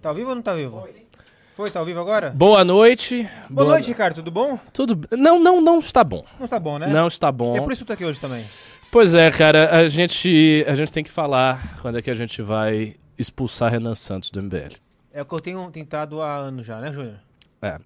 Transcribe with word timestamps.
Tá 0.00 0.10
ao 0.10 0.14
vivo 0.14 0.28
ou 0.30 0.34
não 0.36 0.42
tá 0.42 0.52
ao 0.52 0.56
vivo? 0.56 0.88
Foi, 1.48 1.70
tá 1.72 1.80
ao 1.80 1.84
vivo 1.84 1.98
agora? 1.98 2.30
Boa 2.30 2.64
noite. 2.64 3.28
Boa, 3.50 3.70
noite, 3.70 3.88
Ricardo, 3.88 4.14
tudo 4.14 4.30
bom? 4.30 4.56
Tudo 4.72 5.00
Não, 5.10 5.40
não, 5.40 5.60
não 5.60 5.80
está 5.80 6.04
bom. 6.04 6.24
Não 6.38 6.46
tá 6.46 6.60
bom, 6.60 6.78
né? 6.78 6.86
Não 6.86 7.08
está 7.08 7.32
bom. 7.32 7.56
É 7.56 7.60
por 7.60 7.72
isso 7.72 7.82
que 7.82 7.86
tu 7.86 7.88
tá 7.88 7.94
aqui 7.94 8.04
hoje 8.04 8.20
também. 8.20 8.44
Pois 8.92 9.12
é, 9.12 9.28
cara, 9.32 9.76
a 9.76 9.88
gente, 9.88 10.64
a 10.68 10.74
gente 10.76 10.92
tem 10.92 11.02
que 11.02 11.10
falar 11.10 11.60
quando 11.82 11.98
é 11.98 12.02
que 12.02 12.10
a 12.10 12.14
gente 12.14 12.40
vai 12.42 12.94
expulsar 13.18 13.72
Renan 13.72 13.96
Santos 13.96 14.30
do 14.30 14.40
MBL. 14.40 14.76
É 15.12 15.20
o 15.20 15.24
que 15.24 15.34
eu 15.34 15.40
tenho 15.40 15.70
tentado 15.72 16.22
há 16.22 16.36
anos 16.36 16.64
já, 16.64 16.78
né, 16.78 16.92
Júnior? 16.92 17.16
É. 17.60 17.76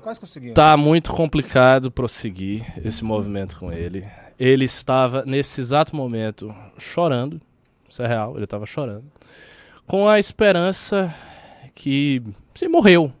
Quase 0.00 0.20
conseguiu. 0.20 0.54
Tá 0.54 0.76
muito 0.76 1.12
complicado 1.12 1.90
prosseguir 1.90 2.64
esse 2.84 3.04
movimento 3.04 3.56
com 3.56 3.72
ele. 3.72 4.06
Ele 4.38 4.64
estava, 4.64 5.24
nesse 5.24 5.60
exato 5.60 5.96
momento, 5.96 6.54
chorando. 6.78 7.40
Isso 7.88 8.02
é 8.02 8.06
real, 8.06 8.34
ele 8.36 8.44
estava 8.44 8.66
chorando. 8.66 9.04
Com 9.92 10.08
a 10.08 10.18
esperança 10.18 11.14
que 11.74 12.22
se 12.54 12.66
morreu. 12.66 13.12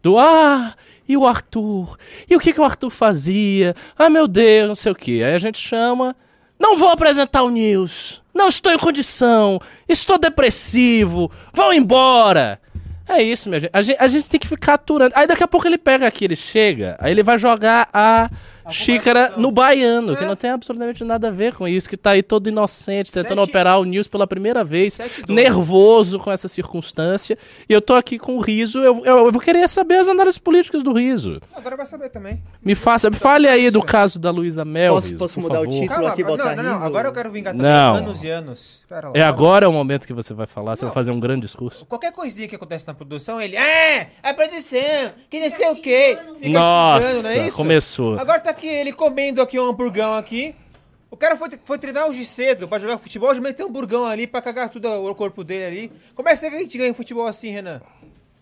Do 0.00 0.20
ah, 0.20 0.72
e 1.08 1.16
o 1.16 1.26
Arthur? 1.26 1.98
E 2.30 2.36
o 2.36 2.38
que, 2.38 2.52
que 2.52 2.60
o 2.60 2.64
Arthur 2.64 2.90
fazia? 2.90 3.74
Ah, 3.98 4.08
meu 4.08 4.28
Deus, 4.28 4.68
não 4.68 4.74
sei 4.76 4.92
o 4.92 4.94
que. 4.94 5.20
Aí 5.20 5.34
a 5.34 5.38
gente 5.38 5.58
chama. 5.58 6.14
Não 6.60 6.76
vou 6.76 6.90
apresentar 6.90 7.42
o 7.42 7.50
News. 7.50 8.22
Não 8.32 8.46
estou 8.46 8.72
em 8.72 8.78
condição. 8.78 9.58
Estou 9.88 10.16
depressivo. 10.16 11.28
Vão 11.52 11.72
embora. 11.72 12.60
É 13.08 13.20
isso, 13.20 13.48
minha 13.48 13.58
gente. 13.58 13.70
A, 13.72 13.82
gente. 13.82 14.00
a 14.00 14.06
gente 14.06 14.30
tem 14.30 14.38
que 14.38 14.46
ficar 14.46 14.74
aturando. 14.74 15.12
Aí 15.16 15.26
daqui 15.26 15.42
a 15.42 15.48
pouco 15.48 15.66
ele 15.66 15.76
pega 15.76 16.06
aqui, 16.06 16.26
ele 16.26 16.36
chega. 16.36 16.96
Aí 17.00 17.10
ele 17.10 17.24
vai 17.24 17.36
jogar 17.36 17.88
a 17.92 18.30
xícara 18.70 19.34
no 19.36 19.50
baiano, 19.50 20.16
que 20.16 20.24
É. 20.24 20.26
não 20.26 20.36
tem 20.36 20.50
absolutamente 20.50 21.02
nada 21.04 21.28
a 21.28 21.30
ver 21.30 21.54
com 21.54 21.66
isso, 21.66 21.88
que 21.88 21.96
tá 21.96 22.10
aí 22.10 22.22
todo 22.22 22.48
inocente, 22.48 23.10
tentando 23.12 23.40
Sete- 23.40 23.50
operar 23.50 23.80
o 23.80 23.84
News 23.84 24.08
pela 24.08 24.26
primeira 24.26 24.62
vez, 24.64 24.98
nervoso 25.28 26.18
com 26.18 26.30
essa 26.30 26.48
circunstância. 26.48 27.36
E 27.68 27.72
eu 27.72 27.80
tô 27.80 27.94
aqui 27.94 28.18
com 28.18 28.36
o 28.36 28.40
Riso, 28.40 28.78
eu, 28.80 29.04
eu, 29.04 29.16
eu 29.26 29.32
vou 29.32 29.40
querer 29.40 29.68
saber 29.68 29.96
as 29.96 30.08
análises 30.08 30.38
políticas 30.38 30.82
do 30.82 30.92
Riso. 30.92 31.40
Agora 31.54 31.76
vai 31.76 31.86
saber 31.86 32.08
também. 32.10 32.42
Me 32.62 32.74
faça, 32.74 33.10
fale 33.10 33.48
aí 33.48 33.70
do 33.70 33.82
caso 33.82 34.18
da 34.18 34.30
Luísa 34.30 34.64
Mel, 34.64 34.94
Posso- 34.94 35.06
Riso, 35.08 35.18
posso 35.18 35.34
por 35.34 35.40
mudar 35.42 35.60
o 35.60 35.64
favor. 35.64 35.70
título? 35.80 35.88
Calma, 35.88 36.08
aqui, 36.10 36.22
não, 36.22 36.30
botar 36.30 36.56
não, 36.56 36.62
não, 36.62 36.72
riso. 36.74 36.84
agora 36.86 37.08
eu 37.08 37.12
quero 37.12 37.30
vingar 37.30 37.54
também 37.54 37.70
Não. 37.70 37.94
anos 37.96 38.22
e 38.22 38.28
anos. 38.30 38.84
Pera 38.88 39.08
lá. 39.08 39.14
É 39.16 39.22
agora 39.22 39.68
o 39.68 39.72
momento 39.72 40.06
que 40.06 40.12
você 40.12 40.34
vai 40.34 40.46
falar, 40.46 40.76
você 40.76 40.84
vai 40.84 40.94
fazer 40.94 41.10
um 41.10 41.20
grande 41.20 41.42
discurso. 41.42 41.86
Qualquer 41.86 42.12
coisinha 42.12 42.46
que 42.48 42.54
acontece 42.56 42.86
na 42.86 42.94
produção, 42.94 43.40
ele. 43.40 43.56
É! 43.56 44.08
A 44.22 44.32
produção! 44.34 45.12
Que 45.30 45.40
não 45.40 45.50
sei 45.50 45.68
o 45.70 45.76
quê! 45.76 46.18
Fica 46.38 46.48
Nossa, 46.58 47.08
xingando, 47.08 47.22
não 47.22 47.30
é 47.44 47.46
isso? 47.48 47.56
começou. 47.56 48.18
Agora 48.18 48.40
tá 48.40 48.51
aqui 48.52 48.68
ele 48.68 48.92
comendo 48.92 49.42
aqui 49.42 49.58
um 49.58 49.68
hamburgão 49.68 50.14
aqui. 50.14 50.54
O 51.10 51.16
cara 51.16 51.36
foi, 51.36 51.50
foi 51.64 51.78
treinar 51.78 52.08
hoje 52.08 52.24
cedo 52.24 52.66
pra 52.66 52.78
jogar 52.78 52.96
futebol, 52.96 53.34
já 53.34 53.40
meteu 53.40 53.66
um 53.66 53.68
hamburgão 53.68 54.06
ali 54.06 54.26
pra 54.26 54.40
cagar 54.40 54.70
tudo 54.70 54.88
o 54.88 55.14
corpo 55.14 55.44
dele 55.44 55.64
ali. 55.64 55.92
Como 56.14 56.28
é 56.28 56.36
que 56.36 56.46
a 56.46 56.50
gente 56.50 56.78
ganha 56.78 56.90
em 56.90 56.94
futebol 56.94 57.26
assim, 57.26 57.50
Renan? 57.50 57.82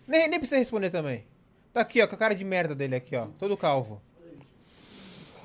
Nem, 0.07 0.29
nem 0.29 0.39
precisa 0.39 0.57
responder 0.57 0.89
também. 0.89 1.25
Tá 1.73 1.81
aqui, 1.81 2.01
ó, 2.01 2.07
com 2.07 2.15
a 2.15 2.17
cara 2.17 2.33
de 2.35 2.45
merda 2.45 2.75
dele 2.75 2.95
aqui, 2.95 3.15
ó. 3.15 3.27
Todo 3.37 3.57
calvo. 3.57 4.01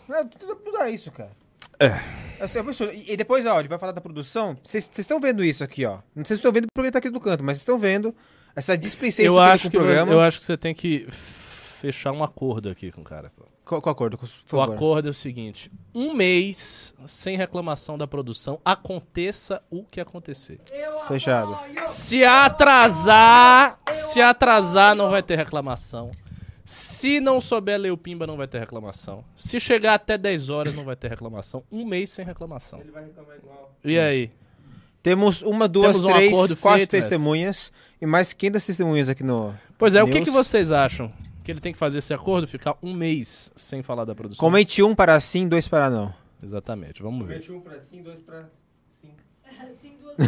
Não, 0.08 0.27
tudo, 0.28 0.55
tudo 0.56 0.78
é 0.78 0.91
isso, 0.91 1.11
cara. 1.11 1.30
É. 1.78 1.92
Assim, 2.41 2.58
e, 3.06 3.17
depois, 3.17 3.47
ó, 3.47 3.58
ele 3.58 3.69
vai 3.69 3.78
falar 3.78 3.92
da 3.92 4.01
produção. 4.01 4.56
Vocês 4.62 4.91
estão 4.97 5.20
vendo 5.20 5.45
isso 5.45 5.64
aqui, 5.64 5.84
ó. 5.84 6.01
Não 6.14 6.25
sei 6.25 6.36
se 6.36 6.41
estão 6.41 6.53
vendo 6.53 6.67
porque 6.73 6.86
ele 6.86 6.92
tá 6.92 6.98
aqui 6.98 7.11
do 7.11 7.20
canto, 7.20 7.42
mas 7.42 7.56
vocês 7.56 7.62
estão 7.62 7.78
vendo 7.78 8.14
essa 8.55 8.77
displicência 8.77 9.28
Eu 9.28 9.34
que 9.34 9.41
acho, 9.41 9.70
que, 9.70 9.77
o 9.77 9.80
programa. 9.80 10.12
eu 10.12 10.20
acho 10.20 10.39
que 10.39 10.45
você 10.45 10.56
tem 10.56 10.75
que 10.75 11.06
fechar 11.11 12.12
um 12.12 12.23
acordo 12.23 12.69
aqui 12.69 12.91
com 12.91 13.01
o 13.01 13.05
cara. 13.05 13.33
Qual, 13.67 13.83
qual 13.83 13.92
acordo? 13.92 14.17
Por 14.17 14.56
O 14.56 14.62
acordo 14.62 15.09
é 15.09 15.11
o 15.11 15.14
seguinte: 15.14 15.70
um 15.92 16.14
mês 16.14 16.95
sem 17.05 17.36
reclamação 17.36 17.98
da 17.98 18.06
produção, 18.06 18.61
aconteça 18.64 19.61
o 19.69 19.83
que 19.83 20.00
acontecer. 20.00 20.61
Fechado. 21.08 21.58
Se 21.84 22.25
atrasar, 22.25 23.81
se 23.92 24.20
atrasar, 24.20 24.95
não 24.95 25.11
vai 25.11 25.20
ter 25.20 25.34
reclamação. 25.36 26.08
Se 26.64 27.20
não 27.20 27.41
souber 27.41 27.78
ler 27.78 27.91
o 27.91 27.97
Pimba, 27.97 28.25
não 28.27 28.36
vai 28.36 28.47
ter 28.47 28.61
reclamação. 28.61 29.25
Se 29.34 29.58
chegar 29.58 29.95
até 29.95 30.17
10 30.17 30.48
horas, 30.48 30.74
não 30.74 30.85
vai 30.85 30.96
ter 30.96 31.08
reclamação. 31.08 31.63
Um 31.70 31.85
mês 31.85 32.11
sem 32.11 32.24
reclamação. 32.24 32.80
E 33.85 33.98
aí? 33.98 34.30
Temos 35.02 35.42
uma, 35.42 35.69
duas, 35.69 36.01
Temos 36.01 36.05
um 36.05 36.13
três, 36.13 36.33
quatro 36.61 36.77
feito, 36.79 36.90
testemunhas 36.90 37.73
e 38.01 38.07
mais 38.07 38.33
500 38.33 38.67
testemunhas 38.67 39.08
aqui 39.08 39.23
no. 39.23 39.55
Pois 39.79 39.95
é, 39.95 40.02
o 40.02 40.07
que, 40.07 40.14
News. 40.14 40.24
que 40.24 40.30
vocês 40.33 40.73
acham? 40.73 41.13
Que 41.46 41.52
ele 41.52 41.61
tem 41.61 41.73
que 41.73 41.79
fazer 41.79 42.01
esse 42.01 42.12
acordo, 42.12 42.48
ficar 42.48 42.77
um 42.83 42.92
mês 42.92 43.52
sem 43.55 43.80
falar 43.80 44.05
da 44.05 44.17
produção? 44.17 44.40
Comente 44.40 44.83
um 44.83 44.96
para 44.96 45.20
sim, 45.20 45.46
dois 45.46 45.68
para 45.68 45.89
não. 45.89 46.12
Exatamente, 46.42 47.01
vamos 47.01 47.24
ver. 47.24 47.40
um 47.52 47.61
pra 47.61 47.79
sim, 47.79 48.02
dois 48.02 48.18
pra 48.20 48.48
sim. 48.89 49.12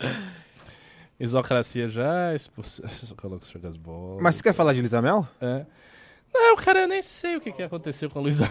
Isocracia 1.20 1.88
já 1.88 2.34
expulsou. 2.34 2.86
Coloca 3.20 3.44
as 3.68 3.76
bolas. 3.76 4.22
Mas 4.22 4.36
você 4.36 4.44
quer 4.44 4.54
falar 4.54 4.72
de 4.72 4.80
Luísa 4.80 5.02
Mel? 5.02 5.28
É. 5.42 5.66
Não, 6.32 6.56
cara, 6.56 6.80
eu 6.80 6.88
nem 6.88 7.02
sei 7.02 7.36
o 7.36 7.40
que, 7.42 7.52
que 7.52 7.62
aconteceu 7.62 8.08
com 8.08 8.20
a 8.20 8.22
Luísa. 8.22 8.46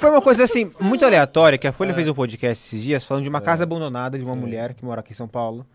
Foi 0.00 0.08
uma 0.08 0.22
coisa 0.22 0.44
assim, 0.44 0.72
muito 0.80 1.04
aleatória, 1.04 1.58
que 1.58 1.66
a 1.66 1.70
É. 1.70 1.72
Folha 1.72 1.92
fez 1.92 2.08
um 2.08 2.14
podcast 2.14 2.64
esses 2.66 2.82
dias 2.82 3.04
falando 3.04 3.24
de 3.24 3.28
uma 3.28 3.42
casa 3.42 3.64
abandonada 3.64 4.18
de 4.18 4.24
uma 4.24 4.34
mulher 4.34 4.72
que 4.72 4.86
mora 4.86 5.00
aqui 5.00 5.12
em 5.12 5.16
São 5.16 5.28
Paulo. 5.28 5.66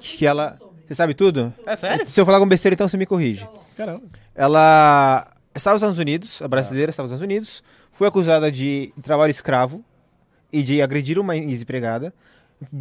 Que 0.00 0.24
ela. 0.24 0.58
Você 0.86 0.94
sabe 0.94 1.14
tudo? 1.14 1.52
É 1.66 1.74
sério? 1.76 2.06
Se 2.06 2.20
eu 2.20 2.24
falar 2.26 2.38
com 2.38 2.46
besteira, 2.48 2.74
então 2.74 2.88
você 2.88 2.96
me 2.96 3.06
corrige. 3.06 3.48
Caramba. 3.76 4.02
Ela 4.34 5.26
estava 5.54 5.74
nos 5.74 5.82
Estados 5.82 5.98
Unidos, 5.98 6.40
a 6.42 6.48
brasileira 6.48 6.90
estava 6.90 7.08
nos 7.08 7.12
Estados 7.12 7.24
Unidos, 7.24 7.62
foi 7.90 8.06
acusada 8.08 8.50
de 8.52 8.92
trabalho 9.02 9.30
escravo 9.30 9.84
e 10.52 10.62
de 10.62 10.80
agredir 10.82 11.18
uma 11.18 11.36
ex-empregada. 11.36 12.14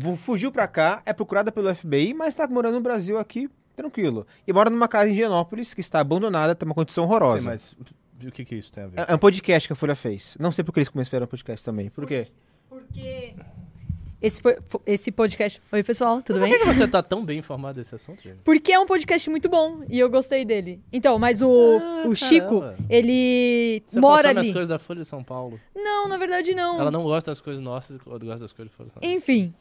Fu- 0.02 0.16
Fugiu 0.16 0.52
pra 0.52 0.68
cá, 0.68 1.02
é 1.06 1.14
procurada 1.14 1.52
pelo 1.52 1.74
FBI, 1.74 2.14
mas 2.14 2.30
está 2.30 2.48
morando 2.48 2.76
no 2.76 2.82
Brasil 2.82 3.18
aqui, 3.18 3.50
tranquilo. 3.76 4.26
E 4.48 4.54
mora 4.54 4.70
numa 4.70 4.88
casa 4.88 5.10
em 5.10 5.14
Higienópolis, 5.14 5.74
que 5.74 5.82
está 5.82 6.00
abandonada, 6.00 6.54
tá 6.56 6.66
uma 6.66 6.76
condição 6.76 7.04
horrorosa. 7.06 7.40
Sei, 7.40 7.48
mas 7.52 7.76
o 8.28 8.32
que, 8.32 8.46
que 8.46 8.56
isso 8.56 8.72
tem 8.72 8.84
a 8.84 8.88
ver? 8.88 9.00
É 9.00 9.06
é 9.10 9.16
um 9.16 9.18
podcast 9.18 9.68
que 9.68 9.74
a 9.74 9.76
Folha 9.76 9.96
fez. 9.96 10.38
Não 10.40 10.52
sei 10.52 10.64
porque 10.64 10.80
eles 10.80 10.90
começaram 10.90 11.26
o 11.26 11.28
podcast 11.28 11.66
também. 11.66 11.90
Por 11.90 12.06
quê? 12.08 12.28
Porque 12.70 13.36
esse, 14.22 14.42
esse 14.86 15.12
podcast. 15.12 15.62
Oi, 15.72 15.84
pessoal, 15.84 16.22
tudo 16.22 16.40
Por 16.40 16.44
bem? 16.48 16.54
que, 16.54 16.60
que 16.60 16.66
você 16.66 16.88
tá 16.88 17.02
tão 17.04 17.24
bem 17.24 17.40
informado 17.40 17.80
desse 17.80 17.94
assunto, 17.96 18.22
gente? 18.24 18.38
Porque 18.44 18.72
é 18.72 18.80
um 18.80 18.86
podcast 18.86 19.30
muito 19.30 19.50
bom 19.50 19.82
e 19.90 20.00
eu 20.00 20.10
gostei 20.10 20.44
dele. 20.46 20.82
Então, 20.92 21.20
mas 21.20 21.42
o, 21.42 21.80
Ah, 21.82 22.08
o 22.08 22.16
Chico, 22.16 22.62
caramba. 22.62 22.78
ele 22.90 23.84
Você 23.88 24.00
mora 24.00 24.30
ali. 24.30 24.40
as 24.40 24.46
coisas 24.52 24.68
da 24.68 24.80
Folha 24.80 25.02
de 25.02 25.08
São 25.08 25.24
Paulo. 25.24 25.60
Não, 25.76 26.08
na 26.08 26.18
verdade 26.18 26.56
não. 26.56 26.80
Ela 26.80 26.92
não 26.92 27.04
gosta 27.04 27.32
das 27.32 27.42
coisas 27.42 27.62
nossas, 27.62 27.98
ou 28.06 28.14
gosta 28.20 28.40
das 28.40 28.52
coisas 28.54 28.72
de 28.72 28.76
Folha 28.78 28.88
de 28.88 28.94
São 28.94 29.02
Paulo. 29.02 29.16
Enfim. 29.16 29.54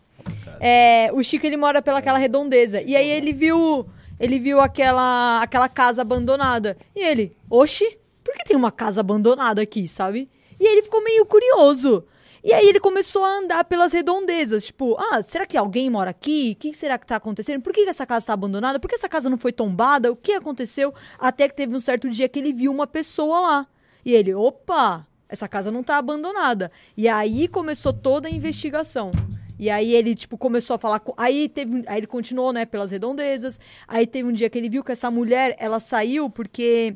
É, 0.60 1.10
o 1.12 1.22
Chico 1.22 1.44
ele 1.44 1.56
mora 1.56 1.82
pelaquela 1.82 2.18
redondeza. 2.18 2.80
E 2.80 2.94
aí 2.96 3.08
ele 3.10 3.32
viu. 3.32 3.86
Ele 4.20 4.38
viu 4.38 4.60
aquela, 4.60 5.42
aquela 5.42 5.68
casa 5.68 6.02
abandonada. 6.02 6.76
E 6.94 7.04
ele, 7.04 7.36
oxi, 7.50 7.98
por 8.22 8.32
que 8.34 8.44
tem 8.44 8.56
uma 8.56 8.70
casa 8.70 9.00
abandonada 9.00 9.60
aqui, 9.60 9.88
sabe? 9.88 10.30
E 10.58 10.64
aí 10.64 10.72
ele 10.74 10.82
ficou 10.82 11.02
meio 11.02 11.26
curioso. 11.26 12.04
E 12.44 12.52
aí 12.52 12.68
ele 12.68 12.78
começou 12.78 13.24
a 13.24 13.38
andar 13.38 13.64
pelas 13.64 13.94
redondezas. 13.94 14.66
Tipo, 14.66 14.96
ah, 14.98 15.22
será 15.22 15.46
que 15.46 15.56
alguém 15.56 15.88
mora 15.88 16.10
aqui? 16.10 16.52
O 16.54 16.60
que 16.60 16.74
será 16.74 16.98
que 16.98 17.06
tá 17.06 17.16
acontecendo? 17.16 17.62
Por 17.62 17.72
que 17.72 17.80
essa 17.88 18.04
casa 18.04 18.26
tá 18.26 18.34
abandonada? 18.34 18.78
Por 18.78 18.86
que 18.86 18.96
essa 18.96 19.08
casa 19.08 19.30
não 19.30 19.38
foi 19.38 19.50
tombada? 19.50 20.12
O 20.12 20.16
que 20.16 20.32
aconteceu? 20.32 20.92
Até 21.18 21.48
que 21.48 21.56
teve 21.56 21.74
um 21.74 21.80
certo 21.80 22.10
dia 22.10 22.28
que 22.28 22.38
ele 22.38 22.52
viu 22.52 22.70
uma 22.70 22.86
pessoa 22.86 23.40
lá. 23.40 23.66
E 24.04 24.12
ele, 24.12 24.34
opa, 24.34 25.06
essa 25.26 25.48
casa 25.48 25.70
não 25.70 25.82
tá 25.82 25.96
abandonada. 25.96 26.70
E 26.94 27.08
aí 27.08 27.48
começou 27.48 27.94
toda 27.94 28.28
a 28.28 28.30
investigação. 28.30 29.10
E 29.58 29.70
aí 29.70 29.94
ele, 29.94 30.14
tipo, 30.14 30.36
começou 30.36 30.76
a 30.76 30.78
falar 30.78 31.00
com... 31.00 31.14
Aí 31.16 31.48
teve... 31.48 31.82
Aí 31.86 31.96
ele 31.96 32.06
continuou, 32.06 32.52
né, 32.52 32.66
pelas 32.66 32.90
redondezas. 32.90 33.58
Aí 33.88 34.06
teve 34.06 34.28
um 34.28 34.32
dia 34.32 34.50
que 34.50 34.58
ele 34.58 34.68
viu 34.68 34.84
que 34.84 34.92
essa 34.92 35.10
mulher, 35.10 35.56
ela 35.58 35.80
saiu 35.80 36.28
porque 36.28 36.94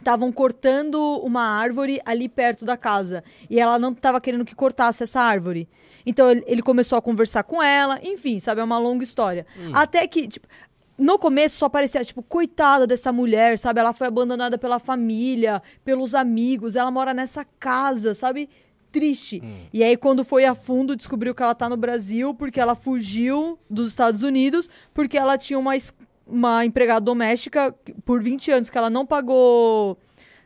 estavam 0.00 0.32
cortando 0.32 0.98
uma 1.22 1.42
árvore 1.42 2.00
ali 2.04 2.28
perto 2.28 2.64
da 2.64 2.76
casa. 2.76 3.22
E 3.48 3.60
ela 3.60 3.78
não 3.78 3.92
estava 3.92 4.20
querendo 4.20 4.44
que 4.44 4.54
cortasse 4.54 5.04
essa 5.04 5.20
árvore. 5.20 5.68
Então 6.04 6.30
ele, 6.30 6.62
começou 6.62 6.98
a 6.98 7.02
conversar 7.02 7.44
com 7.44 7.62
ela. 7.62 8.00
Enfim, 8.02 8.40
sabe, 8.40 8.60
é 8.60 8.64
uma 8.64 8.78
longa 8.78 9.04
história. 9.04 9.46
Até 9.72 10.06
que, 10.06 10.26
tipo... 10.26 10.48
No 10.98 11.18
começo 11.18 11.56
só 11.56 11.66
parecia, 11.66 12.04
tipo, 12.04 12.22
coitada 12.22 12.86
dessa 12.86 13.10
mulher, 13.10 13.56
sabe? 13.56 13.80
Ela 13.80 13.94
foi 13.94 14.06
abandonada 14.06 14.58
pela 14.58 14.78
família, 14.78 15.62
pelos 15.82 16.14
amigos, 16.14 16.76
ela 16.76 16.90
mora 16.90 17.14
nessa 17.14 17.42
casa, 17.58 18.12
sabe? 18.12 18.50
Triste. 18.92 19.40
E 19.72 19.82
aí, 19.82 19.96
quando 19.96 20.22
foi 20.22 20.44
a 20.44 20.54
fundo, 20.54 20.94
descobriu 20.94 21.34
que 21.34 21.42
ela 21.42 21.54
tá 21.54 21.70
no 21.70 21.76
Brasil 21.76 22.34
porque 22.34 22.60
ela 22.60 22.74
fugiu 22.74 23.58
dos 23.70 23.88
Estados 23.88 24.22
Unidos, 24.22 24.68
porque 24.92 25.16
ela 25.16 25.38
tinha 25.38 25.58
uma, 25.58 25.72
uma 26.30 26.64
empregada 26.64 27.00
doméstica 27.00 27.74
por 28.04 28.22
20 28.22 28.50
anos 28.52 28.70
que 28.70 28.78
ela 28.78 28.88
não 28.90 29.04
pagou. 29.06 29.98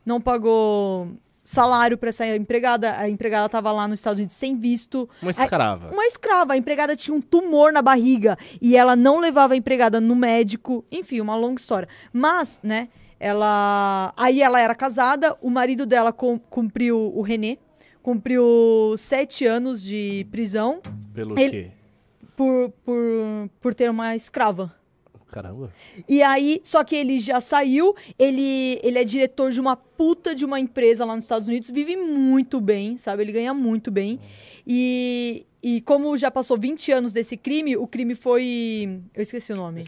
Não 0.05 0.21
pagou 0.21 1.09
salário 1.43 1.97
pra 1.99 2.09
essa 2.09 2.27
empregada. 2.27 2.97
A 2.99 3.09
empregada 3.09 3.49
tava 3.49 3.71
lá 3.73 3.87
nos 3.89 3.99
Estados 4.01 4.19
Unidos 4.19 4.37
sem 4.37 4.57
visto. 4.57 5.09
Uma 5.23 5.31
escrava. 5.31 5.91
uma 5.93 6.05
escrava. 6.07 6.53
A 6.55 6.57
empregada 6.57 6.97
tinha 6.97 7.15
um 7.17 7.21
tumor 7.21 7.73
na 7.73 7.83
barriga 7.83 8.37
e 8.61 8.77
ela 8.77 8.95
não 8.97 9.19
levava 9.19 9.55
a 9.55 9.57
empregada 9.57 10.01
no 10.01 10.15
médico. 10.17 10.85
Enfim, 10.91 11.21
uma 11.21 11.37
longa 11.37 11.61
história. 11.61 11.89
Mas, 12.13 12.61
né, 12.63 12.89
ela. 13.21 14.13
Aí 14.17 14.43
ela 14.43 14.61
era 14.61 14.75
casada, 14.75 15.37
o 15.41 15.49
marido 15.51 15.87
dela 15.87 16.13
cum- 16.13 16.39
cumpriu 16.51 17.13
o 17.15 17.23
René. 17.23 17.59
Cumpriu 18.03 18.95
sete 18.99 19.47
anos 19.47 19.83
de 19.83 20.27
prisão 20.31 20.83
Pelo 21.15 21.39
Ele- 21.39 21.51
quê? 21.51 21.71
por, 22.37 22.71
por, 22.85 23.51
por 23.61 23.73
ter 23.75 23.91
uma 23.91 24.15
escrava. 24.15 24.71
Caramba. 25.35 25.73
E 26.09 26.23
aí, 26.23 26.61
só 26.63 26.85
que 26.85 26.95
ele 26.95 27.19
já 27.19 27.41
saiu, 27.41 27.93
ele, 28.17 28.79
ele 28.85 29.01
é 29.01 29.03
diretor 29.03 29.51
de 29.51 29.61
uma 29.61 29.75
puta 29.75 30.33
de 30.33 30.45
uma 30.45 30.61
empresa 30.61 31.05
lá 31.05 31.17
nos 31.17 31.25
Estados 31.25 31.49
Unidos, 31.49 31.71
vive 31.71 31.97
muito 31.97 32.61
bem, 32.61 32.97
sabe? 32.97 33.25
Ele 33.25 33.33
ganha 33.33 33.53
muito 33.53 33.91
bem. 33.91 34.21
E, 34.65 35.45
e 35.61 35.81
como 35.81 36.17
já 36.17 36.31
passou 36.31 36.57
20 36.57 36.93
anos 36.93 37.13
desse 37.13 37.37
crime, 37.37 37.77
o 37.77 37.85
crime 37.85 38.15
foi. 38.15 39.01
Eu 39.13 39.23
esqueci 39.23 39.53
o 39.53 39.57
nome. 39.57 39.85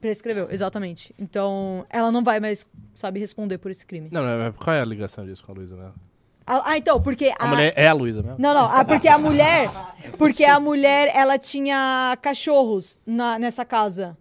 Prescreveu, 0.00 0.46
exatamente. 0.52 1.12
Então, 1.18 1.84
ela 1.90 2.12
não 2.12 2.22
vai 2.22 2.38
mais, 2.38 2.64
sabe, 2.94 3.18
responder 3.18 3.58
por 3.58 3.72
esse 3.72 3.84
crime. 3.84 4.08
Não, 4.12 4.22
não, 4.22 4.52
qual 4.52 4.76
é 4.76 4.80
a 4.80 4.84
ligação 4.84 5.26
disso 5.26 5.44
com 5.44 5.50
a 5.50 5.54
Luísa 5.56 5.74
mesmo? 5.74 5.94
Ah, 6.46 6.62
ah, 6.64 6.78
então, 6.78 7.02
porque. 7.02 7.32
A, 7.36 7.46
mulher 7.48 7.72
é 7.74 7.88
a 7.88 7.92
Luísa 7.92 8.22
mesmo? 8.22 8.36
Não, 8.38 8.54
não, 8.54 8.70
ah, 8.70 8.84
porque 8.84 9.08
a 9.08 9.18
mulher. 9.18 9.66
Porque 10.16 10.44
a 10.44 10.60
mulher, 10.60 11.10
ela 11.12 11.36
tinha 11.36 12.16
cachorros 12.22 13.00
na, 13.04 13.36
nessa 13.36 13.64
casa. 13.64 14.16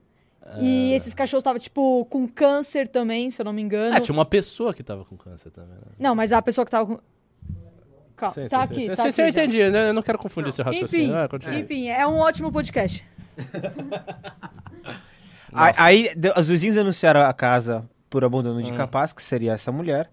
E 0.59 0.94
esses 0.94 1.13
cachorros 1.13 1.42
estavam, 1.42 1.59
tipo, 1.59 2.06
com 2.06 2.27
câncer 2.27 2.88
também, 2.88 3.30
se 3.31 3.42
eu 3.42 3.45
não 3.45 3.51
me 3.53 3.62
engano. 3.62 3.95
Ah, 3.95 4.00
tinha 4.00 4.13
uma 4.15 4.25
pessoa 4.25 4.74
que 4.74 4.83
tava 4.83 5.03
com 5.03 5.18
câncer 5.18 5.50
também, 5.50 5.74
né? 5.75 5.92
Não, 5.97 6.13
mas 6.13 6.31
a 6.31 6.42
pessoa 6.42 6.63
que 6.63 6.71
tava 6.71 6.86
com. 6.86 7.00
Calma, 8.15 8.33
Sim, 8.33 8.47
tá 8.47 8.59
sim, 8.59 8.63
aqui. 8.63 8.81
sim. 8.81 8.88
tá 8.88 8.95
Sim, 8.95 9.01
aqui 9.01 9.12
sim, 9.12 9.21
eu 9.24 9.25
já. 9.27 9.30
entendi, 9.44 9.69
né? 9.71 9.89
Eu 9.89 9.94
não 9.94 10.01
quero 10.01 10.18
confundir 10.18 10.50
esse 10.50 10.62
Enfim, 10.62 10.71
raciocínio. 10.71 11.18
Ah, 11.18 11.27
continua. 11.27 11.59
enfim, 11.59 11.89
é 11.89 12.06
um 12.07 12.18
ótimo 12.19 12.51
podcast. 12.51 13.03
Aí, 15.77 16.09
os 16.38 16.48
vizinhos 16.48 16.75
denunciaram 16.75 17.21
a 17.21 17.33
casa 17.33 17.88
por 18.09 18.24
abandono 18.24 18.62
de 18.62 18.71
capaz, 18.74 19.13
que 19.13 19.24
seria 19.24 19.53
essa 19.53 19.71
mulher. 19.71 20.09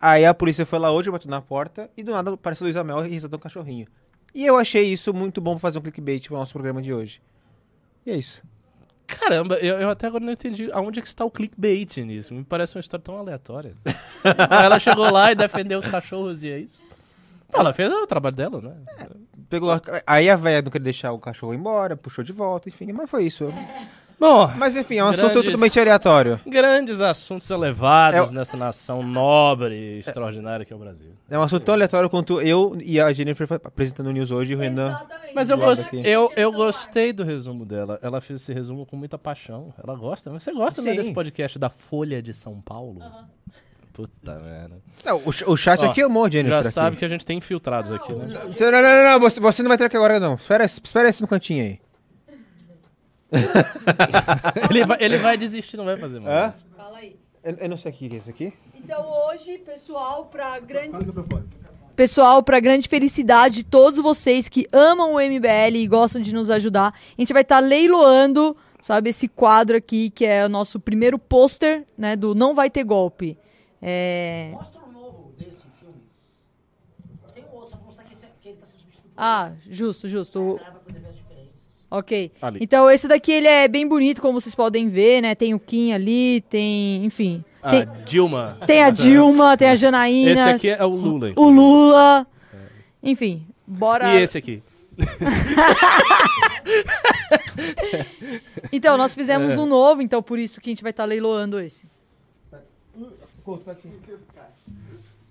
Aí 0.00 0.24
a 0.24 0.32
polícia 0.32 0.64
foi 0.64 0.78
lá 0.78 0.90
hoje, 0.90 1.10
bateu 1.10 1.30
na 1.30 1.42
porta 1.42 1.90
e 1.96 2.02
do 2.02 2.10
nada 2.12 2.32
apareceu 2.32 2.64
Luísa 2.64 2.82
Mel 2.82 3.04
e 3.04 3.08
risada 3.10 3.36
um 3.36 3.38
cachorrinho. 3.38 3.86
E 4.34 4.46
eu 4.46 4.56
achei 4.56 4.84
isso 4.90 5.12
muito 5.12 5.40
bom 5.40 5.52
pra 5.52 5.60
fazer 5.60 5.78
um 5.78 5.82
clickbait 5.82 6.26
pro 6.26 6.36
nosso 6.38 6.52
programa 6.54 6.80
de 6.80 6.92
hoje. 6.94 7.20
E 8.06 8.10
é 8.10 8.16
isso. 8.16 8.42
Caramba, 9.18 9.56
eu, 9.56 9.76
eu 9.80 9.90
até 9.90 10.06
agora 10.06 10.24
não 10.24 10.32
entendi 10.32 10.70
aonde 10.72 10.98
é 10.98 11.02
que 11.02 11.08
está 11.08 11.24
o 11.24 11.30
clickbait 11.30 11.96
nisso. 12.04 12.32
Me 12.34 12.44
parece 12.44 12.76
uma 12.76 12.80
história 12.80 13.02
tão 13.02 13.16
aleatória. 13.18 13.74
Ela 14.50 14.78
chegou 14.78 15.10
lá 15.10 15.32
e 15.32 15.34
defendeu 15.34 15.78
os 15.78 15.86
cachorros 15.86 16.42
e 16.42 16.50
é 16.50 16.58
isso. 16.58 16.82
Ela 17.52 17.72
fez 17.72 17.92
o 17.92 18.06
trabalho 18.06 18.36
dela, 18.36 18.60
né? 18.60 18.76
Pegou 19.48 19.70
a- 19.72 19.80
Aí 20.06 20.30
a 20.30 20.36
velha 20.36 20.62
não 20.62 20.70
queria 20.70 20.84
deixar 20.84 21.12
o 21.12 21.18
cachorro 21.18 21.52
embora, 21.52 21.96
puxou 21.96 22.22
de 22.22 22.32
volta, 22.32 22.68
enfim, 22.68 22.92
mas 22.92 23.10
foi 23.10 23.24
isso. 23.24 23.52
Bom, 24.20 24.46
Mas 24.58 24.76
enfim, 24.76 24.96
é 24.98 25.04
um 25.04 25.08
assunto 25.08 25.30
Grandes- 25.32 25.44
totalmente 25.52 25.80
aleatório. 25.80 26.40
grandes 26.46 27.00
assuntos 27.00 27.48
elevados 27.50 28.30
É- 28.30 28.34
nessa 28.34 28.54
nação 28.54 29.02
nobre 29.02 29.74
e 29.74 29.98
extraordinária 30.00 30.66
que 30.66 30.72
é 30.72 30.76
o 30.76 30.78
Brasil. 30.78 31.12
É 31.30 31.38
um 31.38 31.42
assunto 31.42 31.62
tão 31.64 31.74
aleatório 31.74 32.10
quanto 32.10 32.38
eu 32.40 32.76
e 32.84 33.00
a 33.00 33.10
Jennifer 33.14 33.48
apresentando 33.64 34.08
o 34.08 34.12
news 34.12 34.30
hoje 34.30 34.52
e 34.52 34.56
o 34.56 34.58
Renan. 34.58 35.00
Mas 35.34 35.48
eu, 35.48 35.56
gost... 35.56 35.86
aqui. 35.86 36.02
eu, 36.04 36.30
eu 36.36 36.52
gostei 36.52 37.12
do 37.14 37.24
resumo 37.24 37.64
dela. 37.64 37.98
Ela 38.02 38.20
fez 38.20 38.42
esse 38.42 38.52
resumo 38.52 38.84
com 38.84 38.94
muita 38.94 39.16
paixão. 39.16 39.72
Ela 39.82 39.96
gosta. 39.96 40.28
Você 40.30 40.52
gosta 40.52 40.82
né, 40.82 40.94
desse 40.94 41.12
podcast 41.14 41.58
da 41.58 41.70
Folha 41.70 42.20
de 42.20 42.34
São 42.34 42.60
Paulo? 42.60 43.00
Puta 43.92 44.34
merda. 44.38 44.76
Não, 45.04 45.16
o, 45.18 45.52
o 45.52 45.56
chat 45.56 45.80
Ó, 45.80 45.86
aqui 45.90 46.02
amou 46.02 46.24
a 46.26 46.30
Jennifer. 46.30 46.52
Já 46.56 46.60
aqui. 46.60 46.70
sabe 46.70 46.96
que 46.96 47.04
a 47.04 47.08
gente 47.08 47.24
tem 47.24 47.38
infiltrados 47.38 47.90
aqui, 47.90 48.12
né? 48.12 48.26
Não, 48.28 48.70
não, 48.70 48.82
não, 48.82 49.04
não, 49.12 49.20
você, 49.20 49.40
você 49.40 49.62
não 49.62 49.68
vai 49.68 49.76
entrar 49.76 49.86
aqui 49.86 49.96
agora, 49.96 50.20
não. 50.20 50.34
Espera, 50.34 50.64
espera 50.64 51.08
esse 51.08 51.20
no 51.22 51.26
cantinho 51.28 51.64
aí. 51.64 51.80
ele, 54.70 54.84
vai, 54.84 54.98
ele 55.00 55.18
vai 55.18 55.36
desistir, 55.36 55.76
não 55.76 55.84
vai 55.84 55.96
fazer 55.96 56.20
mais. 56.20 56.64
Fala 56.76 56.98
aí. 56.98 57.16
Eu, 57.42 57.54
eu 57.54 57.68
não 57.68 57.76
sei 57.76 57.92
o 57.92 57.94
que 57.94 58.06
é 58.06 58.18
isso 58.18 58.30
aqui. 58.30 58.52
Então 58.74 59.06
hoje, 59.28 59.58
pessoal, 59.58 60.26
pra 60.26 60.58
grande. 60.58 60.96
Pessoal, 61.96 62.42
pra 62.42 62.60
grande 62.60 62.88
felicidade 62.88 63.56
de 63.56 63.64
todos 63.64 63.98
vocês 63.98 64.48
que 64.48 64.66
amam 64.72 65.14
o 65.14 65.20
MBL 65.20 65.76
e 65.76 65.86
gostam 65.86 66.20
de 66.20 66.32
nos 66.34 66.48
ajudar, 66.48 66.94
a 66.94 67.20
gente 67.20 67.32
vai 67.32 67.42
estar 67.42 67.60
leiloando, 67.60 68.56
sabe, 68.80 69.10
esse 69.10 69.28
quadro 69.28 69.76
aqui, 69.76 70.08
que 70.10 70.24
é 70.24 70.46
o 70.46 70.48
nosso 70.48 70.80
primeiro 70.80 71.18
pôster, 71.18 71.84
né, 71.98 72.16
do 72.16 72.34
Não 72.34 72.54
Vai 72.54 72.70
Ter 72.70 72.84
Golpe. 72.84 73.36
É... 73.82 74.50
Mostra 74.52 74.80
um 74.82 74.92
novo 74.92 75.32
desse 75.36 75.62
filme. 75.78 75.96
Tem 77.34 77.44
um 77.44 77.54
outro, 77.54 77.70
só 77.70 77.76
pra 77.76 77.84
mostrar 77.84 78.04
que, 78.04 78.14
esse, 78.14 78.26
que 78.40 78.48
ele 78.48 78.56
tá 78.58 78.66
sendo 78.66 78.80
substituído. 78.80 79.14
Ah, 79.16 79.52
justo, 79.68 80.08
justo. 80.08 80.40
O- 80.40 80.60
Ok. 81.90 82.30
Ali. 82.40 82.58
Então 82.62 82.88
esse 82.90 83.08
daqui 83.08 83.32
ele 83.32 83.48
é 83.48 83.66
bem 83.66 83.86
bonito, 83.86 84.20
como 84.22 84.40
vocês 84.40 84.54
podem 84.54 84.88
ver, 84.88 85.20
né? 85.22 85.34
Tem 85.34 85.52
o 85.54 85.58
Kim 85.58 85.92
ali, 85.92 86.40
tem, 86.48 87.04
enfim. 87.04 87.44
Ah, 87.62 87.70
Tem, 87.70 87.88
Dilma. 88.04 88.58
tem 88.66 88.82
a 88.82 88.88
Dilma, 88.92 89.56
tem 89.56 89.68
a 89.68 89.74
Janaína, 89.74 90.30
Esse 90.30 90.48
aqui 90.48 90.68
é 90.70 90.84
o 90.84 90.88
Lula. 90.88 91.28
hein? 91.28 91.34
o 91.36 91.48
Lula. 91.50 92.26
Enfim, 93.02 93.44
bora. 93.66 94.14
E 94.14 94.22
esse 94.22 94.38
aqui? 94.38 94.62
Então, 98.72 98.96
nós 98.96 99.14
fizemos 99.14 99.54
É. 99.54 99.58
um 99.60 99.66
novo, 99.66 100.00
então 100.02 100.22
por 100.22 100.38
isso 100.38 100.60
que 100.60 100.70
a 100.70 100.72
gente 100.72 100.82
vai 100.82 100.90
estar 100.90 101.04
leiloando 101.04 101.58
esse. 101.58 101.86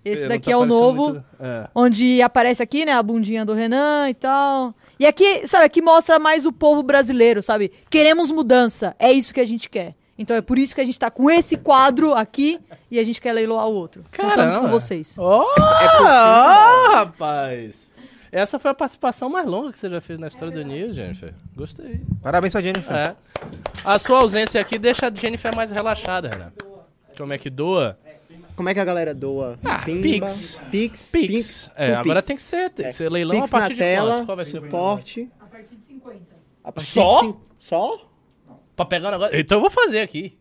Esse 0.04 0.28
daqui 0.28 0.46
tá 0.46 0.52
é 0.52 0.58
o 0.58 0.66
novo, 0.66 1.10
muito- 1.14 1.24
É. 1.40 1.70
onde 1.76 2.22
aparece 2.22 2.64
aqui, 2.64 2.86
né, 2.86 2.94
a 2.94 3.04
bundinha 3.04 3.46
do 3.46 3.54
Renan 3.54 4.10
e 4.10 4.14
tal. 4.14 4.74
E 5.00 5.06
aqui, 5.06 5.48
sabe, 5.48 5.64
aqui 5.64 5.82
mostra 5.82 6.20
mais 6.20 6.46
o 6.46 6.52
povo 6.52 6.84
brasileiro, 6.84 7.42
sabe? 7.42 7.72
Queremos 7.90 8.32
mudança, 8.32 8.94
é 9.00 9.12
isso 9.12 9.34
que 9.34 9.40
a 9.40 9.46
gente 9.46 9.70
quer. 9.70 9.96
Então 10.18 10.36
é 10.36 10.42
por 10.42 10.60
isso 10.60 10.76
que 10.76 10.82
a 10.82 10.84
gente 10.84 11.00
tá 11.00 11.10
com 11.10 11.32
esse 11.32 11.56
quadro 11.56 12.14
aqui 12.14 12.60
e 12.92 13.00
a 13.00 13.04
gente 13.06 13.22
quer 13.22 13.32
leiloar 13.32 13.68
o 13.68 13.74
outro. 13.74 14.04
Contamos 14.12 14.36
Caramba. 14.36 14.60
com 14.60 14.68
vocês. 14.68 15.16
Oh, 15.18 15.46
oh, 15.46 16.92
rapaz! 16.92 17.90
Essa 18.30 18.60
foi 18.60 18.72
a 18.72 18.74
participação 18.74 19.30
mais 19.30 19.48
longa 19.48 19.72
que 19.72 19.80
você 19.80 19.90
já 19.90 20.02
fez 20.02 20.20
na 20.20 20.28
história 20.28 20.54
do 20.54 20.64
News, 20.64 20.98
Jennifer. 20.98 21.34
Gostei. 21.56 22.02
Parabéns 22.22 22.52
pra 22.52 22.62
Jennifer. 22.62 22.94
É. 22.94 23.16
A 23.86 23.98
sua 23.98 24.20
ausência 24.20 24.60
aqui 24.60 24.78
deixa 24.78 25.08
a 25.08 25.14
Jennifer 25.14 25.56
mais 25.56 25.72
relaxada, 25.72 26.28
Renan. 26.28 26.52
Como 27.18 27.32
é 27.32 27.38
que 27.38 27.50
doa? 27.50 27.98
Como 28.60 28.68
é 28.68 28.74
que 28.74 28.80
a 28.82 28.84
galera 28.84 29.16
doa? 29.16 29.58
Ah, 29.64 29.80
Pimba, 29.86 30.02
Pix. 30.02 30.60
Pix. 30.70 31.10
Pix. 31.12 31.72
É, 31.78 31.94
com 31.94 32.00
agora 32.00 32.22
Pix. 32.22 32.28
tem 32.28 32.36
que 32.36 32.42
ser, 32.44 32.70
tem 32.72 32.84
que 32.84 32.90
É. 32.90 32.92
ser 32.92 33.10
leilão 33.10 33.38
Pix 33.38 33.46
a 33.46 33.48
partir 33.58 33.70
na 33.70 33.74
de 33.76 33.80
tela, 33.80 34.12
quanto? 34.18 34.26
Qual 34.26 34.36
vai 34.36 34.46
ser 34.46 34.58
o 34.60 34.62
suporte. 34.64 35.32
A 35.40 35.46
partir 35.46 35.76
de 35.78 35.84
50. 35.86 36.36
A 36.62 36.72
partir 36.74 36.90
Só? 36.92 37.22
de 37.22 37.28
cin- 37.28 37.36
Só? 37.58 38.12
Pra 38.76 38.84
pegar 38.84 39.08
o 39.08 39.12
negócio. 39.12 39.40
Então 39.40 39.58
eu 39.60 39.62
vou 39.62 39.70
fazer 39.70 40.02
aqui. 40.02 40.38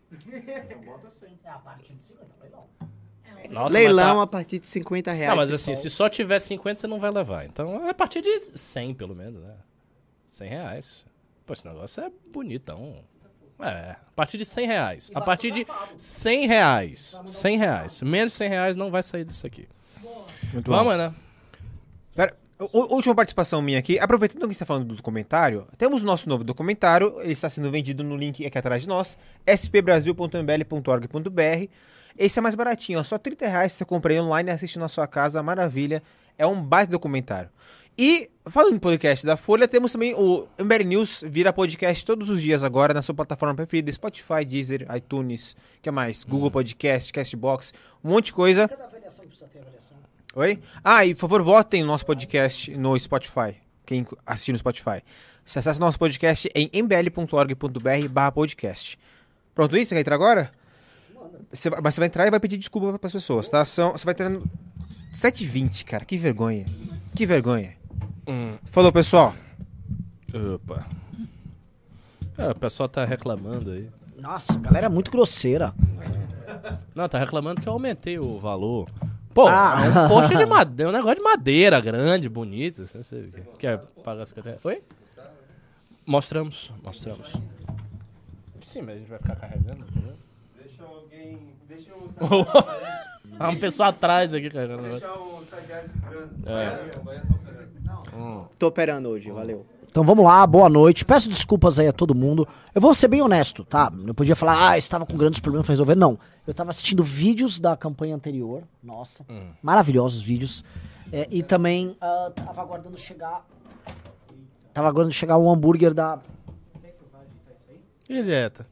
É, 1.45 1.49
a 1.49 1.59
partir 1.61 1.95
de 1.95 2.03
50, 2.03 2.27
legal. 2.43 2.69
Nossa, 3.51 3.73
Leilão 3.75 4.17
mas 4.17 4.25
a 4.25 4.27
partir 4.27 4.59
de 4.59 4.67
50 4.67 5.11
tá... 5.13 5.17
reais. 5.17 5.31
Não, 5.31 5.37
mas 5.37 5.53
assim, 5.53 5.71
pessoal. 5.71 5.91
se 5.91 5.97
só 5.97 6.09
tiver 6.09 6.41
50, 6.41 6.81
você 6.81 6.87
não 6.89 6.99
vai 6.99 7.13
levar. 7.13 7.45
Então 7.47 7.87
é 7.87 7.91
a 7.91 7.95
partir 7.95 8.21
de 8.21 8.41
100, 8.41 8.95
pelo 8.95 9.15
menos, 9.15 9.41
né? 9.41 9.55
100 10.27 10.49
reais. 10.49 11.07
Pô, 11.47 11.53
esse 11.53 11.65
negócio 11.65 12.03
é 12.03 12.11
bonitão. 12.33 12.97
É, 13.61 13.91
a 13.91 13.97
partir 14.15 14.39
de 14.39 14.45
100 14.45 14.67
reais. 14.67 15.11
A 15.15 15.21
partir 15.21 15.51
de 15.51 15.67
100 15.97 16.47
reais. 16.47 17.21
100 17.27 17.59
reais. 17.59 18.03
Menos 18.03 18.33
de 18.33 18.39
100 18.39 18.49
reais 18.49 18.77
não 18.77 18.91
vai 18.91 19.03
sair 19.03 19.25
disso 19.25 19.47
aqui. 19.47 19.69
Muito 20.53 20.71
bom. 20.71 20.77
Vamos, 20.77 20.97
né? 20.97 21.13
Pera, 22.15 22.37
última 22.73 23.15
participação 23.15 23.63
minha 23.63 23.79
aqui. 23.79 23.99
Aproveitando 23.99 24.41
que 24.41 24.45
a 24.45 24.49
gente 24.49 24.57
está 24.57 24.67
falando 24.67 24.87
do 24.87 24.95
documentário, 24.95 25.67
temos 25.77 26.03
o 26.03 26.07
nosso 26.07 26.27
novo 26.29 26.45
documentário. 26.45 27.15
Ele 27.21 27.33
está 27.33 27.51
sendo 27.51 27.71
vendido 27.71 28.05
no 28.05 28.17
link 28.17 28.45
aqui 28.45 28.59
atrás 28.59 28.83
de 28.83 28.89
nós: 28.89 29.17
spbrasil.mbl.org.br. 29.47 31.69
Esse 32.17 32.39
é 32.39 32.43
mais 32.43 32.55
baratinho, 32.57 32.99
ó, 32.99 33.05
só 33.05 33.17
30 33.17 33.47
reais 33.47 33.73
você 33.73 33.85
compra 33.85 34.13
ele 34.13 34.23
online 34.23 34.51
e 34.51 34.53
assiste 34.53 34.77
na 34.79 34.89
sua 34.89 35.07
casa. 35.07 35.41
Maravilha. 35.43 36.03
É 36.37 36.47
um 36.47 36.61
baita 36.61 36.93
documentário. 36.93 37.49
E, 37.99 38.31
falando 38.49 38.77
em 38.77 38.79
podcast 38.79 39.27
da 39.27 39.37
Folha, 39.37 39.67
temos 39.67 39.91
também 39.91 40.15
o 40.15 40.47
MBL 40.57 40.85
News, 40.85 41.25
vira 41.27 41.53
podcast 41.53 42.05
todos 42.05 42.31
os 42.31 42.41
dias 42.41 42.63
agora 42.63 42.95
na 42.95 43.03
sua 43.03 43.15
plataforma 43.15 43.55
preferida: 43.57 43.91
Spotify, 43.91 44.45
Deezer, 44.47 44.87
iTunes, 44.97 45.57
que 45.83 45.91
mais? 45.91 46.23
Google 46.23 46.51
Podcast, 46.51 47.13
Castbox, 47.13 47.75
um 48.05 48.11
monte 48.11 48.27
de 48.27 48.33
coisa. 48.35 48.69
Cada 48.69 48.85
avaliação 48.85 49.25
precisa 49.27 49.49
ter 49.49 49.59
avaliação. 49.61 49.97
Oi? 50.37 50.61
Ah, 50.85 51.05
e 51.05 51.13
por 51.15 51.21
favor, 51.23 51.43
votem 51.43 51.81
no 51.83 51.89
nosso 51.89 52.07
podcast 52.07 52.71
no 52.77 52.97
Spotify. 52.97 53.57
Quem 53.85 54.07
assistir 54.25 54.53
no 54.53 54.59
Spotify. 54.59 55.03
Você 55.45 55.59
acessa 55.59 55.81
nosso 55.81 55.99
podcast 55.99 56.49
em 56.55 56.71
mbl.org.br 56.73 58.09
barra 58.11 58.31
podcast. 58.31 58.97
Pronto 59.55 59.77
isso? 59.77 59.89
Você 59.89 59.95
quer 59.97 60.01
entrar 60.03 60.15
agora? 60.15 60.53
Você 61.51 61.69
vai- 61.71 61.81
mas 61.81 61.95
você 61.95 62.01
vai 62.03 62.07
entrar 62.07 62.27
e 62.27 62.31
vai 62.31 62.39
pedir 62.39 62.59
desculpa 62.59 62.97
para 62.99 63.07
as 63.07 63.13
pessoas, 63.13 63.49
tá? 63.49 63.65
São, 63.65 63.91
você 63.93 64.05
vai 64.05 64.13
entrar 64.13 64.29
no 64.29 64.41
7h20, 65.13 65.85
cara. 65.85 66.05
Que 66.05 66.17
vergonha. 66.19 66.67
Que 67.17 67.25
vergonha. 67.27 67.78
Falou, 68.65 68.93
pessoal. 68.93 69.35
Opa. 70.55 70.87
É, 72.37 72.51
o 72.51 72.55
pessoal 72.55 72.89
tá 72.89 73.05
reclamando 73.05 73.71
aí. 73.73 73.89
Nossa, 74.19 74.55
a 74.55 74.57
galera 74.61 74.87
é 74.87 74.89
muito 74.89 75.11
grosseira. 75.11 75.75
Não, 76.95 77.09
tá 77.09 77.19
reclamando 77.19 77.61
que 77.61 77.69
eu 77.69 77.73
aumentei 77.73 78.19
o 78.19 78.39
valor. 78.39 78.89
Pô, 79.35 79.47
Ah. 79.49 79.77
é 79.85 79.89
um 80.05 80.09
post 80.09 80.37
de 80.37 80.45
madeira, 80.47 80.91
um 80.91 80.95
negócio 80.95 81.17
de 81.17 81.23
madeira 81.23 81.81
grande, 81.81 82.29
bonito. 82.29 82.85
Você, 82.87 83.03
você 83.03 83.31
quer 83.59 83.79
pagar 84.03 84.27
50 84.27 84.49
reais? 84.49 84.65
Oi? 84.65 84.83
Mostramos, 86.07 86.73
mostramos. 86.83 87.33
Sim, 88.65 88.83
mas 88.83 88.97
a 88.97 88.99
gente 88.99 89.09
vai 89.09 89.19
ficar 89.19 89.37
carregando, 89.37 89.85
entendeu? 89.91 90.15
Deixa 90.61 90.83
alguém. 90.85 91.39
Deixa 91.69 91.93
o 91.95 92.09
Há 93.39 93.51
uma 93.51 93.59
pessoa 93.61 93.89
atrás 93.91 94.35
aqui 94.35 94.51
carregando. 94.51 94.83
Deixa 94.89 95.13
o 95.13 95.43
estagiário 95.43 95.89
segurando. 95.89 96.49
É. 96.49 97.48
Tô 98.59 98.69
operando 98.69 99.09
hoje, 99.09 99.31
valeu. 99.31 99.65
Então 99.91 100.05
vamos 100.05 100.25
lá, 100.25 100.47
boa 100.47 100.69
noite. 100.69 101.05
Peço 101.05 101.29
desculpas 101.29 101.79
aí 101.79 101.89
a 101.89 101.93
todo 101.93 102.15
mundo. 102.15 102.47
Eu 102.75 102.81
vou 102.81 102.95
ser 102.95 103.09
bem 103.09 103.23
honesto, 103.23 103.65
tá? 103.65 103.91
Eu 104.07 104.15
podia 104.15 104.37
falar, 104.37 104.71
ah, 104.71 104.79
estava 104.79 105.07
com 105.07 105.17
grandes 105.17 105.41
problemas 105.41 105.67
pra 105.67 105.73
resolver. 105.73 105.95
Não. 105.95 106.19
Eu 106.47 106.53
tava 106.53 106.71
assistindo 106.71 107.03
vídeos 107.03 107.59
da 107.59 107.77
campanha 107.77 108.15
anterior. 108.15 108.63
Nossa. 108.83 109.25
Maravilhosos 109.63 110.23
vídeos. 110.23 110.63
É, 111.11 111.27
e 111.31 111.43
também 111.43 111.97
ah, 112.01 112.31
tava 112.35 112.61
aguardando 112.61 112.99
chegar. 112.99 113.47
Tava 114.75 114.89
aguardando 114.89 115.15
chegar 115.15 115.39
um 115.39 115.51
hambúrguer 115.51 115.95
da. 115.95 116.21
E 118.09 118.19
a 118.19 118.23
dieta? 118.23 118.67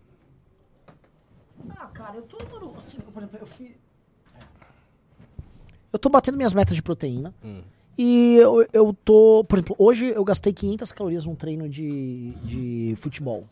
Ah, 1.70 1.86
cara, 1.86 2.16
eu 2.16 2.22
tô, 2.22 2.38
assim, 2.78 2.98
por 2.98 3.22
exemplo, 3.22 3.38
eu 3.40 3.46
fui. 3.46 3.76
Eu 5.92 5.98
tô 5.98 6.08
batendo 6.08 6.36
minhas 6.36 6.54
metas 6.54 6.74
de 6.74 6.82
proteína. 6.82 7.34
E 7.98 8.36
eu, 8.36 8.66
eu 8.72 8.94
tô. 9.04 9.44
Por 9.48 9.58
exemplo, 9.58 9.76
hoje 9.78 10.06
eu 10.14 10.22
gastei 10.24 10.52
500 10.52 10.92
calorias 10.92 11.24
num 11.24 11.34
treino 11.34 11.68
de, 11.68 12.30
de 12.44 12.94
futebol. 12.96 13.44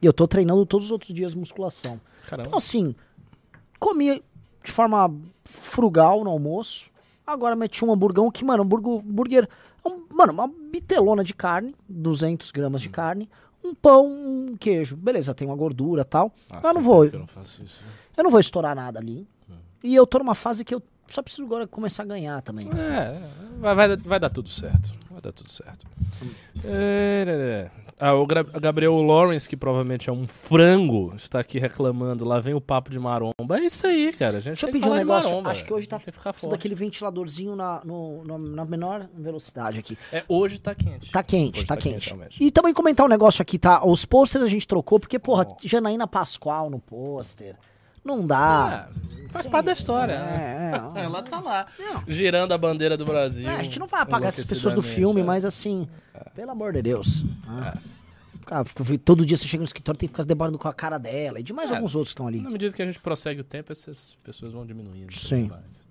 E 0.00 0.06
eu 0.06 0.12
tô 0.12 0.26
treinando 0.26 0.64
todos 0.64 0.86
os 0.86 0.90
outros 0.92 1.12
dias 1.12 1.34
musculação. 1.34 2.00
Caramba. 2.26 2.48
Então, 2.48 2.56
assim, 2.58 2.94
comi 3.78 4.22
de 4.64 4.72
forma 4.72 5.14
frugal 5.44 6.24
no 6.24 6.30
almoço. 6.30 6.90
Agora 7.26 7.54
meti 7.54 7.84
um 7.84 7.92
hamburgão 7.92 8.30
que, 8.30 8.44
mano, 8.44 8.62
hambúrguer. 8.64 9.00
hambúrguer 9.06 9.48
um- 9.84 10.02
mano, 10.14 10.32
uma 10.32 10.48
bitelona 10.48 11.22
de 11.22 11.32
carne, 11.34 11.74
200 11.88 12.50
gramas 12.50 12.80
de 12.80 12.88
carne. 12.88 13.28
Um 13.62 13.74
pão, 13.74 14.06
um 14.06 14.56
queijo. 14.58 14.96
Beleza, 14.96 15.34
tem 15.34 15.46
uma 15.46 15.54
gordura 15.56 16.02
e 16.02 16.04
tal. 16.06 16.32
Nossa, 16.50 16.62
mas 16.62 16.64
eu 16.64 16.68
não 16.74 16.80
tem 16.80 16.82
vou. 16.90 17.04
eu 17.04 17.18
não 17.20 17.26
faço 17.26 17.62
isso. 17.62 17.84
Eu 18.16 18.24
não 18.24 18.30
vou 18.30 18.40
estourar 18.40 18.74
nada 18.74 18.98
ali. 18.98 19.28
E 19.84 19.94
eu 19.94 20.06
tô 20.06 20.18
numa 20.18 20.34
fase 20.34 20.64
que 20.64 20.74
eu 20.74 20.82
só 21.10 21.22
preciso 21.22 21.44
agora 21.44 21.66
começar 21.66 22.02
a 22.02 22.06
ganhar 22.06 22.40
também. 22.42 22.66
É, 22.68 23.18
vai, 23.58 23.74
vai, 23.74 23.88
dar- 23.88 23.98
vai 24.08 24.20
dar 24.20 24.30
tudo 24.30 24.48
certo. 24.48 24.94
Vai 25.10 25.20
dar 25.20 25.32
tudo 25.32 25.50
certo. 25.50 25.86
É, 26.64 27.24
é, 27.26 27.30
é. 27.76 27.90
Ah, 28.02 28.14
o 28.14 28.26
Gabriel 28.26 28.96
Lawrence, 29.02 29.46
que 29.46 29.54
provavelmente 29.54 30.08
é 30.08 30.12
um 30.12 30.26
frango, 30.26 31.12
está 31.14 31.38
aqui 31.40 31.58
reclamando. 31.58 32.24
Lá 32.24 32.40
vem 32.40 32.54
o 32.54 32.60
papo 32.60 32.88
de 32.90 32.98
maromba. 32.98 33.58
É 33.58 33.64
isso 33.66 33.86
aí, 33.86 34.10
cara. 34.14 34.38
A 34.38 34.40
gente 34.40 34.52
Deixa 34.54 34.66
eu 34.68 34.72
pedir 34.72 34.88
um 34.88 34.94
negócio. 34.94 35.28
maromba, 35.28 35.50
Acho 35.50 35.62
que 35.64 35.72
hoje 35.74 35.86
tá 35.86 35.98
tem 35.98 36.06
que 36.06 36.12
ficar 36.12 36.32
preciso 36.32 36.48
forte. 36.48 36.58
daquele 36.58 36.74
ventiladorzinho 36.74 37.54
na, 37.54 37.82
no- 37.84 38.24
no- 38.24 38.38
na 38.38 38.64
menor 38.64 39.06
velocidade 39.14 39.80
aqui. 39.80 39.98
É, 40.10 40.24
hoje 40.26 40.58
tá 40.58 40.74
quente. 40.74 41.10
Tá 41.12 41.22
quente, 41.22 41.58
Hoje 41.58 41.66
tá, 41.66 41.76
quente. 41.76 42.08
realmente. 42.08 42.42
e 42.42 42.50
também 42.50 42.72
comentar 42.72 43.04
um 43.04 43.08
negócio 43.08 43.42
aqui, 43.42 43.58
tá? 43.58 43.84
Os 43.86 44.06
posters 44.06 44.46
a 44.46 44.48
gente 44.48 44.66
trocou, 44.66 44.98
porque, 44.98 45.18
porra, 45.18 45.46
Ó. 45.50 45.56
Janaína 45.62 46.06
Pascoal 46.06 46.70
no 46.70 46.78
pôster. 46.80 47.54
Não 48.16 48.26
dá. 48.26 48.88
Ah, 48.88 49.00
faz 49.30 49.46
parte 49.46 49.66
da 49.66 49.72
história. 49.72 50.18
né? 50.18 50.72
É, 50.96 51.00
é. 51.00 51.04
Ela 51.04 51.22
tá 51.22 51.40
lá, 51.40 51.66
girando 52.08 52.52
a 52.52 52.58
bandeira 52.58 52.96
do 52.96 53.04
Brasil. 53.04 53.48
É, 53.48 53.56
a 53.56 53.62
gente 53.62 53.78
não 53.78 53.86
vai 53.86 54.00
apagar 54.02 54.28
essas 54.28 54.46
pessoas 54.46 54.74
do 54.74 54.82
filme, 54.82 55.20
enlouquecidamente, 55.20 55.26
mas 55.26 55.44
assim, 55.44 55.88
pelo 56.34 56.50
amor 56.50 56.72
de 56.72 56.82
Deus. 56.82 57.22
né? 57.46 57.72
Cara, 58.46 58.64
fica- 58.64 58.98
todo 59.04 59.24
dia 59.24 59.36
você 59.36 59.46
chega 59.46 59.60
no 59.60 59.64
escritório 59.64 59.98
tem 59.98 60.08
que 60.08 60.12
ficar 60.12 60.22
se 60.24 60.28
debatendo 60.28 60.58
com 60.58 60.66
a 60.66 60.74
cara 60.74 60.98
dela 60.98 61.38
e 61.38 61.42
de 61.42 61.52
mais 61.52 61.70
É. 61.70 61.74
alguns 61.76 61.94
outros 61.94 62.10
que 62.12 62.14
estão 62.14 62.26
é. 62.26 62.30
ali. 62.30 62.40
Na 62.40 62.50
medida 62.50 62.74
que 62.74 62.82
a 62.82 62.86
gente 62.86 62.98
prossegue 62.98 63.40
o 63.40 63.44
tempo, 63.44 63.70
essas 63.70 64.16
pessoas 64.24 64.52
vão 64.52 64.66
diminuindo. 64.66 65.12
Sim. 65.14 65.48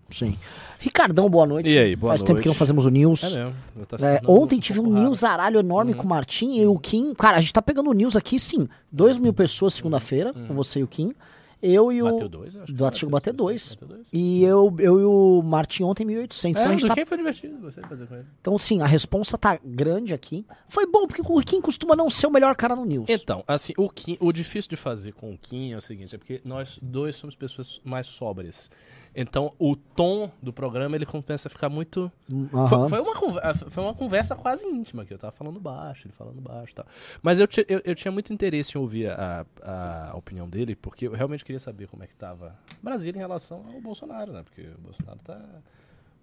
Sim. 0.10 0.36
Ricardão, 0.80 1.30
boa 1.30 1.46
noite. 1.46 1.70
E 1.70 1.78
aí, 1.78 1.96
boa 1.96 2.12
Faz 2.12 2.22
tempo 2.22 2.34
noite. 2.34 2.42
que 2.44 2.48
não 2.50 2.56
fazemos 2.56 2.84
o 2.86 2.90
news. 2.90 3.36
É 3.36 3.54
tá 3.88 3.98
É, 4.06 4.20
ontem 4.28 4.58
um 4.58 4.60
tive 4.60 4.80
um 4.80 4.86
pouco 4.86 5.00
news 5.00 5.22
raro. 5.22 5.34
aralho 5.36 5.60
enorme 5.60 5.94
com 5.94 6.04
o 6.04 6.08
Martim 6.10 6.58
e 6.60 6.66
o 6.66 6.78
Kim. 6.80 7.14
Cara, 7.14 7.38
a 7.38 7.40
gente 7.40 7.54
tá 7.54 7.62
pegando 7.62 7.92
o 7.92 7.94
news 7.94 8.16
aqui, 8.16 8.40
sim. 8.40 8.68
2 8.92 9.20
mil 9.20 9.32
pessoas 9.32 9.76
segunda-feira, 9.76 10.34
com 10.34 10.54
você 10.56 10.80
e 10.80 10.84
o 10.84 10.88
Kim. 10.88 11.14
Eu 11.62 11.92
e 11.92 12.02
o. 12.02 12.06
Bateu 12.12 12.30
dois, 12.30 12.56
eu 12.56 12.64
acho 12.64 12.74
Do 12.74 12.94
chegou 12.96 13.10
a 13.10 13.18
bater 13.18 13.34
dois. 13.34 13.76
Bateu 13.76 13.88
dois. 13.88 14.08
E 14.14 14.44
eu, 14.44 14.74
eu 14.80 15.00
e 15.00 15.04
o 15.04 15.42
Martim 15.44 15.84
ontem 15.84 16.06
1.800. 16.06 16.50
Então, 16.50 16.64
a 16.64 16.66
É, 16.68 16.78
gente 16.78 16.88
tá 16.88 17.06
foi 17.06 17.18
divertido, 17.18 17.58
de 17.70 17.82
fazer 17.88 18.08
com 18.08 18.16
ele. 18.16 18.26
Então, 18.40 18.58
sim, 18.58 18.82
a 18.82 18.86
responsa 18.86 19.38
tá 19.38 19.60
grande 19.64 20.14
aqui. 20.14 20.46
Foi 20.68 20.86
bom, 20.86 21.06
porque 21.06 21.22
o 21.22 21.42
Kim 21.42 21.62
costuma 21.62 21.96
não 21.96 22.10
ser 22.10 22.28
o 22.28 22.32
melhor 22.32 22.56
cara 22.56 22.76
no 22.76 22.86
news. 22.86 23.10
Então, 23.10 23.44
assim, 23.48 23.74
o, 23.78 23.90
Kim, 23.90 24.18
o 24.20 24.32
difícil 24.32 24.70
de 24.70 24.78
fazer 24.78 25.12
com 25.14 25.34
o 25.34 25.38
Kim 25.38 25.74
é 25.74 25.78
o 25.78 25.82
seguinte, 25.82 26.16
é 26.16 26.18
porque 26.18 26.42
nós 26.46 26.80
dois 26.82 27.16
somos 27.16 27.36
pessoas 27.36 27.82
mais 27.84 28.08
sóbrias. 28.08 28.70
Então, 29.16 29.54
o 29.58 29.76
tom 29.76 30.32
do 30.42 30.54
programa, 30.54 30.96
ele 30.96 31.06
começa 31.06 31.48
a 31.48 31.52
ficar 31.52 31.68
muito... 31.70 32.12
Aham. 32.54 32.68
Foi, 32.68 32.90
foi 32.90 33.02
uma, 33.02 33.16
conver- 33.16 33.56
foi 33.70 33.84
uma 33.84 33.94
conversa 33.94 34.36
quase 34.36 34.66
íntima, 34.68 35.04
que 35.06 35.14
eu 35.14 35.18
tava 35.18 35.32
falando 35.32 35.60
baixo, 35.60 36.08
ele 36.08 36.14
falando 36.14 36.40
baixo 36.40 36.72
e 36.72 36.76
tal. 36.76 36.86
Mas 37.22 37.40
eu, 37.40 37.48
eu, 37.68 37.82
eu 37.84 37.96
tinha 37.96 38.12
muito 38.12 38.32
interesse 38.32 38.78
em 38.78 38.82
ouvir 38.82 39.10
a, 39.10 39.46
a 39.64 40.16
opinião 40.16 40.48
dele, 40.48 40.76
porque 40.76 41.08
eu 41.08 41.12
realmente 41.14 41.44
queria 41.44 41.60
saber 41.60 41.88
como 41.88 42.04
é 42.04 42.08
que 42.08 42.16
tava 42.16 42.56
Brasília 42.82 43.18
em 43.18 43.22
relação 43.22 43.58
ao 43.74 43.82
Bolsonaro, 43.82 44.32
né? 44.32 44.44
Porque 44.44 44.62
o 44.62 44.82
Bolsonaro 44.82 45.20
tá 45.24 45.42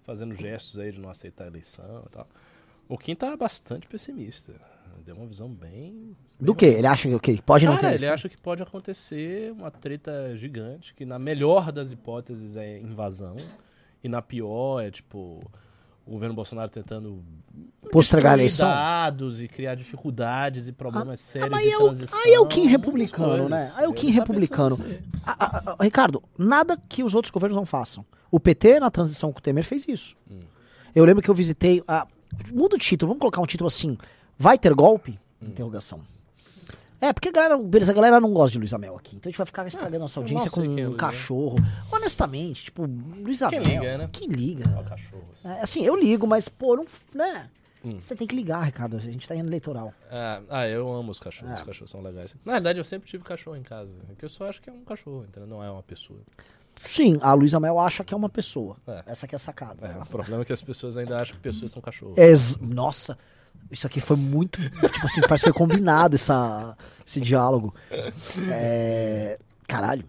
fazendo 0.03 0.33
gestos 0.35 0.79
aí 0.79 0.91
de 0.91 0.99
não 0.99 1.09
aceitar 1.09 1.43
a 1.43 1.47
eleição 1.47 2.03
e 2.07 2.09
tal. 2.09 2.27
O 2.87 2.97
Kim 2.97 3.15
tá 3.15 3.35
bastante 3.35 3.85
pessimista. 3.87 4.53
Deu 5.05 5.15
uma 5.15 5.25
visão 5.25 5.49
bem... 5.49 6.15
Do 6.39 6.53
que? 6.53 6.65
Ele 6.65 6.85
acha 6.87 7.07
que 7.09 7.15
o 7.15 7.19
quê? 7.19 7.39
Pode 7.45 7.65
não 7.65 7.77
ter 7.77 7.87
ele 7.87 7.95
isso? 8.03 8.13
acha 8.13 8.29
que 8.29 8.37
pode 8.37 8.61
acontecer 8.61 9.51
uma 9.53 9.71
treta 9.71 10.35
gigante, 10.35 10.93
que 10.93 11.05
na 11.05 11.17
melhor 11.17 11.71
das 11.71 11.91
hipóteses 11.91 12.55
é 12.55 12.79
invasão, 12.79 13.35
e 14.03 14.07
na 14.09 14.21
pior 14.21 14.81
é 14.81 14.91
tipo 14.91 15.41
o 16.05 16.11
governo 16.11 16.35
Bolsonaro 16.35 16.69
tentando 16.69 17.21
Postergar 17.91 18.33
a 18.33 18.35
eleição? 18.35 18.67
dados 18.69 19.41
e 19.41 19.47
criar 19.47 19.75
dificuldades 19.75 20.67
e 20.67 20.71
problemas 20.71 21.19
sérios 21.19 21.49
mas 21.51 21.61
de 21.63 21.67
aí 21.69 21.73
é 21.73 21.77
o- 21.77 21.83
transição. 21.85 22.19
aí 22.23 22.33
é 22.33 22.39
o 22.39 22.45
Kim 22.45 22.65
republicano, 22.67 23.49
né? 23.49 23.71
Aí 23.75 23.85
é 23.85 23.87
o 23.87 23.93
Kim 23.93 24.07
tá 24.07 24.13
republicano. 24.13 24.77
aí. 24.85 25.01
Ah, 25.25 25.35
ah, 25.39 25.75
ah, 25.79 25.83
Ricardo, 25.83 26.21
nada 26.37 26.77
que 26.87 27.03
os 27.03 27.15
outros 27.15 27.31
governos 27.31 27.55
não 27.57 27.65
façam. 27.65 28.05
O 28.29 28.39
PT, 28.39 28.79
na 28.79 28.91
transição 28.91 29.31
com 29.33 29.39
o 29.39 29.41
Temer, 29.41 29.63
fez 29.63 29.85
isso. 29.87 30.15
Hum. 30.29 30.41
Eu 30.93 31.03
lembro 31.03 31.21
que 31.23 31.29
eu 31.29 31.35
visitei. 31.35 31.83
ah, 31.87 32.05
muda 32.53 32.75
o 32.75 32.79
título, 32.79 33.09
vamos 33.09 33.19
colocar 33.21 33.41
um 33.41 33.45
título 33.45 33.67
assim: 33.67 33.97
Vai 34.37 34.57
ter 34.57 34.73
golpe? 34.73 35.19
Hum. 35.41 35.47
Interrogação. 35.47 36.01
É, 36.99 37.13
porque 37.13 37.29
a 37.29 37.31
galera, 37.31 37.57
beleza, 37.59 37.91
a 37.91 37.95
galera 37.95 38.19
não 38.19 38.33
gosta 38.33 38.53
de 38.53 38.57
Luiz 38.57 38.73
Amel 38.73 38.95
aqui. 38.95 39.15
Então 39.15 39.29
a 39.29 39.31
gente 39.31 39.37
vai 39.37 39.45
ficar 39.45 39.67
estragando 39.67 39.99
nossa 39.99 40.19
audiência 40.19 40.49
com 40.49 40.61
quem 40.61 40.81
é 40.83 40.89
um 40.89 40.95
cachorro. 40.97 41.57
Honestamente, 41.91 42.65
tipo, 42.65 42.85
Luiz 42.85 43.41
Amel. 43.43 43.61
liga, 43.61 43.97
né? 43.99 44.09
Quem 44.11 44.27
liga? 44.27 44.63
O 44.79 44.83
cachorro. 44.83 45.23
assim. 45.35 45.47
É, 45.47 45.61
assim, 45.61 45.85
eu 45.85 45.95
ligo, 45.95 46.25
mas, 46.25 46.49
pô, 46.49 46.75
não. 46.75 46.85
Né? 47.13 47.49
Hum. 47.85 48.01
Você 48.01 48.15
tem 48.15 48.25
que 48.25 48.35
ligar, 48.35 48.63
Ricardo. 48.63 48.95
A 48.97 48.99
gente 48.99 49.27
tá 49.27 49.35
indo 49.35 49.47
eleitoral. 49.47 49.93
Ah, 50.11 50.41
ah, 50.49 50.67
eu 50.67 50.91
amo 50.91 51.11
os 51.11 51.19
cachorros, 51.19 51.51
É. 51.51 51.55
os 51.57 51.61
cachorros 51.63 51.91
são 51.91 52.01
legais. 52.01 52.35
Na 52.43 52.53
verdade, 52.53 52.79
eu 52.79 52.83
sempre 52.83 53.07
tive 53.07 53.23
cachorro 53.23 53.55
em 53.55 53.61
casa, 53.63 53.93
que 54.17 54.25
eu 54.25 54.29
só 54.29 54.49
acho 54.49 54.59
que 54.59 54.67
é 54.69 54.73
um 54.73 54.83
cachorro, 54.83 55.23
entendeu? 55.27 55.47
Não 55.47 55.63
é 55.63 55.69
uma 55.69 55.83
pessoa. 55.83 56.19
Sim, 56.81 57.19
a 57.21 57.33
Luísa 57.35 57.59
Mel 57.59 57.79
acha 57.79 58.03
que 58.03 58.13
é 58.13 58.17
uma 58.17 58.29
pessoa. 58.29 58.75
É. 58.87 59.03
Essa 59.05 59.27
que 59.27 59.35
é 59.35 59.37
a 59.37 59.39
sacada. 59.39 59.85
É, 59.87 60.01
o 60.01 60.05
problema 60.07 60.41
é 60.41 60.45
que 60.45 60.53
as 60.53 60.63
pessoas 60.63 60.97
ainda 60.97 61.15
acham 61.21 61.35
que 61.35 61.41
pessoas 61.41 61.71
são 61.71 61.81
cachorros. 61.81 62.17
Ex- 62.17 62.57
Nossa, 62.57 63.17
isso 63.71 63.87
aqui 63.87 63.99
foi 63.99 64.17
muito. 64.17 64.59
Tipo 64.61 65.05
assim, 65.05 65.21
parece 65.21 65.43
que 65.45 65.49
foi 65.51 65.53
combinado 65.53 66.15
essa, 66.15 66.75
esse 67.05 67.19
diálogo. 67.21 67.73
É, 68.51 69.37
Caralho. 69.67 70.05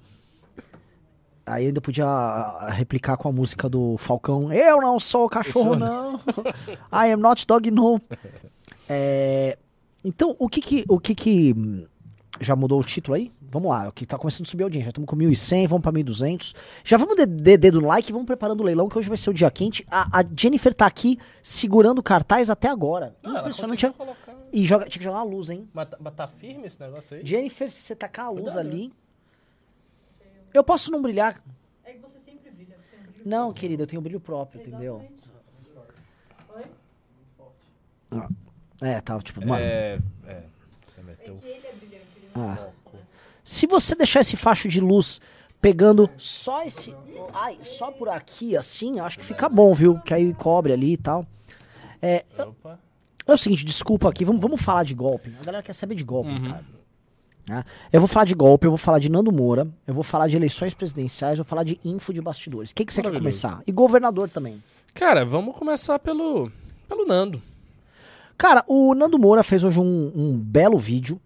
Aí 1.45 1.65
eu 1.65 1.69
ainda 1.69 1.81
podia 1.81 2.05
ah, 2.07 2.71
replicar 2.71 3.17
com 3.17 3.29
a 3.29 3.33
música 3.33 3.69
do 3.69 3.97
Falcão. 3.97 4.53
Eu 4.53 4.81
não 4.81 5.01
sou 5.01 5.29
cachorro, 5.29 5.75
não. 5.77 6.17
I 6.93 7.11
am 7.13 7.21
not 7.21 7.47
dog, 7.47 7.71
no. 7.71 8.01
É, 8.89 9.57
Então, 10.05 10.37
o 10.39 10.49
que 10.49 10.61
que. 10.61 10.85
O 10.89 11.01
que 11.01 11.15
que. 11.15 11.55
Já 12.41 12.55
mudou 12.55 12.81
o 12.81 12.85
título 12.85 13.17
aí? 13.17 13.33
Vamos 13.51 13.71
lá, 13.71 13.89
o 13.89 13.93
que 13.93 14.05
tá 14.07 14.17
começando 14.19 14.47
a 14.47 14.49
subir 14.51 14.63
a 14.63 14.67
audiência. 14.67 14.87
Já 14.87 14.91
estamos 14.91 15.09
com 15.09 15.17
1.100, 15.17 15.67
vamos 15.67 15.83
pra 15.83 15.93
1.200. 15.93 16.55
Já 16.85 16.97
vamos 16.97 17.17
de, 17.17 17.27
de 17.27 17.57
dedo 17.57 17.81
no 17.81 17.89
like 17.89 18.11
e 18.11 18.13
vamos 18.13 18.27
preparando 18.27 18.61
o 18.61 18.65
leilão, 18.65 18.89
que 18.89 18.99
hoje 18.99 19.09
vai 19.09 19.17
ser 19.19 19.31
o 19.31 19.35
dia 19.35 19.51
quente. 19.51 19.85
A, 19.91 20.21
a 20.21 20.25
Jennifer 20.37 20.73
tá 20.73 20.87
aqui 20.87 21.19
segurando 21.43 21.99
o 21.99 22.03
cartaz 22.03 22.51
até 22.51 22.69
agora. 22.69 23.17
Ah, 23.25 23.41
Impressionante. 23.41 23.87
conseguiu 23.87 23.95
colocar. 23.95 24.35
E 24.53 24.65
joga, 24.65 24.85
tinha 24.85 24.99
que 25.01 25.05
jogar 25.05 25.19
a 25.19 25.23
luz, 25.25 25.51
hein? 25.51 25.69
Mas, 25.73 25.89
tá- 25.89 25.97
mas 26.01 26.15
tá 26.15 26.27
firme 26.29 26.67
esse 26.67 26.81
negócio 26.81 27.17
aí? 27.17 27.27
Jennifer, 27.27 27.71
se 27.71 27.83
você 27.83 27.95
tacar 27.97 28.27
a 28.27 28.31
luz 28.31 28.53
Cuidado, 28.53 28.59
ali. 28.67 28.93
Eu 30.55 30.63
posso 30.65 30.91
não 30.91 31.03
brilhar. 31.03 31.41
É 31.85 31.93
que 31.93 31.99
você 31.99 32.19
sempre 32.21 32.51
brilha, 32.51 32.77
você 32.77 32.97
tem 32.97 33.01
um 33.01 33.13
brilho. 33.13 33.23
Não, 33.29 33.53
querida, 33.53 33.83
eu 33.83 33.87
tenho 33.87 34.01
brilho 34.01 34.21
próprio, 34.21 34.61
entendeu? 34.61 35.05
É, 38.81 39.01
tá, 39.01 39.19
tipo, 39.21 39.41
mano. 39.45 39.63
É, 39.63 39.99
é. 40.27 40.43
Você 40.87 41.03
meteu 41.03 41.35
é 41.35 41.73
não 41.73 41.88
Ah. 42.39 42.69
Se 43.43 43.67
você 43.67 43.95
deixar 43.95 44.21
esse 44.21 44.37
facho 44.37 44.69
de 44.69 44.81
luz 44.81 45.21
pegando 45.61 46.09
só 46.17 46.63
esse. 46.65 46.95
Ai, 47.33 47.59
só 47.63 47.91
por 47.91 48.09
aqui, 48.09 48.57
assim, 48.57 49.01
acho 49.01 49.19
que 49.19 49.25
fica 49.25 49.49
bom, 49.49 49.75
viu? 49.75 49.99
Que 50.01 50.15
aí 50.15 50.33
cobre 50.35 50.73
ali 50.73 50.93
e 50.93 50.97
tal. 50.97 51.27
É, 52.01 52.25
Opa. 52.39 52.79
é 53.27 53.33
o 53.33 53.37
seguinte, 53.37 53.65
desculpa 53.65 54.09
aqui, 54.09 54.25
vamos, 54.25 54.41
vamos 54.41 54.61
falar 54.63 54.85
de 54.85 54.95
golpe. 54.95 55.35
A 55.41 55.45
galera 55.45 55.63
quer 55.63 55.73
saber 55.73 55.95
de 55.95 56.05
golpe, 56.05 56.31
Uhum. 56.31 56.51
cara. 56.51 56.65
Né? 57.49 57.65
Eu 57.93 58.01
vou 58.01 58.07
falar 58.07 58.25
de 58.27 58.35
golpe, 58.35 58.67
eu 58.67 58.71
vou 58.71 58.79
falar 58.79 58.99
de 58.99 59.11
Nando 59.11 59.33
Moura, 59.33 59.67
eu 59.87 59.95
vou 59.95 60.03
falar 60.05 60.29
de 60.29 60.37
eleições 60.37 60.75
presidenciais, 60.75 61.39
eu 61.39 61.45
vou 61.45 61.49
falar 61.49 61.65
de 61.65 61.81
info 61.85 62.13
de 62.13 62.21
bastidores. 62.21 62.71
O 62.71 62.75
que, 62.75 62.85
que 62.85 62.93
você 62.93 63.01
quer 63.03 63.13
começar? 63.13 63.63
E 63.67 63.73
governador 63.73 64.29
também. 64.29 64.63
Cara, 64.93 65.25
vamos 65.25 65.57
começar 65.57 65.99
pelo, 65.99 66.53
pelo 66.87 67.07
Nando. 67.07 67.43
Cara, 68.37 68.63
o 68.69 68.95
Nando 68.95 69.19
Moura 69.19 69.43
fez 69.43 69.65
hoje 69.65 69.81
um, 69.81 70.13
um 70.15 70.37
belo 70.39 70.77
vídeo 70.79 71.19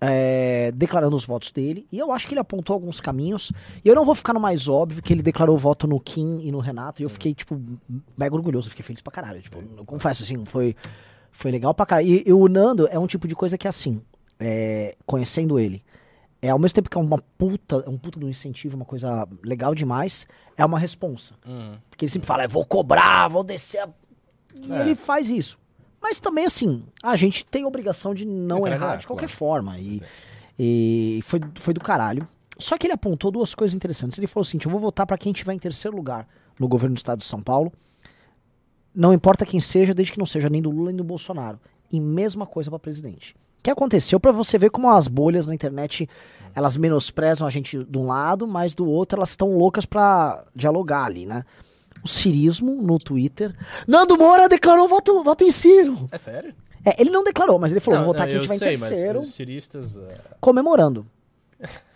é, 0.00 0.72
declarando 0.74 1.14
os 1.14 1.24
votos 1.26 1.50
dele. 1.50 1.86
E 1.92 1.98
eu 1.98 2.10
acho 2.12 2.26
que 2.26 2.32
ele 2.32 2.40
apontou 2.40 2.74
alguns 2.74 3.00
caminhos. 3.00 3.52
E 3.84 3.88
eu 3.88 3.94
não 3.94 4.04
vou 4.04 4.14
ficar 4.14 4.32
no 4.32 4.40
mais 4.40 4.66
óbvio 4.68 5.02
que 5.02 5.12
ele 5.12 5.22
declarou 5.22 5.56
voto 5.58 5.86
no 5.86 6.00
Kim 6.00 6.40
e 6.42 6.50
no 6.50 6.58
Renato. 6.60 7.02
E 7.02 7.04
eu 7.04 7.10
fiquei, 7.10 7.34
tipo, 7.34 7.60
mega 8.16 8.34
orgulhoso. 8.34 8.66
Eu 8.68 8.70
fiquei 8.70 8.84
feliz 8.84 9.00
pra 9.00 9.12
caralho. 9.12 9.40
Tipo, 9.42 9.62
eu 9.76 9.84
confesso, 9.84 10.22
assim, 10.22 10.44
foi, 10.46 10.74
foi 11.30 11.50
legal 11.50 11.74
pra 11.74 11.84
caralho. 11.86 12.08
E, 12.08 12.24
e 12.26 12.32
o 12.32 12.48
Nando 12.48 12.88
é 12.90 12.98
um 12.98 13.06
tipo 13.06 13.28
de 13.28 13.34
coisa 13.34 13.58
que, 13.58 13.68
assim, 13.68 14.00
é, 14.38 14.96
conhecendo 15.04 15.58
ele, 15.58 15.82
é 16.40 16.48
ao 16.48 16.58
mesmo 16.58 16.74
tempo 16.76 16.88
que 16.88 16.96
é 16.96 17.00
uma 17.00 17.18
puta, 17.36 17.84
é 17.86 17.88
um 17.90 17.98
puta 17.98 18.18
do 18.18 18.26
incentivo, 18.26 18.74
uma 18.76 18.86
coisa 18.86 19.28
legal 19.44 19.74
demais, 19.74 20.26
é 20.56 20.64
uma 20.64 20.78
responsa. 20.78 21.34
Hum. 21.46 21.74
Porque 21.90 22.06
ele 22.06 22.10
sempre 22.10 22.26
fala, 22.26 22.44
"Eu 22.44 22.48
vou 22.48 22.64
cobrar, 22.64 23.28
vou 23.28 23.44
descer. 23.44 23.80
a-" 23.80 23.88
E 24.66 24.72
É. 24.72 24.80
ele 24.80 24.94
faz 24.94 25.28
isso. 25.28 25.58
Mas 26.00 26.18
também, 26.18 26.46
assim, 26.46 26.82
a 27.02 27.14
gente 27.14 27.44
tem 27.44 27.64
a 27.64 27.66
obrigação 27.66 28.14
de 28.14 28.24
não 28.24 28.60
Entregar, 28.60 28.76
errar 28.76 28.96
de 28.96 29.06
qualquer 29.06 29.26
claro. 29.26 29.38
forma. 29.38 29.78
E, 29.78 30.02
e 30.58 31.20
foi, 31.22 31.40
foi 31.54 31.74
do 31.74 31.80
caralho. 31.80 32.26
Só 32.58 32.76
que 32.76 32.86
ele 32.86 32.94
apontou 32.94 33.30
duas 33.30 33.54
coisas 33.54 33.74
interessantes. 33.74 34.16
Ele 34.18 34.26
falou 34.26 34.42
assim: 34.42 34.58
eu 34.64 34.70
vou 34.70 34.80
votar 34.80 35.06
pra 35.06 35.18
quem 35.18 35.32
tiver 35.32 35.52
em 35.52 35.58
terceiro 35.58 35.96
lugar 35.96 36.26
no 36.58 36.68
governo 36.68 36.94
do 36.94 36.98
estado 36.98 37.18
de 37.18 37.24
São 37.24 37.42
Paulo. 37.42 37.72
Não 38.94 39.12
importa 39.12 39.46
quem 39.46 39.60
seja, 39.60 39.94
desde 39.94 40.12
que 40.12 40.18
não 40.18 40.26
seja 40.26 40.48
nem 40.48 40.60
do 40.60 40.70
Lula 40.70 40.90
nem 40.90 40.96
do 40.96 41.04
Bolsonaro. 41.04 41.58
E 41.92 42.00
mesma 42.00 42.46
coisa 42.46 42.70
pra 42.70 42.78
presidente. 42.78 43.34
O 43.60 43.62
que 43.62 43.70
aconteceu 43.70 44.18
pra 44.18 44.32
você 44.32 44.56
ver 44.56 44.70
como 44.70 44.90
as 44.90 45.06
bolhas 45.06 45.46
na 45.46 45.54
internet 45.54 46.08
elas 46.54 46.76
menosprezam 46.76 47.46
a 47.46 47.50
gente 47.50 47.84
de 47.84 47.98
um 47.98 48.06
lado, 48.06 48.46
mas 48.46 48.74
do 48.74 48.86
outro 48.86 49.18
elas 49.18 49.30
estão 49.30 49.56
loucas 49.56 49.84
pra 49.86 50.44
dialogar 50.54 51.04
ali, 51.04 51.26
né? 51.26 51.44
O 52.04 52.08
cirismo 52.08 52.80
no 52.82 52.98
Twitter. 52.98 53.54
Nando 53.86 54.16
Moura 54.16 54.48
declarou 54.48 54.88
voto, 54.88 55.22
voto 55.22 55.44
em 55.44 55.50
Ciro. 55.50 56.08
É 56.10 56.18
sério? 56.18 56.54
É, 56.84 57.00
ele 57.00 57.10
não 57.10 57.22
declarou, 57.22 57.58
mas 57.58 57.72
ele 57.72 57.80
falou: 57.80 57.98
Não, 58.00 58.06
vou 58.06 58.14
votar 58.14 58.26
não, 58.26 58.30
quem 58.32 58.36
eu 58.36 58.42
tiver 58.42 58.54
em 58.54 58.58
sei, 58.58 58.68
terceiro, 58.68 59.18
Mas 59.20 59.28
ciristas. 59.30 59.96
é, 59.98 60.16
comemorando. 60.40 61.06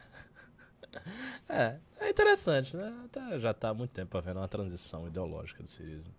É, 1.47 1.77
é 2.01 2.11
interessante, 2.11 2.77
né? 2.77 2.93
Tá- 3.13 3.39
já 3.39 3.53
tá 3.53 3.69
há 3.69 3.75
muito 3.75 3.91
tempo 3.91 4.17
havendo 4.17 4.41
uma 4.41 4.49
transição 4.49 5.07
ideológica 5.07 5.63
do 5.63 5.69
cirismo. 5.69 6.13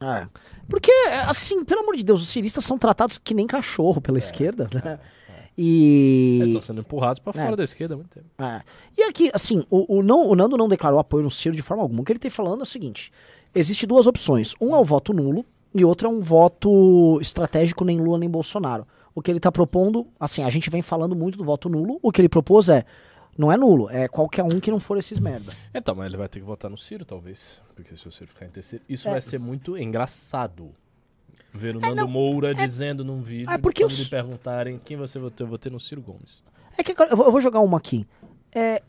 É. 0.00 0.28
Porque, 0.68 0.90
assim, 1.26 1.64
pelo 1.64 1.82
amor 1.82 1.96
de 1.96 2.02
Deus, 2.02 2.20
os 2.20 2.28
ciristas 2.28 2.64
são 2.64 2.76
tratados 2.76 3.16
que 3.16 3.32
nem 3.32 3.46
cachorro 3.46 4.00
pela 4.00 4.18
esquerda, 4.18 4.68
né? 4.74 4.98
E. 5.56 6.36
Eles 6.40 6.48
estão 6.48 6.60
sendo 6.60 6.80
empurrados 6.80 7.20
pra 7.20 7.32
fora 7.32 7.52
É. 7.52 7.56
da 7.56 7.64
esquerda 7.64 7.94
há 7.94 7.96
muito 7.96 8.10
tempo. 8.10 8.26
É. 8.38 8.62
E 8.96 9.02
aqui, 9.02 9.30
assim, 9.34 9.64
o, 9.70 9.98
o 9.98 10.02
não, 10.02 10.26
o 10.28 10.34
Nando 10.34 10.56
não 10.56 10.68
declarou 10.68 10.98
apoio 10.98 11.22
no 11.24 11.30
Ciro 11.30 11.54
de 11.54 11.62
forma 11.62 11.82
alguma. 11.82 12.00
O 12.00 12.04
que 12.04 12.12
ele 12.12 12.18
tem 12.18 12.30
falando 12.30 12.60
é 12.60 12.62
o 12.62 12.66
seguinte: 12.66 13.12
existe 13.54 13.86
duas 13.86 14.06
opções. 14.06 14.54
Um 14.60 14.74
é 14.74 14.78
o 14.78 14.84
voto 14.84 15.12
nulo 15.12 15.44
e 15.74 15.84
outro 15.84 16.08
é 16.08 16.10
um 16.10 16.20
voto 16.20 17.18
estratégico 17.20 17.84
nem 17.84 17.98
Lula 18.00 18.18
nem 18.18 18.28
Bolsonaro. 18.30 18.86
O 19.14 19.20
que 19.20 19.30
ele 19.30 19.40
tá 19.40 19.52
propondo, 19.52 20.06
assim, 20.18 20.42
a 20.42 20.48
gente 20.48 20.70
vem 20.70 20.80
falando 20.80 21.14
muito 21.14 21.36
do 21.36 21.44
voto 21.44 21.68
nulo. 21.68 21.98
O 22.02 22.10
que 22.10 22.20
ele 22.20 22.28
propôs 22.28 22.68
é. 22.68 22.84
Não 23.36 23.50
é 23.50 23.56
nulo, 23.56 23.88
é 23.90 24.06
qualquer 24.08 24.42
um 24.42 24.60
que 24.60 24.70
não 24.70 24.78
for 24.78 24.98
esses 24.98 25.18
merda. 25.18 25.54
Então, 25.74 25.94
mas 25.94 26.04
ele 26.06 26.18
vai 26.18 26.28
ter 26.28 26.38
que 26.38 26.44
votar 26.44 26.70
no 26.70 26.76
Ciro, 26.76 27.02
talvez. 27.02 27.62
Porque 27.74 27.96
se 27.96 28.06
o 28.06 28.12
Ciro 28.12 28.26
ficar 28.28 28.44
em 28.44 28.50
terceiro. 28.50 28.84
Isso 28.86 29.08
É. 29.08 29.10
vai 29.12 29.20
ser 29.22 29.38
muito 29.38 29.76
engraçado. 29.78 30.70
Ver 31.54 31.76
o 31.76 31.80
Nando 31.80 32.08
Moura 32.08 32.54
dizendo 32.54 33.04
num 33.04 33.20
vídeo. 33.20 33.50
é 33.50 33.58
porque 33.58 33.82
quando 33.82 33.90
os- 33.90 33.98
lhe 33.98 34.08
perguntarem 34.08 34.80
quem 34.82 34.96
você 34.96 35.18
votou, 35.18 35.46
eu 35.46 35.50
votei 35.50 35.70
no 35.70 35.78
Ciro 35.78 36.00
Gomes. 36.00 36.42
É 36.78 36.82
que 36.82 36.92
agora 36.92 37.10
eu 37.10 37.16
vou, 37.16 37.26
eu 37.26 37.40
jogar 37.40 37.60
uma 37.60 37.76
aqui. 37.76 38.06
É, 38.54 38.82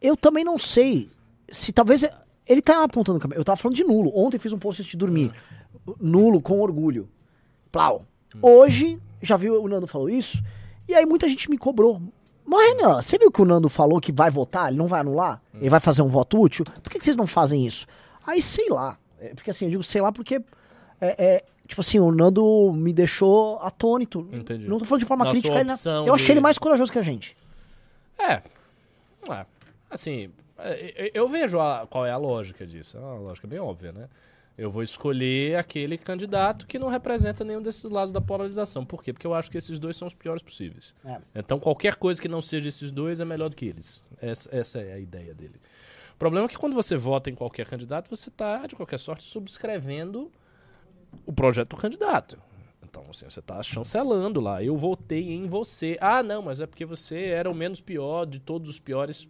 eu 0.00 0.16
também 0.16 0.44
não 0.44 0.56
sei 0.58 1.10
se 1.50 1.72
talvez. 1.72 2.02
é- 2.04 2.14
Ele 2.46 2.62
tá 2.62 2.82
apontando 2.82 3.18
o 3.18 3.20
caminho. 3.20 3.38
Eu 3.38 3.44
tava 3.44 3.56
falando 3.56 3.76
de 3.76 3.84
nulo. 3.84 4.10
Ontem 4.14 4.38
fiz 4.38 4.52
um 4.54 4.58
post 4.58 4.80
antes 4.80 4.90
de 4.92 4.96
dormir. 4.96 5.30
Nulo 6.00 6.40
com 6.40 6.60
orgulho. 6.60 7.08
Plau. 7.70 8.06
Hoje, 8.40 8.98
já 9.20 9.36
viu 9.36 9.62
o 9.62 9.68
Nando 9.68 9.86
falou 9.86 10.08
isso? 10.08 10.42
E 10.88 10.94
aí 10.94 11.04
muita 11.04 11.28
gente 11.28 11.50
me 11.50 11.58
cobrou. 11.58 12.00
Mas 12.46 12.70
Renan, 12.70 13.02
você 13.02 13.18
viu 13.18 13.30
que 13.30 13.42
o 13.42 13.44
Nando 13.44 13.68
falou 13.68 14.00
que 14.00 14.10
vai 14.12 14.30
votar? 14.30 14.68
Ele 14.68 14.78
não 14.78 14.86
vai 14.86 15.00
anular? 15.00 15.42
Ele 15.54 15.68
vai 15.68 15.80
fazer 15.80 16.00
um 16.00 16.08
voto 16.08 16.40
útil? 16.40 16.64
Por 16.64 16.90
que, 16.90 16.98
que 16.98 17.04
vocês 17.04 17.16
não 17.16 17.26
fazem 17.26 17.66
isso? 17.66 17.86
Aí 18.26 18.40
sei 18.40 18.70
lá. 18.70 18.96
É, 19.20 19.34
porque 19.34 19.50
assim, 19.50 19.66
eu 19.66 19.70
digo 19.72 19.82
sei 19.82 20.00
lá 20.00 20.10
porque. 20.12 20.40
É, 21.00 21.24
é, 21.36 21.44
tipo 21.66 21.80
assim, 21.80 21.98
o 21.98 22.10
Nando 22.10 22.72
me 22.72 22.92
deixou 22.92 23.58
atônito. 23.60 24.28
Entendi. 24.32 24.66
Não 24.66 24.78
tô 24.78 24.84
falando 24.84 25.00
de 25.02 25.06
forma 25.06 25.30
crítica. 25.30 25.60
ele 25.60 25.70
Eu 26.06 26.14
achei 26.14 26.26
de- 26.26 26.32
ele 26.32 26.40
mais 26.40 26.58
corajoso 26.58 26.90
que 26.92 26.98
a 26.98 27.02
gente. 27.02 27.36
É. 28.18 28.42
É. 29.30 29.46
Assim, 29.90 30.30
é, 30.58 31.10
eu 31.14 31.28
vejo 31.28 31.60
a- 31.60 31.86
qual 31.88 32.04
é 32.06 32.10
a 32.10 32.16
lógica 32.16 32.66
disso. 32.66 32.96
É 32.96 33.00
uma 33.00 33.14
lógica 33.18 33.46
bem 33.46 33.58
óbvia, 33.58 33.92
né? 33.92 34.08
Eu 34.56 34.72
vou 34.72 34.82
escolher 34.82 35.56
aquele 35.56 35.96
candidato 35.96 36.66
que 36.66 36.80
não 36.80 36.88
representa 36.88 37.44
nenhum 37.44 37.62
desses 37.62 37.84
lados 37.88 38.12
da 38.12 38.20
polarização. 38.20 38.84
Por 38.84 39.04
quê? 39.04 39.12
Porque 39.12 39.24
eu 39.26 39.32
acho 39.32 39.48
que 39.48 39.56
esses 39.56 39.78
dois 39.78 39.96
são 39.96 40.08
os 40.08 40.14
piores 40.14 40.42
possíveis. 40.42 40.96
É. 41.04 41.18
Então 41.36 41.60
qualquer 41.60 41.94
coisa 41.94 42.20
que 42.20 42.26
não 42.26 42.42
seja 42.42 42.68
esses 42.68 42.90
dois 42.90 43.20
é 43.20 43.24
melhor 43.24 43.50
do 43.50 43.54
que 43.54 43.66
eles. 43.66 44.04
Essa, 44.20 44.48
essa 44.54 44.80
é 44.80 44.94
a 44.94 44.98
ideia 44.98 45.32
dele. 45.32 45.54
O 46.12 46.18
problema 46.18 46.46
é 46.46 46.48
que 46.48 46.58
quando 46.58 46.74
você 46.74 46.96
vota 46.96 47.30
em 47.30 47.36
qualquer 47.36 47.66
candidato, 47.66 48.10
você 48.10 48.28
está, 48.30 48.66
de 48.66 48.74
qualquer 48.74 48.98
sorte, 48.98 49.22
subscrevendo 49.22 50.28
o 51.26 51.32
projeto 51.32 51.70
do 51.70 51.76
candidato. 51.76 52.38
Então, 52.82 53.04
assim, 53.10 53.28
você 53.28 53.40
está 53.40 53.62
chancelando 53.62 54.40
lá. 54.40 54.62
Eu 54.62 54.76
votei 54.76 55.32
em 55.32 55.46
você. 55.46 55.96
Ah, 56.00 56.22
não, 56.22 56.42
mas 56.42 56.60
é 56.60 56.66
porque 56.66 56.84
você 56.86 57.26
era 57.26 57.50
o 57.50 57.54
menos 57.54 57.80
pior 57.80 58.24
de 58.26 58.38
todos 58.40 58.68
os 58.70 58.78
piores. 58.80 59.28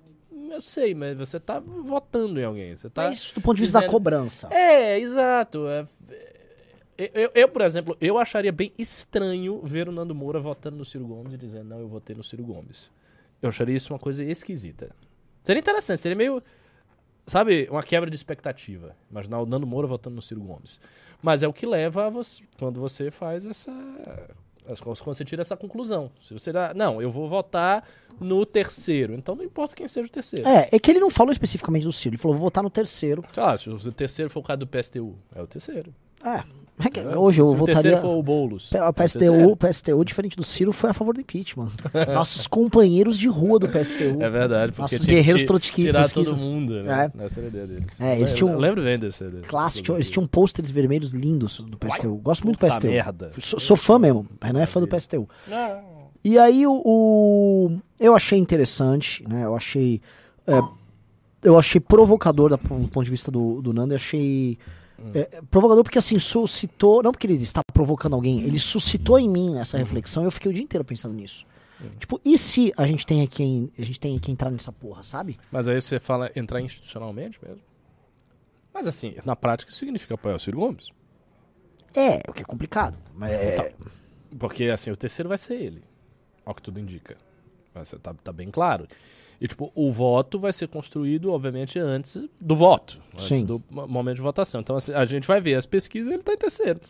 Eu 0.51 0.63
sei, 0.63 0.95
mas 0.95 1.17
você 1.19 1.37
está 1.39 1.59
votando 1.61 2.41
em 2.41 2.45
alguém. 2.45 2.75
Você 2.75 2.89
tá 2.89 3.05
Mas 3.09 3.19
isso 3.19 3.35
do 3.35 3.41
ponto 3.41 3.57
de 3.57 3.63
vista 3.63 3.75
da 3.75 3.81
dizendo- 3.81 3.91
cobrança. 3.93 4.49
É, 4.53 4.99
exato. 4.99 5.67
É- 5.69 5.87
é- 6.97 7.11
eu, 7.15 7.31
eu, 7.35 7.49
por 7.49 7.63
exemplo, 7.63 7.97
eu 8.01 8.17
acharia 8.19 8.53
bem 8.53 8.73
estranho 8.79 9.61
ver 9.65 9.89
o 9.89 9.93
Nando 9.93 10.15
Moura 10.15 10.41
votando 10.41 10.77
no 10.77 10.85
Ciro 10.85 11.07
Gomes 11.07 11.35
e 11.35 11.37
dizendo, 11.37 11.65
não, 11.69 11.81
eu 11.81 11.89
votei 11.89 12.15
no 12.17 12.25
Ciro 12.25 12.45
Gomes. 12.45 12.91
Eu 13.43 13.49
acharia 13.51 13.77
isso 13.77 13.93
uma 13.93 13.99
coisa 13.99 14.25
esquisita. 14.25 14.95
Seria 15.45 15.61
interessante, 15.61 16.01
seria 16.01 16.17
meio, 16.17 16.43
sabe, 17.27 17.69
uma 17.71 17.83
quebra 17.83 18.09
de 18.11 18.17
expectativa. 18.17 18.97
Imaginar 19.11 19.41
o 19.41 19.47
Nando 19.47 19.67
Moura 19.67 19.87
votando 19.87 20.17
no 20.17 20.23
Ciro 20.23 20.41
Gomes. 20.41 20.81
Mas 21.23 21.43
é 21.43 21.49
o 21.49 21.53
que 21.53 21.67
leva 21.67 22.07
a 22.07 22.11
você, 22.11 22.43
quando 22.59 22.81
você 22.81 23.11
faz 23.11 23.45
essa. 23.47 23.73
as- 24.69 24.81
Quando 24.81 24.97
você 25.03 25.25
tira 25.25 25.41
essa 25.41 25.57
conclusão. 25.57 26.11
Se 26.23 26.33
você 26.35 26.53
dá, 26.53 26.73
não, 26.75 27.01
eu 27.01 27.11
vou 27.11 27.29
votar 27.29 27.83
no 28.21 28.45
terceiro. 28.45 29.15
Então 29.15 29.35
não 29.35 29.43
importa 29.45 29.75
quem 29.75 29.89
seja 29.89 30.07
o 30.07 30.11
terceiro. 30.11 30.47
É, 30.47 30.69
é 30.71 30.79
que 30.79 30.91
ele 30.91 31.01
não 31.01 31.11
falou 31.11 31.33
especificamente 31.33 31.85
do 31.85 31.93
Ciro. 31.93 32.15
Ele 32.15 32.21
falou, 32.21 32.37
vou 32.37 32.45
votar 32.47 32.63
no 32.63 32.71
terceiro. 32.71 33.25
Lá, 33.37 33.57
se 33.57 33.69
o 33.71 33.93
terceiro 33.93 34.31
for 34.31 34.41
o 34.41 34.43
cara 34.43 34.59
do 34.59 34.67
PSTU, 34.67 35.17
é 35.35 35.41
o 35.43 35.47
terceiro. 35.47 35.95
É. 36.25 36.43
é 36.85 36.91
que 36.91 37.01
É, 37.01 37.17
hoje 37.17 37.41
eu 37.41 37.47
se 37.47 37.53
o 37.53 37.57
votaria. 37.57 37.83
terceiro 37.83 38.01
for 38.01 38.17
o 38.19 38.23
Boulos. 38.23 38.71
A 38.75 38.79
é 38.79 38.89
o 38.89 38.93
PSTU, 38.93 39.49
o 39.53 39.57
PSTU, 39.57 40.05
diferente 40.05 40.37
do 40.37 40.45
Ciro, 40.45 40.73
foi 40.73 40.91
a 40.91 40.95
favor 40.95 41.15
do 41.15 41.21
impeachment. 41.21 41.69
Nossos 42.15 42.47
companheiros 42.47 43.19
de 43.19 43.29
rua 43.29 43.59
do 43.59 43.69
PSTU. 43.69 44.21
É 44.23 44.29
verdade, 44.31 44.73
porque 44.73 44.95
Nossos 44.97 45.07
guerreiros 45.07 45.45
trotskistas. 45.45 46.11
tirar 46.13 46.25
todo 46.25 46.37
mundo, 46.37 46.83
né? 46.83 47.11
É. 47.21 47.25
Essa 47.25 47.41
era 47.41 47.47
a 47.47 47.51
ideia 47.51 47.67
deles. 47.67 48.01
É, 48.01 48.17
eles 48.19 48.31
Eu 48.33 48.37
tinham- 48.37 48.59
Lembro 48.59 48.83
bem 48.83 48.99
desse. 48.99 49.25
desse 49.25 49.47
Clássico, 49.49 49.85
tinham- 49.85 49.97
eles 49.97 50.11
tinham 50.11 50.27
pôsteres 50.27 50.71
vermelhos 50.71 51.13
lindos 51.13 51.61
do 51.61 51.77
PSTU. 51.79 52.17
Gosto 52.17 52.45
muito 52.45 52.59
do 52.59 52.67
PSTU. 52.67 52.87
merda. 52.89 53.31
Sou, 53.39 53.59
sou 53.59 53.77
fã 53.77 53.99
mesmo, 53.99 54.27
mas 54.41 54.53
não 54.53 54.61
é 54.61 54.67
fã 54.67 54.81
do 54.81 54.87
PSTU. 54.89 55.29
Não. 55.47 55.99
E 56.25 56.39
aí 56.39 56.67
o, 56.67 56.83
o- 56.85 57.79
eu 58.01 58.15
achei 58.15 58.39
interessante, 58.39 59.25
né? 59.29 59.45
Eu 59.45 59.55
achei 59.55 60.01
é, 60.47 60.61
eu 61.43 61.59
achei 61.59 61.81
provocador 61.81 62.51
da- 62.51 62.57
do 62.57 62.89
ponto 62.89 63.05
de 63.05 63.11
vista 63.11 63.31
do, 63.31 63.63
do 63.63 63.73
Nando, 63.73 63.93
eu 63.93 63.97
achei 63.97 64.59
é, 65.15 65.43
provocador 65.51 65.85
porque 65.85 65.99
assim 65.99 66.19
suscitou, 66.19 67.03
não 67.03 67.13
porque 67.13 67.27
ele 67.27 67.35
está 67.35 67.63
provocando 67.73 68.15
alguém, 68.15 68.43
ele 68.43 68.59
suscitou 68.59 69.19
em 69.19 69.29
mim 69.29 69.59
essa 69.59 69.79
reflexão 69.79 70.23
e 70.23 70.27
eu 70.27 70.31
fiquei 70.31 70.51
o 70.51 70.55
dia 70.55 70.63
inteiro 70.63 70.85
pensando 70.85 71.15
nisso. 71.15 71.47
Tipo, 71.99 72.21
e 72.25 72.37
se 72.37 72.73
a 72.77 72.87
gente 72.87 73.07
tem 73.07 73.25
que 73.27 73.71
a 73.79 73.85
gente 73.85 74.01
tem 74.01 74.19
que 74.19 74.33
entrar 74.33 74.51
nessa 74.51 74.73
porra, 74.73 75.03
sabe? 75.05 75.39
Mas 75.51 75.69
aí 75.69 75.81
você 75.81 76.01
fala 76.01 76.31
entrar 76.35 76.61
institucionalmente 76.61 77.39
mesmo? 77.41 77.63
Mas 78.75 78.89
assim, 78.89 79.15
na 79.25 79.37
prática 79.37 79.71
isso 79.71 79.79
significa 79.79 80.15
apoiar 80.15 80.35
o 80.35 80.41
Ciro 80.41 80.59
Gomes. 80.59 80.91
É, 81.95 82.21
o 82.29 82.33
que 82.33 82.43
é 82.43 82.45
complicado. 82.45 82.99
Mas 83.15 83.31
é, 83.31 83.53
Então. 83.53 83.89
Porque 84.39 84.65
assim, 84.65 84.91
o 84.91 84.97
terceiro 84.97 85.29
vai 85.29 85.39
ser 85.39 85.55
ele. 85.55 85.83
Ao 86.45 86.55
que 86.55 86.63
tudo 86.63 86.81
indica. 86.81 87.17
Mas 87.75 87.95
tá, 88.03 88.13
tá 88.13 88.33
bem 88.33 88.51
claro. 88.51 88.89
E 89.41 89.47
tipo, 89.47 89.71
o 89.75 89.91
voto 89.93 90.39
vai 90.39 90.53
ser 90.53 90.67
construído, 90.69 91.31
obviamente, 91.33 91.79
antes 91.79 92.21
do 92.41 92.57
voto. 92.57 92.99
Antes 93.15 93.27
Sim. 93.27 93.45
do 93.45 93.63
mo- 93.71 93.87
momento 93.87 94.17
de 94.17 94.23
votação. 94.23 94.61
Então 94.61 94.77
assim, 94.77 94.93
a 94.93 95.05
gente 95.05 95.29
vai 95.29 95.41
ver 95.41 95.55
as 95.55 95.65
pesquisas 95.67 96.13
ele 96.13 96.23
tá 96.23 96.33
em 96.33 96.37
terceiro. 96.39 96.81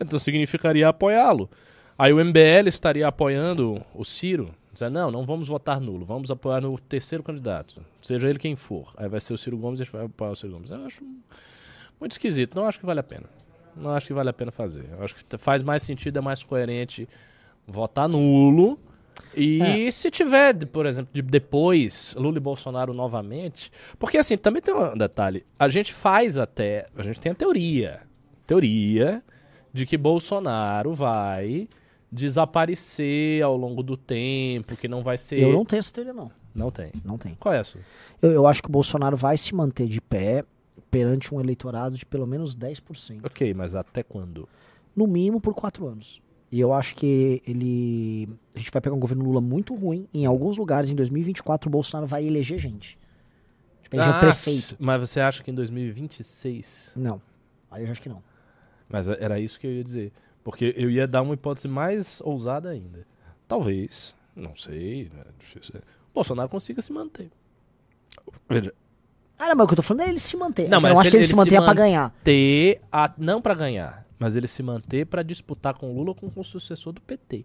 Então 0.00 0.18
significaria 0.18 0.88
apoiá-lo. 0.88 1.50
Aí 1.98 2.12
o 2.12 2.20
MBL 2.24 2.68
estaria 2.68 3.08
apoiando 3.08 3.82
o 3.94 4.04
Ciro. 4.04 4.54
Dizendo, 4.72 4.92
não, 4.92 5.10
não 5.10 5.24
vamos 5.24 5.48
votar 5.48 5.80
nulo, 5.80 6.04
vamos 6.04 6.30
apoiar 6.30 6.60
no 6.60 6.78
terceiro 6.78 7.24
candidato. 7.24 7.82
Seja 7.98 8.28
ele 8.28 8.38
quem 8.38 8.54
for. 8.54 8.92
Aí 8.98 9.08
vai 9.08 9.20
ser 9.20 9.32
o 9.32 9.38
Ciro 9.38 9.56
Gomes 9.56 9.80
e 9.80 9.82
a 9.82 9.84
gente 9.86 9.92
vai 9.94 10.04
apoiar 10.04 10.30
o 10.32 10.36
Ciro 10.36 10.52
Gomes. 10.52 10.70
Eu 10.70 10.84
acho 10.84 11.02
muito 11.98 12.12
esquisito. 12.12 12.54
Não 12.54 12.66
acho 12.66 12.78
que 12.78 12.84
vale 12.86 13.00
a 13.00 13.02
pena. 13.02 13.24
Não 13.74 13.90
acho 13.90 14.06
que 14.08 14.12
vale 14.12 14.28
a 14.28 14.32
pena 14.34 14.52
fazer. 14.52 14.84
Eu 14.92 15.02
acho 15.02 15.14
que 15.16 15.38
faz 15.38 15.62
mais 15.62 15.82
sentido, 15.82 16.18
é 16.18 16.20
mais 16.20 16.42
coerente 16.44 17.08
votar 17.66 18.06
nulo. 18.08 18.78
E 19.34 19.90
se 19.92 20.10
tiver, 20.10 20.54
por 20.66 20.86
exemplo, 20.86 21.10
de 21.12 21.22
depois 21.22 22.14
Lula 22.18 22.38
e 22.38 22.40
Bolsonaro 22.40 22.94
novamente. 22.94 23.70
Porque 23.98 24.18
assim, 24.18 24.36
também 24.36 24.62
tem 24.62 24.74
um 24.74 24.96
detalhe. 24.96 25.44
A 25.58 25.68
gente 25.68 25.92
faz 25.92 26.38
até. 26.38 26.86
A 26.96 27.02
gente 27.02 27.20
tem 27.20 27.32
a 27.32 27.34
teoria. 27.34 28.00
Teoria 28.46 29.22
de 29.72 29.84
que 29.84 29.96
Bolsonaro 29.98 30.94
vai 30.94 31.68
desaparecer 32.10 33.42
ao 33.42 33.56
longo 33.56 33.82
do 33.82 33.96
tempo, 33.96 34.76
que 34.76 34.88
não 34.88 35.02
vai 35.02 35.18
ser. 35.18 35.38
Eu 35.38 35.52
não 35.52 35.64
tenho 35.64 35.80
essa 35.80 35.92
teoria, 35.92 36.12
não. 36.12 36.30
Não 36.54 36.70
tem. 36.70 36.90
Não 37.04 37.18
tem. 37.18 37.34
Qual 37.34 37.54
é 37.54 37.58
a 37.58 37.64
sua? 37.64 37.82
Eu, 38.22 38.32
eu 38.32 38.46
acho 38.46 38.62
que 38.62 38.68
o 38.68 38.72
Bolsonaro 38.72 39.16
vai 39.16 39.36
se 39.36 39.54
manter 39.54 39.86
de 39.86 40.00
pé 40.00 40.44
perante 40.90 41.34
um 41.34 41.40
eleitorado 41.40 41.96
de 41.96 42.06
pelo 42.06 42.26
menos 42.26 42.56
10%. 42.56 43.20
Ok, 43.24 43.52
mas 43.52 43.74
até 43.74 44.02
quando? 44.02 44.48
No 44.94 45.06
mínimo 45.06 45.40
por 45.40 45.54
quatro 45.54 45.86
anos. 45.86 46.22
E 46.56 46.60
eu 46.60 46.72
acho 46.72 46.94
que 46.94 47.42
ele. 47.46 48.26
A 48.54 48.58
gente 48.58 48.70
vai 48.70 48.80
pegar 48.80 48.96
um 48.96 48.98
governo 48.98 49.22
Lula 49.24 49.42
muito 49.42 49.74
ruim. 49.74 50.08
Em 50.14 50.24
alguns 50.24 50.56
lugares, 50.56 50.90
em 50.90 50.94
2024, 50.94 51.68
o 51.68 51.70
Bolsonaro 51.70 52.06
vai 52.06 52.24
eleger 52.26 52.58
gente. 52.58 52.98
Tipo, 53.82 53.96
eleger 53.96 54.10
o 54.14 54.16
Ah, 54.16 54.20
prefeito. 54.20 54.74
Mas 54.78 55.00
você 55.00 55.20
acha 55.20 55.42
que 55.42 55.50
em 55.50 55.54
2026? 55.54 56.92
Não. 56.96 57.20
Aí 57.70 57.84
eu 57.84 57.90
acho 57.90 58.00
que 58.00 58.08
não. 58.08 58.22
Mas 58.88 59.06
era 59.06 59.38
isso 59.38 59.60
que 59.60 59.66
eu 59.66 59.70
ia 59.72 59.84
dizer. 59.84 60.12
Porque 60.42 60.72
eu 60.78 60.88
ia 60.90 61.06
dar 61.06 61.20
uma 61.20 61.34
hipótese 61.34 61.68
mais 61.68 62.22
ousada 62.22 62.70
ainda. 62.70 63.06
Talvez, 63.46 64.16
não 64.34 64.56
sei, 64.56 65.10
né, 65.14 65.20
difícil. 65.38 65.74
O 66.10 66.14
Bolsonaro 66.14 66.48
consiga 66.48 66.80
se 66.80 66.90
manter. 66.90 67.30
Veja, 68.48 68.72
Ah, 69.38 69.48
não, 69.48 69.56
mas 69.56 69.64
o 69.64 69.66
que 69.66 69.72
eu 69.74 69.76
tô 69.76 69.82
falando 69.82 70.06
é 70.06 70.08
ele 70.08 70.18
se 70.18 70.34
manter. 70.38 70.70
Não, 70.70 70.78
eu 70.78 70.80
mas 70.80 70.92
não 70.94 71.00
acho 71.00 71.08
ele- 71.08 71.10
que 71.10 71.16
ele, 71.18 71.20
ele 71.24 71.26
se 71.26 71.32
se 71.34 71.36
mantenha 71.36 71.60
pra 71.62 71.74
ganhar. 71.74 72.14
ter 72.24 72.80
a, 72.90 73.12
não 73.18 73.42
pra 73.42 73.52
ganhar, 73.54 74.05
mas 74.18 74.36
ele 74.36 74.48
se 74.48 74.62
manter 74.62 75.06
pra 75.06 75.22
disputar 75.22 75.74
com 75.74 75.90
o 75.90 75.94
Lula 75.94 76.10
ou 76.10 76.14
com, 76.14 76.40
o 76.40 76.44
sucessor 76.44 76.92
do 76.92 77.00
PT. 77.00 77.44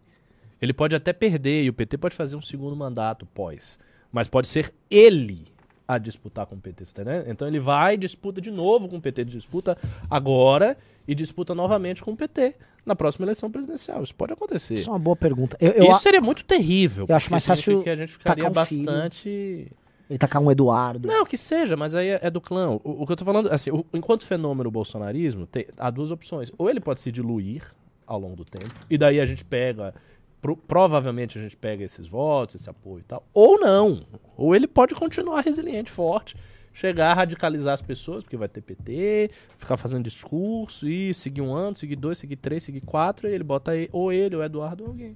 Ele 0.61 0.73
pode 0.73 0.95
até 0.95 1.11
perder 1.11 1.63
e 1.63 1.69
o 1.69 1.73
PT 1.73 1.97
pode 1.97 2.15
fazer 2.15 2.35
um 2.35 2.41
segundo 2.41 2.75
mandato 2.75 3.25
pós, 3.25 3.79
mas 4.11 4.27
pode 4.27 4.47
ser 4.47 4.73
ele 4.89 5.47
a 5.87 5.97
disputar 5.97 6.45
com 6.45 6.55
o 6.55 6.59
PT, 6.59 6.85
você 6.85 6.93
tá 6.93 7.01
entendendo? 7.01 7.29
Então 7.29 7.47
ele 7.47 7.59
vai 7.59 7.97
disputa 7.97 8.39
de 8.39 8.49
novo 8.49 8.87
com 8.87 8.97
o 8.97 9.01
PT, 9.01 9.25
disputa 9.25 9.77
agora 10.09 10.77
e 11.07 11.13
disputa 11.13 11.53
novamente 11.53 12.01
com 12.01 12.11
o 12.11 12.15
PT 12.15 12.55
na 12.85 12.95
próxima 12.95 13.25
eleição 13.25 13.51
presidencial. 13.51 14.01
Isso 14.01 14.15
pode 14.15 14.33
acontecer. 14.33 14.75
Isso 14.75 14.89
é 14.89 14.93
uma 14.93 14.99
boa 14.99 15.15
pergunta. 15.15 15.57
Eu, 15.59 15.71
eu 15.71 15.91
Isso 15.91 16.01
seria 16.01 16.21
muito 16.21 16.45
terrível. 16.45 17.05
eu 17.09 17.15
acho 17.15 17.29
mais 17.29 17.45
fácil 17.45 17.83
que 17.83 17.89
a 17.89 17.95
gente 17.95 18.13
ficaria 18.13 18.49
um 18.49 18.65
filho. 18.65 18.85
Ele 20.11 20.17
tacar 20.17 20.41
um 20.41 20.51
Eduardo. 20.51 21.07
não, 21.07 21.25
que 21.25 21.37
seja, 21.37 21.77
mas 21.77 21.95
aí 21.95 22.09
é, 22.09 22.19
é 22.23 22.29
do 22.29 22.41
clã. 22.41 22.71
O, 22.83 23.03
o 23.03 23.05
que 23.07 23.13
eu 23.13 23.15
tô 23.15 23.23
falando, 23.25 23.49
assim, 23.51 23.71
o- 23.71 23.85
enquanto 23.93 24.25
fenômeno 24.25 24.69
bolsonarismo, 24.69 25.47
tem, 25.47 25.65
há 25.77 25.89
duas 25.89 26.11
opções. 26.11 26.51
Ou 26.57 26.69
ele 26.69 26.79
pode 26.81 26.99
se 27.01 27.11
diluir 27.11 27.63
ao 28.05 28.19
longo 28.19 28.35
do 28.35 28.43
tempo, 28.43 28.73
e 28.89 28.97
daí 28.97 29.21
a 29.21 29.25
gente 29.25 29.45
pega, 29.45 29.93
pro- 30.41 30.57
provavelmente 30.57 31.39
a 31.39 31.41
gente 31.41 31.55
pega 31.55 31.83
esses 31.85 32.05
votos, 32.07 32.55
esse 32.55 32.69
apoio 32.69 32.99
e 32.99 33.03
tal. 33.03 33.25
Ou 33.33 33.57
não. 33.57 34.05
Ou 34.35 34.53
ele 34.53 34.67
pode 34.67 34.93
continuar 34.95 35.39
resiliente, 35.41 35.89
forte, 35.89 36.35
chegar 36.73 37.11
a 37.11 37.13
radicalizar 37.13 37.73
as 37.73 37.81
pessoas, 37.81 38.23
porque 38.23 38.35
vai 38.35 38.49
ter 38.49 38.59
PT, 38.61 39.31
ficar 39.57 39.77
fazendo 39.77 40.03
discurso, 40.03 40.89
e 40.89 41.13
seguir 41.13 41.41
um 41.41 41.53
ano, 41.53 41.77
seguir 41.77 41.95
dois, 41.95 42.17
seguir 42.17 42.35
três, 42.35 42.63
seguir 42.63 42.81
quatro, 42.81 43.29
e 43.29 43.33
ele 43.33 43.43
bota 43.45 43.71
aí, 43.71 43.87
ou 43.93 44.11
ele, 44.11 44.35
ou 44.35 44.43
Eduardo, 44.43 44.83
ou 44.83 44.89
alguém. 44.89 45.15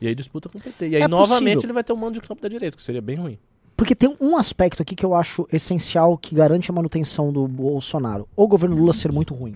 E 0.00 0.06
aí 0.06 0.14
disputa 0.14 0.48
com 0.48 0.58
o 0.58 0.60
PT. 0.60 0.88
E 0.88 0.96
aí, 0.96 1.02
É 1.02 1.08
novamente, 1.08 1.54
possível. 1.54 1.60
ele 1.64 1.72
vai 1.72 1.82
ter 1.82 1.92
um 1.92 1.96
mando 1.96 2.20
de 2.20 2.20
campo 2.20 2.40
da 2.42 2.48
direita, 2.48 2.76
que 2.76 2.82
seria 2.82 3.00
bem 3.02 3.16
ruim. 3.16 3.38
Porque 3.76 3.94
tem 3.94 4.16
um 4.20 4.36
aspecto 4.36 4.82
aqui 4.82 4.94
que 4.94 5.04
eu 5.04 5.14
acho 5.14 5.46
essencial 5.52 6.16
que 6.16 6.34
garante 6.34 6.70
a 6.70 6.74
manutenção 6.74 7.32
do 7.32 7.46
Bolsonaro. 7.46 8.26
O 8.34 8.48
governo 8.48 8.74
Lula 8.76 8.92
ser 8.92 9.12
muito 9.12 9.34
ruim. 9.34 9.54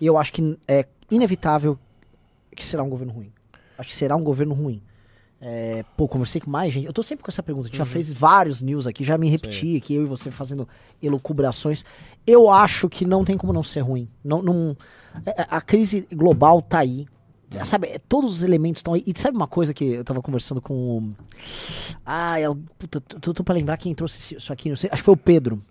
E 0.00 0.06
eu 0.06 0.16
acho 0.16 0.32
que 0.32 0.58
é 0.66 0.86
inevitável 1.10 1.78
que 2.56 2.64
será 2.64 2.82
um 2.82 2.88
governo 2.88 3.12
ruim. 3.12 3.30
Acho 3.76 3.90
que 3.90 3.94
será 3.94 4.16
um 4.16 4.24
governo 4.24 4.54
ruim. 4.54 4.80
É, 5.42 5.84
pô, 5.96 6.06
conversei 6.06 6.40
com 6.40 6.50
mais 6.50 6.72
gente. 6.72 6.86
Eu 6.86 6.92
tô 6.92 7.02
sempre 7.02 7.24
com 7.24 7.30
essa 7.30 7.42
pergunta. 7.42 7.66
A 7.66 7.70
gente 7.70 7.78
já 7.78 7.84
fez 7.86 8.12
vários 8.12 8.60
news 8.60 8.86
aqui, 8.86 9.04
já 9.04 9.16
me 9.16 9.28
repeti 9.28 9.76
aqui, 9.76 9.94
eu 9.94 10.02
e 10.02 10.06
você 10.06 10.30
fazendo 10.30 10.68
elucubrações. 11.02 11.84
Eu 12.26 12.50
acho 12.50 12.88
que 12.88 13.04
não 13.06 13.24
tem 13.24 13.36
como 13.38 13.52
não 13.52 13.62
ser 13.62 13.80
ruim. 13.80 14.08
Não, 14.24 14.42
não, 14.42 14.76
é- 15.24 15.46
a 15.48 15.60
crise 15.60 16.06
global 16.12 16.60
tá 16.60 16.80
aí. 16.80 17.06
É, 17.54 17.64
Sabe, 17.64 17.88
é, 17.88 17.98
todos 17.98 18.32
os 18.32 18.42
elementos 18.42 18.78
estão 18.80 18.94
aí. 18.94 19.02
E 19.06 19.12
sabe 19.18 19.36
uma 19.36 19.48
coisa 19.48 19.74
que 19.74 19.84
eu 19.84 20.04
tava 20.04 20.22
conversando 20.22 20.60
com. 20.60 20.74
o- 20.74 21.14
Ah, 22.06 22.38
é, 22.38 22.48
o- 22.48 22.54
puta, 22.78 23.00
tô, 23.00 23.34
tô 23.34 23.42
pra 23.44 23.54
lembrar 23.54 23.76
quem 23.76 23.94
trouxe 23.94 24.36
isso 24.36 24.52
aqui, 24.52 24.68
não 24.68 24.76
sei. 24.76 24.88
Acho 24.92 25.02
que 25.02 25.06
foi 25.06 25.14
o 25.14 25.16
Pedro. 25.16 25.62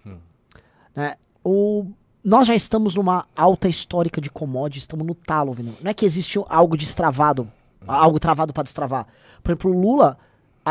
Né, 0.96 1.16
o, 1.44 1.86
nós 2.24 2.48
já 2.48 2.56
estamos 2.56 2.96
numa 2.96 3.26
alta 3.36 3.70
histórica 3.70 4.20
de 4.20 4.30
commodities, 4.30 4.84
estamos 4.84 5.06
no 5.06 5.16
talo. 5.16 5.56
Não 5.82 5.90
é 5.90 5.94
que 5.94 6.06
existe 6.06 6.40
algo 6.50 6.76
destravado, 6.76 7.50
algo 7.88 8.20
travado 8.20 8.52
para 8.52 8.64
destravar. 8.64 9.08
Por 9.42 9.52
exemplo, 9.52 9.72
o 9.72 9.80
Lula, 9.80 10.18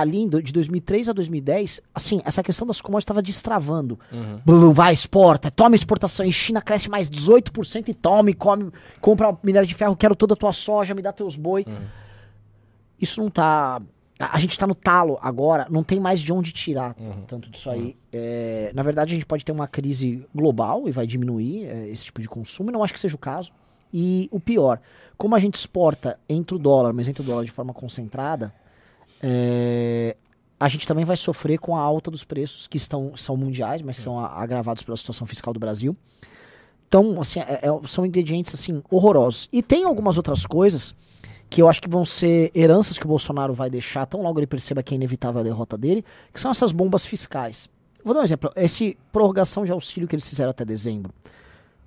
ali 0.01 0.27
de 0.43 0.53
2003 0.53 1.09
a 1.09 1.13
2010, 1.13 1.81
assim, 1.95 2.21
essa 2.25 2.43
questão 2.43 2.67
das 2.67 2.81
commodities 2.81 3.05
estava 3.05 3.23
destravando. 3.23 3.99
Blum, 4.45 4.73
vai, 4.73 4.93
exporta, 4.93 5.51
toma 5.51 5.75
exportação. 5.75 6.25
E 6.25 6.33
China 6.33 6.61
cresce 6.61 6.89
mais 6.89 7.11
18% 7.11 7.89
e 7.89 7.95
tome, 7.95 8.35
come, 8.35 8.71
compra 9.01 9.37
minério 9.43 9.67
de 9.67 9.75
ferro, 9.75 9.97
quero 9.97 10.17
toda 10.17 10.35
a 10.35 10.37
tua 10.37 10.53
soja, 10.53 10.95
me 10.95 11.03
dá 11.03 11.13
teus 11.13 11.37
boi. 11.37 11.67
Isso 13.01 13.21
não 13.21 13.31
tá. 13.31 13.81
A 14.19 14.37
a 14.37 14.39
gente 14.41 14.59
tá 14.59 14.67
no 14.67 14.75
talo 14.75 15.17
agora, 15.23 15.69
não 15.71 15.85
tem 15.85 16.01
mais 16.01 16.21
de 16.21 16.33
onde 16.33 16.51
tirar 16.51 16.97
tanto 17.29 17.49
disso 17.49 17.71
aí. 17.71 17.97
É, 18.13 18.73
na 18.75 18.83
verdade, 18.83 19.13
a 19.13 19.15
gente 19.15 19.27
pode 19.27 19.45
ter 19.45 19.53
uma 19.53 19.69
crise 19.69 20.27
global 20.35 20.89
e 20.89 20.91
vai 20.91 21.07
diminuir 21.07 21.67
é, 21.67 21.89
esse 21.89 22.07
tipo 22.07 22.21
de 22.21 22.29
consumo, 22.29 22.71
e 22.71 22.73
não 22.73 22.83
acho 22.83 22.93
que 22.93 22.99
seja 22.99 23.15
o 23.15 23.19
caso. 23.19 23.53
E 23.93 24.29
o 24.33 24.41
pior, 24.41 24.81
como 25.17 25.35
a 25.35 25.39
gente 25.39 25.55
exporta 25.55 26.19
entre 26.29 26.57
o 26.57 26.59
dólar, 26.59 26.93
mas 26.93 27.09
entre 27.09 27.23
o 27.23 27.25
dólar 27.25 27.45
de 27.45 27.53
forma 27.53 27.73
concentrada, 27.73 28.53
é, 29.23 30.17
a 30.59 30.69
gente 30.69 30.87
também 30.87 31.05
vai 31.05 31.17
sofrer 31.17 31.59
com 31.59 31.77
a 31.77 31.81
alta 31.81 32.11
dos 32.11 32.25
preços, 32.25 32.67
que 32.67 32.77
estão, 32.77 33.17
são 33.17 33.37
mundiais, 33.37 33.83
mas 33.83 33.97
são 33.97 34.19
agravados 34.19 34.83
pela 34.83 34.97
situação 34.97 35.27
fiscal 35.27 35.53
do 35.53 35.61
Brasil. 35.61 35.97
Então, 36.89 37.21
assim, 37.21 37.39
é- 37.41 37.61
é- 37.63 37.87
são 37.87 38.05
ingredientes 38.05 38.53
assim 38.55 38.83
horrorosos. 38.91 39.49
E 39.53 39.63
tem 39.63 39.85
algumas 39.85 40.17
outras 40.17 40.47
coisas 40.47 40.95
que 41.51 41.63
eu 41.63 41.69
acho 41.69 41.81
que 41.81 41.89
vão 41.89 42.05
ser 42.05 42.51
heranças 42.55 42.99
que 42.99 43.05
o 43.05 43.09
Bolsonaro 43.09 43.55
vai 43.55 43.71
deixar, 43.71 44.05
tão 44.07 44.23
logo 44.23 44.39
ele 44.39 44.47
perceba 44.47 44.83
que 44.83 44.95
é 44.95 44.97
inevitável 44.97 45.41
a 45.41 45.45
derrota 45.45 45.79
dele, 45.79 46.05
que 46.33 46.41
são 46.41 46.51
essas 46.51 46.73
bombas 46.73 47.07
fiscais. 47.07 47.69
Vou 48.05 48.15
dar 48.15 48.21
um 48.21 48.25
exemplo. 48.25 48.51
Esse 48.57 48.97
prorrogação 49.13 49.65
de 49.65 49.73
auxílio 49.73 50.09
que 50.09 50.15
eles 50.15 50.29
fizeram 50.29 50.51
até 50.51 50.65
dezembro. 50.65 51.13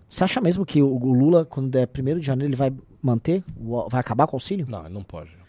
Você 0.10 0.24
acha 0.24 0.41
mesmo 0.41 0.65
que 0.65 0.82
o, 0.82 0.88
o 0.88 1.13
Lula, 1.13 1.46
quando 1.46 1.70
der 1.70 1.88
1 1.88 2.20
de 2.20 2.26
janeiro, 2.26 2.50
ele 2.50 2.56
vai 2.56 2.74
manter? 3.02 3.44
Vai 3.89 4.00
acabar 4.02 4.28
com 4.28 4.36
o 4.36 4.38
auxílio? 4.38 4.65
Não, 4.70 4.86
ele 4.86 4.94
não 4.94 5.04
pode 5.04 5.40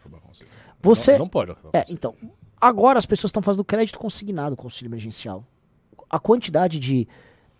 você. 0.83 1.12
Não, 1.12 1.21
não 1.21 1.29
pode 1.29 1.55
É, 1.73 1.85
então. 1.88 2.14
Agora 2.61 2.99
as 2.99 3.07
pessoas 3.07 3.29
estão 3.31 3.42
fazendo 3.42 3.64
crédito 3.64 3.99
consignado 3.99 4.57
com 4.57 4.64
auxílio 4.66 4.88
emergencial. 4.88 5.45
A 6.09 6.18
quantidade 6.18 6.79
de 6.79 7.09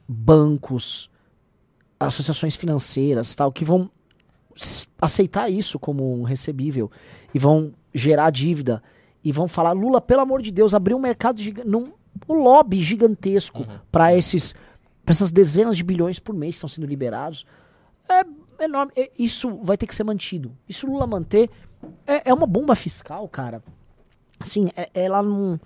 bancos, 0.07 1.11
associações 1.99 2.57
financeiras, 2.57 3.35
tal, 3.35 3.51
que 3.51 3.65
vão 3.65 3.91
aceitar 5.01 5.49
isso 5.51 5.79
como 5.79 6.15
um 6.15 6.23
recebível 6.23 6.91
e 7.35 7.39
vão 7.39 7.73
gerar 7.95 8.31
dívida 8.31 8.83
e 9.25 9.33
vão 9.33 9.49
falar 9.49 9.73
Lula, 9.73 10.01
pelo 10.01 10.21
amor 10.21 10.43
de 10.43 10.51
Deus, 10.51 10.75
abrir 10.75 10.95
um 10.95 10.99
mercado 11.01 11.41
gigante, 11.41 11.69
num 11.69 11.93
um 12.29 12.35
lobby 12.35 12.81
gigantesco 12.81 13.65
para 13.91 14.15
esses 14.15 14.55
pra 15.05 15.13
essas 15.13 15.33
dezenas 15.33 15.77
de 15.77 15.83
bilhões 15.83 16.19
por 16.21 16.35
mês 16.35 16.55
que 16.55 16.57
estão 16.59 16.69
sendo 16.69 16.87
liberados. 16.87 17.45
É 18.09 18.65
enorme. 18.65 18.93
É- 18.95 19.11
Isso 19.19 19.59
vai 19.63 19.77
ter 19.77 19.87
que 19.87 19.95
ser 19.95 20.05
mantido. 20.05 20.57
E 20.69 20.73
se 20.73 20.85
o 20.87 20.91
Lula 20.91 21.07
manter, 21.07 21.51
é, 22.07 22.31
é 22.31 22.35
uma 22.35 22.47
bomba 22.47 22.75
fiscal, 22.75 23.29
cara. 23.29 23.63
Assim, 24.39 24.69
é- 24.77 24.91
ela 24.95 25.23
não. 25.23 25.59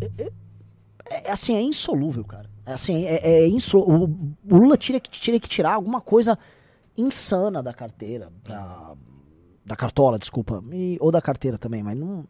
É, 0.00 0.22
é- 0.24 0.32
é- 1.26 1.30
assim, 1.30 1.54
é 1.54 1.60
insolúvel, 1.62 2.24
cara. 2.24 2.48
É, 2.64 2.72
assim, 2.72 3.04
é, 3.06 3.46
insol... 3.48 3.88
o, 3.88 4.04
o 4.04 4.56
Lula 4.56 4.76
tira, 4.76 5.00
que- 5.00 5.10
tira 5.10 5.38
que 5.40 5.48
tirar 5.48 5.74
alguma 5.74 6.00
coisa 6.00 6.38
insana 6.96 7.62
da 7.62 7.72
carteira. 7.72 8.30
Da, 8.44 9.76
cartola, 9.76 10.18
desculpa. 10.18 10.62
E- 10.72 10.98
ou 11.00 11.10
da 11.10 11.20
carteira 11.22 11.56
também, 11.58 11.82
mas 11.82 11.96
não, 11.96 12.24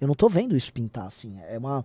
eu 0.00 0.06
não 0.08 0.14
tô 0.14 0.28
vendo 0.28 0.56
isso 0.56 0.72
pintar, 0.72 1.06
assim. 1.06 1.38
É 1.48 1.58
uma. 1.58 1.84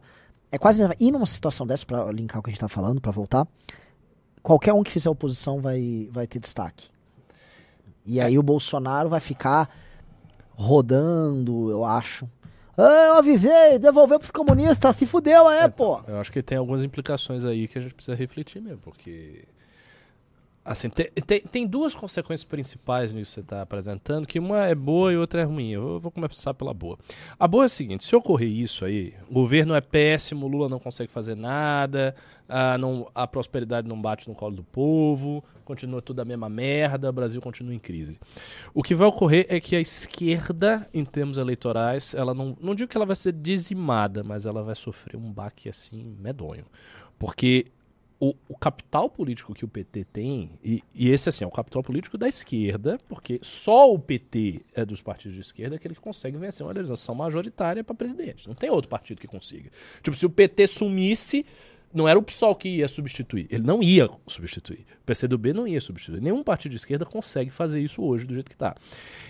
É 0.51 0.58
quase. 0.58 0.84
E 0.99 1.12
numa 1.12 1.25
situação 1.25 1.65
dessa, 1.65 1.86
pra 1.86 2.12
linkar 2.12 2.39
o 2.39 2.43
que 2.43 2.49
a 2.49 2.54
gente 2.54 2.60
tá 2.60 2.67
falando, 2.67 2.99
pra 2.99 3.12
voltar, 3.12 3.47
qualquer 4.43 4.73
um 4.73 4.84
que 4.84 4.91
fizer 4.91 5.10
oposição 5.10 5.62
vai, 5.62 6.10
vai 6.12 6.27
ter 6.27 6.39
destaque. 6.39 6.89
E 8.06 8.20
aí 8.20 8.38
o 8.38 8.44
Bolsonaro 8.44 9.10
vai 9.10 9.20
ficar 9.20 9.70
rodando, 10.56 11.72
eu 11.72 11.84
acho. 11.84 12.28
Ah, 12.78 13.08
eu 13.08 13.14
avisei, 13.16 13.78
devolveu 13.80 14.18
pros 14.18 14.32
comunistas, 14.32 14.96
se 14.96 15.06
fudeu, 15.06 15.50
é, 15.50 15.68
pô. 15.68 16.02
Eu 16.08 16.20
acho 16.20 16.32
que 16.32 16.42
tem 16.42 16.58
algumas 16.58 16.84
implicações 16.84 17.44
aí 17.44 17.68
que 17.68 17.78
a 17.78 17.82
gente 17.82 17.94
precisa 17.94 18.16
refletir 18.16 18.62
mesmo, 18.62 18.80
porque. 18.80 19.46
Assim, 20.64 20.90
tem, 20.90 21.10
tem, 21.26 21.42
tem 21.42 21.68
duas 21.68 21.96
consequências 21.96 22.44
principais 22.44 23.12
nisso 23.12 23.32
que 23.32 23.34
você 23.34 23.40
está 23.40 23.64
apresentando, 23.64 24.28
que 24.28 24.38
uma 24.38 24.68
é 24.68 24.76
boa 24.76 25.12
e 25.12 25.18
outra 25.18 25.42
é 25.42 25.44
ruim. 25.44 25.72
Eu 25.72 26.00
vou 26.00 26.12
começar 26.12 26.54
pela 26.54 26.72
boa. 26.72 27.00
A 27.40 27.48
boa 27.48 27.64
é 27.64 27.66
a 27.66 27.70
seguinte: 27.70 28.04
se 28.04 28.16
ocorrer 28.16 28.48
isso 28.48 28.86
aí, 28.86 29.14
o 29.28 29.34
governo 29.34 29.74
é 29.74 29.82
péssimo, 29.82 30.48
Lula 30.48 30.70
não 30.70 30.80
consegue 30.80 31.12
fazer 31.12 31.36
nada, 31.36 32.16
a, 32.52 32.78
não, 32.78 33.10
a 33.16 33.26
prosperidade 33.26 33.88
não 33.88 34.00
bate 34.00 34.28
no 34.28 34.36
colo 34.36 34.58
do 34.58 34.64
povo, 34.64 35.42
continua 35.64 36.02
tudo 36.02 36.20
a 36.20 36.26
mesma 36.26 36.50
merda, 36.50 37.10
o 37.10 37.14
Brasil 37.14 37.42
continua 37.42 37.74
em 37.74 37.80
crise. 37.80 38.20
O 38.74 38.84
que 38.84 38.94
vai 38.94 39.08
ocorrer 39.08 39.46
é 39.48 39.60
que 39.62 39.74
a 39.74 39.80
esquerda, 39.80 40.86
em 40.94 41.06
termos 41.06 41.38
eleitorais, 41.38 42.14
ela 42.14 42.34
não, 42.34 42.58
não 42.60 42.76
digo 42.76 42.90
que 42.90 42.98
ela 42.98 43.06
vai 43.06 43.16
ser 43.16 43.32
dizimada, 43.32 44.22
mas 44.22 44.46
ela 44.46 44.62
vai 44.62 44.76
sofrer 44.76 45.16
um 45.16 45.32
baque 45.32 45.70
assim 45.70 46.14
medonho. 46.20 46.66
Porque 47.18 47.68
o, 48.20 48.36
o 48.50 48.58
capital 48.58 49.10
político 49.10 49.54
que 49.54 49.64
o 49.64 49.68
PT 49.68 50.04
tem, 50.12 50.52
e, 50.62 50.84
e 50.94 51.10
esse 51.10 51.30
assim, 51.30 51.46
é 51.46 51.48
o 51.48 51.52
capital 51.52 51.82
político 51.82 52.18
da 52.18 52.28
esquerda, 52.28 53.00
porque 53.08 53.40
só 53.42 53.92
o 53.94 53.98
PT 53.98 54.62
é 54.76 54.86
dos 54.86 55.02
partidos 55.02 55.36
de 55.36 55.42
esquerda 55.42 55.78
aquele 55.78 55.96
que 55.96 56.02
consegue 56.02 56.38
vencer 56.38 56.66
uma 56.66 56.74
legislação 56.74 57.16
majoritária 57.16 57.82
para 57.82 57.96
presidente. 57.96 58.46
Não 58.46 58.56
tem 58.56 58.70
outro 58.70 58.90
partido 58.90 59.22
que 59.22 59.28
consiga. 59.28 59.72
Tipo, 60.04 60.18
se 60.18 60.26
o 60.26 60.30
PT 60.30 60.68
sumisse, 60.68 61.46
não 61.93 62.08
era 62.08 62.17
o 62.17 62.23
PSOL 62.23 62.56
que 62.56 62.69
ia 62.69 62.88
substituir. 62.88 63.47
Ele 63.49 63.63
não 63.63 63.82
ia 63.82 64.10
substituir. 64.27 64.86
O 65.01 65.06
PCdoB 65.06 65.54
não 65.54 65.67
ia 65.67 65.82
substituir. 65.82 66.21
Nenhum 66.21 66.43
partido 66.43 66.71
de 66.71 66.77
esquerda 66.77 67.06
consegue 67.06 67.49
fazer 67.49 67.82
isso 67.82 68.01
hoje 68.01 68.25
do 68.25 68.34
jeito 68.34 68.49
que 68.49 68.56
está. 68.56 68.75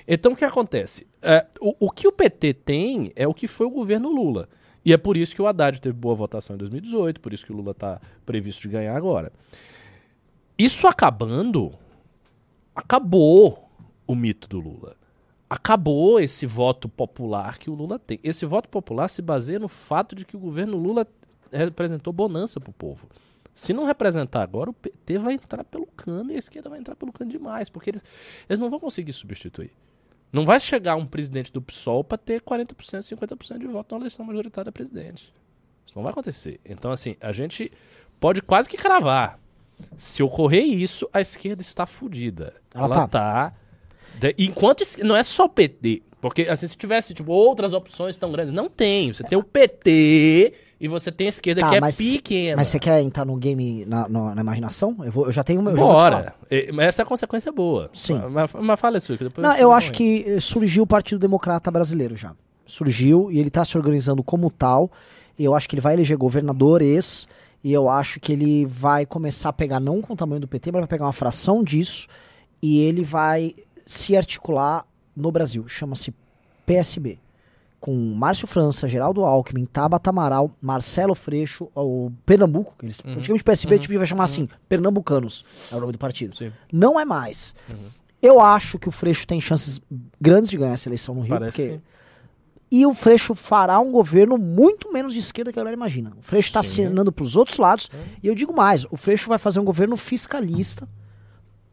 Então 0.07 0.33
o 0.33 0.35
que 0.35 0.45
acontece? 0.45 1.07
É, 1.21 1.45
o, 1.59 1.87
o 1.87 1.91
que 1.91 2.07
o 2.07 2.11
PT 2.11 2.53
tem 2.53 3.11
é 3.15 3.27
o 3.27 3.33
que 3.33 3.47
foi 3.47 3.67
o 3.67 3.71
governo 3.71 4.09
Lula. 4.09 4.47
E 4.83 4.93
é 4.93 4.97
por 4.97 5.15
isso 5.15 5.35
que 5.35 5.41
o 5.41 5.47
Haddad 5.47 5.79
teve 5.79 5.95
boa 5.95 6.15
votação 6.15 6.55
em 6.55 6.59
2018, 6.59 7.21
por 7.21 7.33
isso 7.33 7.45
que 7.45 7.51
o 7.51 7.55
Lula 7.55 7.71
está 7.71 8.01
previsto 8.25 8.63
de 8.63 8.69
ganhar 8.69 8.95
agora. 8.95 9.31
Isso 10.57 10.87
acabando, 10.87 11.73
acabou 12.75 13.69
o 14.07 14.15
mito 14.15 14.47
do 14.47 14.59
Lula. 14.59 14.95
Acabou 15.49 16.19
esse 16.19 16.45
voto 16.45 16.87
popular 16.87 17.57
que 17.57 17.69
o 17.69 17.73
Lula 17.73 17.99
tem. 17.99 18.19
Esse 18.23 18.45
voto 18.45 18.69
popular 18.69 19.07
se 19.07 19.21
baseia 19.21 19.59
no 19.59 19.67
fato 19.67 20.15
de 20.15 20.25
que 20.25 20.35
o 20.35 20.39
governo 20.39 20.77
Lula 20.77 21.05
representou 21.51 22.13
bonança 22.13 22.59
pro 22.59 22.71
povo. 22.71 23.07
Se 23.53 23.73
não 23.73 23.85
representar 23.85 24.41
agora, 24.41 24.69
o 24.69 24.73
PT 24.73 25.17
vai 25.17 25.33
entrar 25.33 25.63
pelo 25.63 25.85
cano 25.85 26.31
e 26.31 26.35
a 26.35 26.39
esquerda 26.39 26.69
vai 26.69 26.79
entrar 26.79 26.95
pelo 26.95 27.11
cano 27.11 27.29
demais, 27.29 27.69
porque 27.69 27.89
eles, 27.89 28.03
eles 28.49 28.59
não 28.59 28.69
vão 28.69 28.79
conseguir 28.79 29.13
substituir. 29.13 29.71
Não 30.31 30.45
vai 30.45 30.59
chegar 30.59 30.95
um 30.95 31.05
presidente 31.05 31.51
do 31.51 31.61
PSOL 31.61 32.03
para 32.03 32.17
ter 32.17 32.41
40%, 32.41 32.73
50% 32.73 33.57
de 33.57 33.67
voto 33.67 33.93
na 33.93 34.01
eleição 34.01 34.25
majoritária 34.25 34.71
presidente. 34.71 35.33
Isso 35.85 35.93
não 35.95 36.03
vai 36.03 36.11
acontecer. 36.11 36.59
Então, 36.63 36.91
assim, 36.91 37.17
a 37.19 37.33
gente 37.33 37.69
pode 38.19 38.41
quase 38.41 38.69
que 38.69 38.77
cravar. 38.77 39.37
Se 39.95 40.23
ocorrer 40.23 40.63
isso, 40.63 41.09
a 41.11 41.19
esquerda 41.19 41.61
está 41.61 41.85
fodida. 41.85 42.53
Ela 42.73 42.85
Ela, 42.85 43.07
tá. 43.07 43.07
tá. 43.07 43.53
Enquanto 44.37 44.83
não 45.03 45.15
é 45.15 45.23
só 45.23 45.45
o 45.45 45.49
PT, 45.49 46.03
porque 46.21 46.43
assim 46.43 46.67
se 46.67 46.77
tivesse 46.77 47.13
tipo 47.13 47.31
outras 47.31 47.73
opções 47.73 48.15
tão 48.15 48.31
grandes, 48.31 48.53
não 48.53 48.69
tem. 48.69 49.11
Você 49.11 49.23
tem 49.23 49.37
o 49.37 49.43
PT 49.43 50.53
e 50.81 50.87
você 50.87 51.11
tem 51.11 51.27
a 51.27 51.29
esquerda 51.29 51.61
Tá, 51.61 51.69
que 51.69 51.75
é 51.75 51.79
mas- 51.79 51.95
pequena. 51.95 52.57
Mas 52.57 52.67
você 52.69 52.79
quer 52.79 52.99
entrar 53.01 53.23
no 53.23 53.35
game 53.37 53.85
na, 53.85 54.09
no- 54.09 54.33
na 54.35 54.41
imaginação? 54.41 54.97
Eu, 55.03 55.11
vou, 55.11 55.25
eu 55.27 55.31
já 55.31 55.43
tenho 55.43 55.61
o 55.61 55.63
meu. 55.63 55.71
eu. 55.73 55.77
Bora. 55.77 56.33
Essa 56.79 57.01
é 57.01 57.03
a 57.03 57.05
consequência 57.05 57.51
boa. 57.51 57.89
Sim. 57.93 58.19
Mas, 58.31 58.51
mas 58.59 58.79
fala 58.79 58.97
isso, 58.97 59.15
que 59.17 59.23
depois 59.23 59.47
Não, 59.47 59.55
eu 59.55 59.69
vai 59.69 59.77
acho 59.77 59.91
que 59.91 60.25
eh, 60.27 60.39
surgiu 60.39 60.83
o 60.83 60.87
Partido 60.87 61.19
Democrata 61.19 61.69
Brasileiro 61.71 62.15
já. 62.15 62.33
Surgiu 62.65 63.31
e 63.31 63.39
ele 63.39 63.49
tá 63.49 63.63
se 63.63 63.77
organizando 63.77 64.23
como 64.23 64.49
tal. 64.49 64.91
Eu 65.37 65.53
acho 65.55 65.69
que 65.69 65.75
ele 65.75 65.81
vai 65.81 65.93
eleger 65.93 66.17
governadores. 66.17 67.27
E 67.63 67.71
eu 67.71 67.87
acho 67.87 68.19
que 68.19 68.31
ele 68.33 68.65
vai 68.65 69.05
começar 69.05 69.49
a 69.49 69.53
pegar, 69.53 69.79
não 69.79 70.01
com 70.01 70.13
o 70.13 70.15
tamanho 70.17 70.41
do 70.41 70.47
PT, 70.47 70.71
mas 70.71 70.81
vai 70.81 70.87
pegar 70.87 71.05
uma 71.05 71.13
fração 71.13 71.63
disso. 71.63 72.07
E 72.59 72.79
ele 72.81 73.03
vai 73.03 73.53
se 73.85 74.15
articular 74.17 74.83
no 75.15 75.31
Brasil. 75.31 75.67
Chama-se 75.67 76.11
PSB. 76.65 77.19
Com 77.81 77.93
Márcio 78.15 78.47
França, 78.47 78.87
Geraldo 78.87 79.25
Alckmin, 79.25 79.65
Tabata 79.65 80.11
Amaral, 80.11 80.51
Marcelo 80.61 81.15
Freixo, 81.15 81.67
o 81.75 82.11
Pernambuco. 82.25 82.75
Que 82.77 82.85
eles, 82.85 82.99
Uhum. 82.99 83.13
Antigamente 83.13 83.43
PSB 83.43 83.79
tipo, 83.79 83.97
vai 83.97 84.05
chamar 84.05 84.23
assim, 84.25 84.47
Pernambucanos. 84.69 85.43
É 85.71 85.75
o 85.75 85.79
nome 85.79 85.91
do 85.91 85.97
partido. 85.97 86.35
Sim. 86.35 86.45
Uhum. 86.45 86.51
Não 86.71 86.99
é 86.99 87.03
mais. 87.03 87.53
Eu 88.21 88.39
acho 88.39 88.77
que 88.77 88.87
o 88.87 88.91
Freixo 88.91 89.25
tem 89.25 89.41
chances 89.41 89.81
grandes 90.21 90.49
de 90.51 90.57
ganhar 90.57 90.73
essa 90.73 90.87
eleição 90.87 91.15
no 91.15 91.21
Rio. 91.21 91.29
Parece 91.29 91.57
porque... 91.57 91.73
sim. 91.73 91.81
E 92.73 92.85
o 92.85 92.93
Freixo 92.93 93.35
fará 93.35 93.77
um 93.81 93.91
governo 93.91 94.37
muito 94.37 94.93
menos 94.93 95.11
de 95.11 95.19
esquerda 95.19 95.51
que 95.51 95.59
a 95.59 95.61
galera 95.61 95.75
imagina. 95.75 96.13
O 96.17 96.21
Freixo 96.21 96.47
está 96.49 96.63
Sim. 96.63 96.83
acenando 96.85 97.11
para 97.11 97.25
os 97.25 97.35
outros 97.35 97.57
lados. 97.57 97.89
E 98.23 98.27
eu 98.27 98.33
digo 98.33 98.55
mais: 98.55 98.85
o 98.89 98.95
Freixo 98.95 99.27
vai 99.27 99.37
fazer 99.37 99.59
um 99.59 99.65
governo 99.65 99.97
fiscalista, 99.97 100.87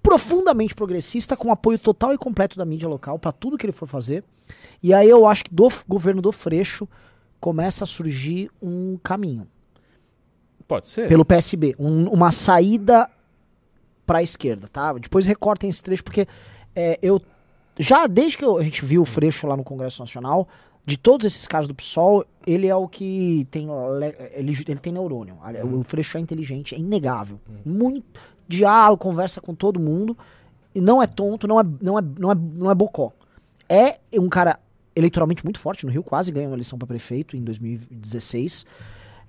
profundamente 0.03 0.75
progressista, 0.75 1.37
com 1.37 1.53
apoio 1.53 1.79
total 1.79 2.13
e 2.13 2.19
completo 2.19 2.57
da 2.57 2.65
mídia 2.65 2.89
local 2.89 3.17
para 3.19 3.31
tudo 3.31 3.57
que 3.59 3.65
ele 3.67 3.73
for 3.73 3.87
fazer. 3.87 4.25
E 4.83 4.95
aí 4.95 5.09
eu 5.09 5.27
acho 5.27 5.45
que 5.45 5.55
do 5.55 5.69
governo 5.87 6.23
do 6.23 6.31
Freixo 6.33 6.89
começa 7.41 7.85
a 7.85 7.87
surgir 7.87 8.51
um 8.63 8.97
caminho 9.03 9.47
Pode 10.67 10.87
ser. 10.87 11.09
pelo 11.09 11.25
PSB, 11.25 11.75
um- 11.79 12.09
uma 12.09 12.31
saída 12.33 13.09
para 14.05 14.19
a 14.19 14.23
esquerda, 14.23 14.69
tá? 14.69 14.93
Depois 14.95 15.27
recortem 15.27 15.71
esse 15.71 15.83
trecho 15.83 16.05
porque 16.05 16.27
é, 16.75 16.99
eu 17.03 17.21
já 17.79 18.07
desde 18.07 18.39
que 18.39 18.45
eu- 18.45 18.59
a 18.59 18.63
gente 18.65 18.85
viu 18.85 19.03
o 19.03 19.05
Freixo 19.07 19.47
lá 19.47 19.57
no 19.57 19.65
Congresso 19.65 20.01
Nacional, 20.01 20.47
de 20.85 20.97
todos 20.97 21.27
esses 21.27 21.47
caras 21.47 21.67
do 21.69 21.75
PSOL, 21.75 22.25
ele 22.47 22.67
é 22.67 22.75
o 22.75 22.89
que 22.89 23.45
tem 23.51 23.67
le- 23.67 24.15
ele, 24.33 24.53
ele 24.67 24.79
tem 24.79 24.93
neurônio. 24.93 25.39
Ali- 25.43 25.61
O 25.63 25.83
Freixo 25.83 26.17
é 26.17 26.21
inteligente, 26.21 26.75
é 26.75 26.79
inegável. 26.79 27.39
Muito 27.65 28.07
diálogo, 28.47 29.03
conversa 29.03 29.41
com 29.41 29.55
todo 29.55 29.79
mundo 29.79 30.17
e 30.75 30.81
não 30.81 31.03
é 31.03 31.07
tonto, 31.07 31.47
não 31.47 31.61
é 31.61 31.65
não 31.81 31.99
é 31.99 32.03
não 32.19 32.33
é, 32.33 32.35
não 32.35 32.71
é 32.71 32.75
bocó. 32.75 33.13
É 33.69 33.99
um 34.15 34.29
cara 34.29 34.59
eleitoralmente 34.99 35.45
muito 35.45 35.61
forte 35.61 35.87
no 35.87 35.93
Rio, 35.93 36.03
quase 36.03 36.33
ganhou 36.33 36.51
uma 36.51 36.57
eleição 36.57 36.79
para 36.79 36.87
prefeito 36.87 37.37
em 37.37 37.43
2016. 37.43 38.67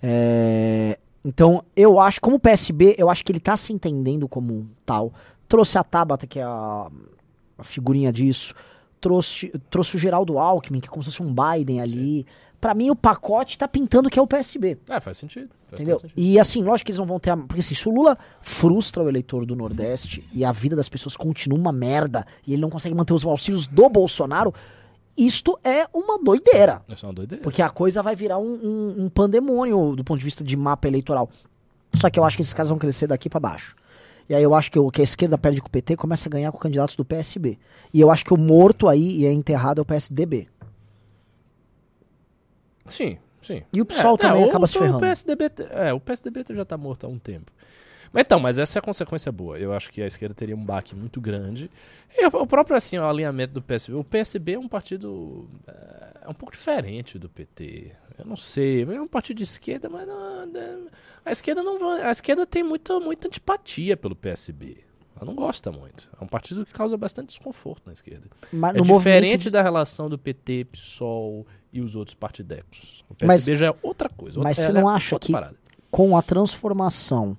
É, 0.01 0.97
então, 1.23 1.63
eu 1.75 1.99
acho, 1.99 2.19
como 2.21 2.39
PSB, 2.39 2.95
eu 2.97 3.09
acho 3.09 3.23
que 3.23 3.31
ele 3.31 3.39
tá 3.39 3.55
se 3.55 3.73
entendendo 3.73 4.27
como 4.27 4.69
tal. 4.85 5.13
Trouxe 5.47 5.77
a 5.77 5.83
Tabata, 5.83 6.25
que 6.25 6.39
é 6.39 6.43
a, 6.43 6.87
a 7.57 7.63
figurinha 7.63 8.11
disso. 8.11 8.53
Trouxe, 9.01 9.51
trouxe 9.69 9.95
o 9.95 9.99
Geraldo 9.99 10.37
Alckmin, 10.37 10.79
que 10.79 10.87
é 10.87 10.91
como 10.91 11.03
se 11.03 11.09
fosse 11.09 11.21
um 11.21 11.33
Biden 11.33 11.81
ali. 11.81 12.25
Pra 12.59 12.73
mim, 12.73 12.89
o 12.89 12.95
pacote 12.95 13.57
tá 13.57 13.67
pintando 13.67 14.09
que 14.09 14.19
é 14.19 14.21
o 14.21 14.27
PSB. 14.27 14.77
É, 14.89 14.99
faz 14.99 15.17
sentido. 15.17 15.49
Faz 15.67 15.81
Entendeu? 15.81 15.99
sentido. 15.99 16.17
E 16.17 16.37
assim, 16.37 16.61
lógico 16.61 16.87
que 16.87 16.91
eles 16.91 16.99
não 16.99 17.05
vão 17.05 17.19
ter. 17.19 17.31
A... 17.31 17.37
Porque 17.37 17.59
assim, 17.59 17.75
se 17.75 17.87
o 17.87 17.91
Lula 17.93 18.17
frustra 18.41 19.01
o 19.03 19.07
eleitor 19.07 19.45
do 19.45 19.55
Nordeste 19.55 20.23
e 20.33 20.43
a 20.43 20.51
vida 20.51 20.75
das 20.75 20.89
pessoas 20.89 21.15
continua 21.15 21.57
uma 21.57 21.71
merda 21.71 22.25
e 22.45 22.53
ele 22.53 22.61
não 22.61 22.69
consegue 22.69 22.93
manter 22.93 23.13
os 23.13 23.25
auxílios 23.25 23.65
do 23.65 23.87
Bolsonaro, 23.89 24.53
isto 25.17 25.59
é 25.63 25.87
uma 25.93 26.17
doideira. 26.17 26.81
Isso 26.87 27.05
é 27.05 27.09
uma 27.09 27.13
doideira. 27.15 27.41
Porque 27.43 27.61
a 27.61 27.69
coisa 27.69 28.01
vai 28.01 28.15
virar 28.15 28.37
um, 28.37 28.53
um- 28.53 29.03
um 29.05 29.09
pandemônio 29.09 29.95
do 29.95 30.03
ponto 30.03 30.19
de 30.19 30.25
vista 30.25 30.43
de 30.43 30.55
mapa 30.55 30.87
eleitoral. 30.87 31.29
Só 31.93 32.09
que 32.09 32.19
eu 32.19 32.23
acho 32.23 32.35
que 32.37 32.41
esses 32.41 32.53
caras 32.53 32.69
vão 32.69 32.77
crescer 32.77 33.07
daqui 33.07 33.29
pra 33.29 33.39
baixo. 33.39 33.75
E 34.29 34.35
aí 34.35 34.43
eu 34.43 34.53
acho 34.53 34.71
que 34.71 34.77
o 34.77 34.91
que 34.91 35.01
a 35.01 35.03
esquerda 35.03 35.37
perde 35.37 35.59
com 35.59 35.67
o 35.67 35.71
PT 35.71 35.95
começa 35.97 36.29
a 36.29 36.31
ganhar 36.31 36.51
com 36.51 36.57
candidatos 36.59 36.95
do 36.95 37.03
PSB. 37.03 37.57
E 37.93 37.99
eu 37.99 38.11
acho 38.11 38.23
que 38.23 38.33
o 38.33 38.37
morto 38.37 38.87
aí 38.87 39.17
e 39.21 39.25
é 39.25 39.33
enterrado 39.33 39.79
é 39.79 39.81
o 39.81 39.85
PSDB. 39.85 40.47
Sim, 42.87 43.17
sim. 43.41 43.63
E 43.73 43.81
o 43.81 43.85
PSOL 43.85 44.17
também 44.17 44.43
o- 44.45 44.49
acaba 44.49 44.67
se 44.67 44.77
o 44.77 44.81
ferrando. 44.81 44.99
PSDB, 44.99 45.49
t- 45.49 45.67
é, 45.71 45.93
o 45.93 45.99
PSDB 45.99 46.43
já 46.53 46.65
tá 46.65 46.77
morto 46.77 47.05
há 47.05 47.09
um 47.09 47.19
tempo. 47.19 47.51
Mas 48.11 48.21
então, 48.21 48.39
mas 48.39 48.57
essa 48.57 48.77
é 48.77 48.79
a 48.79 48.83
consequência 48.83 49.31
boa. 49.31 49.57
Eu 49.59 49.71
acho 49.73 49.91
que 49.91 50.01
a 50.01 50.07
esquerda 50.07 50.33
teria 50.33 50.55
um 50.55 50.63
baque 50.65 50.95
muito 50.95 51.21
grande. 51.21 51.69
E 52.17 52.25
o 52.25 52.47
próprio 52.47 52.75
assim, 52.75 52.97
o 52.97 53.05
alinhamento 53.05 53.53
do 53.53 53.61
PSB. 53.61 53.97
O 53.97 54.03
PSB 54.03 54.53
é 54.53 54.59
um 54.59 54.67
partido 54.67 55.47
é, 55.67 56.17
é 56.25 56.29
um 56.29 56.33
pouco 56.33 56.51
diferente 56.53 57.19
do 57.19 57.29
PT. 57.29 57.91
Eu 58.17 58.25
não 58.25 58.35
sei, 58.35 58.83
é 58.83 59.01
um 59.01 59.07
partido 59.07 59.37
de 59.37 59.43
esquerda, 59.43 59.87
mas 59.89 60.07
não, 60.07 60.47
a 61.25 61.31
esquerda 61.31 61.61
não 61.63 61.77
a 62.03 62.11
esquerda 62.11 62.45
tem 62.45 62.63
muita 62.63 62.99
muita 62.99 63.27
antipatia 63.27 63.95
pelo 63.95 64.15
PSB. 64.15 64.77
Ela 65.15 65.25
não 65.25 65.35
gosta 65.35 65.69
muito. 65.71 66.09
É 66.19 66.23
um 66.23 66.27
partido 66.27 66.65
que 66.65 66.71
causa 66.73 66.95
bastante 66.97 67.27
desconforto 67.27 67.83
na 67.87 67.93
esquerda. 67.93 68.27
Mas 68.53 68.75
É 68.75 68.79
diferente 68.81 68.91
movimento 68.91 69.51
da 69.51 69.61
relação 69.61 70.09
do 70.09 70.17
PT, 70.17 70.65
PSOL 70.71 71.45
e 71.73 71.81
os 71.81 71.93
outros 71.95 72.15
partidecos. 72.15 73.03
O 73.09 73.13
Mas- 73.25 73.43
PSB 73.43 73.57
já 73.57 73.67
é 73.67 73.75
outra 73.83 74.07
coisa. 74.09 74.39
mas 74.39 74.57
outra- 74.57 74.73
você 74.73 74.79
não 74.81 74.89
é 74.89 74.95
acha 74.95 75.19
que- 75.19 75.31
parada. 75.31 75.55
com 75.91 76.15
a 76.17 76.21
transformação 76.21 77.37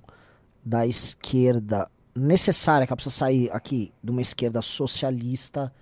da 0.63 0.85
esquerda 0.85 1.89
necessária, 2.15 2.85
que 2.85 2.91
ela 2.93 2.97
precisa 2.97 3.15
sair 3.15 3.49
aqui 3.51 3.93
de 4.03 4.11
uma 4.11 4.21
esquerda 4.21 4.61
socialista 4.61 5.73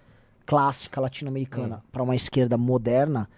clássica 0.46 1.00
latino-americana 1.02 1.78
Hum. 1.78 1.90
pra 1.92 2.04
uma 2.04 2.16
esquerda 2.16 2.58
moderna, 2.58 3.30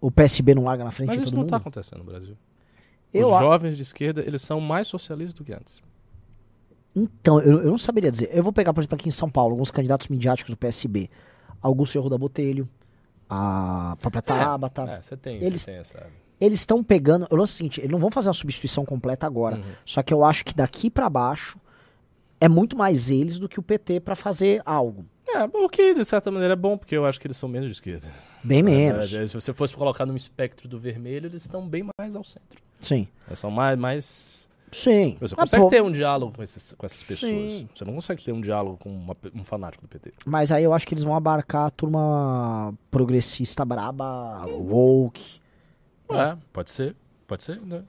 o 0.00 0.10
PSB 0.10 0.54
não 0.54 0.64
larga 0.64 0.84
na 0.84 0.90
frente 0.90 1.08
Mas 1.08 1.16
de 1.18 1.22
isso 1.24 1.30
todo 1.30 1.36
não 1.36 1.40
mundo? 1.42 1.48
está 1.48 1.56
acontecendo 1.58 1.98
no 1.98 2.04
Brasil. 2.04 2.36
Eu 3.12 3.28
Os 3.28 3.34
a- 3.34 3.38
jovens 3.40 3.76
de 3.76 3.82
esquerda, 3.82 4.20
eles 4.22 4.40
são 4.42 4.60
mais 4.60 4.86
socialistas 4.88 5.34
do 5.34 5.44
que 5.44 5.52
antes. 5.52 5.80
Então, 6.94 7.40
eu, 7.40 7.60
eu 7.62 7.70
não 7.70 7.78
saberia 7.78 8.10
dizer. 8.10 8.30
Eu 8.32 8.42
vou 8.42 8.52
pegar, 8.52 8.72
por 8.74 8.80
exemplo, 8.80 8.96
aqui 8.96 9.08
em 9.08 9.12
São 9.12 9.30
Paulo, 9.30 9.52
alguns 9.52 9.70
candidatos 9.70 10.08
midiáticos 10.08 10.50
do 10.52 10.56
PSB. 10.56 11.08
Augusto 11.60 11.98
Arruda 11.98 12.18
Botelho, 12.18 12.68
a 13.28 13.96
própria 14.00 14.20
Tabata. 14.22 14.82
É, 14.82 15.00
você 15.02 15.16
tem, 15.16 15.36
Eles- 15.42 15.60
você 15.62 15.70
tem 15.70 15.80
essa... 15.80 16.06
Eles 16.42 16.58
estão 16.58 16.82
pegando. 16.82 17.26
Eu 17.30 17.36
não 17.36 17.46
sei 17.46 17.52
o 17.52 17.56
seguinte, 17.58 17.80
eles 17.80 17.90
não 17.90 18.00
vão 18.00 18.10
fazer 18.10 18.28
uma 18.28 18.34
substituição 18.34 18.84
completa 18.84 19.26
agora. 19.26 19.56
Uhum. 19.56 19.62
Só 19.84 20.02
que 20.02 20.12
eu 20.12 20.24
acho 20.24 20.44
que 20.44 20.52
daqui 20.54 20.90
pra 20.90 21.08
baixo 21.08 21.56
é 22.40 22.48
muito 22.48 22.76
mais 22.76 23.10
eles 23.10 23.38
do 23.38 23.48
que 23.48 23.60
o 23.60 23.62
PT 23.62 24.00
pra 24.00 24.16
fazer 24.16 24.60
algo. 24.66 25.04
É, 25.28 25.44
o 25.44 25.68
que 25.68 25.94
de 25.94 26.04
certa 26.04 26.32
maneira 26.32 26.54
é 26.54 26.56
bom, 26.56 26.76
porque 26.76 26.96
eu 26.96 27.06
acho 27.06 27.20
que 27.20 27.28
eles 27.28 27.36
são 27.36 27.48
menos 27.48 27.68
de 27.68 27.74
esquerda. 27.74 28.08
Bem 28.42 28.60
menos. 28.60 29.08
verdade, 29.08 29.30
Se 29.30 29.34
você 29.34 29.54
fosse 29.54 29.72
colocar 29.76 30.04
num 30.04 30.16
espectro 30.16 30.68
do 30.68 30.76
vermelho, 30.78 31.26
eles 31.28 31.42
estão 31.42 31.66
bem 31.68 31.86
mais 31.96 32.16
ao 32.16 32.24
centro. 32.24 32.60
Sim. 32.80 33.06
Eles 33.28 33.38
são 33.38 33.50
mais... 33.50 33.78
mais... 33.78 34.48
Sim. 34.72 35.16
Você 35.20 35.34
Ah, 35.34 35.42
consegue 35.42 35.62
pô, 35.62 35.68
ter 35.68 35.82
um 35.82 35.92
diálogo 35.92 36.32
com, 36.34 36.42
esses, 36.42 36.72
com 36.76 36.84
essas 36.84 37.02
pessoas. 37.04 37.52
Sim. 37.52 37.68
Você 37.72 37.84
não 37.84 37.94
consegue 37.94 38.24
ter 38.24 38.32
um 38.32 38.40
diálogo 38.40 38.78
com 38.78 38.88
uma 38.90 39.14
um 39.34 39.44
fanático 39.44 39.84
do 39.84 39.88
PT. 39.88 40.12
Mas 40.26 40.50
aí 40.50 40.64
eu 40.64 40.74
acho 40.74 40.86
que 40.86 40.94
eles 40.94 41.04
vão 41.04 41.14
abarcar 41.14 41.66
a 41.66 41.70
turma 41.70 42.74
progressista 42.90 43.64
braba, 43.64 44.44
woke. 44.48 45.41
É, 46.20 46.36
pode 46.52 46.70
ser. 46.70 46.94
Pode 47.26 47.42
ser, 47.42 47.60
né? 47.62 47.82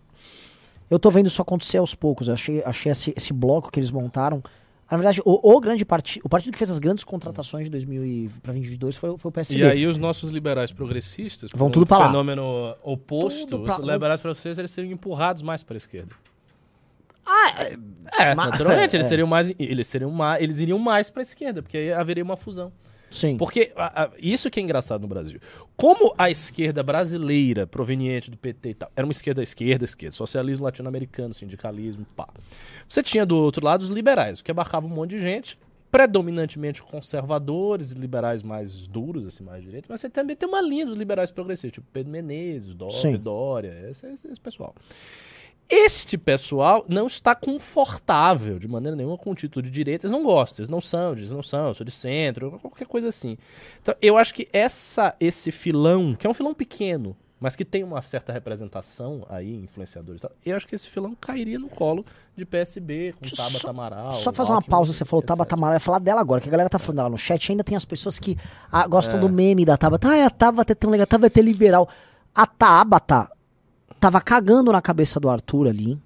Eu 0.89 0.99
tô 0.99 1.09
vendo 1.09 1.27
isso 1.27 1.41
acontecer 1.41 1.77
aos 1.77 1.95
poucos. 1.95 2.27
Eu 2.27 2.33
achei, 2.35 2.63
achei 2.63 2.91
esse, 2.91 3.13
esse 3.17 3.33
bloco 3.33 3.71
que 3.71 3.79
eles 3.79 3.89
montaram. 3.91 4.43
Na 4.91 4.97
verdade, 4.97 5.21
o, 5.25 5.55
o 5.55 5.59
grande 5.59 5.83
partido, 5.83 6.21
o 6.25 6.29
partido 6.29 6.51
que 6.51 6.57
fez 6.57 6.69
as 6.69 6.77
grandes 6.77 7.03
contratações 7.03 7.63
de 7.65 7.71
2000 7.71 8.05
e, 8.05 8.29
pra 8.43 8.51
2022 8.51 8.95
foi, 8.95 9.09
o- 9.09 9.17
foi 9.17 9.29
o 9.29 9.31
PSB. 9.31 9.59
E 9.59 9.63
aí 9.63 9.87
os 9.87 9.97
nossos 9.97 10.29
liberais 10.29 10.71
progressistas, 10.71 11.49
Vão 11.55 11.71
tudo 11.71 11.91
um 11.91 11.97
lá. 11.97 12.07
fenômeno 12.07 12.75
oposto, 12.83 13.59
pra- 13.61 13.79
os 13.79 13.87
liberais 13.87 14.21
franceses 14.21 14.59
eles 14.59 14.69
seriam 14.71 14.91
empurrados 14.93 15.41
mais 15.41 15.63
para 15.63 15.75
a 15.75 15.77
esquerda. 15.77 16.13
Ah, 17.25 17.63
é, 17.63 17.77
É, 18.19 18.35
Ma- 18.35 18.47
naturalmente, 18.49 18.93
é, 18.95 18.97
eles 18.97 19.05
é. 19.07 19.09
seriam 19.09 19.27
mais 19.27 19.51
eles 19.57 19.87
seriam 19.87 20.11
mais, 20.11 20.43
eles 20.43 20.59
iriam 20.59 20.77
mais 20.77 21.09
para 21.09 21.21
a 21.21 21.23
esquerda, 21.23 21.63
porque 21.63 21.77
aí 21.77 21.93
haveria 21.93 22.23
uma 22.23 22.37
fusão. 22.37 22.71
Sim. 23.13 23.37
Porque 23.37 23.71
a- 23.75 24.03
a- 24.05 24.09
isso 24.19 24.49
que 24.49 24.59
é 24.59 24.63
engraçado 24.63 25.01
no 25.01 25.07
Brasil. 25.07 25.39
Como 25.77 26.13
a 26.17 26.29
esquerda 26.29 26.81
brasileira, 26.83 27.65
proveniente 27.67 28.29
do 28.31 28.37
PT 28.37 28.69
e 28.69 28.73
tal, 28.73 28.91
era 28.95 29.05
uma 29.05 29.11
esquerda, 29.11 29.41
esquerda, 29.43 29.85
esquerda, 29.85 30.15
socialismo 30.15 30.65
latino-americano, 30.65 31.33
sindicalismo, 31.33 32.05
pá. 32.15 32.27
Você 32.87 33.01
tinha 33.03 33.25
do 33.25 33.37
outro 33.37 33.63
lado 33.65 33.81
os 33.81 33.89
liberais, 33.89 34.41
que 34.41 34.51
abarcava 34.51 34.85
um 34.85 34.89
monte 34.89 35.11
de 35.11 35.19
gente, 35.21 35.57
predominantemente 35.91 36.81
conservadores 36.81 37.91
e 37.91 37.95
liberais 37.95 38.41
mais 38.41 38.87
duros, 38.87 39.27
assim, 39.27 39.43
mais 39.43 39.63
direitos, 39.63 39.87
mas 39.87 40.01
você 40.01 40.09
também 40.09 40.35
tem 40.35 40.49
uma 40.49 40.59
linha 40.61 40.85
dos 40.87 40.97
liberais 40.97 41.31
progressistas, 41.31 41.71
tipo 41.73 41.87
Pedro 41.93 42.11
Menezes, 42.11 42.73
Dória, 42.73 42.95
Sim. 42.95 43.15
Dória 43.17 43.87
esse, 43.89 44.05
esse- 44.07 44.27
esse 44.27 44.41
pessoal. 44.41 44.73
Este 45.69 46.17
pessoal 46.17 46.85
não 46.87 47.07
está 47.07 47.33
confortável 47.33 48.59
de 48.59 48.67
maneira 48.67 48.95
nenhuma 48.95 49.17
com 49.17 49.31
o 49.31 49.35
título 49.35 49.63
de 49.63 49.71
direita. 49.71 50.05
Eles 50.05 50.11
não 50.11 50.23
gostam, 50.23 50.61
eles 50.61 50.69
não 50.69 50.81
são, 50.81 51.13
eles 51.13 51.31
não 51.31 51.41
são, 51.41 51.67
eu 51.69 51.73
sou 51.73 51.85
de 51.85 51.91
centro, 51.91 52.59
qualquer 52.61 52.85
coisa 52.85 53.07
assim. 53.07 53.37
Então, 53.81 53.95
eu 54.01 54.17
acho 54.17 54.33
que 54.33 54.47
essa, 54.53 55.15
esse 55.19 55.51
filão, 55.51 56.13
que 56.15 56.27
é 56.27 56.29
um 56.29 56.33
filão 56.33 56.53
pequeno, 56.53 57.15
mas 57.39 57.55
que 57.55 57.65
tem 57.65 57.83
uma 57.83 58.01
certa 58.01 58.31
representação 58.31 59.25
aí, 59.29 59.55
influenciadores 59.63 60.21
e 60.21 60.27
tal, 60.27 60.31
eu 60.45 60.55
acho 60.55 60.67
que 60.67 60.75
esse 60.75 60.87
filão 60.87 61.15
cairia 61.19 61.57
no 61.59 61.67
colo 61.67 62.05
de 62.35 62.45
PSB, 62.45 63.13
com 63.19 63.27
Tabata 63.35 63.57
só- 63.57 63.69
Amaral. 63.69 64.11
Só 64.11 64.31
fazer 64.31 64.51
uma 64.51 64.57
Alckmin, 64.57 64.69
pausa, 64.71 64.93
você 64.93 65.03
falou. 65.03 65.21
Tabata 65.23 65.55
Amaral, 65.55 65.73
eu 65.73 65.77
ia 65.77 65.79
falar 65.79 65.99
dela 65.99 66.21
agora, 66.21 66.39
que 66.39 66.47
a 66.47 66.51
galera 66.51 66.69
tá 66.69 66.77
falando 66.79 66.97
dela 66.97 67.09
no 67.09 67.17
chat, 67.17 67.51
ainda 67.51 67.63
tem 67.63 67.75
as 67.75 67.83
pessoas 67.85 68.19
que 68.19 68.37
ah, 68.71 68.85
gostam 68.87 69.17
É. 69.17 69.21
do 69.21 69.27
meme 69.29 69.65
da 69.65 69.75
Tabata. 69.75 70.07
Ah, 70.07 70.27
a 70.27 70.29
Tabata 70.29 70.71
é 70.71 70.75
tão 70.75 70.89
legal, 70.89 71.03
a 71.03 71.07
Tabata 71.07 71.39
é 71.39 71.43
liberal. 71.43 71.89
A 72.33 72.45
Tabata 72.47 73.29
tava 74.03 74.19
cagando 74.19 74.69
na 74.69 74.81
cabeça 74.81 75.17
do 75.17 75.29
Arthur 75.29 75.65
ali, 75.69 75.97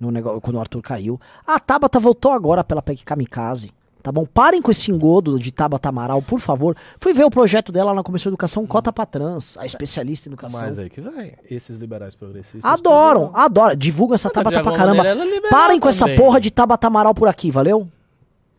no 0.00 0.10
negócio, 0.10 0.40
quando 0.40 0.56
o 0.56 0.58
Arthur 0.58 0.82
caiu. 0.82 1.20
A 1.46 1.60
Tabata 1.60 2.00
voltou 2.00 2.32
agora 2.32 2.64
pela 2.64 2.82
PEC 2.82 3.04
Kamikaze. 3.04 3.70
Tá 4.02 4.10
bom? 4.10 4.26
Parem 4.26 4.60
com 4.60 4.68
esse 4.72 4.90
engodo 4.90 5.38
de 5.38 5.52
Tabata 5.52 5.88
Amaral, 5.88 6.20
por 6.20 6.40
favor. 6.40 6.76
Fui 6.98 7.12
ver 7.14 7.24
o 7.24 7.30
projeto 7.30 7.70
dela 7.70 7.94
na 7.94 8.02
Comissão 8.02 8.30
de 8.30 8.34
Educação 8.34 8.66
Cota 8.66 8.92
pra 8.92 9.06
Trans, 9.06 9.56
a 9.58 9.64
especialista 9.64 10.28
em 10.28 10.32
educação. 10.32 10.60
Mas 10.60 10.76
aí 10.76 10.90
que 10.90 11.00
vai. 11.00 11.34
Esses 11.48 11.78
liberais 11.78 12.16
progressistas. 12.16 12.64
Adoram, 12.64 13.30
adoram. 13.32 13.76
Divulgam 13.76 14.16
essa 14.16 14.28
Mas 14.28 14.34
Tabata 14.34 14.62
pra 14.62 14.72
caramba. 14.72 15.04
Parem 15.48 15.78
com 15.78 15.88
essa 15.88 16.08
porra 16.16 16.40
de 16.40 16.50
Tabata 16.50 16.88
Amaral 16.88 17.14
por 17.14 17.28
aqui, 17.28 17.52
valeu? 17.52 17.88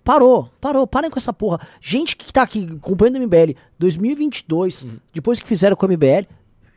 Parou, 0.02 0.50
parou, 0.62 0.88
parem 0.88 1.12
com 1.12 1.20
essa 1.20 1.34
porra. 1.34 1.60
Gente 1.82 2.16
que 2.16 2.32
tá 2.32 2.42
aqui 2.44 2.70
acompanhando 2.78 3.18
o 3.18 3.22
MBL 3.22 3.54
2022, 3.78 4.84
Uhum. 4.84 4.98
depois 5.14 5.42
que 5.42 5.48
fizeram 5.48 5.76
com 5.76 5.86
o 5.86 5.90
MBL, 5.90 6.26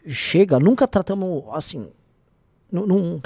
chega, 0.09 0.59
nunca 0.59 0.89
tratamos 0.89 1.45
assim. 1.53 1.87
Não. 2.71 2.87
não- 2.87 3.21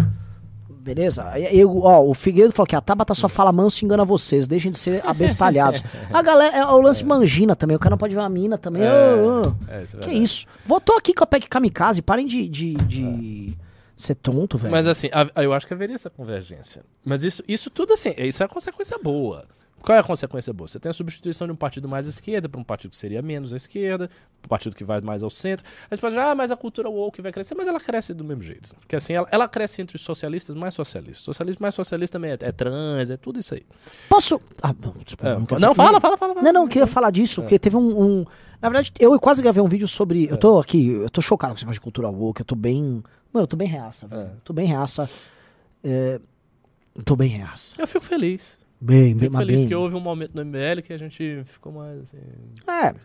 Beleza? 0.69 1.25
Eu, 1.51 1.79
ó, 1.79 2.05
o 2.07 2.13
Figueiredo 2.13 2.53
falou 2.53 2.67
que 2.67 2.77
a 2.77 2.81
Tabata 2.81 3.15
só 3.15 3.27
fala 3.27 3.51
manso 3.51 3.83
e 3.83 3.87
engana 3.87 4.05
vocês, 4.05 4.47
deixem 4.47 4.71
de 4.71 4.77
ser 4.77 5.01
abestalhados. 5.07 5.83
A 6.13 6.21
galera, 6.21 6.55
é 6.59 6.67
o 6.67 6.79
lance 6.79 7.03
mangina 7.03 7.57
também, 7.57 7.75
o 7.75 7.81
cara 7.81 7.93
não 7.93 7.99
pode 7.99 8.15
ver 8.15 8.21
uma 8.21 8.29
mina 8.29 8.59
também. 8.59 8.83
É, 8.83 9.15
ô, 9.15 9.49
ô. 9.49 9.55
é, 9.67 9.83
isso 9.83 9.97
é 9.97 10.01
que 10.01 10.05
verdade. 10.09 10.23
isso? 10.23 10.47
Votou 10.67 10.95
aqui 10.99 11.15
com 11.15 11.25
a 11.25 11.27
PEC 11.27 11.49
Kamikaze, 11.49 12.03
parem 12.03 12.27
de, 12.27 12.47
de, 12.51 12.75
de 12.75 13.57
ser 13.97 14.15
tonto, 14.17 14.59
velho. 14.59 14.71
Mas 14.73 14.87
assim, 14.87 15.09
a- 15.11 15.43
eu 15.43 15.55
acho 15.55 15.67
que 15.67 15.73
haveria 15.73 15.95
essa 15.95 16.11
convergência. 16.11 16.83
Mas 17.03 17.23
isso, 17.25 17.43
isso 17.49 17.71
tudo 17.71 17.95
assim, 17.95 18.13
isso 18.19 18.43
é 18.43 18.47
a 18.47 18.49
consequência 18.49 18.99
boa. 19.03 19.47
Qual 19.85 19.95
é 19.95 20.01
a 20.01 20.03
consequência 20.03 20.51
boa? 20.51 20.67
Você 20.67 20.81
tem 20.81 20.89
a 20.89 20.93
substituição 20.95 21.47
de 21.47 21.53
um 21.53 21.57
partido 21.57 21.87
mais 21.87 22.07
à 22.07 22.09
esquerda 22.09 22.49
para 22.49 22.59
um 22.59 22.65
partido 22.65 22.93
que 22.93 22.97
seria 22.97 23.21
menos 23.21 23.53
à 23.53 23.57
esquerda, 23.57 24.09
um 24.43 24.49
partido 24.49 24.75
que 24.75 24.83
vai 24.83 25.01
mais 25.03 25.23
ao 25.23 25.29
centro. 25.29 25.67
Aí 25.91 25.97
você 25.97 26.01
pode 26.01 26.15
dizer, 26.15 26.27
ah, 26.27 26.35
mas 26.35 26.51
a 26.51 26.57
cultura 26.57 26.89
woke 26.89 27.21
vai 27.21 27.31
crescer, 27.31 27.55
mas 27.55 27.69
ela 27.69 27.79
cresce 27.79 28.15
do 28.15 28.25
mesmo 28.25 28.43
jeito. 28.43 28.75
Porque 28.77 28.97
assim, 28.97 29.13
ela, 29.13 29.29
ela 29.31 29.47
cresce 29.47 29.83
entre 29.83 29.97
os 29.97 30.03
socialistas 30.03 30.57
mais 30.57 30.73
socialistas. 30.73 31.23
Socialismo 31.23 31.59
mais 31.63 31.75
socialista 31.75 32.19
também 32.19 32.31
é, 32.31 32.39
é 32.41 32.51
trans, 32.53 33.11
é 33.11 33.17
tudo 33.19 33.39
isso 33.39 33.53
aí. 33.53 33.63
Posso. 34.09 34.41
Ah, 34.63 34.75
não, 34.83 34.93
desculpa. 35.05 35.29
É, 35.29 35.35
não, 35.35 35.59
não, 35.61 35.75
fala, 35.75 36.01
fala, 36.01 36.17
fala. 36.17 36.33
fala. 36.35 36.43
Não, 36.43 36.53
não, 36.53 36.63
eu 36.63 36.69
queria 36.69 36.87
falar 36.87 37.11
disso, 37.11 37.43
porque 37.43 37.59
teve 37.59 37.77
um, 37.77 38.03
um- 38.21 38.25
Na 38.63 38.71
verdade, 38.71 38.91
eu 38.99 39.21
quase 39.21 39.43
gravei 39.43 39.63
um 39.63 39.69
vídeo 39.69 39.87
sobre. 39.87 40.27
Eu 40.31 40.39
tô 40.39 40.59
aqui, 40.59 40.89
eu 40.89 41.11
tô 41.11 41.21
chocado 41.21 41.53
com 41.53 41.57
esse 41.57 41.65
negócio 41.65 41.79
de 41.81 41.83
cultura 41.83 42.09
woke, 42.09 42.41
eu 42.41 42.47
tô 42.47 42.55
bem. 42.55 43.03
Mano, 43.33 43.45
eu 43.45 43.47
tô 43.47 43.57
bem 43.57 43.69
reaça, 43.69 44.07
velho. 44.07 44.23
É. 44.23 44.31
Tô 44.45 44.53
bem 44.55 44.67
reaça. 44.67 45.11
É, 45.83 46.19
tô 47.05 47.15
bem 47.17 47.29
reaça. 47.29 47.75
Eu 47.79 47.87
fico 47.87 48.03
feliz. 48.05 48.59
Bem, 48.81 49.15
bem, 49.15 49.29
Fico 49.31 49.37
feliz 49.39 49.61
bem. 49.61 49.69
que 49.69 49.75
houve 49.75 49.97
um 49.97 50.01
momento 50.01 50.35
no 50.35 50.45
MBL 50.45 50.83
que 50.85 50.93
a 50.93 50.99
gente 50.99 51.43
ficou 51.47 51.73
mais 51.73 52.01
assim. 52.03 52.19
É. 52.69 52.93
Bom, 52.93 52.99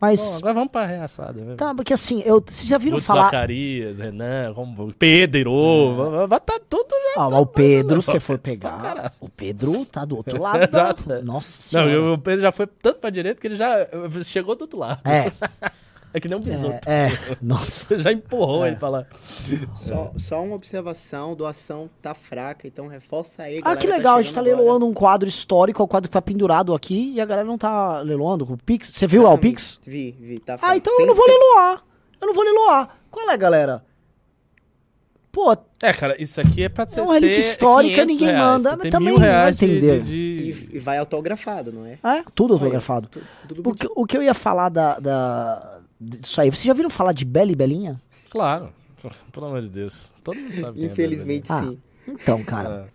Mas. 0.00 0.38
agora 0.38 0.54
vamos 0.54 0.70
pra 0.70 0.86
reaçada. 0.86 1.32
né? 1.44 1.56
Tá, 1.56 1.74
porque 1.74 1.92
assim, 1.92 2.22
eu, 2.24 2.40
vocês 2.46 2.68
já 2.68 2.78
viram 2.78 2.94
Lúcio 2.96 3.06
falar. 3.08 3.24
Zacarias, 3.24 3.98
Renan, 3.98 4.54
como- 4.54 4.94
Pedro, 4.94 5.94
vai- 6.10 6.26
vai 6.28 6.40
tá 6.40 6.58
tudo 6.70 6.88
já. 7.16 7.22
Ah, 7.22 7.28
mas 7.30 7.40
o 7.40 7.46
Pedro, 7.46 8.00
se 8.00 8.18
for 8.20 8.38
pegar. 8.38 9.12
O 9.20 9.28
Pedro 9.28 9.84
tá 9.84 10.04
do 10.04 10.16
outro 10.16 10.40
lado. 10.40 10.70
da-. 10.70 10.94
Nossa 11.22 11.76
Não, 11.76 11.84
senhora. 11.86 11.90
e 11.92 11.96
o 12.14 12.18
Pedro 12.18 12.42
já 12.42 12.52
foi 12.52 12.66
tanto 12.66 13.00
pra 13.00 13.10
direita 13.10 13.40
que 13.40 13.46
ele 13.48 13.56
já 13.56 13.76
eh, 13.80 13.88
chegou 14.24 14.54
do 14.54 14.62
outro 14.62 14.78
lado. 14.78 15.00
É, 15.04 15.30
É 16.18 16.20
que 16.20 16.28
nem 16.28 16.36
um 16.36 16.40
bisoto. 16.42 16.88
é, 16.88 17.06
é. 17.06 17.18
Nossa. 17.40 17.96
Já 17.98 18.10
empurrou 18.12 18.64
É. 18.64 18.68
ele 18.68 18.76
pra 18.76 18.88
lá. 18.88 19.06
Só, 19.76 20.12
só 20.16 20.42
uma 20.42 20.56
observação, 20.56 21.34
doação 21.36 21.88
tá 22.02 22.12
fraca, 22.12 22.66
então 22.66 22.88
reforça 22.88 23.44
aí. 23.44 23.60
Ah, 23.64 23.76
que 23.76 23.86
legal, 23.86 24.16
a 24.16 24.22
gente 24.22 24.34
tá 24.34 24.40
leiloando 24.40 24.84
um 24.86 24.92
quadro 24.92 25.28
histórico, 25.28 25.82
o 25.82 25.86
quadro 25.88 26.08
que 26.08 26.12
tá 26.12 26.20
pendurado 26.20 26.74
aqui, 26.74 27.12
e 27.14 27.20
a 27.20 27.24
galera 27.24 27.46
não 27.46 27.56
tá 27.56 28.00
leiloando 28.00 28.44
com 28.44 28.54
o 28.54 28.58
Pix. 28.58 28.88
Você 28.92 29.06
viu 29.06 29.22
lá 29.22 29.32
o 29.32 29.38
Pix? 29.38 29.78
Vi, 29.86 30.10
vi, 30.18 30.40
tá 30.40 30.54
Ah, 30.54 30.58
fraco. 30.58 30.74
então 30.76 31.00
eu 31.00 31.06
não 31.06 31.14
vou 31.14 31.26
leiloar. 31.26 31.84
Eu 32.20 32.26
não 32.26 32.34
vou 32.34 32.42
leiloar. 32.42 32.96
Qual 33.10 33.30
é, 33.30 33.36
galera? 33.36 33.84
Pô, 35.30 35.56
É, 35.82 35.92
cara, 35.92 36.20
isso 36.20 36.40
aqui 36.40 36.64
é 36.64 36.68
pra 36.68 36.84
você 36.84 36.98
É 36.98 37.02
uma 37.02 37.14
relíquia 37.14 37.36
ter 37.36 37.40
histórica, 37.42 37.94
500 37.94 38.06
ninguém 38.12 38.28
reais. 38.28 38.42
manda, 38.44 38.70
Você 38.70 38.76
mas 38.76 38.90
também 38.90 39.08
mil 39.08 39.18
vai 39.18 39.28
reais 39.28 39.58
de- 39.58 39.64
entender. 39.64 40.00
de- 40.00 40.16
E, 40.16 40.76
e 40.76 40.78
vai 40.80 40.98
autografado, 40.98 41.70
não 41.70 41.86
é? 41.86 41.98
é, 42.02 42.24
tudo 42.34 42.54
autografado. 42.54 43.08
tu- 43.08 43.20
Tudo 43.46 43.60
O 43.60 43.62
bonitinho. 43.62 43.90
que, 43.94 44.00
o 44.00 44.06
que 44.06 44.16
eu 44.16 44.22
ia 44.22 44.34
falar 44.34 44.68
da, 44.70 44.98
da, 44.98 45.80
disso 46.00 46.40
aí, 46.40 46.50
vocês 46.50 46.64
já 46.64 46.72
viram 46.74 46.90
falar 46.90 47.12
de 47.12 47.24
Bela 47.24 47.50
e 47.50 47.54
Belinha? 47.54 48.00
Claro. 48.30 48.70
Pelo 49.32 49.46
amor 49.46 49.60
de 49.62 49.68
Deus. 49.68 50.12
Todo 50.24 50.36
mundo 50.38 50.52
sabe 50.54 50.78
quem 50.80 50.88
é 50.88 50.92
Infelizmente, 50.92 51.46
Ah, 51.50 51.62
sim. 51.62 51.78
Então, 52.06 52.42
cara, 52.42 52.88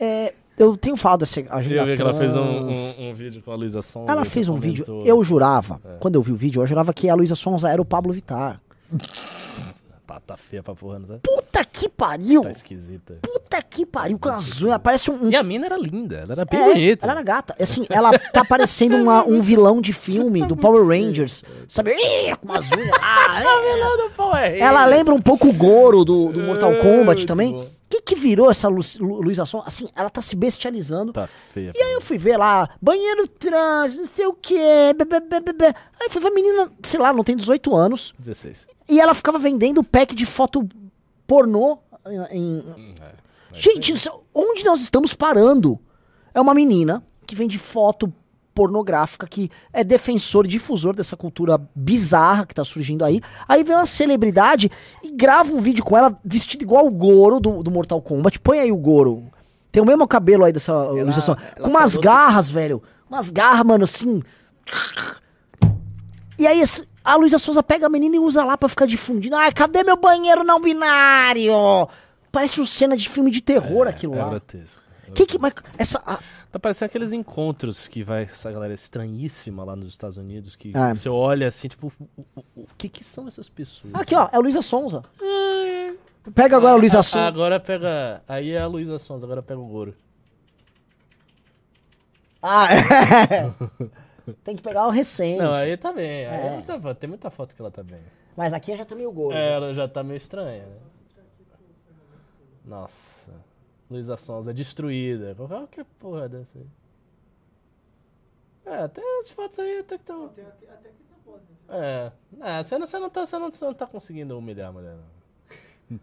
é, 0.00 0.34
eu 0.58 0.76
tenho 0.76 0.96
falado 0.96 1.20
dessa 1.20 1.40
agenda 1.50 1.76
Eu 1.76 1.86
vi 1.86 1.94
que 1.96 2.02
ela 2.02 2.14
fez 2.14 2.34
um, 2.34 2.64
trans. 2.64 2.98
um, 2.98 3.10
um 3.10 3.14
vídeo 3.14 3.42
com 3.42 3.52
a 3.52 3.54
Luísa 3.54 3.82
Sonza. 3.82 4.10
Ela 4.10 4.24
fez 4.24 4.48
um 4.48 4.56
vídeo, 4.58 4.84
comentou. 4.84 5.06
eu 5.06 5.22
jurava, 5.22 5.80
quando 6.00 6.14
eu 6.16 6.22
vi 6.22 6.32
o 6.32 6.36
vídeo, 6.36 6.62
eu 6.62 6.66
jurava 6.66 6.92
que 6.92 7.08
a 7.08 7.14
Luísa 7.14 7.34
Sonza 7.34 7.68
era 7.70 7.80
o 7.80 7.84
Pablo 7.84 8.12
Vittar. 8.12 8.60
Pá, 10.06 10.20
tá 10.20 10.36
feia 10.36 10.62
pra 10.62 10.74
porra, 10.74 10.98
não 10.98 11.06
tá? 11.08 11.18
Puta 11.22 11.43
que 11.62 11.90
pariu! 11.90 12.40
Tá 12.42 12.50
esquisita. 12.50 13.18
Puta 13.20 13.60
que 13.62 13.84
pariu, 13.84 14.18
com 14.18 14.30
as 14.30 14.62
unhas, 14.62 14.78
parece 14.82 15.10
um... 15.10 15.28
E 15.30 15.36
a 15.36 15.42
mina 15.42 15.66
era 15.66 15.76
linda, 15.76 16.16
ela 16.22 16.32
era 16.32 16.44
bem 16.46 16.58
É, 16.60 16.64
bonita. 16.64 17.04
Ela 17.04 17.12
era 17.12 17.22
gata. 17.22 17.54
Assim, 17.60 17.84
ela 17.90 18.18
tá 18.18 18.42
parecendo 18.44 18.96
uma- 18.96 19.24
um 19.24 19.42
vilão 19.42 19.80
de 19.80 19.92
filme 19.92 20.42
do 20.46 20.56
Power 20.56 20.86
Rangers. 20.86 21.44
Sabe? 21.68 21.92
Ih, 21.92 22.34
com 22.40 22.46
umas 22.48 22.70
unhas. 22.72 22.90
Ah, 23.00 23.42
é. 24.40 24.58
Ela 24.58 24.84
lembra 24.86 25.14
um 25.14 25.20
pouco 25.20 25.48
o 25.48 25.52
Goro 25.52 26.04
do, 26.04 26.32
do 26.32 26.40
Mortal 26.40 26.72
Kombat 26.80 27.26
também. 27.26 27.54
O 27.54 27.66
que 27.96 28.00
que 28.00 28.14
virou 28.16 28.50
essa 28.50 28.66
Lu, 28.68 28.80
Lu, 28.98 29.20
Luísa 29.20 29.44
Sonza? 29.44 29.64
Assim, 29.68 29.88
ela 29.94 30.10
tá 30.10 30.20
se 30.20 30.34
bestializando. 30.34 31.12
Tá 31.12 31.28
feia. 31.52 31.70
E 31.74 31.78
aí 31.80 31.92
eu 31.92 32.00
fui 32.00 32.18
ver 32.18 32.36
lá, 32.36 32.68
banheiro 32.82 33.28
trans, 33.28 33.96
não 33.96 34.06
sei 34.06 34.26
o 34.26 34.32
quê. 34.32 34.92
bê, 34.96 35.04
bê, 35.04 35.52
bê. 35.52 35.66
Aí 36.00 36.10
foi 36.10 36.20
ver 36.20 36.28
a 36.28 36.34
menina, 36.34 36.72
sei 36.82 36.98
lá, 36.98 37.12
não 37.12 37.22
tem 37.22 37.36
18 37.36 37.74
anos. 37.76 38.12
16. 38.18 38.66
E 38.88 39.00
ela 39.00 39.14
ficava 39.14 39.38
vendendo 39.38 39.84
pack 39.84 40.14
de 40.14 40.26
foto 40.26 40.66
pornô 41.26 41.78
em, 42.06 42.38
em- 42.38 42.94
Gente, 43.52 43.92
isso- 43.92 44.22
onde 44.34 44.64
nós 44.64 44.80
estamos 44.80 45.14
parando? 45.14 45.78
É 46.34 46.40
uma 46.40 46.54
menina 46.54 47.02
que 47.26 47.34
vende 47.36 47.58
foto 47.58 48.12
pornográfica, 48.54 49.26
que 49.26 49.50
é 49.72 49.82
defensor, 49.82 50.46
difusor 50.46 50.94
dessa 50.94 51.16
cultura 51.16 51.60
bizarra 51.74 52.46
que 52.46 52.54
tá 52.54 52.62
surgindo 52.64 53.04
aí. 53.04 53.20
Aí 53.48 53.64
vem 53.64 53.74
uma 53.74 53.86
celebridade 53.86 54.70
e 55.02 55.10
grava 55.10 55.52
um 55.52 55.60
vídeo 55.60 55.84
com 55.84 55.96
ela 55.96 56.16
vestido 56.24 56.62
igual 56.62 56.86
o 56.86 56.90
Goro 56.90 57.40
do, 57.40 57.62
do 57.62 57.70
Mortal 57.70 58.00
Kombat. 58.02 58.38
Põe 58.40 58.58
aí 58.60 58.70
o 58.72 58.76
Goro. 58.76 59.24
Tem 59.72 59.82
o 59.82 59.86
mesmo 59.86 60.06
cabelo 60.06 60.44
aí 60.44 60.52
dessa 60.52 60.72
Sonza. 61.20 61.38
ela 61.56 61.64
Com 61.64 61.70
umas 61.70 61.96
garras, 61.96 62.48
velho. 62.48 62.80
Umas 63.10 63.30
garras, 63.30 63.66
mano, 63.66 63.84
assim. 63.84 64.22
E 66.38 66.46
aí 66.46 66.60
esse- 66.60 66.86
a 67.04 67.16
Luísa 67.16 67.38
Souza 67.38 67.62
pega 67.62 67.86
a 67.86 67.90
menina 67.90 68.16
e 68.16 68.18
usa 68.18 68.42
lá 68.44 68.56
pra 68.56 68.68
ficar 68.68 68.86
difundindo. 68.86 69.36
Ai, 69.36 69.52
cadê 69.52 69.84
meu 69.84 69.96
banheiro 69.96 70.42
não 70.42 70.60
binário? 70.60 71.52
Parece 72.32 72.60
uma 72.60 72.66
cena 72.66 72.96
de 72.96 73.08
filme 73.08 73.30
de 73.30 73.40
terror 73.40 73.86
aquilo 73.86 74.14
É 74.14 74.22
lá. 74.22 74.28
grotesco. 74.30 74.82
Que 75.14 75.26
que, 75.26 75.38
mas 75.38 75.52
essa, 75.78 76.02
a- 76.04 76.18
Tá 76.50 76.58
parecendo 76.58 76.86
aqueles 76.86 77.12
encontros 77.12 77.86
que 77.88 78.02
vai 78.04 78.22
essa 78.22 78.50
galera 78.50 78.72
estranhíssima 78.72 79.64
lá 79.64 79.74
nos 79.76 79.88
Estados 79.88 80.16
Unidos, 80.16 80.54
que 80.56 80.70
Ah. 80.74 80.94
você 80.94 81.08
olha 81.08 81.48
assim, 81.48 81.66
tipo, 81.68 81.92
o, 82.16 82.22
o- 82.36 82.44
o 82.62 82.66
que 82.78 82.88
que 82.88 83.04
são 83.04 83.26
essas 83.28 83.48
pessoas? 83.48 83.92
aqui 83.94 84.14
ó, 84.14 84.28
é 84.32 84.36
a 84.36 84.38
Luísa 84.38 84.62
Sonza. 84.62 85.02
Pega 86.34 86.56
agora 86.56 86.74
o 86.74 86.78
Luiz 86.78 86.94
Ah, 86.94 87.00
Assunção. 87.00 87.22
Agora 87.26 87.60
pega. 87.60 88.22
Aí 88.26 88.52
é 88.52 88.60
a 88.60 88.66
Luísa 88.66 88.98
Sons, 88.98 89.22
agora 89.22 89.42
pega 89.42 89.60
o 89.60 89.66
Goro. 89.66 89.94
Ah, 92.42 92.68
é. 92.74 93.52
Tem 94.42 94.56
que 94.56 94.62
pegar 94.62 94.86
o 94.86 94.90
recente. 94.90 95.38
Não, 95.38 95.52
aí 95.52 95.76
tá 95.76 95.92
bem. 95.92 96.26
Aí 96.26 96.46
É. 96.46 96.62
tá- 96.62 96.94
tem 96.94 97.08
muita 97.08 97.30
foto 97.30 97.54
que 97.54 97.60
ela 97.60 97.70
tá 97.70 97.82
bem. 97.82 98.00
Mas 98.36 98.52
aqui 98.52 98.72
eu 98.72 98.76
já 98.76 98.84
tomei 98.84 99.06
o 99.06 99.12
gol. 99.12 99.32
É, 99.32 99.52
ela 99.52 99.74
já 99.74 99.86
tá 99.86 100.02
meio 100.02 100.16
estranha, 100.16 100.64
né? 100.64 100.76
Nossa. 102.64 103.30
Luísa 103.90 104.16
Sons 104.16 104.48
é 104.48 104.52
destruída. 104.52 105.34
Qual 105.34 105.66
que 105.68 105.80
é 105.80 105.84
porra 105.98 106.28
dessa 106.28 106.58
aí? 106.58 106.66
É, 108.66 108.76
até 108.84 109.02
as 109.20 109.30
fotos 109.30 109.58
aí 109.58 109.80
até 109.80 109.96
que 109.98 110.02
estão. 110.02 110.30
É. 111.68 112.10
É, 112.40 112.62
você 112.62 112.78
não, 112.78 112.86
você, 112.86 112.98
não 112.98 113.10
tá, 113.10 113.26
você, 113.26 113.38
não, 113.38 113.52
você 113.52 113.64
não 113.64 113.74
tá 113.74 113.86
conseguindo 113.86 114.36
humilhar 114.38 114.70
a 114.70 114.72
mulher, 114.72 114.96
não. 114.96 116.00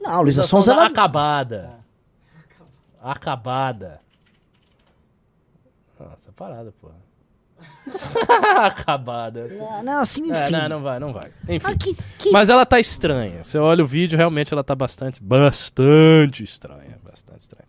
Não, 0.00 0.22
Luísa 0.22 0.42
Sonza, 0.42 0.72
ela... 0.72 0.86
acabada. 0.86 1.78
Acabada. 3.00 4.00
Nossa, 5.98 6.32
parada, 6.32 6.72
porra. 6.80 6.94
acabada. 8.64 9.46
Não, 9.48 9.82
não, 9.82 10.00
assim, 10.00 10.30
É, 10.32 10.42
enfim. 10.44 10.52
não, 10.52 10.68
não 10.68 10.82
vai, 10.82 10.98
não 10.98 11.12
vai. 11.12 11.30
Enfim. 11.48 11.66
Aqui, 11.66 11.96
que... 12.18 12.30
Mas 12.30 12.48
ela 12.48 12.66
tá 12.66 12.80
estranha. 12.80 13.42
Você 13.44 13.58
olha 13.58 13.82
o 13.84 13.86
vídeo, 13.86 14.16
realmente 14.16 14.52
ela 14.52 14.64
tá 14.64 14.74
bastante, 14.74 15.22
bastante 15.22 16.42
estranha. 16.42 16.98
Bastante 17.04 17.42
estranha. 17.42 17.64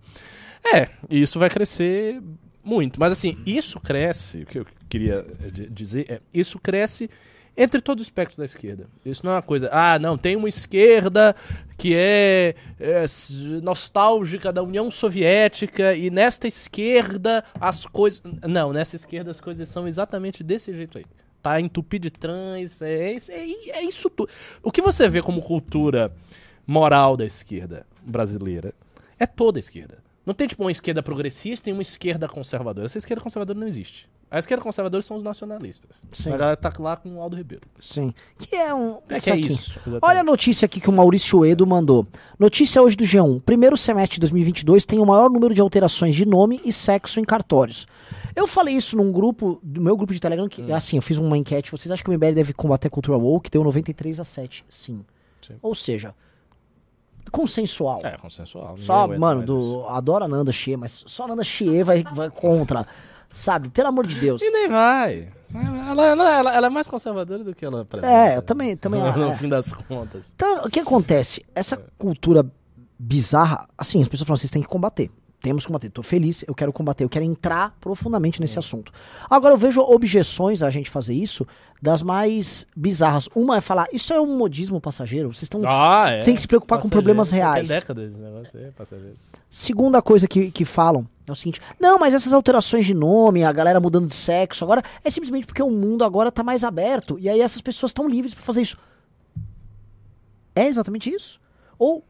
É, 0.74 0.90
e 1.10 1.22
isso 1.22 1.38
vai 1.40 1.50
crescer 1.50 2.22
muito. 2.64 3.00
Mas 3.00 3.12
assim, 3.12 3.38
isso 3.46 3.80
cresce, 3.80 4.42
o 4.42 4.46
que 4.46 4.60
eu 4.60 4.66
queria 4.90 5.26
eh, 5.44 5.50
di- 5.50 5.70
dizer 5.70 6.06
é, 6.10 6.22
isso 6.34 6.58
cresce 6.60 7.10
entre 7.58 7.82
todo 7.82 8.00
o 8.00 8.02
espectro 8.02 8.38
da 8.38 8.46
esquerda. 8.46 8.88
Isso 9.06 9.26
não 9.26 9.34
é 9.34 9.36
uma 9.36 9.42
coisa, 9.42 9.70
ah, 9.72 9.98
não, 9.98 10.18
tem 10.18 10.36
uma 10.36 10.50
esquerda 10.50 11.36
que 11.78 11.94
é, 11.96 12.56
é, 12.80 13.06
nostálgica 13.62 14.52
da 14.52 14.62
União 14.62 14.90
Soviética 14.92 15.96
e 15.96 16.10
nesta 16.10 16.48
esquerda 16.48 17.44
as 17.60 17.86
coisas. 17.86 18.22
Não, 18.48 18.74
nessa 18.74 18.96
esquerda 18.96 19.32
as 19.32 19.40
coisas 19.40 19.68
são 19.70 19.88
exatamente 19.88 20.44
desse 20.44 20.74
jeito 20.74 20.98
aí. 20.98 21.06
Tá 21.42 21.62
entupido 21.62 22.04
de 22.04 22.12
trans, 22.12 22.82
é, 22.82 23.14
é, 23.14 23.18
é, 23.30 23.70
é 23.78 23.84
isso 23.84 24.10
tudo. 24.10 24.30
O 24.64 24.72
que 24.72 24.82
você 24.82 25.08
vê 25.08 25.22
como 25.22 25.42
cultura 25.42 26.12
moral 26.66 27.16
da 27.16 27.26
esquerda 27.26 27.86
brasileira 28.02 28.74
é 29.20 29.26
toda 29.26 29.60
a 29.60 29.62
esquerda. 29.62 30.04
Não 30.26 30.34
tem 30.34 30.48
tipo 30.48 30.64
uma 30.64 30.72
esquerda 30.72 31.04
progressista 31.04 31.70
e 31.70 31.74
uma 31.74 31.84
esquerda 31.84 32.28
conservadora. 32.28 32.88
Essa 32.88 32.98
esquerda 32.98 33.22
conservadora 33.22 33.60
não 33.60 33.68
existe. 33.68 34.10
A 34.36 34.40
esquerda 34.40 34.62
conservadora 34.62 35.02
são 35.02 35.16
os 35.16 35.24
nacionalistas. 35.24 35.96
Sim. 36.12 36.34
A 36.34 36.36
galera 36.36 36.58
tá 36.58 36.70
lá 36.78 36.98
com 36.98 37.16
o 37.16 37.22
Aldo 37.22 37.38
Ribeiro. 37.38 37.66
Sim. 37.80 38.14
Que 38.38 38.54
é 38.54 38.76
um... 38.76 38.98
É 39.08 39.14
que 39.14 39.16
isso 39.16 39.30
é 39.30 39.38
isso. 39.38 39.72
exatamente. 39.80 40.00
Olha 40.02 40.20
a 40.20 40.24
notícia 40.26 40.66
aqui 40.66 40.82
que 40.82 40.90
o 40.90 40.92
Maurício 40.92 41.46
Edo 41.46 41.66
mandou. 41.66 42.06
Notícia 42.38 42.82
hoje 42.82 42.98
do 42.98 43.06
G1. 43.06 43.42
Primeiro 43.44 43.78
semestre 43.78 44.16
de 44.16 44.20
2022 44.20 44.86
tem 44.86 45.00
o 45.00 45.06
maior 45.06 45.30
número 45.30 45.56
de 45.56 45.62
alterações 45.62 46.14
de 46.16 46.26
nome 46.26 46.60
e 46.66 46.74
sexo 46.74 47.18
em 47.22 47.24
cartórios. 47.24 47.88
Eu 48.36 48.46
falei 48.46 48.76
isso 48.76 48.98
num 48.98 49.10
grupo, 49.10 49.58
do 49.64 49.80
meu 49.80 49.96
grupo 49.96 50.14
de 50.14 50.20
Telegram, 50.20 50.50
que 50.50 50.70
assim, 50.70 50.98
eu 50.98 51.02
fiz 51.02 51.18
uma 51.18 51.38
enquete. 51.38 51.72
Vocês 51.72 51.90
acham 51.90 52.04
que 52.04 52.12
o 52.12 52.14
MBL 52.14 52.34
deve 52.34 52.52
combater 52.52 52.88
a 52.90 52.92
cultura 52.92 53.18
woke? 53.18 53.50
Deu 53.50 53.64
93 53.64 54.20
a 54.20 54.26
7. 54.26 54.66
Sim. 54.68 55.06
Sim. 55.42 55.56
Ou 55.62 55.74
seja, 55.74 56.14
consensual. 57.32 58.02
É, 58.04 58.18
consensual. 58.18 58.78
Só, 58.80 59.08
mano, 59.08 59.46
do, 59.46 59.86
adoro 59.88 60.26
a 60.26 60.28
Nanda 60.28 60.52
Xie, 60.52 60.76
mas 60.76 61.06
só 61.08 61.24
a 61.24 61.28
Nanda 61.30 61.44
Xie 61.46 61.84
vai, 61.84 62.04
vai 62.04 62.30
contra. 62.30 62.86
Sabe? 63.36 63.70
Pelo 63.70 63.90
amor 63.90 64.08
de 64.08 64.16
Deus. 64.16 64.42
E 64.42 64.50
nem 64.50 64.70
vai. 64.70 65.28
Ela, 65.54 66.06
ela, 66.06 66.30
ela, 66.32 66.56
ela 66.56 66.68
é 66.68 66.70
mais 66.70 66.88
conservadora 66.88 67.44
do 67.44 67.54
que 67.54 67.66
ela 67.66 67.82
apresenta. 67.82 68.12
É, 68.12 68.38
eu 68.38 68.42
também, 68.42 68.78
também 68.78 69.02
no 69.02 69.32
é. 69.32 69.36
fim 69.36 69.50
das 69.50 69.74
contas. 69.74 70.32
Então, 70.34 70.66
o 70.66 70.70
que 70.70 70.80
acontece? 70.80 71.46
Essa 71.54 71.78
cultura 71.98 72.50
bizarra, 72.98 73.68
assim, 73.78 74.02
as 74.02 74.08
pessoas 74.08 74.28
falam, 74.28 74.38
vocês 74.38 74.52
têm 74.52 74.62
que 74.62 74.68
combater. 74.68 75.12
Temos 75.42 75.64
que 75.64 75.68
combater. 75.68 75.90
Tô 75.90 76.02
feliz, 76.02 76.46
eu 76.48 76.56
quero 76.56 76.72
combater, 76.72 77.04
eu 77.04 77.10
quero 77.10 77.26
entrar 77.26 77.76
profundamente 77.80 78.40
nesse 78.40 78.58
assunto. 78.58 78.92
Agora, 79.30 79.54
eu 79.54 79.58
vejo 79.58 79.82
objeções 79.82 80.64
a 80.64 80.70
gente 80.70 80.90
fazer 80.90 81.14
isso 81.14 81.46
das 81.82 82.02
mais 82.02 82.66
bizarras. 82.76 83.28
Uma 83.36 83.58
é 83.58 83.62
falar, 83.62 83.88
isso 83.92 84.14
é 84.14 84.20
um 84.20 84.38
modismo 84.38 84.80
passageiro, 84.80 85.32
vocês 85.32 85.44
estão. 85.44 85.62
Ah, 85.66 86.10
é. 86.10 86.22
tem 86.24 86.36
que 86.36 86.42
se 86.42 86.48
preocupar 86.48 86.80
com 86.80 86.88
problemas 86.90 87.30
Passageiro. 87.30 87.52
reais. 87.52 87.68
Tem 87.68 87.78
décadas 87.80 88.14
esse 88.14 88.22
negócio 88.22 88.60
aí, 88.60 88.72
passageiro. 88.72 89.16
Segunda 89.50 90.02
coisa 90.02 90.26
que, 90.26 90.50
que 90.52 90.66
falam 90.66 91.08
é 91.32 91.34
o 91.34 91.36
seguinte: 91.36 91.62
não, 91.80 91.98
mas 91.98 92.14
essas 92.14 92.34
alterações 92.34 92.86
de 92.86 92.94
nome, 92.94 93.44
a 93.44 93.52
galera 93.52 93.80
mudando 93.80 94.08
de 94.08 94.16
sexo, 94.16 94.64
agora 94.64 94.84
é 95.04 95.10
simplesmente 95.10 95.46
porque 95.46 95.64
o 95.64 95.70
mundo 95.70 96.04
agora 96.04 96.32
tá 96.32 96.44
mais 96.44 96.64
aberto 96.64 97.18
e 97.20 97.30
aí 97.30 97.42
essas 97.42 97.62
pessoas 97.62 97.90
estão 97.90 98.08
livres 98.08 98.34
pra 98.34 98.44
fazer 98.44 98.62
isso. 98.62 98.78
É 100.56 100.68
exatamente 100.68 101.10
isso? 101.10 101.40
Ou 101.78 102.04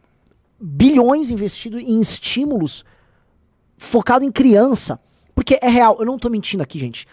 bilhões 0.60 1.32
investidos 1.32 1.82
em 1.82 2.00
estímulos 2.00 2.84
focado 3.78 4.24
em 4.24 4.32
criança? 4.32 5.00
Porque 5.34 5.58
é 5.62 5.68
real, 5.68 5.98
eu 6.00 6.06
não 6.06 6.20
tô 6.20 6.30
mentindo 6.30 6.64
aqui, 6.64 6.78
gente. 6.78 7.08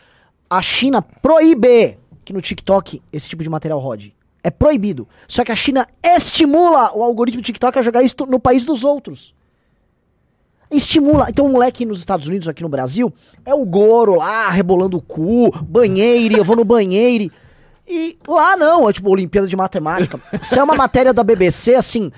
A 0.49 0.61
China 0.61 1.01
proíbe 1.01 1.99
que 2.25 2.33
no 2.33 2.41
TikTok 2.41 3.03
esse 3.13 3.29
tipo 3.29 3.43
de 3.43 3.49
material 3.49 3.79
rode. 3.79 4.15
É 4.45 4.51
proibido. 4.51 5.09
Só 5.27 5.45
que 5.45 5.53
a 5.53 5.57
China 5.57 5.87
estimula 6.03 6.93
o 6.97 7.03
algoritmo 7.03 7.43
TikTok 7.43 7.79
a 7.79 7.83
jogar 7.83 8.03
isso 8.03 8.17
no 8.27 8.41
país 8.41 8.65
dos 8.65 8.85
outros 8.85 9.35
estimula. 10.77 11.27
Então, 11.29 11.47
um 11.47 11.53
moleque 11.53 11.85
nos 11.85 11.99
Estados 11.99 12.27
Unidos, 12.27 12.49
aqui 12.49 12.63
no 12.63 12.69
Brasil, 12.69 13.13
é 13.45 13.55
o 13.55 13.65
Goro 13.65 14.17
lá, 14.17 14.49
rebolando 14.51 14.97
o 14.97 15.03
cu, 15.03 15.51
banheiro, 15.63 16.37
eu 16.37 16.45
vou 16.45 16.57
no 16.57 16.65
banheiro. 16.65 17.33
E 17.87 18.17
lá 18.27 18.57
não, 18.57 18.89
é 18.89 18.93
tipo 18.93 19.11
Olimpíada 19.11 19.47
de 19.47 19.57
Matemática. 19.57 20.21
Isso 20.41 20.59
é 20.59 20.63
uma 20.63 20.75
matéria 20.75 21.13
da 21.13 21.23
BBC, 21.23 21.75
assim, 21.75 22.11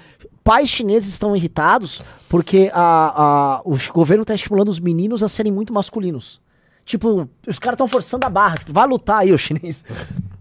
pais 0.44 0.68
chineses 0.68 1.12
estão 1.12 1.34
irritados 1.34 2.02
porque 2.28 2.70
a, 2.74 3.22
a, 3.22 3.62
o 3.64 3.76
governo 3.92 4.22
está 4.22 4.34
estimulando 4.34 4.68
os 4.68 4.78
meninos 4.78 5.22
a 5.22 5.28
serem 5.28 5.50
muito 5.50 5.72
masculinos. 5.72 6.40
Tipo, 6.84 7.28
os 7.46 7.58
caras 7.58 7.76
estão 7.76 7.88
forçando 7.88 8.26
a 8.26 8.30
barra, 8.30 8.56
tipo, 8.56 8.72
vai 8.72 8.86
lutar 8.86 9.20
aí, 9.20 9.32
o 9.32 9.38
chinês. 9.38 9.82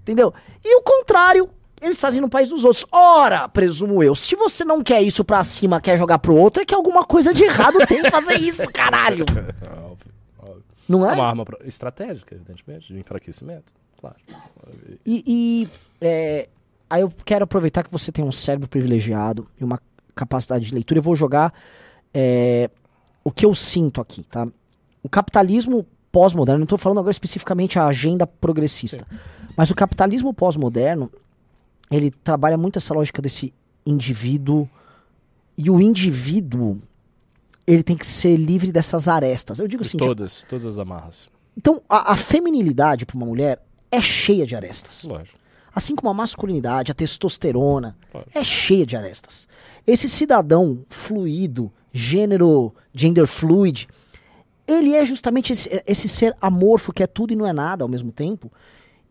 Entendeu? 0.02 0.34
E 0.64 0.76
o 0.76 0.82
contrário, 0.82 1.50
eles 1.86 2.00
fazem 2.00 2.22
no 2.22 2.30
país 2.30 2.50
dos 2.50 2.64
outros. 2.66 2.86
Ora, 2.92 3.48
presumo 3.50 4.02
eu, 4.04 4.16
se 4.16 4.36
você 4.36 4.64
não 4.64 4.82
quer 4.84 5.02
isso 5.02 5.24
pra 5.24 5.44
cima, 5.44 5.82
quer 5.82 5.98
jogar 5.98 6.20
pro 6.20 6.36
outro, 6.36 6.62
é 6.62 6.66
que 6.66 6.74
alguma 6.74 7.04
coisa 7.06 7.34
de 7.34 7.44
errado 7.44 7.78
tem 7.88 8.00
em 8.06 8.10
fazer 8.10 8.36
isso, 8.36 8.64
caralho. 8.74 9.26
Óbvio, 9.30 10.14
óbvio. 10.40 10.64
Não 10.88 11.06
É 11.10 11.12
é? 11.12 11.16
uma 11.16 11.28
arma 11.28 11.46
estratégica, 11.66 12.36
evidentemente, 12.36 12.94
de 12.94 13.00
enfraquecimento. 13.00 13.74
Claro. 14.00 14.16
E, 15.06 15.24
e, 15.26 15.70
é, 16.02 16.50
aí 16.90 17.02
eu 17.02 17.12
quero 17.24 17.44
aproveitar 17.46 17.84
que 17.84 17.92
você 17.92 18.12
tem 18.12 18.24
um 18.24 18.32
cérebro 18.32 18.68
privilegiado 18.68 19.48
e 19.60 19.64
uma 19.64 19.80
capacidade 20.14 20.66
de 20.66 20.74
leitura. 20.74 21.00
Eu 21.00 21.04
vou 21.04 21.16
jogar 21.16 21.54
é, 22.14 22.70
o 23.24 23.32
que 23.32 23.46
eu 23.46 23.56
sinto 23.56 24.02
aqui, 24.02 24.24
tá? 24.24 24.48
O 25.02 25.10
capitalismo 25.10 25.86
pós-moderno, 26.12 26.60
não 26.60 26.64
estou 26.66 26.78
falando 26.78 27.00
agora 27.00 27.12
especificamente 27.12 27.80
a 27.80 27.88
agenda 27.88 28.28
progressista, 28.28 29.06
mas 29.58 29.72
o 29.72 29.76
capitalismo 29.76 30.34
pós-moderno, 30.34 31.10
ele 31.96 32.12
trabalha 32.12 32.58
muito 32.58 32.78
essa 32.78 32.94
lógica 32.94 33.22
desse 33.22 33.54
indivíduo 33.86 34.68
e 35.58 35.70
o 35.70 35.80
indivíduo 35.82 36.80
ele 37.66 37.84
tem 37.84 37.96
que 37.96 38.06
ser 38.06 38.36
livre 38.36 38.72
dessas 38.72 39.08
arestas. 39.08 39.60
Eu 39.60 39.68
digo 39.68 39.84
De 39.84 39.90
assim, 39.90 39.98
todas, 39.98 40.44
todas 40.48 40.66
as 40.66 40.78
amarras. 40.78 41.28
então 41.58 41.82
a, 41.88 42.14
a 42.14 42.16
feminilidade 42.16 43.06
para 43.06 43.16
uma 43.18 43.26
mulher 43.26 43.62
é 43.92 44.02
cheia 44.02 44.46
de 44.46 44.56
arestas. 44.56 45.04
Lógico. 45.04 45.38
Assim 45.76 45.96
como 45.96 46.10
a 46.10 46.14
masculinidade, 46.14 46.92
a 46.92 46.96
testosterona, 46.96 47.96
Claro. 48.12 48.28
é 48.34 48.44
cheia 48.44 48.86
de 48.86 48.96
arestas. 48.96 49.48
Esse 49.88 50.08
cidadão 50.10 50.86
fluido, 50.88 51.72
gênero, 51.92 52.74
gender 52.94 53.26
fluid, 53.28 53.88
ele 54.68 54.94
é 54.96 55.04
justamente 55.06 55.52
esse, 55.54 55.70
esse 55.88 56.08
ser 56.08 56.36
amorfo 56.40 56.94
que 56.94 57.02
é 57.04 57.08
tudo 57.08 57.34
e 57.34 57.36
não 57.36 57.46
é 57.48 57.52
nada 57.54 57.84
ao 57.84 57.90
mesmo 57.90 58.12
tempo, 58.12 58.52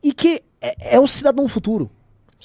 e 0.03 0.13
que 0.13 0.43
é, 0.61 0.97
é 0.97 1.01
o 1.01 1.07
cidadão 1.07 1.47
futuro. 1.49 1.91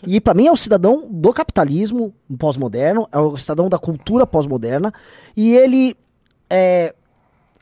E 0.05 0.21
pra 0.21 0.33
mim 0.33 0.47
é 0.47 0.51
o 0.51 0.55
cidadão 0.55 1.07
do 1.09 1.33
capitalismo 1.33 2.13
pós-moderno, 2.37 3.07
é 3.11 3.17
o 3.17 3.37
cidadão 3.37 3.69
da 3.69 3.79
cultura 3.79 4.27
pós-moderna, 4.27 4.93
e 5.35 5.55
ele 5.55 5.95
é, 6.49 6.93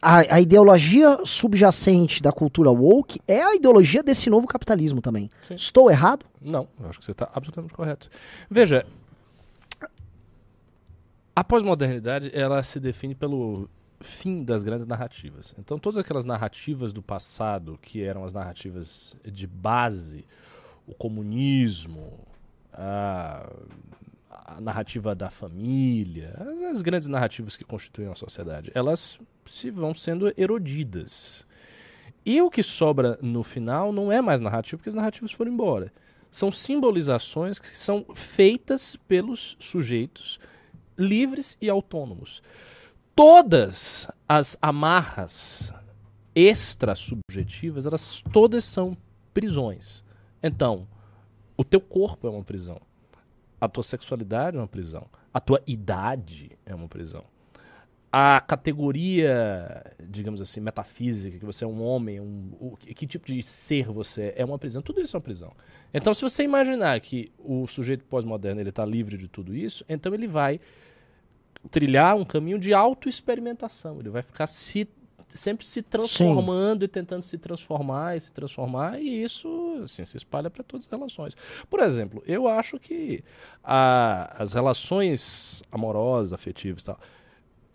a, 0.02 0.36
a 0.36 0.42
ideologia 0.42 1.20
subjacente 1.24 2.22
da 2.22 2.32
cultura 2.32 2.70
woke 2.72 3.20
é 3.28 3.42
a 3.42 3.56
ideologia 3.56 4.04
desse 4.04 4.30
novo 4.30 4.48
capitalismo 4.48 5.02
também. 5.02 5.30
Sim. 5.42 5.56
Estou 5.56 5.90
errado? 5.90 6.26
Não, 6.42 6.68
eu 6.80 6.90
acho 6.90 7.00
que 7.00 7.06
você 7.06 7.12
está 7.12 7.30
absolutamente 7.34 7.74
correto. 7.74 8.10
Veja, 8.50 8.86
a 11.36 11.44
pós-modernidade 11.44 12.32
ela 12.34 12.62
se 12.64 12.80
define 12.80 13.16
pelo 13.16 13.70
fim 14.00 14.44
das 14.44 14.64
grandes 14.64 14.86
narrativas. 14.86 15.56
Então, 15.58 15.80
todas 15.80 15.98
aquelas 15.98 16.26
narrativas 16.26 16.94
do 16.94 17.02
passado, 17.02 17.80
que 17.82 18.04
eram 18.04 18.24
as 18.24 18.34
narrativas 18.34 19.16
de 19.24 19.48
base, 19.48 20.26
o 20.88 20.94
comunismo, 20.94 22.14
a, 22.74 23.50
a 24.30 24.62
narrativa 24.62 25.16
da 25.16 25.30
família, 25.30 26.34
as, 26.40 26.62
as 26.62 26.82
grandes 26.82 27.08
narrativas 27.08 27.58
que 27.58 27.64
constituem 27.64 28.10
a 28.10 28.16
sociedade, 28.16 28.72
elas 28.74 29.20
se 29.46 29.72
vão 29.72 29.94
sendo 29.94 30.34
erodidas. 30.38 31.46
E 32.26 32.42
o 32.42 32.50
que 32.50 32.64
sobra 32.64 33.20
no 33.22 33.44
final 33.44 33.92
não 33.92 34.12
é 34.12 34.22
mais 34.22 34.42
narrativo, 34.42 34.78
porque 34.78 34.90
as 34.90 34.96
narrativas 34.96 35.32
foram 35.32 35.52
embora. 35.52 35.94
São 36.32 36.52
simbolizações 36.52 37.60
que 37.60 37.68
são 37.68 38.06
feitas 38.14 38.96
pelos 39.08 39.56
sujeitos 39.60 40.40
livres 40.98 41.58
e 41.62 41.70
autônomos. 41.70 42.42
Todas 43.16 44.10
as 44.28 44.58
amarras 44.62 45.74
extrasubjetivas, 46.34 47.86
elas 47.86 48.22
todas 48.34 48.66
são 48.66 48.98
prisões. 49.34 50.04
Então, 50.46 50.88
o 51.58 51.64
teu 51.64 51.82
corpo 51.82 52.28
é 52.28 52.30
uma 52.30 52.44
prisão. 52.44 52.80
A 53.60 53.68
tua 53.68 53.82
sexualidade 53.82 54.56
é 54.56 54.60
uma 54.60 54.68
prisão. 54.68 55.02
A 55.34 55.40
tua 55.40 55.60
idade 55.66 56.52
é 56.64 56.76
uma 56.76 56.88
prisão. 56.88 57.24
A 58.12 58.40
categoria, 58.40 59.84
digamos 60.08 60.40
assim, 60.40 60.60
metafísica, 60.60 61.40
que 61.40 61.46
você 61.46 61.66
é 61.66 61.68
um 61.68 61.82
homem, 61.82 62.20
um, 62.20 62.52
o, 62.60 62.78
que, 62.78 63.08
tipo 63.08 63.26
de 63.26 63.42
ser 63.42 63.88
você 63.88 64.36
é, 64.38 64.44
é 64.44 64.46
uma 64.46 64.60
prisão. 64.60 64.84
Tudo 64.84 65.02
isso 65.02 65.16
é 65.16 65.18
uma 65.18 65.24
prisão. 65.24 65.52
Então, 65.92 66.14
se 66.14 66.22
você 66.22 66.44
imaginar 66.44 67.02
que 67.02 67.32
o 67.40 67.66
sujeito 67.66 68.06
pós-moderno 68.06 68.62
está 68.62 68.86
livre 68.86 69.18
de 69.18 69.28
tudo 69.28 69.56
isso, 69.56 69.84
então 69.90 70.14
ele 70.14 70.28
vai 70.28 70.60
trilhar 71.72 72.16
um 72.16 72.24
caminho 72.24 72.60
de 72.60 72.72
autoexperimentação. 72.72 74.00
Ele 74.00 74.10
vai 74.10 74.22
ficar 74.22 74.46
se 74.46 74.88
sempre 75.28 75.66
se 75.66 75.82
transformando 75.82 76.86
e 76.86 76.88
tentando 76.88 77.24
se 77.24 77.38
transformar 77.38 78.16
e 78.16 78.22
se 78.22 78.32
transformar, 78.32 79.00
e 79.02 79.24
isso 79.24 79.82
assim, 79.84 80.06
se 80.06 80.18
espalha 80.18 80.50
para 80.50 80.64
todas 80.64 80.86
as 80.86 80.92
relações. 80.92 81.36
Por 81.70 81.80
exemplo, 81.80 82.24
eu 82.26 82.48
acho 82.48 82.80
que 82.80 83.24
a, 83.64 84.34
as 84.42 84.54
relações 84.54 85.64
amorosas, 85.72 86.32
afetivas 86.34 86.84
e 86.84 86.86
tal, 86.86 87.00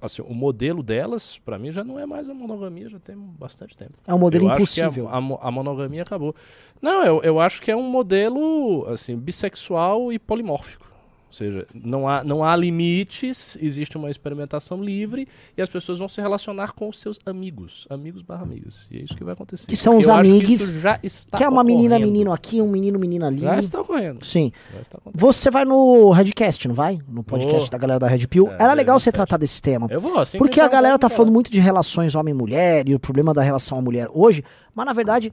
assim, 0.00 0.22
o 0.22 0.34
modelo 0.34 0.82
delas, 0.82 1.38
para 1.38 1.58
mim, 1.58 1.70
já 1.70 1.84
não 1.84 1.98
é 1.98 2.06
mais 2.06 2.28
a 2.28 2.34
monogamia, 2.34 2.88
já 2.88 2.98
tem 2.98 3.16
bastante 3.16 3.76
tempo. 3.76 3.92
É 4.06 4.14
um 4.14 4.18
modelo 4.18 4.48
eu 4.48 4.54
impossível. 4.54 5.08
a, 5.08 5.16
a 5.16 5.48
a 5.48 5.50
monogamia 5.50 6.02
acabou. 6.02 6.34
Não, 6.80 7.04
eu, 7.04 7.22
eu 7.22 7.40
acho 7.40 7.60
que 7.60 7.70
é 7.70 7.76
um 7.76 7.82
modelo 7.82 8.86
assim, 8.88 9.16
bissexual 9.16 10.12
e 10.12 10.18
polimórfico. 10.18 10.89
Ou 11.30 11.34
seja, 11.34 11.64
não 11.72 12.08
há, 12.08 12.24
não 12.24 12.42
há 12.42 12.56
limites, 12.56 13.56
existe 13.62 13.96
uma 13.96 14.10
experimentação 14.10 14.82
livre 14.82 15.28
e 15.56 15.62
as 15.62 15.68
pessoas 15.68 16.00
vão 16.00 16.08
se 16.08 16.20
relacionar 16.20 16.72
com 16.72 16.88
os 16.88 16.98
seus 16.98 17.20
amigos, 17.24 17.86
amigos 17.88 18.20
barra 18.20 18.42
amigas. 18.42 18.88
E 18.90 18.98
é 18.98 19.02
isso 19.02 19.16
que 19.16 19.22
vai 19.22 19.34
acontecer. 19.34 19.68
Que 19.68 19.76
são 19.76 19.96
os 19.96 20.08
acho 20.08 20.40
que 20.40 20.56
já 20.56 20.98
está 21.00 21.38
que 21.38 21.44
é 21.44 21.48
uma 21.48 21.62
menina, 21.62 21.94
ocorrendo. 21.94 22.12
menino 22.12 22.32
aqui, 22.32 22.60
um 22.60 22.68
menino, 22.68 22.98
menina 22.98 23.28
ali. 23.28 23.38
Já 23.42 23.60
está 23.60 23.80
ocorrendo. 23.80 24.24
Sim. 24.24 24.50
Está. 24.82 24.98
Você 25.14 25.52
vai 25.52 25.64
no 25.64 26.10
Redcast, 26.10 26.66
não 26.66 26.74
vai? 26.74 26.98
No 27.08 27.22
podcast 27.22 27.60
Vou. 27.60 27.70
da 27.70 27.78
galera 27.78 28.00
da 28.00 28.08
Red 28.08 28.26
Pill. 28.26 28.48
É, 28.48 28.64
Era 28.64 28.72
legal 28.74 28.98
você 28.98 29.12
tratar 29.12 29.36
desse 29.36 29.62
tema. 29.62 29.86
Eu 29.88 30.00
vou, 30.00 30.18
assim 30.18 30.32
que 30.36 30.38
Porque 30.38 30.60
a 30.60 30.66
galera 30.66 30.98
tá 30.98 31.08
falando 31.08 31.32
muito 31.32 31.52
de 31.52 31.60
relações 31.60 32.16
homem-mulher 32.16 32.88
e 32.88 32.94
o 32.96 32.98
problema 32.98 33.32
da 33.32 33.42
relação 33.42 33.78
à 33.78 33.80
mulher 33.80 34.08
hoje, 34.12 34.42
mas 34.74 34.84
na 34.84 34.92
verdade, 34.92 35.32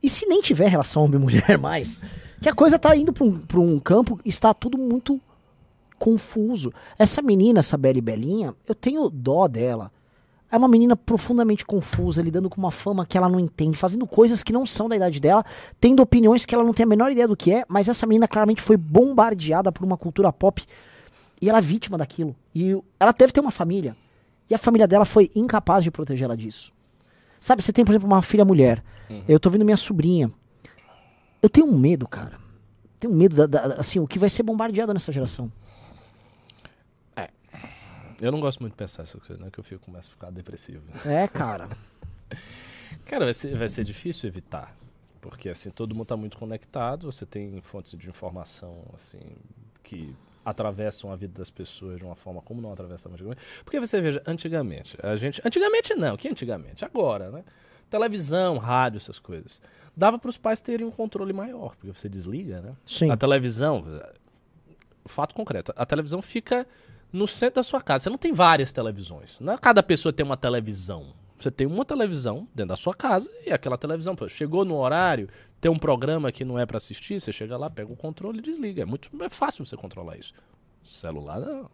e 0.00 0.08
se 0.08 0.24
nem 0.26 0.40
tiver 0.40 0.68
relação 0.68 1.02
homem-mulher 1.04 1.58
mais? 1.58 1.98
Que 2.40 2.48
a 2.48 2.54
coisa 2.54 2.78
tá 2.78 2.94
indo 2.96 3.12
pra 3.12 3.24
um, 3.24 3.38
pra 3.38 3.58
um 3.60 3.78
campo, 3.80 4.20
está 4.24 4.54
tudo 4.54 4.78
muito 4.78 5.20
confuso. 6.02 6.72
Essa 6.98 7.22
menina, 7.22 7.60
essa 7.60 7.78
Bela 7.78 7.96
e 7.96 8.00
Belinha, 8.00 8.54
eu 8.66 8.74
tenho 8.74 9.08
dó 9.08 9.46
dela. 9.46 9.92
É 10.50 10.56
uma 10.56 10.66
menina 10.66 10.96
profundamente 10.96 11.64
confusa, 11.64 12.20
lidando 12.20 12.50
com 12.50 12.60
uma 12.60 12.72
fama 12.72 13.06
que 13.06 13.16
ela 13.16 13.28
não 13.28 13.38
entende, 13.38 13.76
fazendo 13.78 14.04
coisas 14.04 14.42
que 14.42 14.52
não 14.52 14.66
são 14.66 14.88
da 14.88 14.96
idade 14.96 15.20
dela, 15.20 15.44
tendo 15.80 16.02
opiniões 16.02 16.44
que 16.44 16.54
ela 16.56 16.64
não 16.64 16.74
tem 16.74 16.82
a 16.84 16.86
menor 16.88 17.12
ideia 17.12 17.28
do 17.28 17.36
que 17.36 17.52
é, 17.52 17.64
mas 17.68 17.88
essa 17.88 18.04
menina 18.04 18.26
claramente 18.26 18.60
foi 18.60 18.76
bombardeada 18.76 19.70
por 19.70 19.84
uma 19.84 19.96
cultura 19.96 20.32
pop 20.32 20.62
e 21.40 21.48
ela 21.48 21.58
é 21.58 21.62
vítima 21.62 21.96
daquilo. 21.96 22.34
E 22.52 22.76
ela 22.98 23.12
deve 23.12 23.32
ter 23.32 23.38
uma 23.40 23.52
família. 23.52 23.96
E 24.50 24.54
a 24.56 24.58
família 24.58 24.88
dela 24.88 25.04
foi 25.04 25.30
incapaz 25.36 25.84
de 25.84 25.90
proteger 25.92 26.24
ela 26.24 26.36
disso. 26.36 26.72
Sabe, 27.40 27.62
você 27.62 27.72
tem, 27.72 27.84
por 27.84 27.92
exemplo, 27.92 28.08
uma 28.08 28.20
filha 28.22 28.44
mulher. 28.44 28.82
Eu 29.28 29.38
tô 29.38 29.48
vendo 29.50 29.64
minha 29.64 29.76
sobrinha. 29.76 30.30
Eu 31.40 31.48
tenho 31.48 31.66
um 31.66 31.78
medo, 31.78 32.08
cara. 32.08 32.42
Tenho 32.98 33.14
medo 33.14 33.34
da, 33.36 33.46
da- 33.46 33.74
assim, 33.78 33.98
o 34.00 34.06
que 34.06 34.18
vai 34.18 34.28
ser 34.28 34.42
bombardeado 34.42 34.92
nessa 34.92 35.10
geração. 35.10 35.50
Eu 38.22 38.30
não 38.30 38.38
gosto 38.38 38.60
muito 38.60 38.74
de 38.74 38.76
pensar 38.76 39.02
essas 39.02 39.20
coisas, 39.20 39.44
né? 39.44 39.50
Que 39.50 39.58
eu 39.58 39.64
fico, 39.64 39.84
começo 39.84 40.08
a 40.08 40.12
ficar 40.12 40.30
depressivo. 40.30 40.84
É, 41.04 41.26
cara. 41.26 41.68
Cara, 43.04 43.24
vai 43.24 43.34
ser, 43.34 43.56
vai 43.58 43.68
ser 43.68 43.82
difícil 43.84 44.28
evitar. 44.28 44.76
Porque, 45.20 45.48
assim, 45.48 45.70
todo 45.70 45.94
mundo 45.94 46.04
está 46.04 46.16
muito 46.16 46.38
conectado, 46.38 47.10
você 47.10 47.26
tem 47.26 47.60
fontes 47.60 47.98
de 47.98 48.08
informação, 48.08 48.84
assim, 48.94 49.20
que 49.82 50.14
atravessam 50.44 51.10
a 51.10 51.16
vida 51.16 51.38
das 51.38 51.50
pessoas 51.50 51.98
de 51.98 52.04
uma 52.04 52.14
forma 52.14 52.40
como 52.42 52.60
não 52.60 52.72
atravessavam 52.72 53.14
antigamente. 53.14 53.40
Porque 53.64 53.80
você 53.80 54.00
veja, 54.00 54.22
antigamente, 54.26 54.96
a 55.02 55.16
gente... 55.16 55.40
Antigamente 55.44 55.94
não, 55.94 56.16
que 56.16 56.28
antigamente? 56.28 56.84
Agora, 56.84 57.30
né? 57.30 57.44
Televisão, 57.90 58.56
rádio, 58.58 58.98
essas 58.98 59.18
coisas. 59.18 59.60
Dava 59.96 60.18
para 60.18 60.30
os 60.30 60.38
pais 60.38 60.60
terem 60.60 60.86
um 60.86 60.90
controle 60.90 61.32
maior, 61.32 61.76
porque 61.76 61.92
você 61.92 62.08
desliga, 62.08 62.60
né? 62.60 62.76
Sim. 62.84 63.10
A 63.10 63.16
televisão, 63.16 63.84
fato 65.04 65.34
concreto, 65.34 65.72
a 65.76 65.84
televisão 65.84 66.22
fica 66.22 66.66
no 67.12 67.26
centro 67.26 67.56
da 67.56 67.62
sua 67.62 67.80
casa. 67.80 68.04
Você 68.04 68.10
não 68.10 68.18
tem 68.18 68.32
várias 68.32 68.72
televisões. 68.72 69.38
Não 69.40 69.52
é 69.52 69.58
cada 69.58 69.82
pessoa 69.82 70.12
tem 70.12 70.24
uma 70.24 70.36
televisão. 70.36 71.12
Você 71.38 71.50
tem 71.50 71.66
uma 71.66 71.84
televisão 71.84 72.46
dentro 72.54 72.68
da 72.68 72.76
sua 72.76 72.94
casa 72.94 73.28
e 73.44 73.50
aquela 73.50 73.76
televisão, 73.76 74.14
pô, 74.14 74.28
chegou 74.28 74.64
no 74.64 74.76
horário, 74.76 75.28
tem 75.60 75.70
um 75.70 75.78
programa 75.78 76.30
que 76.30 76.44
não 76.44 76.56
é 76.56 76.64
pra 76.64 76.76
assistir, 76.76 77.20
você 77.20 77.32
chega 77.32 77.56
lá, 77.56 77.68
pega 77.68 77.92
o 77.92 77.96
controle 77.96 78.38
e 78.38 78.42
desliga. 78.42 78.82
É 78.82 78.84
muito 78.84 79.10
é 79.20 79.28
fácil 79.28 79.66
você 79.66 79.76
controlar 79.76 80.16
isso. 80.16 80.32
Celular 80.84 81.40
não. 81.40 81.68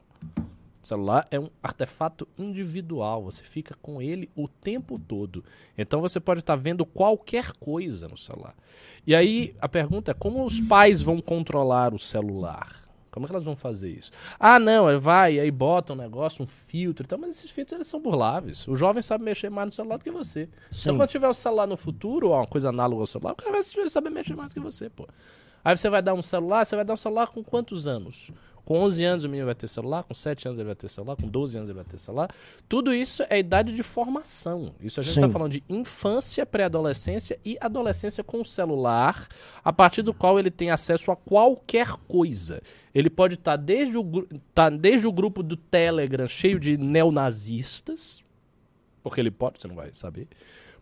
Celular 0.82 1.26
é 1.30 1.39
um 1.39 1.51
artefato 1.62 2.26
individual, 2.39 3.24
você 3.24 3.43
fica 3.43 3.76
com 3.82 4.01
ele 4.01 4.30
o 4.34 4.49
tempo 4.49 4.99
todo. 4.99 5.45
Então 5.76 6.01
você 6.01 6.18
pode 6.18 6.41
estar 6.41 6.57
vendo 6.57 6.86
qualquer 6.86 7.53
coisa 7.61 8.09
no 8.09 8.16
celular. 8.16 8.55
E 9.07 9.14
aí 9.14 9.55
a 9.61 9.68
pergunta 9.68 10.12
é 10.12 10.14
como 10.14 10.47
os 10.47 10.61
pais 10.61 11.03
vão 11.03 11.20
controlar 11.20 11.93
o 11.93 11.99
celular? 11.99 12.88
Como 13.19 13.27
é 13.27 13.29
que 13.29 13.33
elas 13.35 13.45
vão 13.45 13.57
fazer 13.57 13.91
isso? 13.91 14.11
Ah, 14.39 14.59
não, 14.59 14.99
vai, 14.99 15.39
aí 15.39 15.51
bota 15.51 15.93
um 15.93 15.97
negócio, 15.97 16.43
um 16.45 16.47
filtro 16.47 17.05
e 17.05 17.09
tal, 17.09 17.19
mas 17.19 17.31
esses 17.31 17.51
filtros 17.51 17.77
eles 17.77 17.87
são 17.87 18.01
burláveis. 18.01 18.66
O 18.69 18.77
jovem 18.77 19.03
sabe 19.03 19.25
mexer 19.25 19.51
mais 19.51 19.66
no 19.66 19.73
celular 19.73 19.99
do 19.99 20.05
que 20.05 20.11
você. 20.11 20.49
Sim. 20.71 20.81
Então 20.81 20.97
quando 20.97 21.11
tiver 21.11 21.29
o 21.29 21.35
celular 21.35 21.66
no 21.66 21.77
futuro, 21.77 22.29
ou 22.29 22.35
uma 22.35 22.47
coisa 22.47 22.69
análoga 22.69 23.03
ao 23.03 23.07
celular, 23.07 23.33
o 23.33 23.37
cara 23.37 23.51
vai 23.51 23.62
saber 23.62 24.11
mexer 24.11 24.35
mais 24.35 24.51
do 24.51 24.55
que 24.55 24.61
você, 24.61 24.89
pô. 24.89 25.07
Aí 25.64 25.77
você 25.77 25.91
vai 25.91 26.01
dar 26.01 26.14
um 26.14 26.23
celular, 26.23 26.64
você 26.64 26.77
vai 26.77 26.85
dar 26.85 26.95
um 26.95 26.97
celular 26.97 27.27
com 27.27 27.43
quantos 27.43 27.87
anos? 27.87 28.31
Com 28.69 28.81
11 28.81 29.03
anos 29.03 29.25
o 29.25 29.31
menino 29.31 29.47
vai 29.47 29.55
ter 29.55 29.66
celular, 29.66 30.03
com 30.03 30.12
7 30.12 30.47
anos 30.47 30.59
ele 30.59 30.66
vai 30.66 30.75
ter 30.75 30.89
celular, 30.89 31.16
com 31.16 31.27
12 31.27 31.57
anos 31.57 31.71
ele 31.71 31.77
vai 31.77 31.87
ter 31.87 31.97
celular. 31.97 32.29
Tudo 32.69 32.93
isso 32.93 33.25
é 33.31 33.39
idade 33.39 33.75
de 33.75 33.83
formação. 33.83 34.75
Isso 34.79 35.01
a 35.01 35.03
gente 35.03 35.14
está 35.14 35.27
falando 35.27 35.53
de 35.53 35.64
infância, 35.71 36.45
pré-adolescência 36.45 37.41
e 37.43 37.57
adolescência 37.62 38.23
com 38.23 38.45
celular, 38.45 39.27
a 39.64 39.73
partir 39.73 40.03
do 40.03 40.12
qual 40.12 40.39
ele 40.39 40.51
tem 40.51 40.71
acesso 40.71 41.11
a 41.11 41.16
qualquer 41.16 41.93
coisa. 42.07 42.61
Ele 42.95 43.09
pode 43.09 43.37
estar 43.37 43.57
desde, 43.57 43.97
o 43.97 44.05
tá 44.53 44.69
desde 44.69 45.07
o 45.07 45.12
grupo 45.12 45.43
do 45.43 45.57
Telegram 45.57 46.29
cheio 46.29 46.61
de 46.61 46.77
neonazistas, 46.77 48.23
porque 49.03 49.19
ele 49.19 49.31
pode, 49.31 49.62
você 49.62 49.66
não 49.66 49.77
vai 49.77 49.95
saber. 49.95 50.29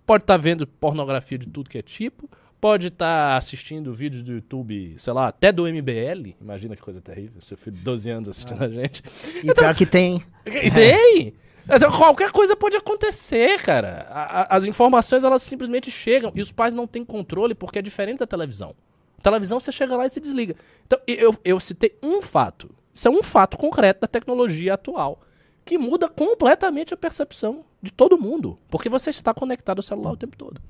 Pode 0.04 0.24
estar 0.24 0.36
vendo 0.38 0.66
pornografia 0.66 1.38
de 1.38 1.46
tudo 1.46 1.70
que 1.70 1.78
é 1.78 1.82
tipo. 1.82 2.28
Pode 2.60 2.88
estar 2.88 3.36
assistindo 3.36 3.92
vídeos 3.92 4.22
do 4.22 4.32
YouTube, 4.32 4.94
sei 4.98 5.12
lá, 5.12 5.28
até 5.28 5.52
do 5.52 5.64
MBL. 5.66 6.34
Imagina 6.40 6.74
que 6.74 6.82
coisa 6.82 7.00
terrível. 7.00 7.40
Seu 7.40 7.56
filho 7.56 7.76
de 7.76 7.82
12 7.82 8.10
anos 8.10 8.28
assistindo 8.28 8.62
a 8.64 8.68
gente. 8.68 9.02
E 9.44 9.52
pior 9.54 9.74
que 9.74 9.84
tem. 9.86 10.24
E 10.46 10.70
tem! 10.70 11.34
Mas 11.66 11.84
Qualquer 11.84 12.30
coisa 12.32 12.56
pode 12.56 12.76
acontecer, 12.76 13.60
cara. 13.60 14.06
A- 14.10 14.40
a- 14.42 14.56
as 14.56 14.64
informações, 14.64 15.22
elas 15.24 15.42
simplesmente 15.42 15.90
chegam. 15.90 16.32
E 16.34 16.40
os 16.40 16.50
pais 16.50 16.72
não 16.72 16.86
têm 16.86 17.04
controle 17.04 17.54
porque 17.54 17.78
é 17.78 17.82
diferente 17.82 18.18
da 18.18 18.26
televisão. 18.26 18.74
Televisão, 19.22 19.58
você 19.60 19.70
chega 19.72 19.96
lá 19.96 20.06
e 20.06 20.10
se 20.10 20.20
desliga. 20.20 20.54
Então, 20.86 20.98
eu, 21.06 21.34
eu 21.44 21.60
citei 21.60 21.96
um 22.02 22.22
fato. 22.22 22.70
Isso 22.94 23.06
é 23.08 23.10
um 23.10 23.22
fato 23.22 23.56
concreto 23.56 24.00
da 24.00 24.06
tecnologia 24.06 24.74
atual. 24.74 25.20
Que 25.64 25.76
muda 25.76 26.08
completamente 26.08 26.94
a 26.94 26.96
percepção 26.96 27.64
de 27.82 27.92
todo 27.92 28.16
mundo. 28.18 28.58
Porque 28.70 28.88
você 28.88 29.10
está 29.10 29.34
conectado 29.34 29.80
ao 29.80 29.82
celular 29.82 30.12
o 30.12 30.16
tempo 30.16 30.36
todo. 30.36 30.60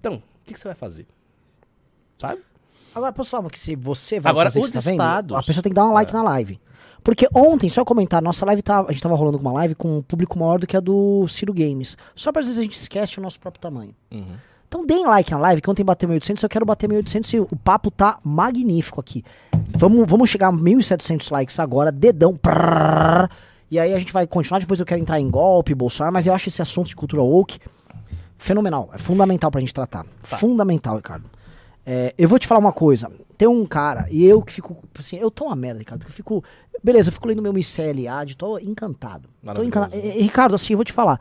Então, 0.00 0.22
que, 0.50 0.54
que 0.54 0.60
você 0.60 0.68
vai 0.68 0.74
fazer? 0.74 1.06
Sabe? 2.18 2.40
Agora, 2.94 3.12
posso 3.12 3.30
falar 3.30 3.42
uma 3.44 3.50
que 3.50 3.58
se 3.58 3.76
você 3.76 4.18
vai 4.18 4.30
Agora, 4.30 4.50
fazer 4.50 4.60
os 4.60 4.70
tá 4.72 4.80
vendo, 4.80 4.92
estados- 4.92 5.36
a 5.36 5.42
pessoa 5.42 5.62
tem 5.62 5.70
que 5.70 5.76
dar 5.76 5.86
um 5.86 5.92
like 5.92 6.12
na 6.12 6.22
live. 6.22 6.60
Porque 7.02 7.26
ontem, 7.34 7.68
só 7.70 7.84
comentar, 7.84 8.20
nossa 8.20 8.44
live 8.44 8.60
tá, 8.62 8.80
a 8.80 8.92
gente 8.92 9.02
tava 9.02 9.14
rolando 9.14 9.38
uma 9.38 9.52
live 9.52 9.74
com 9.74 9.98
um 9.98 10.02
público 10.02 10.38
maior 10.38 10.58
do 10.58 10.66
que 10.66 10.76
a 10.76 10.80
do 10.80 11.26
Ciro 11.28 11.54
Games. 11.54 11.96
Só 12.14 12.30
pra 12.30 12.40
às 12.40 12.46
vezes 12.46 12.58
a 12.58 12.62
gente 12.62 12.76
esquece 12.76 13.18
o 13.18 13.22
nosso 13.22 13.40
próprio 13.40 13.60
tamanho. 13.60 13.94
Então 14.68 14.84
deem 14.86 15.06
like 15.06 15.30
na 15.30 15.38
live, 15.38 15.62
que 15.62 15.70
ontem 15.70 15.82
bateu 15.84 16.08
1.800, 16.08 16.42
eu 16.42 16.48
quero 16.48 16.66
bater 16.66 16.88
1.800 16.90 17.32
e 17.34 17.40
o 17.40 17.56
papo 17.56 17.90
tá 17.90 18.18
magnífico 18.22 19.00
aqui. 19.00 19.24
Vamos, 19.78 20.04
vamos 20.06 20.28
chegar 20.28 20.48
a 20.48 20.52
1.700 20.52 21.30
likes 21.32 21.58
agora, 21.58 21.90
dedão. 21.90 22.36
prrr, 22.36 23.28
e 23.70 23.78
aí 23.78 23.94
a 23.94 23.98
gente 23.98 24.12
vai 24.12 24.26
continuar, 24.26 24.58
depois 24.60 24.78
eu 24.78 24.84
quero 24.86 25.00
entrar 25.00 25.18
em 25.18 25.30
golpe, 25.30 25.74
Bolsonaro, 25.74 26.12
mas 26.12 26.26
eu 26.26 26.34
acho 26.34 26.48
esse 26.48 26.60
assunto 26.60 26.88
de 26.88 26.96
cultura 26.96 27.22
woke 27.22 27.58
fenomenal, 28.40 28.88
é 28.92 28.98
fundamental 28.98 29.50
pra 29.50 29.60
gente 29.60 29.74
tratar. 29.74 30.06
Fundamental, 30.22 30.96
Ricardo. 30.96 31.30
É, 31.84 32.14
eu 32.16 32.28
vou 32.28 32.38
te 32.38 32.46
falar 32.46 32.58
uma 32.58 32.72
coisa. 32.72 33.10
Tem 33.36 33.46
um 33.46 33.64
cara, 33.66 34.06
e 34.10 34.24
eu 34.24 34.42
que 34.42 34.52
fico. 34.52 34.76
Assim, 34.98 35.16
eu 35.16 35.30
tô 35.30 35.44
uma 35.44 35.56
merda, 35.56 35.78
Ricardo, 35.78 36.00
porque 36.00 36.10
eu 36.10 36.16
fico. 36.16 36.42
Beleza, 36.82 37.08
eu 37.08 37.12
fico 37.12 37.28
lendo 37.28 37.42
meu 37.42 37.52
MCLA, 37.52 38.24
de 38.24 38.36
tô 38.36 38.58
encantado. 38.58 39.28
Tô 39.54 39.62
encantado. 39.62 39.94
É, 39.94 40.18
é, 40.18 40.22
Ricardo, 40.22 40.54
assim, 40.54 40.72
eu 40.72 40.78
vou 40.78 40.84
te 40.84 40.92
falar. 40.92 41.20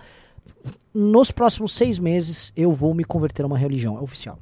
Nos 0.94 1.32
próximos 1.32 1.74
seis 1.74 2.00
meses 2.00 2.52
eu 2.56 2.72
vou 2.72 2.94
me 2.94 3.04
converter 3.04 3.44
a 3.44 3.48
uma 3.48 3.58
religião, 3.58 3.98
é 3.98 4.02
oficial. 4.02 4.40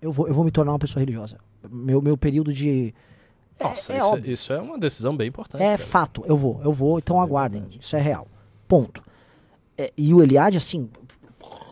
Eu 0.00 0.12
vou, 0.12 0.28
eu 0.28 0.34
vou 0.34 0.44
me 0.44 0.50
tornar 0.50 0.72
uma 0.72 0.78
pessoa 0.78 1.00
religiosa. 1.00 1.38
Meu, 1.70 2.02
meu 2.02 2.16
período 2.16 2.52
de. 2.52 2.94
Nossa, 3.60 3.92
é 3.92 3.98
isso, 3.98 4.06
óbvio. 4.06 4.32
isso 4.32 4.52
é 4.52 4.60
uma 4.60 4.78
decisão 4.78 5.16
bem 5.16 5.28
importante. 5.28 5.62
É 5.62 5.76
cara. 5.76 5.78
fato, 5.78 6.24
eu 6.26 6.36
vou, 6.36 6.60
eu 6.62 6.72
vou, 6.72 6.98
então 6.98 7.20
é 7.20 7.22
aguardem. 7.22 7.60
verdade. 7.60 7.80
Isso 7.80 7.96
é 7.96 8.00
real. 8.00 8.28
Ponto. 8.68 9.02
É, 9.76 9.92
e 9.96 10.12
o 10.12 10.22
Eliade, 10.22 10.56
assim, 10.56 10.88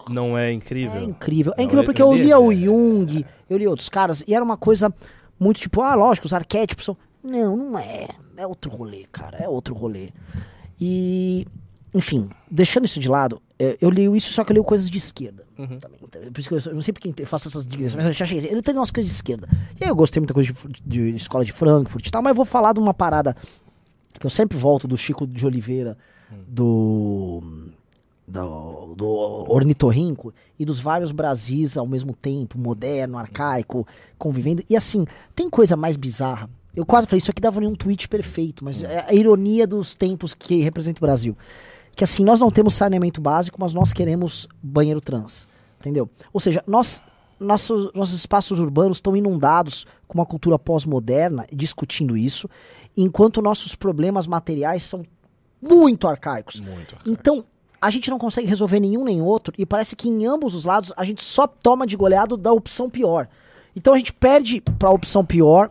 Não 0.09 0.37
é 0.37 0.53
incrível? 0.53 1.01
é 1.01 1.05
incrível. 1.05 1.53
É 1.55 1.59
Não, 1.59 1.65
incrível 1.65 1.85
porque 1.85 2.03
eu 2.03 2.13
lia 2.13 2.39
o 2.39 2.53
Jung, 2.53 3.25
eu 3.49 3.59
li 3.59 3.67
outros 3.67 3.89
caras, 3.89 4.23
e 4.27 4.35
era 4.35 4.45
uma 4.45 4.57
coisa 4.57 4.93
muito 5.39 5.61
tipo, 5.61 5.81
ah, 5.83 5.95
lógico, 5.95 6.27
os 6.27 6.33
arquétipos 6.33 6.85
são. 6.85 6.97
Não, 7.23 7.57
não 7.57 7.79
é. 7.79 8.09
É 8.37 8.47
outro 8.47 8.71
rolê, 8.71 9.07
cara. 9.11 9.39
É 9.39 9.49
outro 9.49 9.75
rolê. 9.75 10.11
E, 10.81 11.47
enfim, 11.95 12.29
deixando 12.51 12.85
isso 12.85 13.01
de 13.01 13.09
lado, 13.09 13.41
é, 13.59 13.77
eu 13.81 13.91
li 13.91 14.05
isso, 14.17 14.33
só 14.33 14.45
que 14.45 14.53
eu 14.53 14.57
li 14.57 14.63
coisas 14.63 14.89
de 14.89 14.99
esquerda. 14.99 15.45
Uhum. 15.59 15.79
Também. 15.79 15.99
Por 15.99 16.39
isso 16.39 16.49
que 16.49 16.55
eu, 16.55 16.59
eu 16.67 16.75
não 16.75 16.83
sei 16.83 16.93
porque 16.93 17.13
eu 17.19 17.27
faço 17.27 17.49
essas 17.49 17.67
digressões, 17.67 17.97
mas 17.97 18.07
eu 18.07 18.13
já 18.13 18.25
achei. 18.25 18.47
Eu 18.51 18.63
tenho 18.63 18.79
umas 18.79 18.91
coisas 18.91 19.11
de 19.11 19.17
esquerda. 19.17 19.49
E 19.81 19.85
aí 19.85 19.91
eu 19.91 19.97
gostei 19.97 20.21
muita 20.21 20.35
coisa 20.35 20.53
de, 20.85 21.11
de 21.13 21.17
escola 21.17 21.45
de 21.45 21.53
Frankfurt 21.53 22.07
e 22.07 22.11
tal, 22.11 22.23
mas 22.23 22.31
eu 22.31 22.37
vou 22.37 22.45
falar 22.45 22.73
de 22.75 22.81
uma 22.81 22.93
parada 22.93 23.35
que 24.19 24.27
eu 24.27 24.31
sempre 24.31 24.57
volto 24.57 24.87
do 24.87 24.97
Chico 24.97 25.27
de 25.27 25.45
Oliveira, 25.47 25.97
do. 26.47 27.43
Do, 28.27 28.95
do 28.97 29.07
ornitorrinco 29.07 30.35
e 30.59 30.65
dos 30.65 30.81
vários 30.81 31.13
Brasis 31.13 31.77
ao 31.77 31.87
mesmo 31.87 32.13
tempo, 32.13 32.59
moderno, 32.59 33.19
arcaico, 33.19 33.87
convivendo. 34.19 34.65
E 34.69 34.77
assim, 34.77 35.07
tem 35.35 35.49
coisa 35.49 35.77
mais 35.77 35.97
bizarra. 35.97 36.51
Eu 36.75 36.85
quase 36.85 37.07
falei, 37.07 37.19
isso 37.19 37.31
aqui 37.31 37.41
dava 37.41 37.59
um 37.61 37.75
tweet 37.75 38.07
perfeito, 38.07 38.63
mas 38.63 38.83
é 38.83 39.07
a 39.09 39.15
ironia 39.15 39.67
dos 39.67 39.95
tempos 39.95 40.35
que 40.35 40.61
representa 40.61 40.99
o 40.99 41.07
Brasil. 41.07 41.37
Que 41.95 42.05
assim, 42.05 42.23
nós 42.23 42.39
não 42.39 42.51
temos 42.51 42.75
saneamento 42.75 43.21
básico, 43.21 43.59
mas 43.59 43.73
nós 43.73 43.95
queremos 43.95 44.47
banheiro 44.63 45.01
trans. 45.01 45.49
Entendeu? 45.81 46.11
Ou 46.33 46.39
seja, 46.39 46.63
nós, 46.67 47.03
nossos, 47.41 47.91
nossos 47.95 48.15
espaços 48.15 48.59
urbanos 48.59 48.99
estão 48.99 49.17
inundados 49.17 49.87
com 50.07 50.19
uma 50.19 50.27
cultura 50.27 50.59
pós-moderna 50.59 51.47
discutindo 51.51 52.15
isso, 52.15 52.49
enquanto 52.95 53.41
nossos 53.41 53.75
problemas 53.75 54.27
materiais 54.27 54.83
são 54.83 55.03
muito 55.63 56.07
arcaicos. 56.07 56.61
Muito. 56.61 56.95
arcaico. 56.95 57.09
Então, 57.09 57.45
a 57.81 57.91
gente 57.91 58.11
não 58.11 58.19
consegue 58.19 58.47
resolver 58.47 58.81
nenhum 58.81 59.05
nem 59.05 59.21
outro, 59.23 59.53
e 59.59 59.65
parece 59.67 59.95
que 59.97 60.09
em 60.09 60.27
ambos 60.27 60.55
os 60.55 60.65
lados 60.65 60.93
a 60.97 61.05
gente 61.05 61.23
só 61.23 61.47
toma 61.47 61.87
de 61.87 61.97
goleado 61.97 62.37
da 62.37 62.53
opção 62.53 62.89
pior. 62.91 63.29
Então 63.75 63.93
a 63.95 63.97
gente 63.99 64.13
perde 64.13 64.61
pra 64.79 64.91
opção 64.91 65.25
pior 65.25 65.71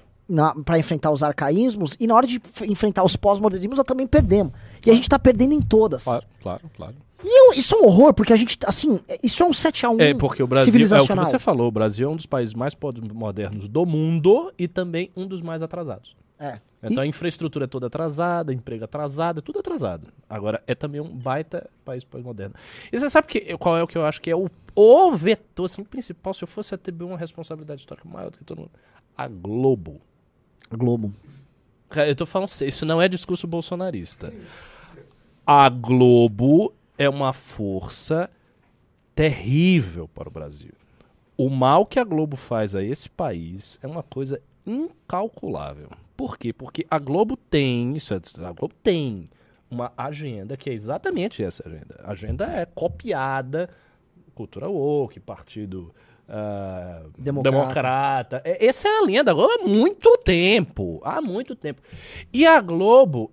para 0.65 0.79
enfrentar 0.79 1.11
os 1.11 1.21
arcaísmos, 1.21 1.95
e 1.99 2.07
na 2.07 2.15
hora 2.15 2.25
de 2.25 2.41
enfrentar 2.67 3.03
os 3.03 3.15
pós-modernismos 3.15 3.77
nós 3.77 3.85
também 3.85 4.07
perdemos. 4.07 4.53
E 4.85 4.89
a 4.89 4.93
gente 4.93 5.07
tá 5.09 5.19
perdendo 5.19 5.53
em 5.53 5.61
todas. 5.61 6.03
Claro, 6.03 6.25
claro, 6.41 6.61
claro. 6.75 6.95
E 7.23 7.27
eu- 7.49 7.53
isso 7.57 7.73
é 7.75 7.79
um 7.79 7.85
horror, 7.85 8.13
porque 8.13 8.33
a 8.33 8.35
gente, 8.35 8.57
assim, 8.67 8.99
isso 9.23 9.41
é 9.41 9.45
um 9.47 9.53
7x1 9.53 9.99
É, 9.99 10.13
porque 10.13 10.43
o 10.43 10.47
Brasil, 10.47 10.71
é 10.95 11.01
o 11.01 11.07
que 11.07 11.07
você 11.31 11.39
falou, 11.39 11.67
o 11.67 11.71
Brasil 11.71 12.07
é 12.07 12.11
um 12.11 12.15
dos 12.15 12.25
países 12.27 12.53
mais 12.53 12.75
modernos 13.13 13.67
do 13.67 13.85
mundo 13.85 14.51
e 14.59 14.67
também 14.67 15.09
um 15.15 15.25
dos 15.27 15.41
mais 15.41 15.61
atrasados. 15.63 16.15
É. 16.39 16.59
Então 16.83 17.01
a 17.01 17.07
infraestrutura 17.07 17.65
é 17.65 17.67
toda 17.67 17.87
atrasada, 17.87 18.53
emprego 18.53 18.83
atrasado, 18.85 19.39
é 19.39 19.41
tudo 19.41 19.59
atrasado. 19.59 20.07
Agora, 20.29 20.61
é 20.67 20.75
também 20.75 21.01
um 21.01 21.09
baita 21.09 21.67
país 21.83 22.03
pós-moderno. 22.03 22.53
E 22.91 22.99
você 22.99 23.09
sabe 23.09 23.27
que, 23.27 23.57
qual 23.57 23.77
é 23.77 23.83
o 23.83 23.87
que 23.87 23.97
eu 23.97 24.05
acho 24.05 24.21
que 24.21 24.29
é 24.29 24.35
o, 24.35 24.49
o 24.75 25.11
vetor 25.13 25.65
assim, 25.65 25.83
principal, 25.83 26.33
se 26.33 26.43
eu 26.43 26.47
fosse 26.47 26.75
atribuir 26.75 27.07
uma 27.07 27.17
responsabilidade 27.17 27.81
histórica 27.81 28.07
maior 28.07 28.29
do 28.29 28.37
que 28.37 28.43
todo 28.43 28.59
mundo? 28.59 28.71
A 29.17 29.27
Globo. 29.27 29.99
Globo. 30.71 31.11
Cara, 31.89 32.07
Eu 32.07 32.15
tô 32.15 32.25
falando 32.25 32.49
sério, 32.49 32.69
isso 32.69 32.85
não 32.85 33.01
é 33.01 33.07
discurso 33.07 33.47
bolsonarista. 33.47 34.31
A 35.45 35.69
Globo 35.69 36.73
é 36.97 37.09
uma 37.09 37.33
força 37.33 38.29
terrível 39.15 40.07
para 40.07 40.27
o 40.27 40.31
Brasil. 40.31 40.73
O 41.37 41.49
mal 41.49 41.85
que 41.85 41.99
a 41.99 42.03
Globo 42.03 42.35
faz 42.35 42.75
a 42.75 42.83
esse 42.83 43.09
país 43.09 43.79
é 43.81 43.87
uma 43.87 44.03
coisa 44.03 44.41
incalculável. 44.65 45.89
Por 46.15 46.37
quê? 46.37 46.53
Porque 46.53 46.85
a 46.89 46.97
Globo 46.99 47.35
tem, 47.37 47.95
isso 47.95 48.13
é- 48.13 48.17
a 48.45 48.51
Globo 48.51 48.73
tem 48.83 49.29
uma 49.69 49.91
agenda 49.97 50.55
que 50.55 50.69
é 50.69 50.73
exatamente 50.73 51.43
essa 51.43 51.67
agenda. 51.67 51.99
A 52.03 52.11
agenda 52.11 52.45
é 52.45 52.65
copiada, 52.65 53.69
cultura 54.33 54.69
woke, 54.69 55.19
partido 55.19 55.93
ah, 56.27 57.03
Democrata. 57.17 57.51
democrata. 57.57 58.41
É, 58.43 58.65
Essa 58.65 58.87
é 58.87 58.97
a 58.99 59.05
linha 59.05 59.23
da 59.23 59.33
Globo 59.33 59.51
há 59.61 59.67
muito 59.67 60.17
tempo. 60.17 60.99
Há 61.03 61.21
muito 61.21 61.55
tempo. 61.55 61.81
E 62.33 62.45
a 62.47 62.59
Globo 62.61 63.31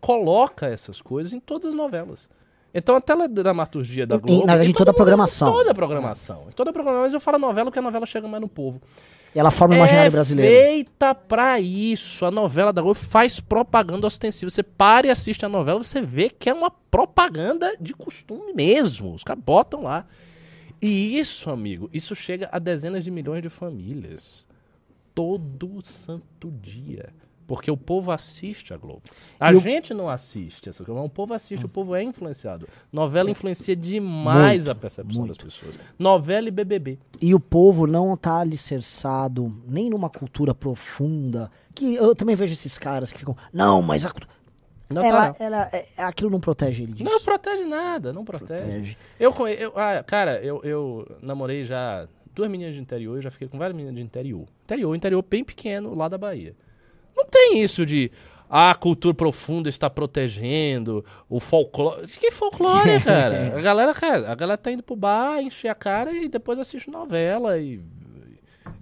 coloca 0.00 0.66
essas 0.66 1.00
coisas 1.00 1.32
em 1.32 1.40
todas 1.40 1.68
as 1.70 1.74
novelas. 1.74 2.28
Então 2.74 2.96
a 2.96 3.00
teledramaturgia 3.00 4.06
da 4.06 4.16
Em- 4.16 4.20
Globo. 4.20 4.46
na 4.46 4.52
verdade, 4.54 4.70
em 4.70 4.74
toda 4.74 4.90
a 4.90 4.94
programação. 4.94 5.52
Toda 5.52 5.70
a 5.70 5.74
programação. 5.74 6.46
Em 6.48 6.52
toda 6.52 6.70
a 6.70 6.72
programação. 6.72 7.02
Mas 7.04 7.14
eu 7.14 7.20
falo 7.20 7.38
novela 7.38 7.66
porque 7.70 7.78
a 7.78 7.82
novela 7.82 8.06
chega 8.06 8.26
mais 8.26 8.40
no 8.40 8.48
povo. 8.48 8.80
E 9.34 9.38
ela 9.38 9.50
forma 9.50 9.74
o 9.74 9.76
imaginário 9.78 10.08
é 10.08 10.10
brasileiro. 10.10 10.50
feita 10.64 11.14
pra 11.14 11.58
isso. 11.58 12.24
A 12.24 12.30
novela 12.30 12.72
da 12.72 12.82
Globo 12.82 12.98
faz 12.98 13.40
propaganda 13.40 14.06
ostensiva. 14.06 14.50
Você 14.50 14.62
para 14.62 15.06
e 15.06 15.10
assiste 15.10 15.44
a 15.44 15.48
novela, 15.48 15.82
você 15.82 16.02
vê 16.02 16.28
que 16.28 16.50
é 16.50 16.54
uma 16.54 16.70
propaganda 16.70 17.74
de 17.80 17.94
costume 17.94 18.52
mesmo. 18.54 19.14
Os 19.14 19.22
caras 19.24 19.42
botam 19.42 19.82
lá. 19.84 20.06
E 20.80 21.18
isso, 21.18 21.48
amigo, 21.48 21.88
isso 21.92 22.14
chega 22.14 22.48
a 22.52 22.58
dezenas 22.58 23.04
de 23.04 23.10
milhões 23.10 23.40
de 23.42 23.48
famílias. 23.48 24.46
Todo 25.14 25.78
santo 25.82 26.50
dia. 26.60 27.08
Porque 27.46 27.70
o 27.70 27.76
povo 27.76 28.10
assiste 28.10 28.72
a 28.72 28.76
Globo. 28.76 29.02
A 29.38 29.52
E 29.52 29.56
o- 29.56 29.60
gente 29.60 29.92
não 29.92 30.08
assiste 30.08 30.68
essa 30.68 30.84
coisa, 30.84 31.00
mas 31.00 31.08
o 31.10 31.12
povo 31.12 31.34
assiste, 31.34 31.66
o 31.66 31.68
povo 31.68 31.94
é 31.94 32.02
influenciado. 32.02 32.68
Novela 32.92 33.30
influencia 33.30 33.74
demais 33.76 34.68
a 34.68 34.74
percepção 34.74 35.26
das 35.26 35.36
pessoas. 35.36 35.78
Novela 35.98 36.48
e 36.48 36.50
BBB. 36.50 36.98
E 37.20 37.34
o 37.34 37.40
povo 37.40 37.86
não 37.86 38.16
tá 38.16 38.38
alicerçado 38.38 39.54
nem 39.66 39.90
numa 39.90 40.08
cultura 40.10 40.54
profunda. 40.54 41.50
Que 41.74 41.94
eu 41.94 42.14
também 42.14 42.36
vejo 42.36 42.52
esses 42.52 42.78
caras 42.78 43.12
que 43.12 43.18
ficam, 43.18 43.36
não, 43.52 43.80
mas 43.82 44.04
a 44.06 44.10
cultu-" 44.10 44.28
Não 44.90 45.02
ela, 45.02 45.32
tá, 45.32 45.36
não. 45.40 45.46
ela, 45.46 45.70
é- 45.72 45.86
aquilo 45.96 46.30
não 46.30 46.38
protege 46.38 46.82
ele 46.82 46.92
disso. 46.92 47.10
Não 47.10 47.20
protege 47.20 47.64
nada, 47.64 48.12
não 48.12 48.24
protege. 48.24 48.62
Protege. 48.62 48.96
Eu, 49.18 49.32
eu 49.48 49.72
ah, 49.74 50.02
cara, 50.02 50.38
eu, 50.44 50.60
eu 50.62 51.16
namorei 51.22 51.64
já 51.64 52.06
duas 52.34 52.50
meninas 52.50 52.74
de 52.74 52.80
interior, 52.82 53.16
eu 53.16 53.22
já 53.22 53.30
fiquei 53.30 53.48
com 53.48 53.56
várias 53.56 53.74
meninas 53.74 53.96
de 53.96 54.02
interior. 54.02 54.46
Interior, 54.64 54.94
interior 54.94 55.24
bem 55.28 55.42
pequeno, 55.42 55.94
lá 55.94 56.08
da 56.08 56.18
Bahia. 56.18 56.54
Não 57.22 57.26
tem 57.30 57.62
isso 57.62 57.86
de 57.86 58.10
ah, 58.50 58.72
a 58.72 58.74
cultura 58.74 59.14
profunda 59.14 59.68
está 59.68 59.88
protegendo 59.88 61.04
o 61.28 61.38
folclore. 61.38 62.06
Que 62.06 62.32
folclore, 62.32 63.00
cara? 63.04 63.56
A 63.56 63.60
galera, 63.60 63.94
cara, 63.94 64.30
a 64.30 64.34
galera 64.34 64.58
tá 64.58 64.72
indo 64.72 64.82
pro 64.82 64.96
bar, 64.96 65.40
encher 65.40 65.68
a 65.68 65.74
cara 65.74 66.12
e 66.12 66.28
depois 66.28 66.58
assiste 66.58 66.90
novela 66.90 67.58
e 67.58 67.80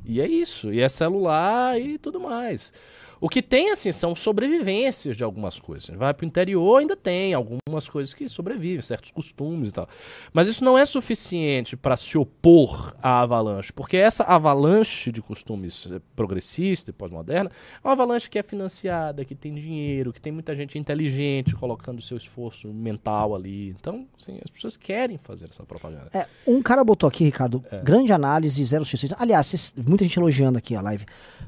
e 0.05 0.21
é 0.21 0.27
isso, 0.27 0.73
e 0.73 0.81
é 0.81 0.89
celular 0.89 1.81
e 1.81 1.97
tudo 1.97 2.19
mais. 2.19 2.73
O 3.21 3.29
que 3.29 3.43
tem, 3.43 3.71
assim, 3.71 3.93
são 3.93 4.17
sobrevivências 4.17 5.15
de 5.17 5.23
algumas 5.23 5.59
coisas. 5.59 5.95
Vai 5.97 6.15
pro 6.15 6.25
interior, 6.25 6.79
ainda 6.79 6.97
tem 6.97 7.35
algumas 7.35 7.87
coisas 7.87 8.15
que 8.15 8.27
sobrevivem, 8.29 8.81
certos 8.81 9.11
costumes 9.11 9.71
e 9.71 9.75
tal. 9.75 9.87
Mas 10.33 10.49
isso 10.49 10.65
não 10.65 10.79
é 10.79 10.87
suficiente 10.87 11.77
para 11.77 11.97
se 11.99 12.17
opor 12.17 12.95
à 13.03 13.21
avalanche, 13.21 13.73
porque 13.75 13.99
essa 13.99 14.25
avalanche 14.25 15.13
de 15.13 15.21
costumes 15.21 15.87
eh, 15.91 16.01
progressista 16.17 16.91
e 16.91 16.93
pós-moderna 16.95 17.51
é 17.83 17.87
uma 17.87 17.93
avalanche 17.93 18.31
que 18.31 18.39
é 18.39 18.43
financiada, 18.43 19.23
que 19.23 19.35
tem 19.35 19.55
dinheiro, 19.55 20.13
que 20.15 20.21
tem 20.21 20.33
muita 20.33 20.55
gente 20.55 20.79
inteligente 20.79 21.55
colocando 21.55 22.01
seu 22.01 22.17
esforço 22.17 22.69
mental 22.69 23.35
ali. 23.35 23.69
Então, 23.79 24.07
assim, 24.19 24.39
as 24.43 24.51
pessoas 24.51 24.79
querem 24.79 25.19
fazer 25.19 25.45
essa 25.51 25.63
propaganda. 25.65 26.09
É, 26.15 26.27
um 26.47 26.63
cara 26.63 26.83
botou 26.83 27.07
aqui, 27.07 27.25
Ricardo, 27.25 27.63
É. 27.71 27.83
grande 27.83 28.13
análise, 28.15 28.65
zero 28.65 28.85
x 28.85 29.13
Aliás, 29.19 29.47
cês- 29.47 29.75
muita 29.77 30.05
gente 30.05 30.19
elogiando 30.19 30.57
aqui 30.57 30.75
a 30.75 30.81
live. 30.81 31.05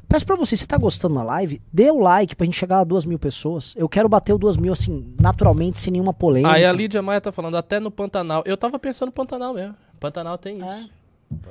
Peço 0.06 0.26
pra 0.26 0.36
você, 0.36 0.54
se 0.54 0.66
tá 0.66 0.76
gostando 0.76 1.14
da 1.14 1.22
live, 1.22 1.61
dê 1.72 1.90
o 1.90 1.98
like 1.98 2.34
pra 2.34 2.44
gente 2.44 2.56
chegar 2.56 2.80
a 2.80 2.84
duas 2.84 3.04
mil 3.04 3.18
pessoas. 3.18 3.74
Eu 3.76 3.88
quero 3.88 4.08
bater 4.08 4.32
o 4.32 4.38
duas 4.38 4.56
mil, 4.56 4.72
assim, 4.72 5.14
naturalmente, 5.20 5.78
sem 5.78 5.92
nenhuma 5.92 6.14
polêmica. 6.14 6.54
Aí 6.54 6.64
a 6.64 6.72
Lídia 6.72 7.02
Maia 7.02 7.20
tá 7.20 7.30
falando 7.30 7.56
até 7.56 7.78
no 7.78 7.90
Pantanal. 7.90 8.42
Eu 8.46 8.56
tava 8.56 8.78
pensando 8.78 9.08
no 9.08 9.12
Pantanal 9.12 9.54
mesmo. 9.54 9.76
Pantanal 10.00 10.38
tem 10.38 10.58
isso. 10.58 10.90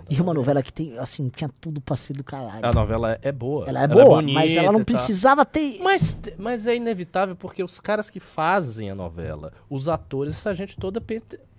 E 0.10 0.22
uma 0.22 0.34
novela 0.34 0.62
que 0.62 0.72
tem, 0.72 0.98
assim, 0.98 1.30
tinha 1.30 1.50
tudo 1.60 1.82
pra 1.82 1.96
ser 1.96 2.14
do 2.14 2.24
caralho. 2.24 2.66
A 2.66 2.72
novela 2.72 3.18
é 3.22 3.32
boa. 3.32 3.68
Ela 3.68 3.84
é 3.84 3.88
boa, 3.88 4.06
bonita 4.06 4.40
mas 4.40 4.56
ela 4.56 4.72
não 4.72 4.84
precisava 4.84 5.46
ter. 5.46 5.80
Mas, 5.82 6.18
mas 6.38 6.68
é 6.68 6.76
inevitável 6.76 7.36
porque 7.36 7.64
os 7.64 7.80
caras 7.80 8.10
que 8.10 8.20
fazem 8.20 8.90
a 8.90 8.96
novela, 8.96 9.52
os 9.70 9.88
atores, 9.90 10.36
essa 10.36 10.54
gente 10.54 10.78
toda, 10.78 11.02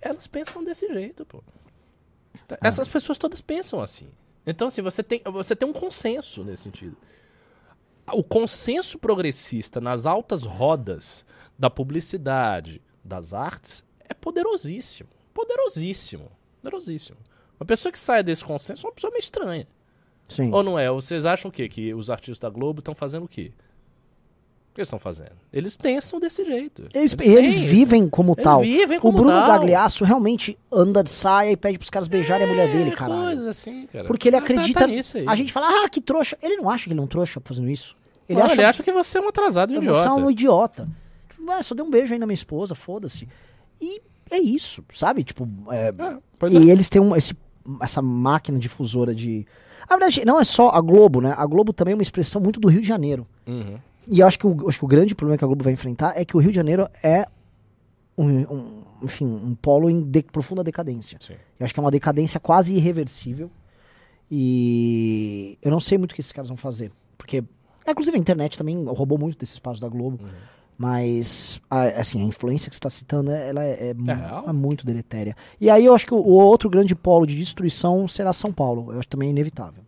elas 0.01 0.27
pensam 0.27 0.63
desse 0.63 0.87
jeito, 0.93 1.25
pô. 1.25 1.43
Essas 2.61 2.87
pessoas 2.87 3.17
todas 3.17 3.41
pensam 3.41 3.81
assim. 3.81 4.07
Então, 4.45 4.67
assim, 4.67 4.81
você 4.81 5.01
tem, 5.01 5.21
você 5.25 5.55
tem 5.55 5.67
um 5.67 5.73
consenso 5.73 6.43
nesse 6.43 6.63
sentido. 6.63 6.95
O 8.11 8.23
consenso 8.23 8.99
progressista 8.99 9.79
nas 9.79 10.05
altas 10.05 10.43
rodas 10.43 11.25
da 11.57 11.69
publicidade, 11.69 12.81
das 13.03 13.33
artes, 13.33 13.83
é 14.07 14.13
poderosíssimo. 14.13 15.09
Poderosíssimo. 15.33 16.31
Poderosíssimo. 16.61 17.17
Uma 17.59 17.65
pessoa 17.65 17.91
que 17.91 17.99
sai 17.99 18.23
desse 18.23 18.43
consenso 18.43 18.85
é 18.85 18.89
uma 18.89 18.93
pessoa 18.93 19.11
meio 19.11 19.19
estranha. 19.19 19.67
Sim. 20.27 20.51
Ou 20.51 20.63
não 20.63 20.77
é? 20.77 20.89
Vocês 20.89 21.25
acham 21.25 21.49
o 21.49 21.51
quê? 21.51 21.67
Que 21.67 21.93
os 21.93 22.09
artistas 22.09 22.39
da 22.39 22.49
Globo 22.49 22.79
estão 22.79 22.95
fazendo 22.95 23.25
o 23.25 23.27
quê? 23.27 23.51
Que 24.73 24.81
eles 24.81 24.87
estão 24.87 24.99
fazendo? 24.99 25.31
Eles 25.51 25.75
pensam 25.75 26.19
desse 26.19 26.43
jeito. 26.43 26.83
Eles, 26.93 27.15
eles 27.21 27.55
isso. 27.55 27.65
vivem 27.65 28.07
como 28.09 28.33
Eles 28.33 28.43
tal. 28.43 28.61
vivem 28.61 28.97
O 28.97 29.01
como 29.01 29.17
Bruno 29.19 29.31
tal. 29.31 29.47
Gagliasso 29.47 30.03
realmente 30.03 30.57
anda 30.71 31.03
de 31.03 31.09
saia 31.09 31.51
e 31.51 31.57
pede 31.57 31.77
pros 31.77 31.89
caras 31.89 32.07
beijarem 32.07 32.45
a 32.45 32.49
mulher 32.49 32.71
dele, 32.71 32.89
É, 32.89 32.95
caralho. 32.95 33.47
assim, 33.49 33.87
cara. 33.87 34.05
Porque 34.05 34.27
ele 34.29 34.37
Tá- 34.37 34.45
tá 34.45 34.51
acredita. 34.53 34.87
nisso 34.87 35.17
aí. 35.17 35.25
a 35.27 35.35
gente 35.35 35.51
fala, 35.53 35.67
ah, 35.85 35.89
que 35.89 36.01
trouxa. 36.01 36.37
Ele 36.41 36.57
não 36.57 36.69
acha 36.69 36.85
que 36.85 36.91
ele 36.93 36.99
é 36.99 37.03
um 37.03 37.07
trouxa 37.07 37.41
fazendo 37.43 37.69
isso. 37.69 37.95
Ele 38.27 38.39
Não, 38.39 38.45
acha, 38.45 38.55
ele 38.55 38.63
acha 38.63 38.81
que 38.83 38.91
você 38.91 39.17
é 39.17 39.21
um 39.21 39.27
atrasado 39.27 39.73
e 39.73 39.77
um 39.77 39.81
você 39.81 39.89
idiota. 39.89 40.07
é 40.09 40.11
um 40.13 40.31
idiota. 40.31 40.89
Tipo, 41.29 41.51
"Ah, 41.51 41.61
só 41.61 41.75
dei 41.75 41.83
um 41.85 41.89
beijo 41.91 42.13
aí 42.13 42.19
na 42.19 42.25
minha 42.25 42.33
esposa, 42.33 42.73
foda-se. 42.73 43.27
E 43.81 44.01
é 44.31 44.39
isso, 44.39 44.83
sabe? 44.93 45.23
Tipo, 45.23 45.47
é, 45.69 45.89
É, 45.89 46.47
e 46.51 46.69
é. 46.69 46.71
eles 46.71 46.89
têm 46.89 47.01
um, 47.01 47.15
esse, 47.15 47.35
essa 47.81 48.01
máquina 48.01 48.57
difusora 48.57 49.13
de. 49.13 49.45
Na 49.89 49.97
verdade, 49.97 50.23
não 50.25 50.39
é 50.39 50.43
só 50.45 50.69
a 50.69 50.79
Globo, 50.79 51.19
né? 51.19 51.33
A 51.37 51.45
Globo 51.45 51.73
também 51.73 51.91
é 51.91 51.95
uma 51.95 52.01
expressão 52.01 52.39
muito 52.41 52.57
do 52.59 52.69
Rio 52.69 52.79
de 52.81 52.87
Janeiro. 52.87 53.27
Uhum. 53.45 53.77
E 54.07 54.19
eu 54.19 54.27
acho 54.27 54.37
que, 54.39 54.45
o, 54.47 54.67
acho 54.69 54.79
que 54.79 54.85
o 54.85 54.87
grande 54.87 55.15
problema 55.15 55.37
que 55.37 55.43
a 55.43 55.47
Globo 55.47 55.63
vai 55.63 55.73
enfrentar 55.73 56.13
é 56.19 56.25
que 56.25 56.35
o 56.35 56.39
Rio 56.39 56.51
de 56.51 56.55
Janeiro 56.55 56.87
é 57.01 57.25
um, 58.17 58.27
um- 58.27 58.83
enfim, 59.01 59.25
um 59.25 59.55
polo 59.55 59.89
em 59.89 60.01
de- 60.01 60.23
profunda 60.23 60.63
decadência. 60.63 61.17
Sim. 61.21 61.33
Eu 61.59 61.63
acho 61.63 61.73
que 61.73 61.79
é 61.79 61.83
uma 61.83 61.91
decadência 61.91 62.39
quase 62.39 62.73
irreversível. 62.75 63.49
E 64.35 65.57
eu 65.61 65.71
não 65.71 65.79
sei 65.79 65.97
muito 65.97 66.11
o 66.11 66.15
que 66.15 66.21
esses 66.21 66.31
caras 66.31 66.49
vão 66.49 66.57
fazer. 66.57 66.91
Porque, 67.17 67.43
é, 67.85 67.91
inclusive, 67.91 68.17
a 68.17 68.19
internet 68.19 68.57
também 68.57 68.83
roubou 68.85 69.17
muito 69.17 69.37
desse 69.37 69.53
espaço 69.53 69.79
da 69.81 69.87
Globo. 69.87 70.19
Uhum. 70.23 70.29
Mas, 70.77 71.61
a, 71.69 71.83
assim, 72.01 72.19
a 72.21 72.25
influência 72.25 72.69
que 72.69 72.75
você 72.75 72.79
está 72.79 72.89
citando, 72.89 73.31
é- 73.31 73.49
ela 73.49 73.63
é, 73.63 73.91
é 73.91 73.93
real? 74.13 74.45
é 74.49 74.51
muito 74.53 74.85
deletéria. 74.85 75.35
E 75.61 75.69
aí 75.69 75.85
eu 75.85 75.93
acho 75.93 76.05
que 76.05 76.13
o, 76.13 76.17
o 76.17 76.31
outro 76.33 76.69
grande 76.69 76.95
polo 76.95 77.25
de 77.27 77.35
destruição 77.37 78.07
será 78.07 78.33
São 78.33 78.51
Paulo. 78.51 78.91
Eu 78.91 78.99
acho 78.99 79.07
também 79.07 79.29
inevitável. 79.29 79.83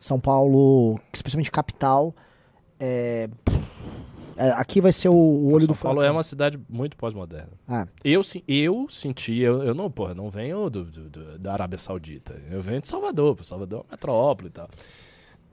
São 0.00 0.18
Paulo, 0.18 0.98
especialmente 1.12 1.50
capital, 1.50 2.14
é, 2.80 3.28
é, 4.36 4.50
aqui 4.52 4.80
vai 4.80 4.90
ser 4.92 5.08
o, 5.10 5.14
o 5.14 5.52
olho 5.52 5.66
do 5.66 5.74
São 5.74 5.82
Paulo 5.82 5.98
furacão. 5.98 6.08
é 6.08 6.10
uma 6.16 6.22
cidade 6.22 6.58
muito 6.68 6.96
pós-moderna. 6.96 7.50
Ah, 7.68 7.86
Eu, 8.02 8.22
eu 8.48 8.86
senti, 8.88 9.38
eu, 9.38 9.62
eu 9.62 9.74
não, 9.74 9.90
porra, 9.90 10.14
não 10.14 10.30
venho 10.30 10.68
do, 10.70 10.84
do- 10.84 11.10
do- 11.10 11.38
da 11.38 11.52
Arábia 11.52 11.78
Saudita. 11.78 12.40
Eu 12.50 12.62
venho 12.62 12.80
de 12.80 12.88
Salvador, 12.88 13.36
pô. 13.36 13.44
Salvador 13.44 13.80
é 13.80 13.82
uma 13.82 13.90
metrópole 13.92 14.48
e 14.48 14.52
tal. 14.52 14.68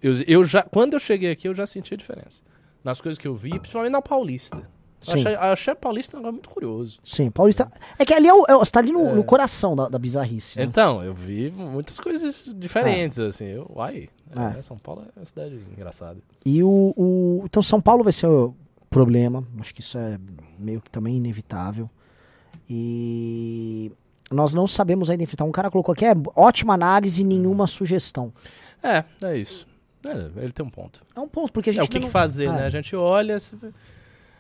Eu, 0.02 0.14
eu 0.28 0.44
já, 0.44 0.64
quando 0.64 0.94
eu 0.94 1.00
cheguei 1.00 1.32
aqui, 1.32 1.48
eu 1.48 1.54
já 1.54 1.66
senti 1.66 1.94
a 1.94 1.98
diferença. 1.98 2.42
Nas 2.84 3.02
coisas 3.02 3.18
que 3.18 3.28
eu 3.28 3.36
vi, 3.36 3.60
principalmente 3.60 3.92
na 3.92 4.02
Paulista. 4.02 4.62
Sim. 5.00 5.12
achei, 5.20 5.36
eu 5.36 5.40
achei 5.40 5.74
a 5.74 5.76
Paulista 5.76 6.18
um 6.18 6.20
negócio 6.20 6.34
muito 6.34 6.50
curioso. 6.50 6.98
sim, 7.04 7.30
Paulista. 7.32 7.72
É 8.00 8.04
que 8.06 8.14
ali 8.14 8.28
é, 8.28 8.34
o, 8.34 8.46
é, 8.50 8.54
você 8.56 8.72
tá 8.72 8.80
ali 8.80 8.92
no, 8.92 9.16
no 9.16 9.24
coração 9.24 9.76
da, 9.76 9.88
da 9.88 9.98
bizarrice. 10.00 10.58
né? 10.58 10.66
Então, 10.66 11.02
eu 11.02 11.14
vi 11.14 11.52
muitas 11.52 12.00
coisas 12.00 12.50
diferentes, 12.56 13.20
assim. 13.20 13.46
Eu, 13.46 13.72
uai, 13.76 14.10
é, 14.36 14.60
É. 14.60 14.62
São 14.62 14.78
Paulo 14.78 15.04
é 15.16 15.20
uma 15.20 15.26
cidade 15.26 15.60
engraçada. 15.72 16.18
E 16.46 16.64
o, 16.64 16.94
o- 16.98 17.42
Então, 17.46 17.62
São 17.62 17.80
Paulo 17.80 18.04
vai 18.04 18.12
ser 18.14 18.28
o 18.28 18.54
problema. 18.90 19.44
Acho 19.60 19.74
que 19.74 19.82
isso 19.82 19.98
é 19.98 20.20
meio 20.58 20.82
que 20.82 20.90
também 20.90 21.16
inevitável. 21.18 21.90
E. 22.70 23.92
Nós 24.30 24.54
não 24.54 24.68
sabemos 24.68 25.10
ainda 25.10 25.24
enfrentar. 25.24 25.46
Um 25.46 25.52
cara 25.54 25.72
colocou 25.72 25.94
aqui, 25.94 26.04
é 26.06 26.14
ótima 26.36 26.74
análise 26.74 27.22
e 27.22 27.24
nenhuma 27.24 27.66
sugestão. 27.66 28.34
É, 28.84 29.04
é 29.24 29.38
isso. 29.38 29.66
É, 30.06 30.42
ele 30.44 30.52
tem 30.52 30.66
um 30.66 30.70
ponto. 30.70 31.02
É 31.16 31.20
um 31.20 31.28
ponto, 31.30 31.52
porque 31.54 31.70
a 31.70 31.74
gente. 31.74 31.82
É 31.82 31.86
o 31.86 31.88
que, 31.88 31.98
ainda 31.98 32.08
que 32.08 32.14
não- 32.14 32.22
fazer, 32.22 32.46
É. 32.48 32.52
né? 32.52 32.66
A 32.66 32.70
gente 32.70 32.94
olha. 32.96 33.40
se 33.40 33.56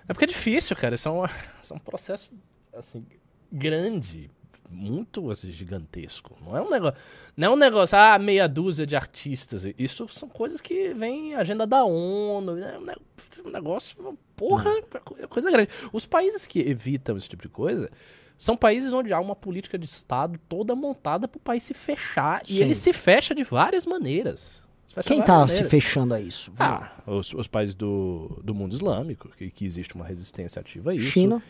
É 0.08 0.14
porque 0.14 0.26
é 0.26 0.28
difícil, 0.28 0.76
cara. 0.76 0.96
Isso 0.96 1.08
é 1.08 1.12
um, 1.12 1.26
isso 1.62 1.74
é 1.74 1.76
um 1.76 1.80
processo 1.80 2.30
assim, 2.74 3.06
grande, 3.52 4.30
muito 4.70 5.30
assim, 5.32 5.52
gigantesco. 5.52 6.38
Não 6.42 6.56
é 6.58 6.62
um 6.62 6.70
negócio. 6.70 7.00
Não 7.36 7.48
é 7.48 7.52
um 7.52 7.58
negócio, 7.58 7.98
ah, 7.98 8.18
meia 8.20 8.48
dúzia 8.48 8.86
de 8.86 8.96
artistas. 8.96 9.66
Isso 9.78 10.08
são 10.08 10.28
coisas 10.30 10.62
que 10.62 10.94
vem 10.94 11.36
agenda 11.36 11.66
da 11.68 11.84
ONU. 11.84 12.56
né? 12.56 12.78
Um 12.78 12.86
ne- 12.86 13.52
negócio, 13.52 14.18
porra, 14.36 14.72
é 15.20 15.28
coisa 15.28 15.52
grande. 15.52 15.70
Os 15.92 16.06
países 16.06 16.46
que 16.48 16.60
evitam 16.60 17.18
esse 17.18 17.30
tipo 17.30 17.42
de 17.44 17.50
coisa. 17.50 17.90
São 18.38 18.56
países 18.56 18.94
onde 18.94 19.12
há 19.12 19.20
uma 19.20 19.36
política 19.36 19.80
de 19.80 19.88
Estado 19.88 20.40
toda 20.48 20.76
montada 20.76 21.28
para 21.28 21.38
o 21.38 21.42
país 21.42 21.64
se 21.64 21.74
fechar. 21.74 22.44
E 22.48 22.54
Sim. 22.58 22.62
ele 22.62 22.76
se 22.76 22.94
fecha 22.94 23.34
de 23.34 23.44
várias 23.44 23.84
maneiras. 23.84 24.67
Quem 25.06 25.20
várias 25.20 25.26
tá 25.26 25.48
se 25.48 25.64
fechando 25.64 26.14
a 26.14 26.20
isso? 26.22 26.52
Ah, 26.60 26.92
os, 27.06 27.34
os 27.34 27.48
países 27.48 27.76
do, 27.76 28.40
do 28.44 28.54
mundo 28.56 28.74
islâmico, 28.74 29.30
que, 29.30 29.50
que 29.50 29.66
existe 29.66 29.96
uma 29.96 30.06
resistência 30.06 30.60
ativa 30.60 30.92
a 30.92 30.96
isso. 30.96 31.06
China, 31.08 31.42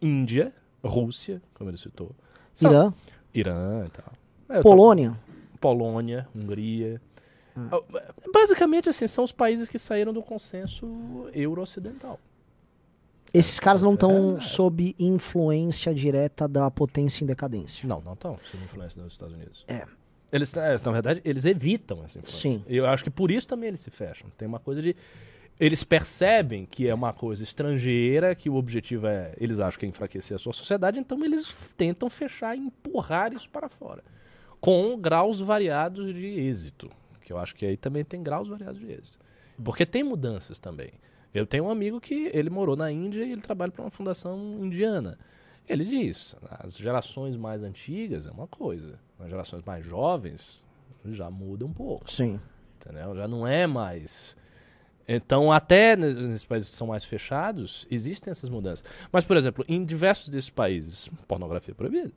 Índia, 0.00 0.52
Rússia, 0.84 1.42
como 1.54 1.70
ele 1.70 1.76
citou. 1.78 2.10
São- 2.52 2.70
Irã, 2.70 2.92
Irã 3.34 3.84
e 3.86 3.90
tal. 3.90 4.12
É, 4.48 4.52
eu 4.58 4.62
tô- 4.62 4.68
Polônia. 4.70 5.18
Polônia, 5.60 6.28
Hungria. 6.34 7.00
Ah, 7.56 7.80
Basicamente, 8.32 8.88
assim, 8.90 9.06
são 9.08 9.24
os 9.24 9.32
países 9.32 9.68
que 9.68 9.78
saíram 9.78 10.12
do 10.12 10.22
consenso 10.22 10.86
euro-ocidental. 11.32 12.20
Esses 13.32 13.58
caras 13.58 13.82
não 13.82 13.90
é 13.90 13.94
estão 13.94 14.10
realidade. 14.10 14.44
sob 14.44 14.94
influência 14.98 15.94
direta 15.94 16.46
da 16.46 16.70
potência 16.70 17.24
em 17.24 17.26
decadência. 17.26 17.86
Não, 17.88 18.00
não 18.00 18.12
estão 18.12 18.36
sob 18.50 18.62
influência 18.64 19.02
dos 19.02 19.12
Estados 19.12 19.34
Unidos. 19.34 19.64
É. 19.66 19.86
Eles, 20.32 20.54
é, 20.56 20.76
na 20.84 20.92
verdade, 20.92 21.20
eles 21.24 21.44
evitam 21.44 22.04
essa 22.04 22.18
influência. 22.18 22.50
Sim. 22.50 22.64
Eu 22.66 22.86
acho 22.86 23.04
que 23.04 23.10
por 23.10 23.30
isso 23.30 23.46
também 23.46 23.68
eles 23.68 23.80
se 23.80 23.90
fecham. 23.90 24.28
Tem 24.36 24.46
uma 24.46 24.58
coisa 24.58 24.82
de. 24.82 24.96
Eles 25.58 25.82
percebem 25.82 26.66
que 26.66 26.86
é 26.86 26.94
uma 26.94 27.12
coisa 27.12 27.42
estrangeira, 27.42 28.34
que 28.34 28.50
o 28.50 28.56
objetivo 28.56 29.06
é. 29.06 29.32
Eles 29.38 29.60
acham 29.60 29.78
que 29.80 29.86
é 29.86 29.88
enfraquecer 29.88 30.34
a 30.34 30.38
sua 30.38 30.52
sociedade, 30.52 30.98
então 30.98 31.24
eles 31.24 31.56
tentam 31.76 32.10
fechar 32.10 32.56
e 32.56 32.60
empurrar 32.60 33.32
isso 33.32 33.48
para 33.48 33.68
fora. 33.68 34.02
Com 34.60 34.98
graus 34.98 35.40
variados 35.40 36.14
de 36.14 36.26
êxito. 36.26 36.90
Que 37.24 37.32
eu 37.32 37.38
acho 37.38 37.54
que 37.54 37.64
aí 37.64 37.76
também 37.76 38.04
tem 38.04 38.22
graus 38.22 38.48
variados 38.48 38.80
de 38.80 38.90
êxito. 38.90 39.18
Porque 39.64 39.86
tem 39.86 40.02
mudanças 40.02 40.58
também. 40.58 40.90
Eu 41.32 41.46
tenho 41.46 41.64
um 41.64 41.70
amigo 41.70 42.00
que 42.00 42.30
ele 42.32 42.50
morou 42.50 42.76
na 42.76 42.90
Índia 42.90 43.24
e 43.24 43.32
ele 43.32 43.40
trabalha 43.40 43.72
para 43.72 43.82
uma 43.82 43.90
fundação 43.90 44.58
indiana. 44.62 45.18
Ele 45.68 45.84
diz, 45.84 46.36
as 46.50 46.76
gerações 46.76 47.36
mais 47.36 47.62
antigas 47.62 48.26
é 48.26 48.30
uma 48.30 48.46
coisa, 48.46 48.98
as 49.20 49.30
gerações 49.30 49.62
mais 49.64 49.84
jovens 49.84 50.64
já 51.06 51.30
muda 51.30 51.64
um 51.64 51.72
pouco, 51.72 52.10
Sim. 52.10 52.40
entendeu? 52.80 53.14
Já 53.14 53.28
não 53.28 53.46
é 53.46 53.66
mais. 53.66 54.36
Então, 55.08 55.52
até 55.52 55.94
ne- 55.94 56.12
nesses 56.12 56.44
países 56.44 56.70
que 56.70 56.76
são 56.76 56.88
mais 56.88 57.04
fechados, 57.04 57.86
existem 57.90 58.30
essas 58.30 58.50
mudanças. 58.50 58.84
Mas, 59.12 59.24
por 59.24 59.36
exemplo, 59.36 59.64
em 59.68 59.84
diversos 59.84 60.28
desses 60.28 60.50
países, 60.50 61.08
pornografia 61.28 61.72
é 61.72 61.74
proibida. 61.76 62.10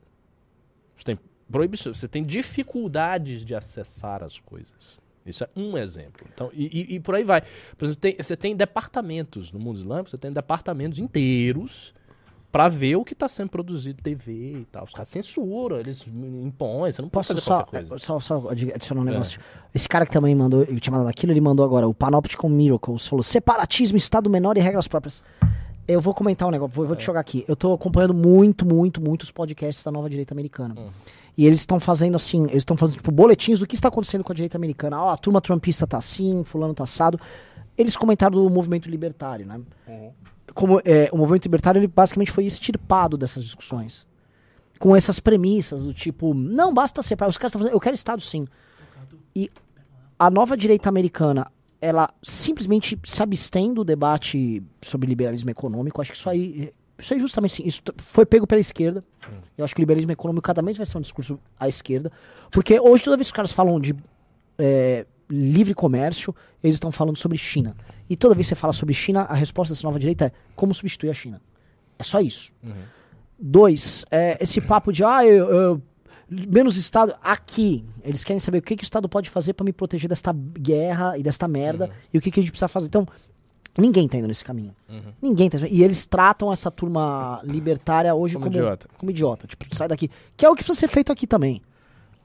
Você 0.96 1.04
tem 1.04 1.18
proibição, 1.50 1.94
você 1.94 2.08
tem 2.08 2.22
dificuldades 2.22 3.44
de 3.44 3.54
acessar 3.54 4.22
as 4.24 4.38
coisas. 4.40 5.00
Isso 5.24 5.44
é 5.44 5.48
um 5.54 5.78
exemplo. 5.78 6.26
Então, 6.32 6.50
e, 6.52 6.66
e- 6.92 6.94
e 6.96 7.00
por 7.00 7.14
aí 7.14 7.22
vai. 7.22 7.42
Por 7.76 7.84
exemplo, 7.84 8.00
tem- 8.00 8.16
você 8.16 8.36
tem 8.36 8.56
departamentos 8.56 9.52
no 9.52 9.60
mundo 9.60 9.76
islâmico, 9.78 10.10
você 10.10 10.18
tem 10.18 10.32
departamentos 10.32 10.98
inteiros 10.98 11.94
pra 12.50 12.68
ver 12.68 12.96
o 12.96 13.04
que 13.04 13.12
está 13.12 13.28
sendo 13.28 13.48
produzido 13.50 14.02
TV 14.02 14.32
e 14.32 14.66
tal. 14.72 14.84
Os 14.84 14.92
caras 14.92 15.08
censuram, 15.08 15.76
eles 15.76 16.04
impõem, 16.06 16.90
você 16.92 17.00
não 17.00 17.08
pode 17.08 17.28
Posso 17.28 17.40
fazer 17.40 17.40
só, 17.40 17.62
coisa. 17.64 17.98
só, 17.98 18.18
só 18.20 18.48
adi- 18.50 18.72
adicionar 18.72 19.02
um 19.02 19.08
É. 19.08 19.12
negócio? 19.12 19.40
Esse 19.74 19.88
cara 19.88 20.04
que 20.04 20.12
também 20.12 20.34
mandou, 20.34 20.62
eu 20.64 20.80
tinha 20.80 20.92
mandado 20.92 21.08
aquilo, 21.08 21.32
ele 21.32 21.40
mandou 21.40 21.64
agora, 21.64 21.86
o 21.86 21.94
Panopticon 21.94 22.48
Miracles, 22.48 23.06
falou 23.06 23.22
separatismo, 23.22 23.96
Estado 23.96 24.28
menor 24.28 24.56
e 24.56 24.60
regras 24.60 24.88
próprias. 24.88 25.22
Eu 25.86 26.00
vou 26.00 26.14
comentar 26.14 26.46
um 26.46 26.50
negócio, 26.50 26.74
vou, 26.74 26.86
vou 26.86 26.94
te 26.96 27.04
jogar 27.04 27.20
aqui. 27.20 27.44
Eu 27.48 27.56
tô 27.56 27.72
acompanhando 27.72 28.14
muito, 28.14 28.64
muito, 28.66 29.00
muito 29.00 29.22
os 29.22 29.30
podcasts 29.30 29.82
da 29.84 29.90
nova 29.90 30.08
direita 30.08 30.32
americana. 30.34 30.74
E 31.36 31.46
eles 31.46 31.60
estão 31.60 31.80
fazendo 31.80 32.14
assim, 32.16 32.42
eles 32.44 32.56
estão 32.62 32.76
fazendo 32.76 32.98
tipo 32.98 33.10
boletins 33.10 33.58
do 33.60 33.66
que 33.66 33.74
está 33.74 33.88
acontecendo 33.88 34.22
com 34.22 34.30
a 34.32 34.34
direita 34.34 34.56
americana. 34.56 35.00
Ó, 35.02 35.10
a 35.10 35.16
turma 35.16 35.40
trumpista 35.40 35.86
tá 35.86 35.98
assim, 35.98 36.44
fulano 36.44 36.74
tá 36.74 36.84
assado. 36.84 37.18
Eles 37.78 37.96
comentaram 37.96 38.34
do 38.42 38.50
movimento 38.50 38.88
libertário, 38.90 39.46
né? 39.46 39.60
Como 40.54 40.80
é, 40.84 41.08
o 41.12 41.16
movimento 41.16 41.44
libertário 41.44 41.78
ele 41.78 41.86
basicamente 41.86 42.30
foi 42.30 42.44
extirpado 42.44 43.16
dessas 43.16 43.44
discussões. 43.44 44.06
Com 44.78 44.96
essas 44.96 45.20
premissas 45.20 45.82
do 45.82 45.92
tipo, 45.92 46.32
não 46.32 46.72
basta 46.72 47.02
separar, 47.02 47.28
os 47.28 47.36
caras 47.36 47.50
estão 47.50 47.60
fazendo, 47.60 47.74
eu 47.74 47.80
quero 47.80 47.94
Estado 47.94 48.20
sim. 48.20 48.46
E 49.34 49.50
a 50.18 50.30
nova 50.30 50.56
direita 50.56 50.88
americana, 50.88 51.50
ela 51.80 52.10
simplesmente 52.22 52.98
se 53.04 53.22
abstém 53.22 53.72
do 53.72 53.84
debate 53.84 54.62
sobre 54.82 55.08
liberalismo 55.08 55.50
econômico. 55.50 56.00
Acho 56.00 56.12
que 56.12 56.16
isso 56.16 56.28
aí, 56.28 56.72
isso 56.98 57.14
aí 57.14 57.20
justamente 57.20 57.54
sim, 57.54 57.62
isso 57.66 57.82
foi 57.98 58.26
pego 58.26 58.46
pela 58.46 58.60
esquerda. 58.60 59.04
Eu 59.56 59.64
acho 59.64 59.74
que 59.74 59.80
o 59.80 59.82
liberalismo 59.82 60.12
econômico 60.12 60.46
cada 60.46 60.62
vez 60.62 60.76
vai 60.76 60.86
ser 60.86 60.98
um 60.98 61.00
discurso 61.00 61.38
à 61.58 61.68
esquerda. 61.68 62.10
Porque 62.50 62.78
hoje, 62.78 63.04
toda 63.04 63.16
vez 63.16 63.28
que 63.28 63.32
os 63.32 63.36
caras 63.36 63.52
falam 63.52 63.80
de 63.80 63.94
é, 64.58 65.06
livre 65.30 65.74
comércio, 65.74 66.34
eles 66.62 66.76
estão 66.76 66.90
falando 66.90 67.16
sobre 67.16 67.38
China. 67.38 67.76
E 68.08 68.16
toda 68.16 68.34
vez 68.34 68.46
que 68.46 68.50
você 68.50 68.54
fala 68.56 68.72
sobre 68.72 68.92
China, 68.94 69.22
a 69.22 69.34
resposta 69.34 69.72
dessa 69.72 69.86
nova 69.86 69.98
direita 69.98 70.26
é 70.26 70.32
como 70.56 70.74
substituir 70.74 71.10
a 71.10 71.14
China. 71.14 71.40
É 71.98 72.02
só 72.02 72.20
isso. 72.20 72.52
Dois, 73.38 74.04
é, 74.10 74.36
esse 74.40 74.60
papo 74.60 74.92
de 74.92 75.02
ah, 75.04 75.24
eu, 75.24 75.48
eu- 75.48 75.82
menos 76.48 76.76
Estado. 76.76 77.14
Aqui, 77.22 77.84
eles 78.02 78.22
querem 78.22 78.38
saber 78.40 78.58
o 78.58 78.62
que, 78.62 78.76
que 78.76 78.82
o 78.82 78.84
Estado 78.84 79.08
pode 79.08 79.30
fazer 79.30 79.54
para 79.54 79.64
me 79.64 79.72
proteger 79.72 80.08
desta 80.08 80.32
guerra 80.32 81.16
e 81.16 81.22
desta 81.22 81.48
merda 81.48 81.90
e 82.12 82.18
o 82.18 82.20
que, 82.20 82.30
que 82.30 82.38
a 82.40 82.42
gente 82.42 82.52
precisa 82.52 82.68
fazer. 82.68 82.86
Então, 82.88 83.06
ninguém 83.78 84.06
tá 84.08 84.18
indo 84.18 84.28
nesse 84.28 84.44
caminho. 84.44 84.74
Ninguém 85.22 85.48
tá 85.48 85.58
E 85.70 85.82
eles 85.82 86.04
tratam 86.06 86.52
essa 86.52 86.70
turma 86.70 87.40
libertária 87.44 88.14
hoje 88.14 88.34
Como 88.34 88.46
como, 88.46 88.56
idiota. 88.56 88.88
como 88.98 89.10
idiota. 89.10 89.46
Tipo, 89.46 89.74
sai 89.74 89.88
daqui. 89.88 90.10
Que 90.36 90.44
é 90.44 90.50
o 90.50 90.54
que 90.54 90.62
precisa 90.62 90.78
ser 90.78 90.88
feito 90.88 91.10
aqui 91.10 91.26
também. 91.26 91.62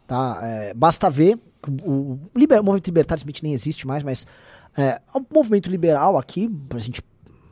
Tá? 0.06 0.40
É, 0.44 0.74
basta 0.74 1.10
ver. 1.10 1.40
O, 1.86 2.20
liber- 2.36 2.60
o 2.62 2.64
movimento 2.64 2.88
libertário 2.88 3.20
Smith 3.22 3.42
nem 3.44 3.54
existe 3.54 3.86
mais, 3.88 4.04
mas 4.04 4.26
é, 4.78 5.02
o 5.14 5.22
movimento 5.34 5.70
liberal 5.70 6.18
aqui, 6.18 6.50
pra 6.70 6.80
gente 6.80 7.02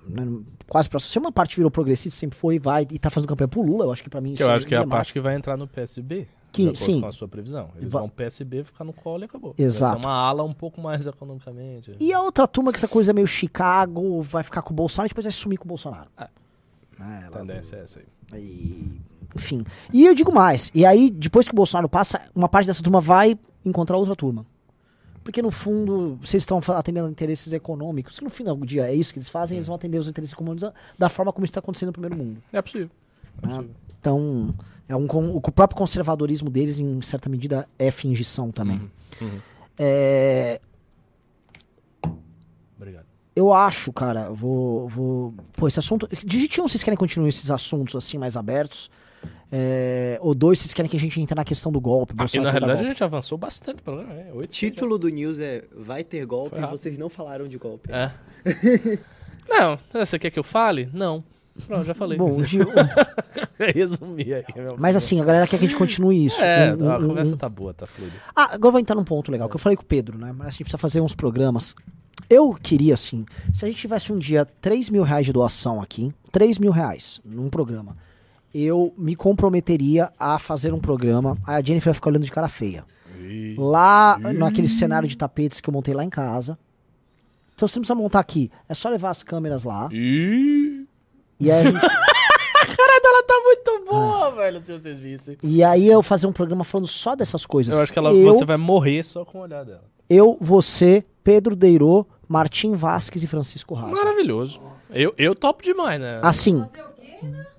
né, 0.07 0.25
quase 0.67 0.89
próximo. 0.89 1.09
Se 1.11 1.19
uma 1.19 1.31
parte 1.31 1.55
virou 1.55 1.71
progressista, 1.71 2.17
sempre 2.19 2.37
foi, 2.37 2.59
vai 2.59 2.85
e 2.91 2.99
tá 2.99 3.09
fazendo 3.09 3.29
campanha 3.29 3.47
pro 3.47 3.61
Lula, 3.61 3.85
eu 3.85 3.91
acho 3.91 4.03
que 4.03 4.09
pra 4.09 4.19
mim 4.21 4.33
Que 4.33 4.43
eu 4.43 4.49
acho 4.51 4.67
que 4.67 4.75
é 4.75 4.77
a 4.79 4.85
parte 4.87 5.13
que 5.13 5.19
vai 5.19 5.35
entrar 5.35 5.55
no 5.57 5.67
PSB. 5.67 6.27
Que- 6.51 6.75
sim. 6.75 7.01
com 7.01 7.07
a 7.07 7.11
sua 7.11 7.27
previsão. 7.27 7.67
Eles 7.77 7.91
Va- 7.91 8.01
vão 8.01 8.09
PSB 8.09 8.63
ficar 8.63 8.83
no 8.83 8.93
colo 8.93 9.23
e 9.23 9.25
acabou. 9.25 9.55
Exato. 9.57 9.93
Vai 9.93 10.01
ser 10.01 10.05
uma 10.07 10.13
ala 10.15 10.43
um 10.43 10.53
pouco 10.53 10.79
mais 10.79 11.07
economicamente. 11.07 11.93
E 11.99 12.13
a 12.13 12.21
outra 12.21 12.47
turma 12.47 12.71
que 12.71 12.77
essa 12.77 12.87
coisa 12.87 13.09
é 13.09 13.13
meio 13.13 13.25
Chicago, 13.25 14.21
vai 14.21 14.43
ficar 14.43 14.61
com 14.61 14.71
o 14.71 14.75
Bolsonaro 14.75 15.07
e 15.07 15.09
depois 15.09 15.25
vai 15.25 15.31
sumir 15.31 15.57
com 15.57 15.65
o 15.65 15.67
Bolsonaro. 15.67 16.07
Ah. 16.15 16.29
É, 16.99 17.03
A 17.03 17.21
ela- 17.21 17.29
tendência 17.39 17.77
é 17.77 17.79
essa 17.81 17.99
aí. 17.99 18.39
E, 18.39 19.01
enfim. 19.35 19.65
E 19.91 20.05
eu 20.05 20.13
digo 20.13 20.31
mais. 20.31 20.69
E 20.75 20.85
aí, 20.85 21.09
depois 21.09 21.47
que 21.47 21.53
o 21.53 21.55
Bolsonaro 21.55 21.89
passa, 21.89 22.21
uma 22.35 22.47
parte 22.47 22.67
dessa 22.67 22.83
turma 22.83 23.01
vai 23.01 23.35
encontrar 23.65 23.97
outra 23.97 24.15
turma. 24.15 24.45
Porque 25.23 25.41
no 25.41 25.51
fundo, 25.51 26.19
se 26.23 26.35
eles 26.35 26.43
estão 26.43 26.59
atendendo 26.75 27.07
a 27.07 27.09
interesses 27.11 27.53
econômicos, 27.53 28.19
que 28.19 28.25
no 28.25 28.29
final 28.29 28.55
do 28.55 28.65
dia 28.65 28.87
é 28.87 28.93
isso 28.93 29.13
que 29.13 29.19
eles 29.19 29.29
fazem, 29.29 29.57
eles 29.57 29.67
vão 29.67 29.75
atender 29.75 29.97
os 29.97 30.07
interesses 30.07 30.33
econômicos 30.33 30.69
da, 30.99 31.09
forma 31.09 31.31
como 31.31 31.45
isso 31.45 31.51
está 31.51 31.59
acontecendo 31.59 31.87
no 31.87 31.93
primeiro 31.93 32.17
mundo. 32.17 32.43
É 32.51 32.61
possível. 32.61 32.89
É 33.41 33.47
né? 33.47 33.53
possível. 33.53 33.75
Então, 33.99 34.53
é 34.87 34.95
um, 34.97 35.05
o 35.37 35.39
próprio 35.39 35.77
conservadorismo 35.77 36.49
deles, 36.49 36.79
em 36.79 37.01
certa 37.01 37.29
medida, 37.29 37.67
é 37.79 37.89
fingição 37.89 38.51
também. 38.51 38.81
uhum. 39.21 39.39
É, 39.79 40.59
Obrigado. 42.75 43.05
eu 43.33 43.53
acho, 43.53 43.93
cara, 43.93 44.29
vou, 44.29 44.89
vou. 44.89 45.33
Pô, 45.55 45.69
esse 45.69 45.79
assunto. 45.79 46.07
Digite 46.25 46.59
um, 46.59 46.67
vocês 46.67 46.83
querem 46.83 46.97
continuar 46.97 47.29
esses 47.29 47.49
assuntos 47.49 47.95
assim 47.95 48.17
mais 48.17 48.35
abertos. 48.35 48.91
É, 49.51 50.17
ou 50.21 50.33
dois, 50.33 50.59
vocês 50.59 50.73
querem 50.73 50.89
que 50.89 50.97
a 50.97 50.99
gente 50.99 51.19
entre 51.21 51.35
na 51.35 51.43
questão 51.45 51.71
do 51.71 51.79
golpe. 51.79 52.13
E 52.13 52.15
Bolsonaro 52.15 52.45
na 52.45 52.51
realidade 52.51 52.85
a 52.85 52.89
gente 52.89 53.03
avançou 53.03 53.37
bastante 53.37 53.79
o 53.81 53.83
programa, 53.83 54.13
né? 54.13 54.31
O 54.33 54.45
título 54.47 54.97
do 54.97 55.09
news 55.09 55.37
é 55.39 55.63
Vai 55.75 56.03
ter 56.03 56.25
golpe 56.25 56.57
e 56.57 56.65
vocês 56.67 56.97
não 56.97 57.09
falaram 57.09 57.47
de 57.47 57.57
golpe. 57.57 57.89
É. 57.91 58.11
Não, 59.47 59.77
você 59.93 60.17
quer 60.17 60.31
que 60.31 60.39
eu 60.39 60.43
fale? 60.43 60.89
Não. 60.93 61.21
Pronto, 61.67 61.83
já 61.83 61.93
falei. 61.93 62.17
Bom, 62.17 62.39
de- 62.41 62.59
resumir 63.75 64.33
aí. 64.35 64.43
meu 64.55 64.75
mas 64.77 64.95
assim, 64.95 65.21
a 65.21 65.25
galera 65.25 65.45
quer 65.45 65.57
que 65.57 65.65
a 65.65 65.67
gente 65.67 65.77
continue 65.77 66.25
isso. 66.25 66.41
É, 66.43 66.73
Um- 66.73 66.85
um- 66.85 66.91
a 66.91 66.95
conversa 66.95 67.35
um- 67.35 67.37
tá 67.37 67.49
boa, 67.49 67.73
tá 67.73 67.85
fluida. 67.85 68.13
Ah, 68.35 68.53
agora 68.53 68.67
eu 68.69 68.71
vou 68.71 68.79
entrar 68.81 68.95
num 68.95 69.03
ponto 69.03 69.31
legal, 69.31 69.47
que 69.49 69.55
eu 69.55 69.59
falei 69.59 69.75
com 69.75 69.83
o 69.83 69.85
Pedro, 69.85 70.17
né? 70.17 70.31
Mas 70.35 70.47
a 70.47 70.49
gente 70.51 70.61
precisa 70.63 70.77
fazer 70.77 71.01
uns 71.01 71.13
programas. 71.13 71.75
Eu 72.29 72.53
queria, 72.53 72.93
assim, 72.93 73.25
se 73.53 73.63
a 73.65 73.67
gente 73.67 73.77
tivesse 73.79 74.11
um 74.11 74.17
dia 74.17 74.45
3 74.61 74.89
mil 74.89 75.03
reais 75.03 75.25
de 75.25 75.33
doação 75.33 75.81
aqui, 75.81 76.11
3 76.31 76.57
mil 76.57 76.71
reais 76.71 77.19
num 77.23 77.49
programa, 77.49 77.95
eu 78.53 78.93
me 78.97 79.15
comprometeria 79.15 80.11
a 80.19 80.37
fazer 80.39 80.73
um 80.73 80.79
programa. 80.79 81.37
A 81.45 81.61
Jennifer 81.61 81.91
vai 81.91 81.95
ficar 81.95 82.09
olhando 82.09 82.25
de 82.25 82.31
cara 82.31 82.47
feia. 82.47 82.83
Lá, 83.57 84.17
naquele 84.19 84.67
cenário 84.67 85.07
de 85.07 85.17
tapetes 85.17 85.59
que 85.61 85.69
eu 85.69 85.73
montei 85.73 85.93
lá 85.93 86.03
em 86.03 86.09
casa. 86.09 86.57
Então 87.55 87.67
você 87.67 87.77
não 87.79 87.81
precisa 87.83 87.95
montar 87.95 88.19
aqui. 88.19 88.51
É 88.67 88.73
só 88.73 88.89
levar 88.89 89.09
as 89.11 89.23
câmeras 89.23 89.63
lá. 89.63 89.87
Ih. 89.91 90.85
E 91.39 91.51
aí, 91.51 91.59
a 91.61 91.63
gente- 91.63 91.79
Ela 93.05 93.23
tá 93.23 93.33
muito 93.43 93.85
boa, 93.91 94.31
velho, 94.31 94.59
se 94.59 94.71
vocês 94.71 94.97
vissem. 94.97 95.37
e 95.43 95.63
aí 95.63 95.87
eu 95.87 96.01
fazer 96.01 96.25
um 96.25 96.31
programa 96.31 96.63
falando 96.63 96.87
só 96.87 97.15
dessas 97.15 97.45
coisas. 97.45 97.75
Eu 97.75 97.81
acho 97.83 97.91
que 97.93 97.99
ela, 97.99 98.11
eu, 98.13 98.33
você 98.33 98.45
vai 98.45 98.57
morrer 98.57 99.03
só 99.03 99.23
com 99.25 99.39
o 99.39 99.41
olhar 99.41 99.63
dela. 99.63 99.83
eu, 100.09 100.37
você, 100.39 101.03
Pedro 101.23 101.55
Deirô, 101.55 102.05
Martim 102.27 102.73
Vasques 102.75 103.21
e 103.23 103.27
Francisco 103.27 103.73
Raso. 103.75 103.93
Maravilhoso. 103.93 104.59
Eu, 104.89 105.13
eu 105.17 105.35
topo 105.35 105.61
demais, 105.61 105.99
né? 105.99 106.19
Assim, 106.23 106.65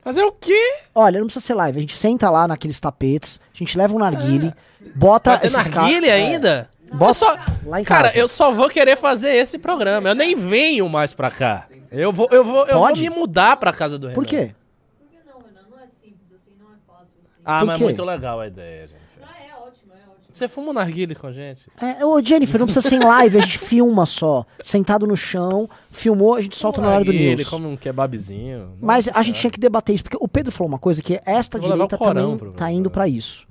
Fazer 0.02 0.22
o 0.22 0.32
quê? 0.32 0.74
olha, 0.94 1.18
não 1.18 1.26
precisa 1.26 1.46
ser 1.46 1.54
live. 1.54 1.78
A 1.78 1.80
gente 1.80 1.96
senta 1.96 2.28
lá 2.30 2.46
naqueles 2.46 2.78
tapetes, 2.80 3.40
a 3.54 3.56
gente 3.56 3.76
leva 3.78 3.94
um 3.94 3.98
narguile, 3.98 4.52
bota 4.94 5.30
Vai 5.30 5.40
ter 5.40 5.46
esses 5.46 5.68
caras. 5.68 5.90
narguilha 5.90 6.12
ainda? 6.14 6.70
Bota 6.92 7.10
Eu 7.10 7.14
só- 7.14 7.36
lá 7.66 7.80
em 7.80 7.84
Cara, 7.84 8.04
casa. 8.08 8.18
eu 8.18 8.28
só 8.28 8.52
vou 8.52 8.68
querer 8.68 8.96
fazer 8.96 9.30
esse 9.34 9.58
programa. 9.58 10.08
Eu 10.10 10.14
nem 10.14 10.36
venho 10.36 10.88
mais 10.88 11.12
pra 11.12 11.30
cá. 11.30 11.66
Eu 11.90 12.12
vou, 12.12 12.28
eu 12.30 12.44
vou, 12.44 12.66
eu 12.66 12.74
vou 12.78 12.86
Pode? 12.88 13.00
me 13.02 13.10
mudar 13.10 13.56
pra 13.56 13.72
casa 13.72 13.98
do 13.98 14.06
Renan. 14.08 14.14
Por 14.14 14.26
quê? 14.26 14.54
Por 14.98 15.08
que 15.08 15.16
não, 15.28 15.38
Renan? 15.40 15.66
Não 15.70 15.78
é 15.78 15.86
simples 15.86 16.30
assim, 16.34 16.52
não 16.60 16.66
é 16.66 16.76
fácil 16.86 17.06
assim. 17.24 17.40
Ah, 17.44 17.58
Por 17.60 17.66
mas 17.66 17.76
quê? 17.78 17.82
é 17.82 17.86
muito 17.86 18.04
legal 18.04 18.40
a 18.40 18.46
ideia, 18.46 18.86
gente. 18.86 19.00
Ah, 19.22 19.26
é 19.42 19.54
ótimo, 19.54 19.92
é 19.92 20.08
ótimo. 20.10 20.23
Você 20.34 20.48
fuma 20.48 20.70
um 20.70 20.72
narguile 20.72 21.14
com 21.14 21.28
a 21.28 21.32
gente? 21.32 21.66
É, 21.80 22.04
ô 22.04 22.20
Jennifer, 22.20 22.58
não 22.58 22.66
precisa 22.66 22.88
ser 22.88 22.96
em 22.96 23.04
live, 23.04 23.36
a 23.38 23.40
gente 23.40 23.56
filma 23.62 24.04
só. 24.04 24.44
Sentado 24.60 25.06
no 25.06 25.16
chão, 25.16 25.70
filmou, 25.92 26.34
a 26.34 26.40
gente 26.40 26.56
solta 26.56 26.80
no 26.80 26.88
horário 26.88 27.06
do 27.06 27.12
Narguile, 27.12 27.36
news. 27.36 27.48
come 27.48 27.66
um 27.66 27.76
kebabzinho. 27.76 28.72
Mas 28.80 29.06
a 29.14 29.22
gente 29.22 29.38
tinha 29.38 29.50
que 29.50 29.60
debater 29.60 29.94
isso, 29.94 30.02
porque 30.02 30.16
o 30.20 30.26
Pedro 30.26 30.50
falou 30.50 30.66
uma 30.68 30.78
coisa 30.78 31.00
que 31.00 31.20
esta 31.24 31.60
direita 31.60 31.96
também 31.96 32.36
pro- 32.36 32.52
tá 32.52 32.68
indo 32.72 32.90
pra 32.90 33.06
isso. 33.06 33.46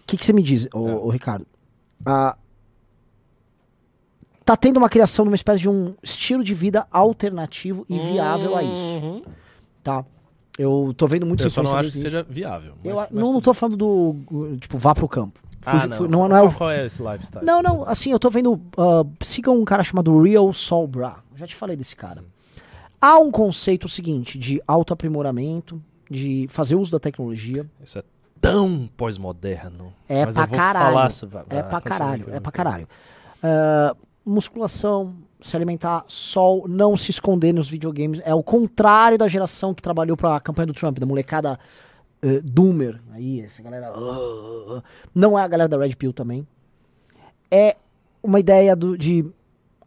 O 0.00 0.02
que, 0.04 0.16
que 0.16 0.26
você 0.26 0.32
me 0.32 0.42
diz, 0.42 0.66
ô, 0.74 0.88
É. 0.88 0.94
ô, 0.96 1.08
Ricardo? 1.10 1.46
Ah, 2.04 2.36
tá 4.44 4.56
tendo 4.56 4.76
uma 4.78 4.88
criação 4.88 5.24
de 5.24 5.30
uma 5.30 5.36
espécie 5.36 5.60
de 5.62 5.68
um 5.70 5.94
estilo 6.02 6.42
de 6.44 6.54
vida 6.54 6.86
alternativo 6.90 7.86
e 7.88 7.98
viável 7.98 8.56
a 8.56 8.62
isso, 8.62 9.00
Uhum. 9.00 9.22
tá? 9.82 10.04
Eu 10.56 10.94
tô 10.96 11.08
vendo 11.08 11.26
muitos 11.26 11.44
Eu 11.44 11.50
só 11.50 11.62
não 11.64 11.74
acho 11.76 11.90
que 11.90 11.96
nisso. 11.96 12.08
seja 12.08 12.22
viável. 12.28 12.74
Eu, 12.84 12.94
mas- 12.94 13.10
não, 13.10 13.32
não 13.32 13.40
tô 13.40 13.52
falando 13.52 13.76
do, 13.76 14.56
tipo, 14.60 14.78
vá 14.78 14.94
pro 14.94 15.08
campo. 15.08 15.40
Ah, 15.66 15.72
Fugi- 15.72 15.86
não. 15.88 15.96
fu- 15.96 16.08
não, 16.08 16.28
não 16.28 16.36
é 16.36 16.42
o 16.42 16.52
Qual 16.52 16.70
é 16.70 16.86
esse 16.86 17.02
lifestyle? 17.02 17.44
não, 17.44 17.62
não, 17.62 17.88
assim, 17.88 18.10
eu 18.12 18.18
tô 18.18 18.28
vendo. 18.30 18.60
ah, 18.76 19.04
sigam 19.22 19.58
um 19.58 19.64
cara 19.64 19.82
chamado 19.82 20.20
Real 20.22 20.52
Sol 20.52 20.86
Bra. 20.86 21.16
Já 21.36 21.46
te 21.46 21.54
falei 21.54 21.76
desse 21.76 21.96
cara. 21.96 22.22
Há 23.00 23.18
um 23.18 23.30
conceito 23.30 23.86
seguinte 23.88 24.38
de 24.38 24.62
autoaprimoramento, 24.66 25.80
de 26.10 26.46
fazer 26.48 26.74
uso 26.76 26.90
da 26.92 26.98
tecnologia. 27.00 27.66
Isso 27.82 27.98
é 27.98 28.02
tão 28.40 28.88
pós-moderno. 28.96 29.92
É 30.08 30.24
Mas 30.24 30.34
pra 30.34 30.46
caralho. 30.46 30.86
falar 30.94 31.10
sobre- 31.10 31.38
É 31.50 31.62
pra 31.62 31.80
caralho, 31.80 32.26
é 32.32 32.40
pra 32.40 32.52
caralho. 32.52 32.88
Ah, 33.42 33.94
musculação, 34.24 35.14
se 35.40 35.54
alimentar, 35.54 36.04
sol, 36.08 36.66
não 36.66 36.96
se 36.96 37.10
esconder 37.10 37.52
nos 37.52 37.68
videogames. 37.68 38.20
É 38.24 38.34
o 38.34 38.42
contrário 38.42 39.18
da 39.18 39.28
geração 39.28 39.74
que 39.74 39.82
trabalhou 39.82 40.16
pra 40.16 40.40
campanha 40.40 40.66
do 40.66 40.72
Trump, 40.72 40.98
da 40.98 41.04
molecada 41.06 41.58
eh, 42.24 42.40
doomer. 42.42 43.00
Aí, 43.12 43.40
essa 43.40 43.62
galera. 43.62 43.92
ah, 43.94 44.82
não 45.14 45.38
é 45.38 45.42
a 45.42 45.48
galera 45.48 45.68
da 45.68 45.76
Red 45.78 45.94
Pill 45.96 46.12
também. 46.12 46.46
É 47.50 47.76
uma 48.22 48.40
ideia 48.40 48.74
do- 48.74 48.96
de 48.96 49.24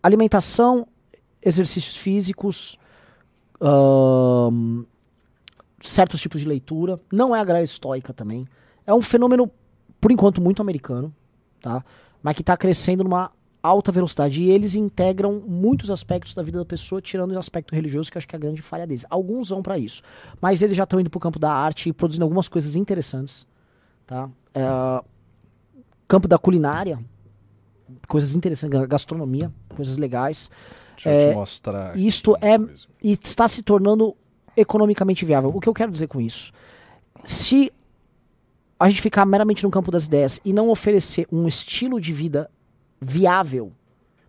alimentação, 0.04 0.88
exercícios 1.42 1.98
físicos, 1.98 2.78
certos 5.82 6.20
tipos 6.22 6.42
de 6.42 6.48
leitura. 6.48 7.00
Não 7.12 7.36
é 7.36 7.40
a 7.40 7.44
galera 7.44 7.64
estoica 7.64 8.14
também. 8.14 8.48
É 8.86 8.94
um 8.94 9.02
fenômeno, 9.02 9.52
por 10.00 10.12
enquanto, 10.12 10.42
muito 10.42 10.62
americano, 10.62 11.14
tá? 11.62 11.84
Mas 12.22 12.36
que 12.36 12.42
está 12.42 12.56
crescendo 12.58 13.04
numa 13.04 13.32
alta 13.62 13.92
velocidade. 13.92 14.42
E 14.44 14.50
eles 14.50 14.76
integram 14.76 15.42
muitos 15.46 15.90
aspectos 15.92 16.34
da 16.34 16.42
vida 16.44 16.60
da 16.60 16.66
pessoa, 16.66 17.02
tirando 17.02 17.32
o 17.34 17.40
aspecto 17.40 17.74
religioso, 17.76 18.12
que 18.12 18.18
eu 18.18 18.20
acho 18.20 18.28
que 18.28 18.36
é 18.36 18.38
a 18.38 18.40
grande 18.40 18.62
falha 18.62 18.86
deles. 18.88 19.06
Alguns 19.10 19.50
vão 19.50 19.62
para 19.62 19.78
isso. 19.78 20.02
Mas 20.42 20.62
eles 20.62 20.76
já 20.78 20.84
estão 20.84 21.00
indo 21.00 21.10
pro 21.10 21.20
campo 21.20 21.40
da 21.40 21.52
arte 21.52 21.90
e 21.90 21.94
produzindo 21.94 22.24
algumas 22.24 22.48
coisas 22.48 22.76
interessantes, 22.76 23.46
tá? 24.06 24.30
É, 24.54 24.62
campo 26.08 26.28
da 26.28 26.38
culinária, 26.38 27.00
coisas 28.08 28.36
interessantes, 28.36 28.80
ga- 28.80 28.86
gastronomia, 28.86 29.52
coisas 29.76 29.98
legais. 29.98 30.50
Deixa 30.96 31.10
eu 31.10 31.14
É, 31.14 31.30
te 31.30 31.36
mostrar. 31.36 31.98
isto 31.98 32.36
é- 32.42 32.58
coisa. 32.58 32.88
E 33.04 33.12
está 33.12 33.48
se 33.48 33.62
tornando 33.62 34.16
economicamente 34.56 35.24
viável. 35.26 35.52
O 35.54 35.60
que 35.60 35.70
eu 35.70 35.74
quero 35.74 35.92
dizer 35.92 36.08
com 36.08 36.20
isso? 36.20 36.52
Se 37.24 37.72
a 38.80 38.90
gente 38.90 39.02
ficar 39.02 39.26
meramente 39.26 39.64
no 39.64 39.70
campo 39.72 39.92
das 39.92 40.06
ideias 40.06 40.40
e 40.46 40.54
não 40.54 40.70
oferecer 40.70 41.28
um 41.32 41.48
estilo 41.48 42.00
de 42.00 42.12
vida 42.14 42.50
viável, 43.00 43.72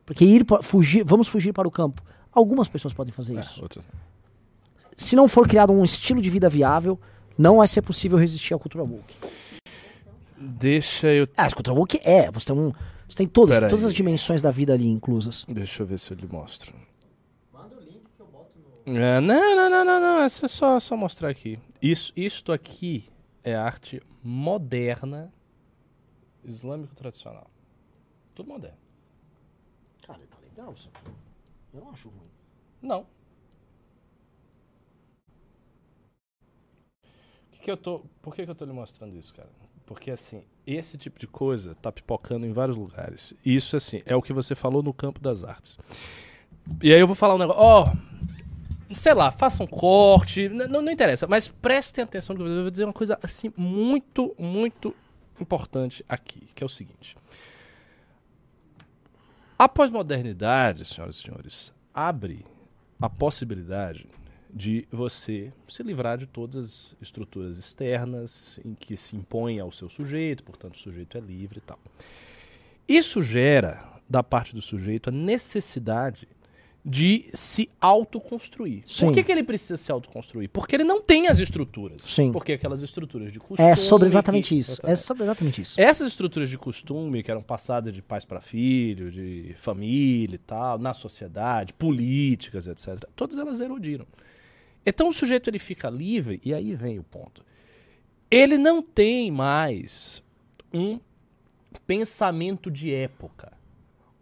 porque 0.05 0.25
ir 0.25 0.45
pa- 0.45 0.62
fugir, 0.62 1.05
vamos 1.05 1.29
fugir 1.29 1.53
para 1.53 1.66
o 1.66 1.71
campo. 1.71 2.03
Algumas 2.33 2.69
pessoas 2.69 2.93
podem 2.95 3.12
fazer 3.12 3.37
É, 3.37 3.41
isso. 3.41 3.61
outras. 3.62 3.89
Se 4.97 5.14
não 5.16 5.29
for 5.29 5.47
criado 5.49 5.73
um 5.73 5.85
estilo 5.85 6.21
de 6.21 6.29
vida 6.31 6.49
viável, 6.49 6.99
não 7.37 7.59
vai 7.59 7.69
ser 7.69 7.83
possível 7.83 8.19
resistir 8.19 8.55
à 8.55 8.59
cultura 8.59 8.85
woke. 8.85 9.14
Deixa 10.37 11.09
eu. 11.09 11.27
Ah, 11.37 11.47
a 11.47 11.51
cultura 11.53 11.77
woke 11.77 12.01
é, 12.05 12.31
você 12.31 12.47
tem 12.47 12.57
um, 12.57 12.73
você 13.09 13.16
tem 13.16 13.27
todas, 13.27 13.57
Pera 13.57 13.69
todas 13.69 13.85
aí. 13.85 13.91
as 13.91 13.95
dimensões 13.95 14.41
da 14.43 14.51
vida 14.51 14.73
ali 14.75 14.87
inclusas. 14.89 15.45
Deixa 15.49 15.83
eu 15.83 15.87
ver 15.87 15.99
se 15.99 16.12
eu 16.12 16.16
lhe 16.16 16.27
mostro. 16.27 16.75
É, 18.87 19.21
não, 19.21 19.57
não, 19.57 19.71
não, 19.71 19.85
não, 19.85 20.01
não. 20.01 20.21
É 20.21 20.29
só- 20.29 20.49
só, 20.49 20.81
só 20.81 20.97
mostrar 20.97 21.29
aqui. 21.29 21.59
Isso, 21.83 22.12
isto 22.16 22.53
aqui 22.53 23.05
é 23.45 23.55
arte 23.55 24.01
moderna, 24.23 25.31
islâmico 26.45 26.95
tradicional. 26.95 27.51
Tudo 28.39 28.51
moderno. 28.51 28.78
Cara, 30.07 30.20
tá 30.30 30.36
legal 30.41 30.72
isso 30.72 30.89
aqui. 30.95 31.11
Eu 31.74 31.80
não 31.80 31.91
acho 31.91 32.09
ruim. 32.09 32.30
Não. 32.80 33.05
Que 37.51 37.59
que 37.59 37.68
eu 37.68 37.76
tô, 37.76 38.03
por 38.22 38.36
que, 38.36 38.45
que 38.45 38.51
eu 38.53 38.55
tô 38.55 38.64
lhe 38.64 38.72
mostrando 38.72 39.16
isso, 39.16 39.34
cara? 39.34 39.49
Porque 39.84 40.12
assim, 40.12 40.45
esse 40.64 40.97
tipo 40.97 41.18
de 41.18 41.26
coisa 41.26 41.74
tá 41.74 41.91
pipocando 41.91 42.47
em 42.47 42.53
vários 42.53 42.76
lugares. 42.76 43.34
Isso 43.45 43.74
assim, 43.76 44.03
é 44.07 44.14
o 44.14 44.22
que 44.22 44.32
você 44.32 44.55
falou 44.55 44.84
no 44.84 44.95
campo 44.95 45.18
das 45.18 45.43
artes. 45.43 45.76
E 46.80 46.95
aí 46.95 47.01
eu 47.01 47.09
vou 47.09 47.16
falar 47.16 47.34
um 47.34 47.39
negócio, 47.39 47.61
ó, 47.61 47.93
sei 48.93 49.14
lá, 49.14 49.32
faça 49.32 49.64
um 49.64 49.66
corte, 49.66 50.49
não, 50.49 50.80
não 50.80 50.93
interessa, 50.93 51.26
mas 51.26 51.49
prestem 51.49 52.05
atenção 52.05 52.36
que 52.36 52.43
eu 52.43 52.62
vou 52.62 52.70
dizer 52.70 52.84
uma 52.84 52.93
coisa 52.93 53.18
assim 53.20 53.53
muito, 53.57 54.32
muito 54.39 54.95
importante 55.41 56.05
aqui, 56.09 56.49
que 56.55 56.62
é 56.62 56.66
o 56.66 56.68
seguinte. 56.68 57.16
A 59.59 59.68
pós-modernidade, 59.68 60.84
senhoras 60.84 61.16
e 61.16 61.22
senhores, 61.22 61.72
abre 61.92 62.46
a 63.00 63.11
possibilidade 63.11 64.06
de 64.54 64.86
você 64.88 65.52
se 65.66 65.82
livrar 65.82 66.16
de 66.16 66.28
todas 66.28 66.64
as 66.64 66.96
estruturas 67.02 67.59
externas 67.59 68.61
em 68.64 68.72
que 68.72 68.96
se 68.96 69.16
impõe 69.16 69.59
ao 69.59 69.72
seu 69.72 69.88
sujeito, 69.88 70.44
portanto 70.44 70.76
o 70.76 70.78
sujeito 70.78 71.18
é 71.18 71.20
livre 71.20 71.59
e 71.59 71.61
tal. 71.61 71.76
Isso 72.86 73.20
gera, 73.20 74.00
da 74.09 74.22
parte 74.22 74.54
do 74.54 74.62
sujeito, 74.62 75.11
a 75.11 75.12
necessidade 75.12 76.28
de 76.85 77.29
se 77.35 77.68
autoconstruir. 77.81 78.83
Sim. 78.87 79.07
Por 79.07 79.14
que, 79.14 79.22
que 79.24 79.33
ele 79.33 79.43
precisa 79.43 79.76
se 79.76 79.93
autoconstruir? 79.93 80.49
Porque 80.49 80.76
ele 80.76 80.85
não 80.85 81.01
tem 81.03 81.26
as 81.29 81.39
estruturas. 81.39 82.01
Sim. 82.03 82.33
Porque 82.33 82.53
aquelas 82.53 82.83
estruturas 82.83 83.33
de 83.33 83.39
costume... 83.39 83.68
É 83.68 83.76
sobre 83.76 84.07
exatamente 84.07 84.51
que- 84.51 84.61
isso. 84.61 84.81
É 84.85 84.97
sobre 84.97 85.24
exatamente 85.24 85.61
isso. 85.61 85.81
essas 85.81 86.09
estruturas 86.09 86.49
de 86.49 86.57
costume 86.57 87.22
que 87.22 87.31
eram 87.31 87.43
passadas 87.43 87.93
de 87.93 88.01
pais 88.01 88.24
para 88.24 88.41
filho, 88.41 89.11
de 89.11 89.53
família 89.57 90.37
e 90.37 90.39
tal, 90.39 90.79
na 90.79 90.95
sociedade, 90.95 91.72
políticas, 91.74 92.66
etc., 92.66 93.05
todas 93.14 93.37
elas 93.37 93.61
erodiram. 93.61 94.07
Então 94.87 95.09
o 95.09 95.12
sujeito 95.12 95.51
ele 95.51 95.59
fica 95.59 95.91
livre, 95.91 96.41
e 96.43 96.55
aí 96.55 96.74
vem 96.74 96.99
o 96.99 97.03
ponto. 97.03 97.45
Ele 98.31 98.57
não 98.57 98.81
tem 98.81 99.31
mais 99.31 100.22
um 100.72 100.99
pensamento 101.87 102.70
de 102.70 102.93
época, 102.95 103.53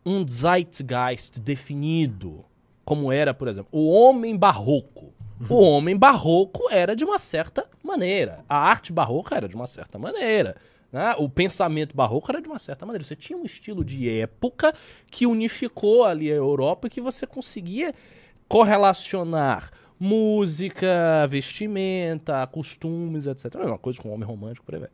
um 0.07 0.27
zeitgeist 0.27 1.41
definido, 1.41 2.45
como 2.85 3.11
era, 3.11 3.35
por 3.35 3.49
exemplo, 3.49 3.69
o 3.73 3.91
homem 3.91 4.37
barroco. 4.37 5.13
O 5.51 5.61
homem 5.67 5.97
barroco 5.97 6.71
era 6.71 6.95
de 6.95 7.05
uma 7.05 7.19
certa 7.19 7.69
maneira. 7.83 8.45
A 8.49 8.57
arte 8.57 8.93
barroca 8.93 9.35
era 9.35 9.49
de 9.49 9.57
uma 9.57 9.67
certa 9.67 9.99
maneira. 9.99 10.55
né? 10.93 11.17
O 11.19 11.29
pensamento 11.29 11.97
barroco 11.97 12.31
era 12.31 12.41
de 12.41 12.49
uma 12.49 12.61
certa 12.61 12.87
maneira. 12.87 13.05
Você 13.05 13.17
tinha 13.17 13.37
um 13.37 13.45
estilo 13.45 13.85
de 13.85 14.09
época 14.09 14.73
que 15.11 15.27
unificou 15.27 16.05
ali 16.05 16.31
a 16.31 16.37
Europa 16.37 16.87
e 16.87 16.91
que 16.91 17.01
você 17.01 17.27
conseguia 17.27 17.93
correlacionar 18.49 19.73
música, 19.99 21.27
vestimenta, 21.29 22.47
costumes, 22.47 23.27
etc. 23.27 23.57
A 23.57 23.59
mesma 23.59 23.79
coisa 23.79 24.01
com 24.01 24.11
o 24.11 24.13
homem 24.13 24.27
romântico, 24.27 24.65
por 24.65 24.75
aí 24.77 24.81
vai. 24.83 24.91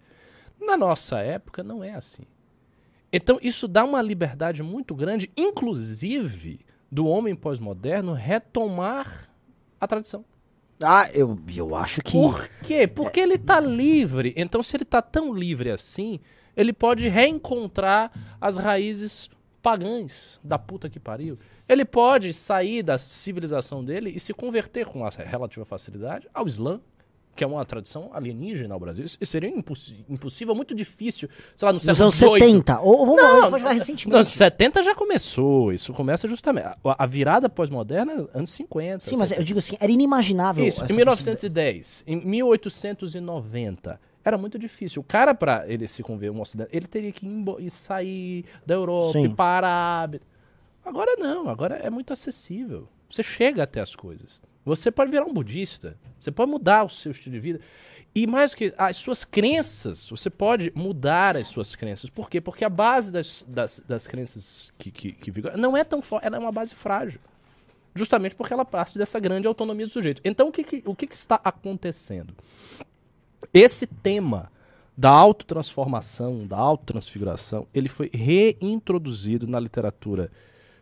Na 0.58 0.76
nossa 0.76 1.18
época 1.18 1.62
não 1.62 1.84
é 1.84 1.92
assim. 1.92 2.22
Então 3.12 3.38
isso 3.42 3.68
dá 3.68 3.84
uma 3.84 4.00
liberdade 4.00 4.62
muito 4.62 4.94
grande, 4.94 5.30
inclusive 5.36 6.60
do 6.90 7.06
homem 7.06 7.34
pós-moderno 7.34 8.12
retomar 8.12 9.28
a 9.80 9.86
tradição. 9.86 10.24
Ah, 10.82 11.08
eu, 11.12 11.38
eu 11.54 11.74
acho 11.74 12.02
que. 12.02 12.12
Por 12.12 12.48
quê? 12.64 12.86
Porque 12.86 13.20
ele 13.20 13.38
tá 13.38 13.60
livre. 13.60 14.34
Então, 14.36 14.62
se 14.62 14.76
ele 14.76 14.84
tá 14.84 15.00
tão 15.00 15.32
livre 15.32 15.70
assim, 15.70 16.18
ele 16.56 16.72
pode 16.72 17.08
reencontrar 17.08 18.10
as 18.40 18.56
raízes 18.56 19.30
pagãs 19.62 20.40
da 20.42 20.58
puta 20.58 20.90
que 20.90 20.98
pariu. 20.98 21.38
Ele 21.68 21.84
pode 21.84 22.34
sair 22.34 22.82
da 22.82 22.98
civilização 22.98 23.84
dele 23.84 24.10
e 24.14 24.18
se 24.20 24.34
converter 24.34 24.84
com 24.84 24.98
uma 25.00 25.10
relativa 25.10 25.64
facilidade 25.64 26.28
ao 26.34 26.46
Islã, 26.46 26.80
que 27.34 27.42
é 27.42 27.46
uma 27.46 27.64
tradição 27.64 28.10
alienígena 28.12 28.74
ao 28.74 28.80
Brasil. 28.80 29.04
Isso 29.04 29.18
seria 29.24 29.48
impossível, 29.48 30.54
muito 30.54 30.74
difícil, 30.74 31.28
sei 31.56 31.66
lá, 31.66 31.72
no 31.72 31.76
Nos 31.76 31.84
século 31.84 32.02
anos 32.04 32.14
XVIII. 32.14 32.40
70. 32.40 32.80
Ou, 32.80 33.06
vamos 33.06 33.22
Não, 33.22 33.50
pode 33.50 33.62
vai 33.64 33.74
Nos 33.74 33.82
recentemente. 33.82 34.16
anos 34.16 34.28
70 34.28 34.82
já 34.82 34.94
começou. 34.94 35.72
Isso 35.72 35.92
começa 35.92 36.28
justamente. 36.28 36.68
A, 36.84 37.06
virada 37.06 37.48
pós-moderna 37.48 38.28
anos 38.34 38.50
50. 38.50 39.04
Sim, 39.04 39.16
mas 39.16 39.30
60. 39.30 39.40
eu 39.40 39.44
digo 39.46 39.58
assim, 39.58 39.76
era 39.80 39.90
inimaginável. 39.90 40.66
Isso, 40.66 40.84
em 40.88 40.94
1910, 40.94 42.04
em 42.06 42.16
1890. 42.16 44.00
Era 44.24 44.38
muito 44.38 44.58
difícil. 44.58 45.02
O 45.02 45.04
cara, 45.04 45.34
pra 45.34 45.64
ele 45.66 45.88
se 45.88 46.02
converter 46.02 46.36
um 46.36 46.40
ocidente, 46.40 46.68
ele 46.72 46.86
teria 46.86 47.10
que 47.10 47.26
ir, 47.26 47.44
e 47.58 47.70
sair 47.70 48.44
da 48.64 48.74
Europa, 48.74 49.12
Sim. 49.12 49.24
ir 49.24 49.34
para 49.34 49.68
a. 49.68 50.08
Agora 50.88 51.16
não, 51.16 51.48
agora 51.48 51.76
é 51.76 51.90
muito 51.90 52.12
acessível. 52.12 52.88
Você 53.10 53.22
chega 53.22 53.62
até 53.64 53.80
as 53.80 53.96
coisas. 53.96 54.40
Você 54.64 54.90
pode 54.90 55.10
virar 55.10 55.24
um 55.24 55.32
budista. 55.32 55.96
Você 56.18 56.30
pode 56.30 56.50
mudar 56.50 56.84
o 56.84 56.88
seu 56.88 57.10
estilo 57.10 57.34
de 57.34 57.40
vida. 57.40 57.60
E 58.14 58.26
mais 58.26 58.50
do 58.50 58.58
que 58.58 58.74
as 58.76 58.96
suas 58.96 59.24
crenças, 59.24 60.06
você 60.08 60.28
pode 60.28 60.70
mudar 60.74 61.36
as 61.36 61.46
suas 61.48 61.74
crenças. 61.74 62.10
Por 62.10 62.28
quê? 62.28 62.40
Porque 62.40 62.64
a 62.64 62.68
base 62.68 63.10
das, 63.10 63.44
das, 63.48 63.82
das 63.88 64.06
crenças 64.06 64.72
que, 64.76 64.90
que, 64.90 65.12
que 65.12 65.32
não 65.56 65.74
é 65.76 65.82
tão 65.82 66.02
forte, 66.02 66.26
ela 66.26 66.36
é 66.36 66.38
uma 66.38 66.52
base 66.52 66.74
frágil. 66.74 67.20
Justamente 67.94 68.34
porque 68.34 68.52
ela 68.52 68.64
parte 68.64 68.96
dessa 68.98 69.18
grande 69.18 69.46
autonomia 69.48 69.86
do 69.86 69.92
sujeito. 69.92 70.20
Então, 70.24 70.48
o 70.48 70.52
que, 70.52 70.62
que- 70.62 70.82
o 70.86 70.94
que, 70.94 71.06
que 71.06 71.14
está 71.14 71.40
acontecendo? 71.42 72.34
Esse 73.52 73.86
tema 73.86 74.50
da 74.96 75.10
autotransformação, 75.10 76.46
da 76.46 76.58
autotransfiguração, 76.58 77.66
ele 77.74 77.88
foi 77.88 78.10
reintroduzido 78.12 79.46
na 79.46 79.58
literatura 79.58 80.30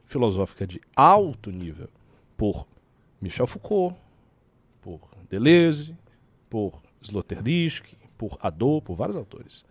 filosófica 0.05 0.66
de 0.66 0.81
alto 0.97 1.51
nível 1.51 1.89
por 2.37 2.66
Michel 3.21 3.47
Foucault, 3.47 3.97
por 4.81 5.01
Deleuze, 5.29 5.97
por 6.49 6.81
Sloterdijk, 7.03 7.97
por 8.16 8.39
Adorno, 8.41 8.83
por 8.83 8.97
vários 8.97 9.16
autores, 9.16 9.64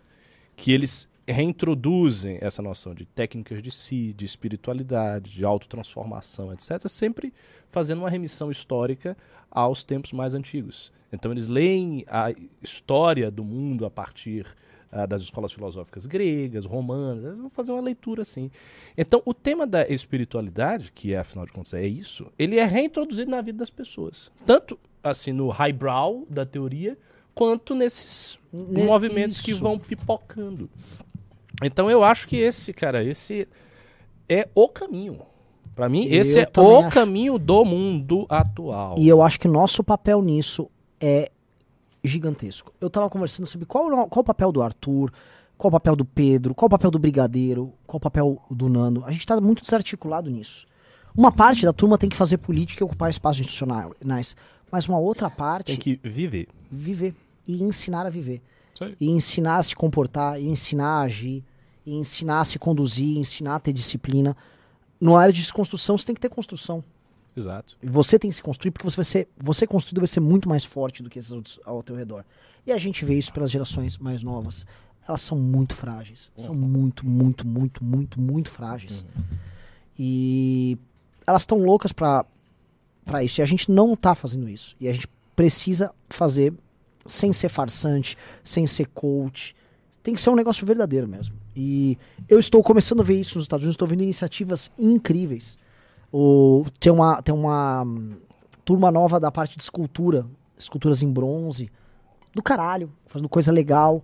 que 0.56 0.72
eles 0.72 1.08
reintroduzem 1.26 2.38
essa 2.40 2.60
noção 2.62 2.94
de 2.94 3.04
técnicas 3.04 3.62
de 3.62 3.70
si, 3.70 4.12
de 4.12 4.24
espiritualidade, 4.24 5.30
de 5.30 5.44
autotransformação, 5.44 6.52
etc., 6.52 6.88
sempre 6.88 7.32
fazendo 7.68 8.00
uma 8.00 8.10
remissão 8.10 8.50
histórica 8.50 9.16
aos 9.50 9.84
tempos 9.84 10.12
mais 10.12 10.34
antigos. 10.34 10.92
Então 11.12 11.32
eles 11.32 11.48
leem 11.48 12.04
a 12.08 12.32
história 12.62 13.30
do 13.30 13.44
mundo 13.44 13.84
a 13.84 13.90
partir 13.90 14.46
ah, 14.92 15.06
das 15.06 15.22
escolas 15.22 15.52
filosóficas 15.52 16.06
gregas, 16.06 16.64
romanas, 16.64 17.36
vão 17.36 17.48
fazer 17.50 17.72
uma 17.72 17.80
leitura 17.80 18.22
assim. 18.22 18.50
Então 18.96 19.22
o 19.24 19.32
tema 19.32 19.66
da 19.66 19.88
espiritualidade, 19.88 20.90
que 20.92 21.12
é 21.14 21.18
afinal 21.18 21.46
de 21.46 21.52
contas 21.52 21.74
é 21.74 21.86
isso, 21.86 22.26
ele 22.38 22.58
é 22.58 22.64
reintroduzido 22.64 23.30
na 23.30 23.40
vida 23.40 23.58
das 23.58 23.70
pessoas. 23.70 24.30
Tanto 24.44 24.78
assim 25.02 25.32
no 25.32 25.48
highbrow 25.48 26.26
da 26.28 26.44
teoria, 26.44 26.98
quanto 27.34 27.74
nesses 27.74 28.38
Ne- 28.52 28.82
movimentos 28.84 29.40
que 29.40 29.52
isso. 29.52 29.60
vão 29.62 29.78
pipocando. 29.78 30.68
Então 31.62 31.90
eu 31.90 32.02
acho 32.02 32.26
que 32.26 32.36
esse, 32.36 32.72
cara, 32.72 33.02
esse 33.04 33.46
é 34.28 34.48
o 34.54 34.68
caminho. 34.68 35.20
Pra 35.74 35.88
mim, 35.88 36.06
Eu 36.06 36.20
esse 36.20 36.38
é 36.38 36.46
o 36.58 36.78
acho. 36.80 36.90
caminho 36.90 37.38
do 37.38 37.64
mundo 37.64 38.26
atual. 38.28 38.96
E 38.98 39.08
eu 39.08 39.22
acho 39.22 39.38
que 39.40 39.48
nosso 39.48 39.82
papel 39.84 40.20
nisso 40.20 40.68
é 41.00 41.30
gigantesco. 42.02 42.72
Eu 42.80 42.88
tava 42.90 43.08
conversando 43.10 43.46
sobre 43.46 43.66
qual, 43.66 43.90
qual 44.08 44.20
o 44.20 44.24
papel 44.24 44.52
do 44.52 44.62
Arthur, 44.62 45.12
qual 45.56 45.68
o 45.68 45.72
papel 45.72 45.94
do 45.94 46.04
Pedro, 46.04 46.54
qual 46.54 46.66
o 46.66 46.70
papel 46.70 46.90
do 46.90 46.98
Brigadeiro, 46.98 47.72
qual 47.86 47.98
o 47.98 48.00
papel 48.00 48.42
do 48.50 48.68
Nando. 48.68 49.04
A 49.04 49.12
gente 49.12 49.26
tá 49.26 49.40
muito 49.40 49.62
desarticulado 49.62 50.30
nisso. 50.30 50.66
Uma 51.16 51.32
parte 51.32 51.64
da 51.64 51.72
turma 51.72 51.98
tem 51.98 52.08
que 52.08 52.16
fazer 52.16 52.38
política 52.38 52.82
e 52.82 52.84
ocupar 52.84 53.10
espaços 53.10 53.40
institucionais, 53.40 54.36
mas 54.70 54.86
uma 54.88 54.98
outra 54.98 55.28
parte 55.28 55.66
Tem 55.66 55.76
que 55.76 56.00
viver. 56.02 56.48
viver 56.70 57.14
e 57.46 57.62
ensinar 57.62 58.06
a 58.06 58.10
viver. 58.10 58.40
E 59.00 59.10
ensinar 59.10 59.58
a 59.58 59.62
se 59.62 59.74
comportar, 59.74 60.40
e 60.40 60.48
ensinar 60.48 61.00
a 61.00 61.00
agir, 61.02 61.44
e 61.84 61.94
ensinar 61.96 62.40
a 62.40 62.44
se 62.44 62.58
conduzir, 62.58 63.16
e 63.16 63.18
ensinar 63.18 63.56
a 63.56 63.60
ter 63.60 63.72
disciplina. 63.72 64.36
No 65.00 65.16
área 65.16 65.32
de 65.32 65.40
desconstrução, 65.40 65.98
você 65.98 66.06
tem 66.06 66.14
que 66.14 66.20
ter 66.20 66.28
construção. 66.28 66.82
Exato. 67.36 67.76
E 67.82 67.88
Você 67.88 68.18
tem 68.18 68.30
que 68.30 68.36
se 68.36 68.42
construir 68.42 68.70
porque 68.70 68.84
você 68.84 68.96
vai 68.96 69.04
ser, 69.04 69.28
você 69.38 69.66
construído 69.66 70.00
vai 70.00 70.08
ser 70.08 70.20
muito 70.20 70.48
mais 70.48 70.64
forte 70.64 71.02
do 71.02 71.10
que 71.10 71.18
esses 71.18 71.30
outros 71.30 71.60
ao 71.64 71.82
teu 71.82 71.96
redor. 71.96 72.24
E 72.66 72.72
a 72.72 72.78
gente 72.78 73.04
vê 73.04 73.14
isso 73.14 73.32
pelas 73.32 73.50
gerações 73.50 73.98
mais 73.98 74.22
novas. 74.22 74.66
Elas 75.06 75.22
são 75.22 75.38
muito 75.38 75.74
frágeis. 75.74 76.30
São 76.36 76.54
muito, 76.54 77.06
muito, 77.06 77.46
muito, 77.46 77.82
muito, 77.82 78.20
muito 78.20 78.50
frágeis. 78.50 79.04
E 79.98 80.78
elas 81.26 81.42
estão 81.42 81.58
loucas 81.58 81.92
pra 81.92 82.24
para 83.04 83.24
isso. 83.24 83.40
E 83.40 83.42
a 83.42 83.46
gente 83.46 83.70
não 83.70 83.96
tá 83.96 84.14
fazendo 84.14 84.48
isso. 84.48 84.76
E 84.80 84.88
a 84.88 84.92
gente 84.92 85.08
precisa 85.34 85.92
fazer 86.08 86.52
sem 87.06 87.32
ser 87.32 87.48
farsante, 87.48 88.16
sem 88.44 88.66
ser 88.66 88.86
coach. 88.88 89.54
Tem 90.02 90.14
que 90.14 90.20
ser 90.20 90.30
um 90.30 90.36
negócio 90.36 90.66
verdadeiro 90.66 91.08
mesmo. 91.08 91.34
E 91.56 91.98
eu 92.28 92.38
estou 92.38 92.62
começando 92.62 93.00
a 93.00 93.02
ver 93.02 93.20
isso 93.20 93.36
nos 93.36 93.44
Estados 93.44 93.64
Unidos, 93.64 93.74
estou 93.74 93.88
vendo 93.88 94.02
iniciativas 94.02 94.70
incríveis. 94.78 95.58
O, 96.12 96.64
tem 96.78 96.92
uma, 96.92 97.22
tem 97.22 97.34
uma 97.34 97.82
hum, 97.84 98.16
turma 98.64 98.90
nova 98.90 99.20
da 99.20 99.30
parte 99.30 99.56
de 99.56 99.62
escultura, 99.62 100.26
esculturas 100.58 101.02
em 101.02 101.10
bronze, 101.12 101.70
do 102.34 102.42
caralho, 102.42 102.92
fazendo 103.06 103.28
coisa 103.28 103.52
legal. 103.52 104.02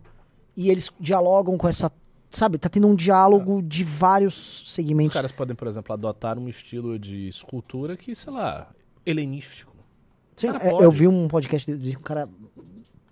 E 0.57 0.71
eles 0.71 0.91
dialogam 1.01 1.59
com 1.59 1.69
essa. 1.69 1.91
Sabe, 2.31 2.59
tá 2.59 2.69
tendo 2.69 2.87
um 2.87 2.95
diálogo 2.95 3.63
de 3.63 3.83
vários 3.85 4.63
Os 4.63 4.73
segmentos. 4.73 5.15
caras 5.15 5.33
podem, 5.33 5.55
por 5.57 5.67
exemplo, 5.69 5.93
adotar 5.93 6.39
um 6.39 6.49
estilo 6.49 6.99
de 6.99 7.29
escultura 7.29 7.97
que, 7.97 8.15
sei 8.15 8.33
lá, 8.33 8.69
helenístico. 9.05 9.73
Sim, 10.35 10.49
é, 10.49 10.71
eu 10.85 10.91
vi 10.91 11.09
um 11.09 11.29
podcast 11.29 11.73
de, 11.73 11.91
de 11.91 11.97
um 11.97 12.01
cara. 12.01 12.29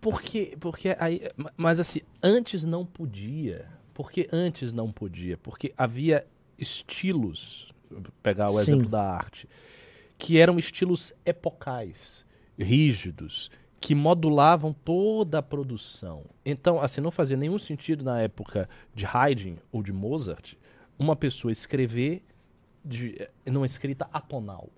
Porque, 0.00 0.56
porque 0.60 0.94
aí. 0.98 1.22
ma- 1.36 1.50
Mas 1.56 1.80
assim, 1.80 2.00
antes 2.22 2.64
não 2.64 2.84
podia. 2.84 3.66
Porque 3.94 4.28
antes 4.32 4.72
não 4.72 4.90
podia. 4.92 5.38
Porque 5.38 5.72
havia 5.76 6.26
estilos. 6.58 7.68
Pegar 8.22 8.46
o 8.46 8.52
Sim. 8.52 8.60
exemplo 8.60 8.88
da 8.88 9.02
arte. 9.02 9.48
Que 10.18 10.38
eram 10.38 10.58
estilos 10.58 11.12
epocais, 11.24 12.24
rígidos, 12.58 13.50
que 13.80 13.94
modulavam 13.94 14.72
toda 14.72 15.38
a 15.38 15.42
produção. 15.42 16.24
Então, 16.44 16.80
assim, 16.80 17.00
não 17.00 17.10
fazia 17.10 17.36
nenhum 17.36 17.58
sentido 17.58 18.04
na 18.04 18.20
época 18.22 18.68
de 18.94 19.04
Haydn 19.04 19.56
ou 19.70 19.82
de 19.82 19.92
Mozart 19.92 20.54
uma 20.98 21.14
pessoa 21.14 21.52
escrever 21.52 22.22
de, 22.84 23.28
numa 23.46 23.66
escrita 23.66 24.08
atonal. 24.12 24.70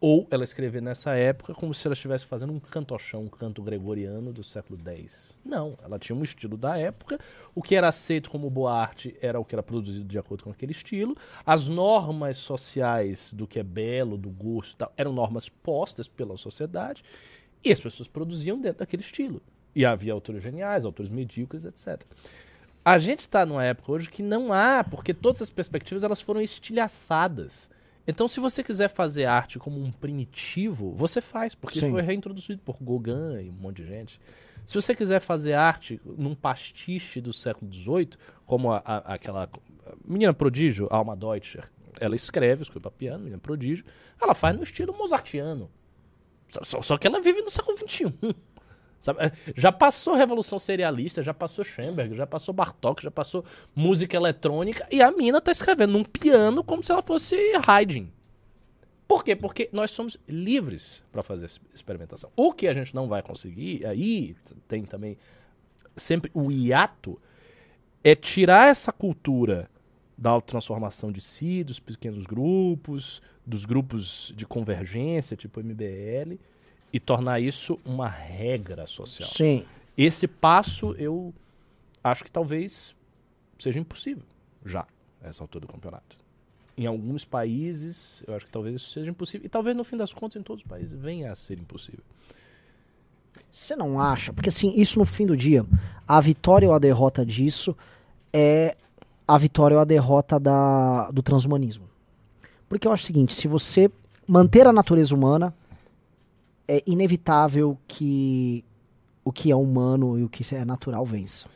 Ou 0.00 0.28
ela 0.30 0.44
escrever 0.44 0.80
nessa 0.80 1.16
época 1.16 1.52
como 1.52 1.74
se 1.74 1.84
ela 1.84 1.92
estivesse 1.92 2.24
fazendo 2.24 2.52
um 2.52 2.60
cantochão, 2.60 3.24
um 3.24 3.28
canto 3.28 3.60
gregoriano 3.60 4.32
do 4.32 4.44
século 4.44 4.78
X. 4.84 5.36
Não, 5.44 5.76
ela 5.82 5.98
tinha 5.98 6.14
um 6.14 6.22
estilo 6.22 6.56
da 6.56 6.78
época. 6.78 7.18
O 7.52 7.60
que 7.60 7.74
era 7.74 7.88
aceito 7.88 8.30
como 8.30 8.48
boa 8.48 8.72
arte 8.72 9.16
era 9.20 9.40
o 9.40 9.44
que 9.44 9.56
era 9.56 9.62
produzido 9.62 10.04
de 10.04 10.16
acordo 10.16 10.44
com 10.44 10.50
aquele 10.50 10.70
estilo. 10.70 11.16
As 11.44 11.66
normas 11.66 12.36
sociais 12.36 13.32
do 13.32 13.44
que 13.44 13.58
é 13.58 13.64
belo, 13.64 14.16
do 14.16 14.30
gosto 14.30 14.74
e 14.74 14.76
tal, 14.76 14.92
eram 14.96 15.12
normas 15.12 15.48
postas 15.48 16.06
pela 16.06 16.36
sociedade. 16.36 17.02
E 17.64 17.72
as 17.72 17.80
pessoas 17.80 18.06
produziam 18.06 18.60
dentro 18.60 18.78
daquele 18.78 19.02
estilo. 19.02 19.42
E 19.74 19.84
havia 19.84 20.12
autores 20.12 20.40
geniais, 20.40 20.84
autores 20.84 21.10
medíocres, 21.10 21.64
etc. 21.64 22.04
A 22.84 22.98
gente 22.98 23.20
está 23.20 23.44
numa 23.44 23.64
época 23.64 23.90
hoje 23.90 24.08
que 24.08 24.22
não 24.22 24.52
há, 24.52 24.84
porque 24.84 25.12
todas 25.12 25.42
as 25.42 25.50
perspectivas 25.50 26.04
elas 26.04 26.20
foram 26.20 26.40
estilhaçadas. 26.40 27.68
Então, 28.10 28.26
se 28.26 28.40
você 28.40 28.64
quiser 28.64 28.88
fazer 28.88 29.26
arte 29.26 29.58
como 29.58 29.78
um 29.78 29.92
primitivo, 29.92 30.92
você 30.94 31.20
faz, 31.20 31.54
porque 31.54 31.78
Sim. 31.78 31.90
foi 31.90 32.00
reintroduzido 32.00 32.58
por 32.64 32.78
Gauguin 32.82 33.42
e 33.44 33.50
um 33.50 33.52
monte 33.52 33.82
de 33.82 33.86
gente. 33.88 34.18
Se 34.64 34.74
você 34.74 34.94
quiser 34.94 35.20
fazer 35.20 35.52
arte 35.52 36.00
num 36.04 36.34
pastiche 36.34 37.20
do 37.20 37.34
século 37.34 37.70
XVIII, 37.70 38.10
como 38.46 38.72
a- 38.72 38.82
a- 38.84 39.14
aquela 39.14 39.48
menina 40.04 40.32
prodígio, 40.32 40.88
Alma 40.90 41.14
Deutscher, 41.14 41.70
ela 42.00 42.16
escreve, 42.16 42.62
escreve 42.62 42.80
para 42.80 42.90
piano, 42.90 43.18
menina 43.24 43.38
prodígio, 43.38 43.84
ela 44.20 44.34
faz 44.34 44.56
no 44.56 44.62
estilo 44.62 44.96
mozartiano. 44.96 45.70
Só, 46.50 46.60
só- 46.64 46.82
só 46.82 46.96
que 46.96 47.06
ela 47.06 47.20
vive 47.20 47.42
no 47.42 47.50
século 47.50 47.76
XXI. 47.76 48.14
Sabe? 49.00 49.22
É, 49.22 49.32
Já 49.54 49.70
passou 49.70 50.14
Revolução 50.14 50.58
Serialista, 50.58 51.22
já 51.22 51.32
passou 51.32 51.64
Schoenberg, 51.64 52.16
já 52.16 52.26
passou 52.26 52.52
Bartók, 52.52 53.02
já 53.02 53.10
passou 53.10 53.44
música 53.74 54.16
eletrônica, 54.16 54.86
e 54.90 55.00
a 55.00 55.10
mina 55.10 55.40
tá 55.40 55.52
escrevendo 55.52 55.92
num 55.92 56.04
piano 56.04 56.64
como 56.64 56.82
se 56.82 56.90
ela 56.90 57.02
fosse 57.02 57.36
Haydn. 57.66 58.06
Por 59.06 59.24
quê? 59.24 59.34
Porque 59.34 59.70
nós 59.72 59.90
somos 59.90 60.18
livres 60.28 61.02
para 61.10 61.22
fazer 61.22 61.46
essa 61.46 61.58
experimentação. 61.74 62.30
O 62.36 62.52
que 62.52 62.68
a 62.68 62.74
gente 62.74 62.94
não 62.94 63.08
vai 63.08 63.22
conseguir, 63.22 63.86
aí 63.86 64.36
tem 64.66 64.84
também 64.84 65.16
sempre 65.96 66.30
o 66.34 66.52
hiato, 66.52 67.18
é 68.04 68.14
tirar 68.14 68.68
essa 68.68 68.92
cultura 68.92 69.70
da 70.16 70.30
autotransformação 70.30 71.10
de 71.10 71.20
si, 71.20 71.64
dos 71.64 71.80
pequenos 71.80 72.26
grupos, 72.26 73.22
dos 73.46 73.64
grupos 73.64 74.32
de 74.36 74.44
convergência, 74.44 75.36
tipo 75.36 75.60
MBL, 75.60 76.38
e 76.92 76.98
tornar 76.98 77.40
isso 77.40 77.78
uma 77.84 78.08
regra 78.08 78.86
social. 78.86 79.28
Sim. 79.28 79.64
Esse 79.96 80.26
passo 80.26 80.94
eu 80.98 81.34
acho 82.02 82.24
que 82.24 82.30
talvez 82.30 82.94
seja 83.58 83.78
impossível 83.78 84.22
já, 84.64 84.86
essa 85.22 85.42
altura 85.42 85.66
do 85.66 85.72
campeonato. 85.72 86.16
Em 86.76 86.86
alguns 86.86 87.24
países, 87.24 88.22
eu 88.26 88.34
acho 88.36 88.46
que 88.46 88.52
talvez 88.52 88.76
isso 88.76 88.90
seja 88.90 89.10
impossível. 89.10 89.44
E 89.44 89.48
talvez, 89.48 89.76
no 89.76 89.82
fim 89.82 89.96
das 89.96 90.12
contas, 90.12 90.40
em 90.40 90.44
todos 90.44 90.62
os 90.62 90.68
países, 90.68 90.92
venha 90.92 91.32
a 91.32 91.34
ser 91.34 91.58
impossível. 91.58 92.04
Você 93.50 93.74
não 93.74 94.00
acha? 94.00 94.32
Porque 94.32 94.48
assim, 94.48 94.72
isso 94.76 94.98
no 94.98 95.04
fim 95.04 95.26
do 95.26 95.36
dia, 95.36 95.66
a 96.06 96.20
vitória 96.20 96.68
ou 96.68 96.74
a 96.74 96.78
derrota 96.78 97.26
disso 97.26 97.76
é 98.32 98.76
a 99.26 99.36
vitória 99.36 99.76
ou 99.76 99.80
a 99.80 99.84
derrota 99.84 100.38
da, 100.38 101.10
do 101.10 101.22
transhumanismo. 101.22 101.88
Porque 102.68 102.86
eu 102.86 102.92
acho 102.92 103.02
o 103.02 103.06
seguinte, 103.06 103.34
se 103.34 103.48
você 103.48 103.90
manter 104.26 104.66
a 104.66 104.72
natureza 104.72 105.14
humana, 105.14 105.54
é 106.68 106.82
inevitável 106.86 107.76
que 107.88 108.64
o 109.24 109.32
que 109.32 109.50
é 109.50 109.56
humano 109.56 110.18
e 110.18 110.24
o 110.24 110.28
que 110.28 110.54
é 110.54 110.64
natural 110.64 111.04
vença. 111.04 111.48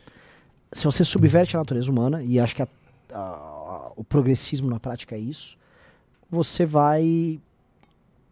Se 0.72 0.84
você 0.84 1.04
subverte 1.04 1.56
a 1.56 1.60
natureza 1.60 1.90
humana, 1.90 2.22
e 2.22 2.40
acho 2.40 2.56
que 2.56 2.62
a- 2.62 2.68
a- 3.12 3.92
o 3.96 4.02
progressismo 4.02 4.68
na 4.70 4.80
prática 4.80 5.14
é 5.14 5.18
isso, 5.18 5.56
você 6.30 6.64
vai 6.64 7.38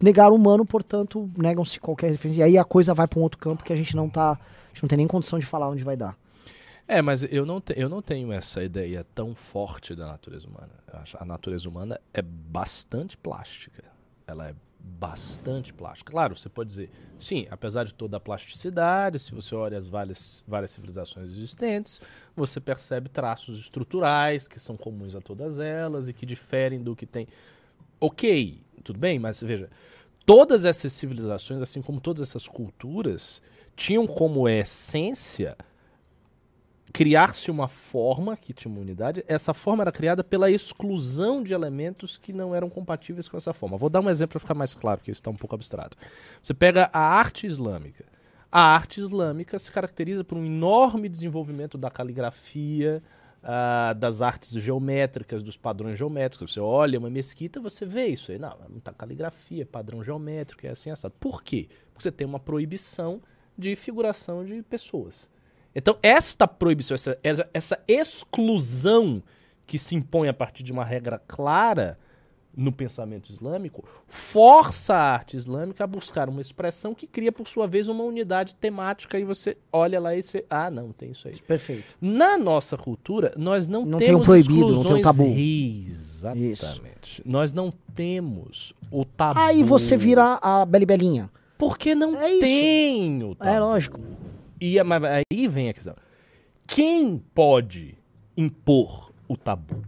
negar 0.02 0.32
o 0.32 0.34
humano, 0.34 0.64
portanto, 0.64 1.30
negam-se 1.36 1.78
qualquer 1.78 2.10
referência. 2.10 2.40
E 2.40 2.42
aí 2.42 2.58
a 2.58 2.64
coisa 2.64 2.94
vai 2.94 3.06
para 3.06 3.18
um 3.18 3.22
outro 3.22 3.38
campo 3.38 3.62
que 3.62 3.72
a 3.72 3.76
gente 3.76 3.94
não 3.94 4.08
tá. 4.08 4.32
A 4.32 4.68
gente 4.72 4.82
não 4.82 4.88
tem 4.88 4.98
nem 4.98 5.06
condição 5.06 5.38
de 5.38 5.44
falar 5.46 5.68
onde 5.68 5.84
vai 5.84 5.96
dar. 5.96 6.16
É, 6.88 7.00
mas 7.02 7.22
eu 7.24 7.44
não, 7.46 7.60
te- 7.60 7.74
eu 7.76 7.88
não 7.88 8.00
tenho 8.02 8.32
essa 8.32 8.64
ideia 8.64 9.06
tão 9.14 9.34
forte 9.34 9.94
da 9.94 10.06
natureza 10.06 10.46
humana. 10.48 10.70
A 11.18 11.24
natureza 11.24 11.68
humana 11.68 12.00
é 12.12 12.20
bastante 12.22 13.16
plástica. 13.16 13.84
Ela 14.26 14.48
é 14.48 14.54
bastante 14.82 15.72
plástica. 15.72 16.12
Claro, 16.12 16.36
você 16.36 16.48
pode 16.48 16.68
dizer, 16.68 16.90
sim, 17.18 17.46
apesar 17.50 17.84
de 17.84 17.94
toda 17.94 18.16
a 18.16 18.20
plasticidade, 18.20 19.18
se 19.18 19.34
você 19.34 19.54
olha 19.54 19.78
as 19.78 19.86
várias, 19.86 20.44
várias 20.46 20.70
civilizações 20.70 21.30
existentes, 21.30 22.00
você 22.34 22.60
percebe 22.60 23.08
traços 23.08 23.58
estruturais 23.60 24.48
que 24.48 24.58
são 24.58 24.76
comuns 24.76 25.14
a 25.14 25.20
todas 25.20 25.58
elas 25.58 26.08
e 26.08 26.12
que 26.12 26.26
diferem 26.26 26.82
do 26.82 26.96
que 26.96 27.06
tem. 27.06 27.28
Ok, 28.00 28.62
tudo 28.82 28.98
bem, 28.98 29.18
mas 29.18 29.42
veja, 29.42 29.70
todas 30.24 30.64
essas 30.64 30.92
civilizações, 30.92 31.60
assim 31.60 31.82
como 31.82 32.00
todas 32.00 32.28
essas 32.28 32.48
culturas, 32.48 33.42
tinham 33.76 34.06
como 34.06 34.48
essência 34.48 35.56
criar-se 36.92 37.50
uma 37.50 37.68
forma 37.68 38.36
que 38.36 38.52
tinha 38.52 38.70
uma 38.70 38.80
unidade. 38.80 39.24
Essa 39.28 39.54
forma 39.54 39.82
era 39.82 39.92
criada 39.92 40.24
pela 40.24 40.50
exclusão 40.50 41.42
de 41.42 41.52
elementos 41.52 42.16
que 42.16 42.32
não 42.32 42.54
eram 42.54 42.68
compatíveis 42.68 43.28
com 43.28 43.36
essa 43.36 43.52
forma. 43.52 43.76
Vou 43.76 43.88
dar 43.88 44.00
um 44.00 44.10
exemplo 44.10 44.32
para 44.32 44.40
ficar 44.40 44.54
mais 44.54 44.74
claro, 44.74 44.98
porque 44.98 45.10
isso 45.10 45.20
está 45.20 45.30
um 45.30 45.36
pouco 45.36 45.54
abstrato. 45.54 45.96
Você 46.42 46.54
pega 46.54 46.90
a 46.92 47.00
arte 47.00 47.46
islâmica. 47.46 48.04
A 48.50 48.60
arte 48.74 49.00
islâmica 49.00 49.58
se 49.58 49.70
caracteriza 49.70 50.24
por 50.24 50.36
um 50.36 50.44
enorme 50.44 51.08
desenvolvimento 51.08 51.78
da 51.78 51.90
caligrafia, 51.90 53.00
ah, 53.42 53.94
das 53.96 54.20
artes 54.20 54.50
geométricas, 54.52 55.42
dos 55.42 55.56
padrões 55.56 55.96
geométricos. 55.96 56.52
Você 56.52 56.60
olha 56.60 56.98
uma 56.98 57.08
mesquita, 57.08 57.60
você 57.60 57.86
vê 57.86 58.06
isso 58.08 58.32
aí. 58.32 58.38
Não, 58.38 58.56
é 58.64 58.68
muita 58.68 58.92
caligrafia, 58.92 59.64
padrão 59.64 60.02
geométrico, 60.02 60.66
é 60.66 60.70
assim, 60.70 60.90
assado. 60.90 61.14
Por 61.20 61.42
quê? 61.42 61.68
Porque 61.92 62.02
você 62.02 62.10
tem 62.10 62.26
uma 62.26 62.40
proibição 62.40 63.22
de 63.56 63.76
figuração 63.76 64.44
de 64.44 64.62
pessoas. 64.62 65.30
Então, 65.74 65.96
esta 66.02 66.48
proibição, 66.48 66.94
essa, 66.94 67.48
essa, 67.54 67.78
exclusão 67.86 69.22
que 69.66 69.78
se 69.78 69.94
impõe 69.94 70.28
a 70.28 70.34
partir 70.34 70.62
de 70.62 70.72
uma 70.72 70.84
regra 70.84 71.20
clara 71.28 71.98
no 72.56 72.72
pensamento 72.72 73.30
islâmico, 73.30 73.84
força 74.08 74.92
a 74.94 75.12
arte 75.12 75.36
islâmica 75.36 75.84
a 75.84 75.86
buscar 75.86 76.28
uma 76.28 76.40
expressão 76.40 76.92
que 76.92 77.06
cria, 77.06 77.30
por 77.30 77.46
sua 77.46 77.68
vez, 77.68 77.86
uma 77.86 78.02
unidade 78.02 78.56
temática 78.56 79.16
e 79.18 79.24
você 79.24 79.56
olha 79.72 80.00
lá 80.00 80.16
e 80.16 80.22
você. 80.22 80.44
Ah, 80.50 80.68
não, 80.68 80.90
tem 80.90 81.12
isso 81.12 81.28
aí. 81.28 81.40
Perfeito. 81.42 81.84
Na 82.00 82.36
nossa 82.36 82.76
cultura, 82.76 83.32
nós 83.36 83.68
não, 83.68 83.86
Não 83.86 83.98
tem 83.98 84.08
temos 84.08 84.22
o 84.22 84.24
proibido, 84.24 84.60
não 84.72 84.82
tem 84.82 84.94
o 84.94 84.98
exclusões- 84.98 85.02
tabu. 85.02 85.28
Exatamente. 86.40 87.22
Nós 87.24 87.52
não 87.52 87.72
temos 87.94 88.74
o 88.90 89.04
tabu. 89.04 89.38
Aí 89.38 89.62
você 89.62 89.96
vira 89.96 90.38
a 90.42 90.66
Beli 90.66 90.84
Belinha. 90.86 91.30
Porque 91.56 91.94
não 91.94 92.20
É 92.20 92.30
isso. 92.32 92.40
tem 92.40 93.22
o 93.22 93.34
tabu. 93.36 93.50
É 93.50 93.60
lógico. 93.60 94.00
E 94.60 94.78
a- 94.78 94.84
mas 94.84 95.02
aí 95.04 95.48
vem 95.48 95.68
a 95.68 95.72
questão. 95.72 95.94
Quem 96.66 97.18
pode 97.34 97.96
impor 98.36 99.10
o 99.28 99.36
tabu? 99.36 99.82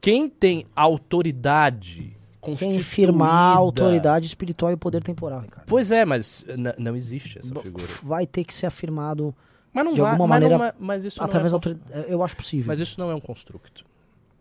Quem 0.00 0.28
tem 0.28 0.64
autoridade 0.76 2.16
Quem 2.40 2.80
firmar 2.80 3.30
a 3.30 3.56
autoridade 3.56 4.26
espiritual 4.26 4.70
e 4.70 4.74
o 4.74 4.78
poder 4.78 5.02
temporal, 5.02 5.40
Ricardo. 5.40 5.66
Pois 5.66 5.90
é, 5.90 6.04
mas 6.04 6.44
não 6.78 6.94
existe 6.96 7.38
essa 7.38 7.54
figura. 7.60 7.84
Vai 8.02 8.26
ter 8.26 8.44
que 8.44 8.54
ser 8.54 8.66
afirmado 8.66 9.34
Mas 9.72 9.84
não 9.84 9.94
de 9.94 10.00
vai, 10.00 10.10
alguma 10.12 10.28
mas 10.28 10.40
não 10.40 10.48
maneira, 10.50 10.72
é- 10.72 10.74
mas 10.78 11.04
isso 11.04 11.22
através 11.22 11.52
não 11.52 11.58
da 11.60 11.70
é 11.70 11.72
cons- 11.74 11.80
autoridade. 11.82 12.12
Eu 12.12 12.22
acho 12.22 12.36
possível. 12.36 12.66
Mas 12.68 12.78
isso 12.80 12.98
não 12.98 13.10
é 13.10 13.14
um 13.14 13.20
construto. 13.20 13.84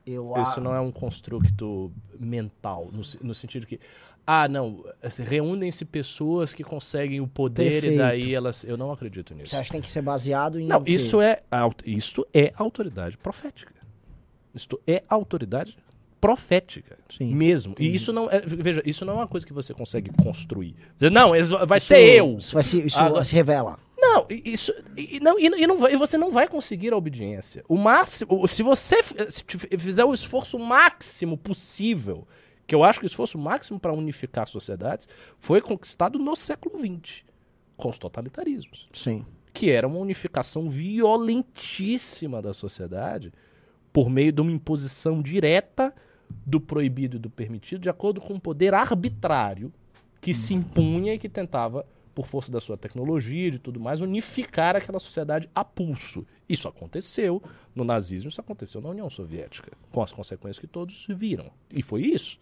eu 0.06 0.34
Isso 0.42 0.62
não 0.62 0.74
é 0.74 0.80
um 0.80 0.92
construto 0.92 1.92
mental, 2.20 2.88
no, 2.94 3.02
no 3.28 3.34
sentido 3.36 3.66
que, 3.68 3.78
ah, 4.28 4.48
não, 4.50 4.84
assim, 5.02 5.24
reúnem-se 5.24 5.86
pessoas 5.86 6.54
que 6.54 6.62
conseguem 6.64 7.22
o 7.22 7.28
poder 7.28 7.72
Perfeito. 7.72 7.96
e 7.96 7.98
daí 7.98 8.36
elas. 8.36 8.66
Eu 8.66 8.76
não 8.76 8.92
acredito 8.92 9.34
nisso. 9.34 9.52
Você 9.52 9.56
acha 9.56 9.66
que 9.70 9.72
tem 9.72 9.82
que 9.82 9.90
ser 9.90 10.02
baseado 10.02 10.60
em. 10.60 10.68
Não, 10.68 10.84
isso 10.86 11.22
é, 11.22 11.42
isto 11.86 12.28
é 12.34 12.52
autoridade 12.58 13.18
profética. 13.18 13.74
Isto 14.54 14.80
é 14.86 15.02
autoridade 15.08 15.78
profética. 16.20 16.98
Sim, 17.08 17.34
mesmo. 17.34 17.76
E 17.80 17.94
isso 17.94 18.12
não 18.12 18.30
é, 18.30 18.42
veja, 18.42 18.82
isso 18.86 19.06
não 19.06 19.14
é 19.14 19.16
uma 19.18 19.28
coisa 19.28 19.46
que 19.46 19.54
você 19.54 19.74
consegue 19.74 20.12
construir. 20.22 20.76
Não, 21.12 21.30
vai 21.66 21.78
Isso- 21.78 21.88
ser 21.88 22.00
eu. 22.18 22.38
Isso, 22.40 22.54
vai 22.54 22.64
se, 22.64 22.86
isso 22.86 23.00
Agora- 23.00 23.24
se 23.24 23.34
revela. 23.34 23.80
Não, 24.00 24.26
isso 24.30 24.74
e, 24.96 25.20
não, 25.20 25.40
e, 25.40 25.50
não 25.68 25.78
vai- 25.78 25.94
e 25.94 25.98
você 25.98 26.18
não 26.18 26.32
vai 26.32 26.48
conseguir 26.48 26.92
a 26.94 26.98
obediência. 26.98 27.64
O 27.68 27.78
máximo, 27.78 28.48
se 28.48 28.62
você 28.64 28.96
se 29.04 29.44
fizer 29.78 30.06
o 30.06 30.14
esforço 30.14 30.58
máximo 30.60 31.38
possível, 31.38 32.28
que 32.68 32.76
eu 32.76 32.84
acho 32.84 33.00
que 33.00 33.06
o 33.06 33.08
esforço 33.08 33.38
máximo 33.38 33.80
para 33.80 33.94
unificar 33.94 34.48
sociedades 34.48 35.08
foi 35.40 35.62
conquistado 35.62 36.20
no 36.20 36.36
século 36.36 36.78
XX, 36.78 37.24
com 37.78 37.90
os 37.90 37.98
totalitarismos 37.98 38.86
Sim. 38.94 39.26
que 39.54 39.72
era 39.72 39.88
uma 39.88 40.00
unificação 40.00 40.68
violentíssima 40.68 42.42
da 42.42 42.54
sociedade 42.54 43.32
por 43.94 44.10
meio 44.10 44.32
de 44.32 44.42
uma 44.42 44.52
imposição 44.52 45.22
direta 45.22 45.94
do 46.46 46.60
proibido 46.60 47.16
e 47.16 47.20
do 47.20 47.30
permitido, 47.30 47.82
de 47.82 47.90
acordo 47.90 48.20
com 48.20 48.34
um 48.34 48.40
poder 48.40 48.74
arbitrário 48.74 49.74
que 50.20 50.34
se 50.34 50.54
impunha 50.54 51.14
e 51.14 51.18
que 51.18 51.30
tentava, 51.30 51.86
por 52.14 52.26
força 52.26 52.52
da 52.52 52.60
sua 52.60 52.76
tecnologia 52.76 53.48
e 53.48 53.52
de 53.52 53.60
tudo 53.60 53.80
mais, 53.80 54.02
unificar 54.02 54.76
aquela 54.76 55.00
sociedade 55.00 55.50
a 55.54 55.64
pulso. 55.64 56.26
Isso 56.50 56.68
aconteceu 56.68 57.42
no 57.74 57.84
nazismo, 57.84 58.30
isso 58.30 58.42
aconteceu 58.42 58.82
na 58.82 58.90
União 58.90 59.10
Soviética, 59.10 59.72
com 59.92 60.02
as 60.02 60.12
consequências 60.12 60.60
que 60.60 60.68
todos 60.68 61.08
viram. 61.10 61.50
E 61.72 61.82
foi 61.82 62.02
isso. 62.02 62.40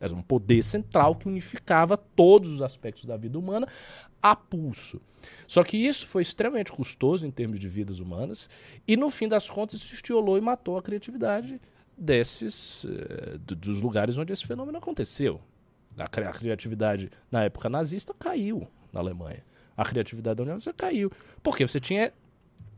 Era 0.00 0.14
um 0.14 0.22
poder 0.22 0.62
central 0.62 1.14
que 1.16 1.26
unificava 1.28 1.96
todos 1.96 2.50
os 2.52 2.62
aspectos 2.62 3.04
da 3.04 3.16
vida 3.16 3.38
humana 3.38 3.66
a 4.22 4.34
pulso. 4.36 5.00
Só 5.46 5.62
que 5.64 5.76
isso 5.76 6.06
foi 6.06 6.22
extremamente 6.22 6.70
custoso 6.72 7.26
em 7.26 7.30
termos 7.30 7.58
de 7.58 7.68
vidas 7.68 7.98
humanas 7.98 8.48
e, 8.86 8.96
no 8.96 9.10
fim 9.10 9.26
das 9.28 9.48
contas, 9.48 9.80
isso 9.80 9.94
estiolou 9.94 10.38
e 10.38 10.40
matou 10.40 10.76
a 10.78 10.82
criatividade 10.82 11.60
desses 11.96 12.84
eh, 12.88 13.38
do- 13.38 13.56
dos 13.56 13.80
lugares 13.80 14.16
onde 14.16 14.32
esse 14.32 14.46
fenômeno 14.46 14.78
aconteceu. 14.78 15.40
A, 15.96 16.06
cri- 16.06 16.24
a 16.24 16.32
criatividade 16.32 17.10
na 17.30 17.42
época 17.44 17.68
nazista 17.68 18.14
caiu 18.16 18.68
na 18.92 19.00
Alemanha. 19.00 19.44
A 19.76 19.84
criatividade 19.84 20.36
da 20.36 20.42
União 20.44 20.60
Soviética 20.60 20.86
caiu. 20.86 21.10
Porque 21.42 21.66
você 21.66 21.80
tinha. 21.80 22.12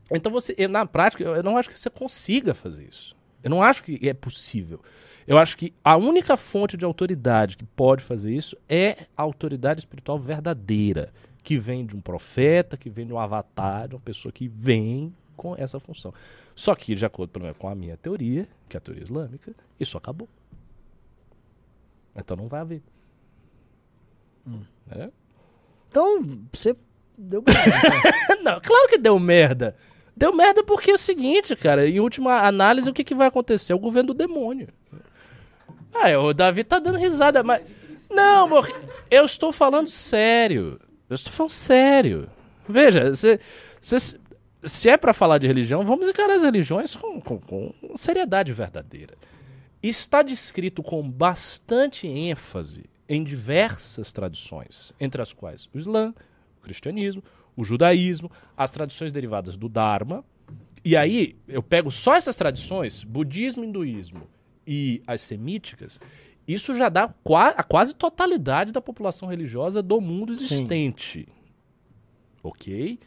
Então 0.09 0.31
você. 0.31 0.55
e 0.57 0.67
Na 0.67 0.85
prática, 0.87 1.23
eu 1.23 1.43
não 1.43 1.55
acho 1.57 1.69
que 1.69 1.79
você 1.79 1.89
consiga 1.89 2.53
fazer 2.55 2.87
isso. 2.89 3.15
Eu 3.43 3.49
não 3.51 3.61
acho 3.61 3.83
que 3.83 3.99
é 4.07 4.13
possível. 4.13 4.81
Eu 5.27 5.37
acho 5.37 5.57
que 5.57 5.73
a 5.83 5.95
única 5.95 6.35
fonte 6.35 6.75
de 6.75 6.85
autoridade 6.85 7.57
que 7.57 7.63
pode 7.63 8.03
fazer 8.03 8.33
isso 8.33 8.57
é 8.67 9.05
a 9.15 9.21
autoridade 9.21 9.79
espiritual 9.79 10.19
verdadeira, 10.19 11.13
que 11.43 11.57
vem 11.57 11.85
de 11.85 11.95
um 11.95 12.01
profeta, 12.01 12.77
que 12.77 12.89
vem 12.89 13.05
de 13.05 13.13
um 13.13 13.19
avatar, 13.19 13.87
de 13.87 13.95
uma 13.95 14.01
pessoa 14.01 14.31
que 14.31 14.47
vem 14.47 15.13
com 15.35 15.55
essa 15.55 15.79
função. 15.79 16.13
Só 16.55 16.75
que, 16.75 16.93
de 16.95 17.05
acordo 17.05 17.39
menos, 17.39 17.57
com 17.57 17.67
a 17.67 17.75
minha 17.75 17.97
teoria, 17.97 18.47
que 18.67 18.75
é 18.75 18.79
a 18.79 18.81
teoria 18.81 19.03
islâmica, 19.03 19.53
isso 19.79 19.97
acabou. 19.97 20.27
Então 22.15 22.35
não 22.35 22.47
vai 22.47 22.61
haver. 22.61 22.83
É? 24.91 25.09
Então, 25.87 26.25
você 26.51 26.75
deu 27.17 27.43
merda. 27.45 28.41
Não, 28.43 28.61
claro 28.61 28.87
que 28.89 28.97
deu 28.97 29.19
merda. 29.19 29.75
Deu 30.15 30.33
merda 30.33 30.63
porque 30.63 30.91
é 30.91 30.93
o 30.93 30.97
seguinte, 30.97 31.55
cara, 31.55 31.87
em 31.87 31.99
última 31.99 32.45
análise, 32.45 32.89
o 32.89 32.93
que, 32.93 33.03
que 33.03 33.15
vai 33.15 33.27
acontecer? 33.27 33.73
É 33.73 33.75
o 33.75 33.79
governo 33.79 34.13
do 34.13 34.17
demônio. 34.17 34.67
Ah, 35.93 36.09
é, 36.09 36.17
o 36.17 36.33
Davi 36.33 36.63
tá 36.63 36.79
dando 36.79 36.97
risada, 36.97 37.43
mas. 37.43 37.61
Não, 38.09 38.45
amor, 38.45 38.67
eu 39.09 39.25
estou 39.25 39.51
falando 39.51 39.87
sério. 39.87 40.79
Eu 41.09 41.15
estou 41.15 41.31
falando 41.31 41.51
sério. 41.51 42.29
Veja, 42.67 43.15
se, 43.15 43.39
se, 43.79 44.19
se 44.63 44.89
é 44.89 44.97
pra 44.97 45.13
falar 45.13 45.37
de 45.37 45.47
religião, 45.47 45.85
vamos 45.85 46.07
encarar 46.07 46.35
as 46.35 46.43
religiões 46.43 46.95
com, 46.95 47.19
com, 47.19 47.39
com 47.39 47.73
seriedade 47.95 48.53
verdadeira. 48.53 49.15
Está 49.81 50.21
descrito 50.21 50.83
com 50.83 51.09
bastante 51.09 52.07
ênfase 52.07 52.85
em 53.09 53.23
diversas 53.23 54.13
tradições, 54.13 54.93
entre 54.99 55.21
as 55.21 55.33
quais 55.33 55.67
o 55.73 55.77
Islã, 55.77 56.13
o 56.59 56.63
cristianismo, 56.63 57.23
o 57.57 57.63
judaísmo, 57.63 58.31
as 58.55 58.71
tradições 58.71 59.11
derivadas 59.11 59.57
do 59.57 59.67
Dharma. 59.67 60.23
E 60.83 60.95
aí, 60.95 61.35
eu 61.47 61.61
pego 61.61 61.91
só 61.91 62.15
essas 62.15 62.35
tradições, 62.35 63.03
budismo, 63.03 63.63
hinduísmo 63.63 64.27
e 64.73 65.03
as 65.05 65.19
semíticas, 65.19 65.99
isso 66.47 66.73
já 66.73 66.87
dá 66.87 67.13
a 67.57 67.63
quase 67.63 67.93
totalidade 67.93 68.71
da 68.71 68.79
população 68.79 69.27
religiosa 69.27 69.81
do 69.81 69.99
mundo 69.99 70.31
existente. 70.31 71.27
Ok? 72.41 72.97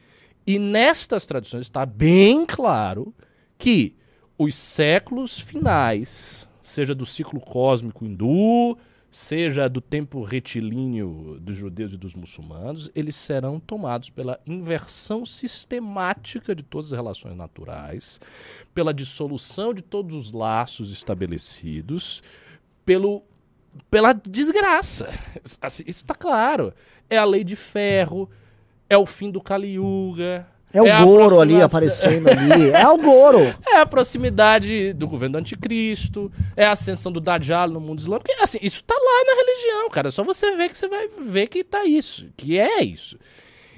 E 0.46 0.58
nestas 0.58 1.24
tradições 1.24 1.62
está 1.62 1.86
bem 1.86 2.44
claro 2.44 3.14
que 3.56 3.96
os 4.36 4.54
séculos 4.54 5.40
finais, 5.40 6.46
seja 6.62 6.94
do 6.94 7.06
ciclo 7.06 7.40
cósmico 7.40 8.04
hindu, 8.04 8.76
seja 9.14 9.68
do 9.68 9.80
tempo 9.80 10.24
retilíneo 10.24 11.38
dos 11.40 11.56
judeus 11.56 11.92
e 11.94 11.96
dos 11.96 12.16
muçulmanos, 12.16 12.90
eles 12.96 13.14
serão 13.14 13.60
tomados 13.60 14.10
pela 14.10 14.40
inversão 14.44 15.24
sistemática 15.24 16.52
de 16.52 16.64
todas 16.64 16.92
as 16.92 16.96
relações 16.96 17.36
naturais, 17.36 18.20
pela 18.74 18.92
dissolução 18.92 19.72
de 19.72 19.82
todos 19.82 20.16
os 20.16 20.32
laços 20.32 20.90
estabelecidos, 20.90 22.24
pelo 22.84 23.22
pela 23.88 24.12
desgraça. 24.12 25.08
Isso 25.44 25.84
está 25.86 26.14
claro. 26.16 26.74
É 27.08 27.16
a 27.16 27.24
lei 27.24 27.44
de 27.44 27.54
ferro, 27.54 28.28
é 28.90 28.98
o 28.98 29.06
fim 29.06 29.30
do 29.30 29.40
Kali 29.40 29.74
Yuga. 29.74 30.44
É 30.74 30.82
o 30.82 30.92
a 30.92 31.04
Goro 31.04 31.40
ali 31.40 31.62
aparecendo 31.62 32.28
ali. 32.28 32.70
É 32.74 32.88
o 32.88 32.98
Goro. 32.98 33.54
é 33.64 33.76
a 33.76 33.86
proximidade 33.86 34.92
do 34.92 35.06
governo 35.06 35.34
do 35.34 35.38
anticristo, 35.38 36.32
é 36.56 36.66
a 36.66 36.72
ascensão 36.72 37.12
do 37.12 37.20
Dajjal 37.20 37.68
no 37.68 37.80
mundo 37.80 38.00
islâmico. 38.00 38.28
Assim, 38.42 38.58
isso 38.60 38.82
tá 38.82 38.94
lá 38.94 39.24
na 39.24 39.40
religião, 39.40 39.90
cara. 39.90 40.08
É 40.08 40.10
só 40.10 40.24
você 40.24 40.50
ver 40.56 40.68
que 40.68 40.76
você 40.76 40.88
vai 40.88 41.06
ver 41.20 41.46
que 41.46 41.62
tá 41.62 41.84
isso, 41.84 42.26
que 42.36 42.58
é 42.58 42.82
isso. 42.82 43.16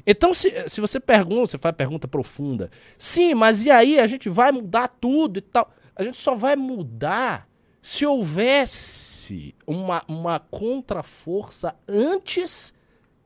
Então, 0.07 0.33
se, 0.33 0.51
se 0.69 0.81
você 0.81 0.99
pergunta, 0.99 1.51
você 1.51 1.59
faz 1.59 1.75
pergunta 1.77 2.09
profunda, 2.09 2.71
sim, 2.97 3.35
mas 3.35 3.63
e 3.63 3.71
aí 3.71 3.99
a 3.99 4.07
gente 4.07 4.31
vai 4.31 4.51
mudar 4.51 4.89
tudo 4.89 5.39
e 5.39 5.43
tal? 5.43 5.71
A 5.95 6.03
gente 6.03 6.17
só 6.17 6.35
vai 6.35 6.57
mudar 6.57 7.47
se 7.83 8.07
houvesse 8.07 9.55
uma, 9.67 10.03
uma 10.09 10.39
contraforça 10.39 11.77
antes 11.89 12.73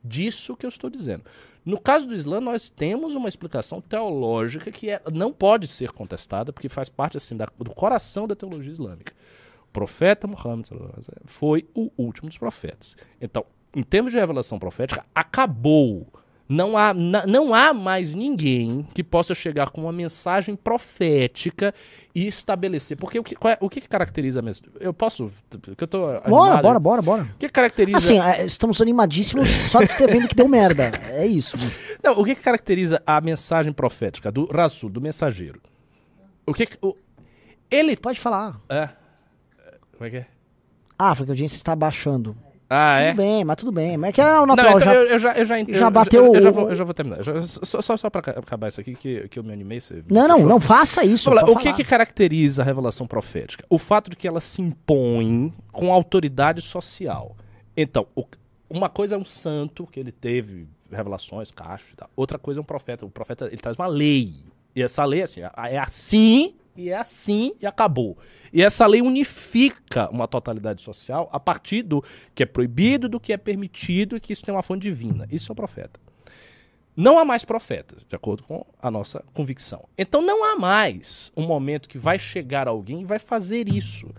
disso 0.03 0.57
que 0.57 0.67
eu 0.67 0.69
estou 0.69 0.91
dizendo. 0.91 1.25
No 1.65 1.79
caso 1.79 2.07
do 2.09 2.15
Islã, 2.15 2.41
nós 2.41 2.71
temos 2.71 3.15
uma 3.15 3.29
explicação 3.29 3.81
teológica 3.81 4.71
que 4.73 4.91
é- 4.91 5.03
não 5.13 5.33
pode 5.33 5.69
ser 5.69 5.93
contestada, 5.93 6.53
porque 6.53 6.69
faz 6.69 6.89
parte 6.89 7.17
assim, 7.17 7.37
da- 7.37 7.49
do 7.59 7.75
coração 7.75 8.27
da 8.27 8.35
teologia 8.35 8.73
islâmica. 8.73 9.13
O 9.69 9.73
profeta 9.73 10.27
Muhammad 10.27 10.67
foi 11.27 11.69
o 11.75 11.91
último 11.97 12.29
dos 12.29 12.39
profetas. 12.39 12.97
Então, 13.21 13.45
em 13.77 13.83
termos 13.83 14.13
de 14.13 14.19
revelação 14.19 14.59
profética, 14.59 15.05
acabou. 15.15 16.07
Não 16.53 16.77
há, 16.77 16.93
não 16.93 17.55
há 17.55 17.73
mais 17.73 18.13
ninguém 18.13 18.85
que 18.93 19.05
possa 19.05 19.37
chegar 19.37 19.71
com 19.71 19.83
uma 19.83 19.93
mensagem 19.93 20.57
profética 20.57 21.73
e 22.13 22.27
estabelecer. 22.27 22.97
Porque 22.97 23.21
o 23.21 23.23
que, 23.23 23.37
é- 23.47 23.57
o 23.61 23.69
que 23.69 23.81
que 23.81 23.87
caracteriza 23.89 24.41
a 24.41 24.43
mensagem? 24.43 24.69
Eu 24.81 24.93
posso. 24.93 25.31
Porque 25.49 25.85
eu 25.85 25.87
tô 25.87 26.01
Bora, 26.29 26.55
animado. 26.55 26.63
bora, 26.63 26.79
bora, 26.81 27.03
bora. 27.03 27.23
O 27.23 27.39
que 27.39 27.49
caracteriza. 27.49 27.99
Assim, 27.99 28.19
é, 28.19 28.45
estamos 28.45 28.81
animadíssimos 28.83 29.49
só 29.49 29.79
descrevendo 29.79 30.27
que 30.27 30.35
deu 30.35 30.49
merda. 30.49 30.91
É 31.13 31.25
isso. 31.25 31.57
Não, 32.03 32.15
o 32.19 32.25
que, 32.25 32.35
que 32.35 32.43
caracteriza 32.43 33.01
a 33.07 33.21
mensagem 33.21 33.73
profética 33.73 34.33
do 34.33 34.47
Rasul, 34.47 34.91
do 34.91 35.01
mensageiro? 35.01 35.61
O 36.45 36.53
que. 36.53 36.67
que- 36.67 36.79
o, 36.83 36.97
ele. 37.71 37.97
Pode 37.97 38.19
falar. 38.19 38.59
É. 38.69 38.89
Como 39.93 40.05
é 40.05 40.11
que 40.11 40.17
é? 40.17 40.27
Ah, 40.99 41.15
porque 41.15 41.31
a 41.31 41.33
audiência 41.33 41.57
está 41.57 41.77
baixando. 41.77 42.37
Ah, 42.73 43.07
Tudo 43.09 43.17
bem, 43.17 43.45
mas 43.45 43.57
tudo 43.57 43.73
bem. 43.73 43.97
Mas 43.97 44.15
que 44.15 44.21
era 44.21 44.41
o 44.43 44.47
Não, 44.47 44.55
natural. 44.55 44.79
então 44.79 44.85
já... 44.85 44.95
eu, 44.95 45.07
eu 45.09 45.19
já, 45.19 45.33
eu 45.35 45.45
já, 45.45 45.59
ent- 45.59 45.71
já 45.75 45.87
eu- 45.87 45.91
bateu 45.91 46.25
eu, 46.27 46.35
eu 46.37 46.41
já 46.41 46.51
vou, 46.53 46.69
eu 46.69 46.75
já 46.77 46.85
vou 46.85 46.95
terminar. 46.95 47.19
Só, 47.45 47.81
só, 47.83 47.97
só 47.97 48.09
pra 48.09 48.23
ca- 48.23 48.31
acabar 48.39 48.69
isso 48.69 48.81
aqui 48.81 48.95
que, 48.95 49.27
que 49.29 49.39
eu 49.41 49.43
me 49.43 49.53
animei. 49.53 49.81
Você 49.81 50.05
Não, 50.09 50.29
não, 50.29 50.39
não 50.41 50.61
faça 50.61 51.05
isso. 51.05 51.31
Lá, 51.31 51.43
o 51.51 51.57
que, 51.57 51.73
que 51.73 51.83
caracteriza 51.83 52.63
a 52.63 52.65
revelação 52.65 53.09
profética? 53.09 53.65
O 53.69 53.77
fato 53.77 54.09
de 54.09 54.15
que 54.15 54.29
ela 54.29 54.41
se 54.41 54.63
impõe 54.63 55.53
com 55.73 55.93
autoridade 55.93 56.61
social. 56.63 57.37
Então, 57.77 58.07
o- 58.15 58.25
uma 58.69 58.89
coisa 58.89 59.17
é 59.17 59.19
um 59.19 59.25
santo, 59.25 59.85
que 59.87 59.99
ele 59.99 60.13
teve 60.13 60.69
revelações, 60.93 61.51
cacho 61.51 61.87
e 61.93 61.97
tal. 61.97 62.09
Outra 62.15 62.39
coisa 62.39 62.61
é 62.61 62.63
um 62.63 62.65
profeta. 62.65 63.05
O 63.05 63.11
profeta, 63.11 63.47
ele 63.47 63.57
traz 63.59 63.77
uma 63.77 63.89
lei. 63.89 64.33
E 64.77 64.81
essa 64.83 65.05
lei, 65.05 65.23
assim, 65.23 65.41
é 65.41 65.79
assim, 65.79 66.55
e 66.77 66.91
é 66.91 66.97
assim, 66.97 67.53
e 67.61 67.67
acabou. 67.67 68.17
E 68.53 68.63
essa 68.63 68.87
lei 68.87 69.03
unifica 69.03 70.09
uma 70.11 70.27
totalidade 70.27 70.83
social 70.83 71.29
a 71.33 71.39
partir 71.39 71.83
do 71.83 72.03
que 72.35 72.43
é 72.43 72.47
proibido, 72.47 73.09
do 73.09 73.21
que 73.21 73.33
é 73.33 73.37
permitido, 73.37 74.17
e 74.17 74.21
que 74.21 74.33
isso 74.33 74.45
tem 74.45 74.55
uma 74.55 74.63
fonte 74.63 74.83
divina. 74.83 75.27
Isso 75.31 75.51
é 75.51 75.53
o 75.53 75.57
profeta. 75.57 76.01
Não 76.97 77.19
há 77.19 77.25
mais 77.25 77.45
profetas, 77.45 78.05
de 78.07 78.17
acordo 78.17 78.43
com 78.43 78.67
a 78.81 78.91
nossa 78.91 79.25
convicção. 79.33 79.89
Então 79.97 80.21
não 80.21 80.45
há 80.45 80.57
mais 80.57 81.33
um 81.37 81.47
momento 81.47 81.89
que 81.89 81.97
vai 81.97 82.19
chegar 82.19 82.69
alguém 82.69 83.03
e 83.03 83.05
vai 83.05 83.19
fazer 83.19 83.69
isso. 83.69 84.13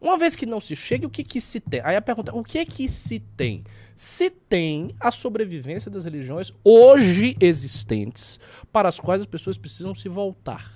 Uma 0.00 0.16
vez 0.16 0.34
que 0.34 0.46
não 0.46 0.60
se 0.60 0.74
chega, 0.74 1.06
o 1.06 1.10
que, 1.10 1.24
que 1.24 1.40
se 1.40 1.60
tem? 1.60 1.80
Aí 1.84 1.96
a 1.96 2.00
pergunta, 2.00 2.34
o 2.34 2.42
que 2.42 2.58
é 2.58 2.64
que 2.64 2.88
se 2.88 3.20
tem? 3.36 3.64
Se 3.94 4.30
tem 4.30 4.94
a 4.98 5.10
sobrevivência 5.10 5.90
das 5.90 6.04
religiões 6.04 6.52
hoje 6.64 7.36
existentes, 7.40 8.40
para 8.72 8.88
as 8.88 8.98
quais 8.98 9.20
as 9.20 9.26
pessoas 9.26 9.58
precisam 9.58 9.94
se 9.94 10.08
voltar. 10.08 10.72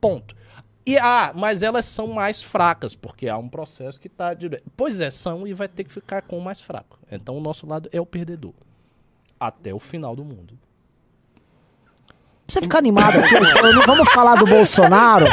Ponto. 0.00 0.34
E 0.84 0.98
ah, 0.98 1.32
mas 1.34 1.62
elas 1.62 1.84
são 1.84 2.08
mais 2.08 2.42
fracas, 2.42 2.96
porque 2.96 3.28
há 3.28 3.38
um 3.38 3.48
processo 3.48 4.00
que 4.00 4.08
está. 4.08 4.36
Pois 4.76 5.00
é, 5.00 5.10
são 5.10 5.46
e 5.46 5.54
vai 5.54 5.68
ter 5.68 5.84
que 5.84 5.92
ficar 5.92 6.22
com 6.22 6.36
o 6.36 6.42
mais 6.42 6.60
fraco. 6.60 6.98
Então 7.10 7.36
o 7.36 7.40
nosso 7.40 7.66
lado 7.66 7.88
é 7.92 8.00
o 8.00 8.06
perdedor. 8.06 8.52
Até 9.38 9.72
o 9.72 9.78
final 9.78 10.16
do 10.16 10.24
mundo. 10.24 10.58
Pra 12.46 12.54
você 12.54 12.62
ficar 12.62 12.78
animado 12.78 13.16
aqui, 13.18 13.34
vamos 13.86 14.08
falar 14.12 14.34
do 14.34 14.46
Bolsonaro. 14.46 15.26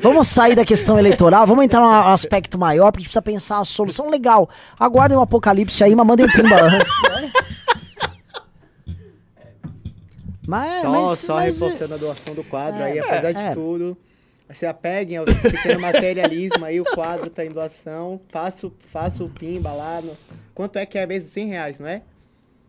Vamos 0.00 0.28
sair 0.28 0.54
da 0.54 0.64
questão 0.64 0.98
eleitoral, 0.98 1.46
vamos 1.46 1.64
entrar 1.64 1.80
num 1.80 2.08
aspecto 2.12 2.58
maior, 2.58 2.90
porque 2.90 2.98
a 2.98 3.02
gente 3.02 3.08
precisa 3.08 3.22
pensar 3.22 3.58
uma 3.58 3.64
solução 3.64 4.08
legal. 4.08 4.48
Aguardem 4.78 5.16
o 5.16 5.20
apocalipse 5.20 5.82
aí, 5.84 5.94
mas 5.94 6.06
mandem 6.06 6.26
pimba 6.26 6.60
antes. 6.60 6.92
Mas, 10.46 10.82
Só, 10.82 10.90
mas, 10.90 11.18
só 11.20 11.34
mas, 11.34 11.60
reforçando 11.60 11.94
a 11.94 11.96
doação 11.96 12.34
do 12.34 12.42
quadro 12.42 12.82
aí, 12.82 12.98
apesar 12.98 13.30
é. 13.30 13.48
de 13.48 13.54
tudo. 13.54 13.96
Se 14.54 14.66
apeguem 14.66 15.16
ao 15.18 15.24
pequeno 15.24 15.80
materialismo 15.80 16.64
aí, 16.64 16.80
o 16.80 16.84
quadro 16.84 17.30
tá 17.30 17.44
em 17.44 17.48
doação. 17.48 18.20
Faça, 18.28 18.66
o- 18.66 18.72
faça 18.90 19.24
o 19.24 19.28
pimba 19.30 19.72
lá. 19.72 20.00
No... 20.00 20.16
Quanto 20.54 20.78
é 20.78 20.86
que 20.86 20.98
é 20.98 21.06
mesmo? 21.06 21.28
100 21.28 21.46
reais, 21.48 21.78
não 21.80 21.86
é? 21.86 22.02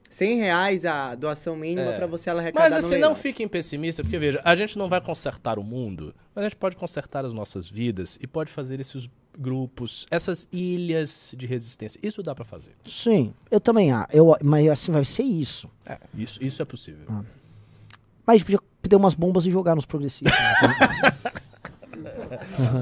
100 0.09 0.37
reais 0.37 0.85
a 0.85 1.15
doação 1.15 1.55
mínima 1.55 1.89
É. 1.91 1.97
pra 1.97 2.05
você 2.05 2.29
arrecadar 2.29 2.69
Mas 2.69 2.85
assim, 2.85 2.97
não 2.99 3.15
fiquem 3.15 3.47
pessimistas, 3.47 4.05
porque 4.05 4.17
veja, 4.19 4.39
a 4.45 4.55
gente 4.55 4.77
não 4.77 4.87
vai 4.87 5.01
consertar 5.01 5.57
o 5.57 5.63
mundo, 5.63 6.13
mas 6.35 6.45
a 6.45 6.49
gente 6.49 6.55
pode 6.57 6.75
consertar 6.75 7.25
as 7.25 7.33
nossas 7.33 7.67
vidas 7.67 8.19
e 8.21 8.27
pode 8.27 8.51
fazer 8.51 8.79
esses 8.79 9.09
grupos, 9.35 10.05
essas 10.11 10.47
ilhas 10.51 11.33
de 11.35 11.47
resistência. 11.47 11.99
Isso 12.03 12.21
dá 12.21 12.35
pra 12.35 12.45
fazer. 12.45 12.73
Sim, 12.85 13.33
eu 13.49 13.59
também 13.59 13.91
ah, 13.91 14.07
eu 14.13 14.37
Mas 14.43 14.67
assim, 14.69 14.91
vai 14.91 15.03
ser 15.03 15.23
isso. 15.23 15.67
É, 15.83 15.97
isso, 16.13 16.43
isso 16.43 16.61
é 16.61 16.65
possível. 16.65 17.05
Mas 17.07 18.35
a 18.35 18.37
gente 18.37 18.45
podia 18.45 18.59
pedir 18.83 18.95
umas 18.95 19.15
bombas 19.15 19.47
e 19.47 19.49
jogar 19.49 19.73
nos 19.75 19.85
progressistas. 19.85 20.31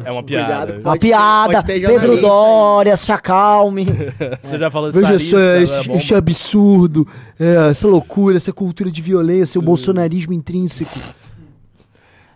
É 0.05 0.11
uma 0.11 0.23
piada. 0.23 0.73
Cuidado, 0.73 0.81
Uma 0.81 0.97
piada, 0.97 1.63
Pedro 1.63 2.19
Dória, 2.19 2.95
se 2.97 3.11
acalme. 3.11 3.85
Você 4.41 4.57
já 4.57 4.71
falou 4.71 4.91
Veja 4.91 5.07
Sarissa, 5.07 5.37
só, 5.83 5.91
né, 5.91 5.97
esse, 5.97 6.15
absurdo, 6.15 7.07
é, 7.39 7.69
essa 7.69 7.87
loucura, 7.87 8.37
essa 8.37 8.51
cultura 8.51 8.91
de 8.91 9.01
violência, 9.01 9.59
o 9.59 9.61
bolsonarismo 9.61 10.33
intrínseco. 10.33 10.99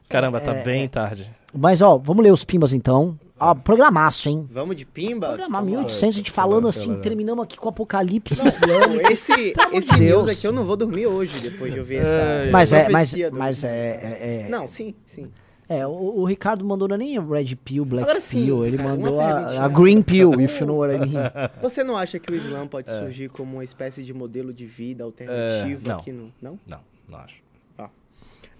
Caramba, 0.07 0.39
tá 0.39 0.53
bem 0.53 0.87
tarde. 0.87 1.29
Mas, 1.53 1.81
ó, 1.81 1.97
vamos 1.97 2.23
ler 2.23 2.31
os 2.31 2.43
pimbas 2.43 2.73
então. 2.73 3.17
Ah, 3.37 3.53
programaço, 3.53 4.29
hein? 4.29 4.47
Vamos 4.49 4.77
de 4.77 4.85
pimba? 4.85 5.27
Programar 5.27 5.61
Vamos 5.61 5.73
lá. 5.73 5.81
1800, 5.81 6.15
a 6.15 6.17
gente 6.17 6.31
falando 6.31 6.67
assim, 6.69 6.95
terminamos 7.01 7.43
aqui 7.43 7.57
com 7.57 7.65
o 7.65 7.69
apocalipse 7.69 8.47
islâmico. 8.47 9.11
Esse, 9.11 9.53
esse 9.73 9.97
Deus. 9.97 10.29
aqui 10.29 10.47
eu 10.47 10.53
não 10.53 10.63
vou 10.63 10.77
dormir 10.77 11.05
hoje, 11.05 11.39
depois 11.41 11.73
de 11.73 11.79
ouvir 11.79 11.97
essa 11.97 12.49
Mas 12.51 12.71
é, 12.71 12.89
mas, 12.89 13.13
mas 13.33 13.63
é, 13.65 13.69
é, 13.69 14.45
é, 14.45 14.49
Não, 14.49 14.67
sim, 14.69 14.95
sim. 15.13 15.29
É, 15.67 15.85
o, 15.85 15.91
o 15.91 16.25
Ricardo 16.25 16.63
mandou 16.63 16.87
não 16.87 16.95
é 16.95 16.99
nem 16.99 17.19
Red 17.19 17.55
Pill, 17.55 17.85
Black 17.85 18.03
Agora 18.03 18.21
sim, 18.21 18.45
Pill, 18.45 18.65
ele 18.65 18.77
cara, 18.77 18.89
mandou 18.89 19.19
a, 19.19 19.65
a 19.65 19.67
Green 19.67 20.01
Pill, 20.01 20.39
if 20.39 20.59
you 20.59 20.67
know 20.67 20.77
what 20.77 20.93
I 20.93 20.99
mean. 20.99 21.13
Você 21.61 21.83
não 21.83 21.97
acha 21.97 22.19
que 22.19 22.31
o 22.31 22.35
Islã 22.35 22.67
pode 22.67 22.89
surgir 22.91 23.29
como 23.29 23.57
uma 23.57 23.63
espécie 23.63 24.03
de 24.03 24.13
modelo 24.13 24.53
de 24.53 24.65
vida 24.65 25.03
alternativo 25.03 25.85
É, 25.85 25.89
não. 25.89 25.99
aqui 25.99 26.11
no... 26.11 26.33
Não? 26.41 26.59
Não, 26.67 26.79
não 27.07 27.17
acho. 27.17 27.45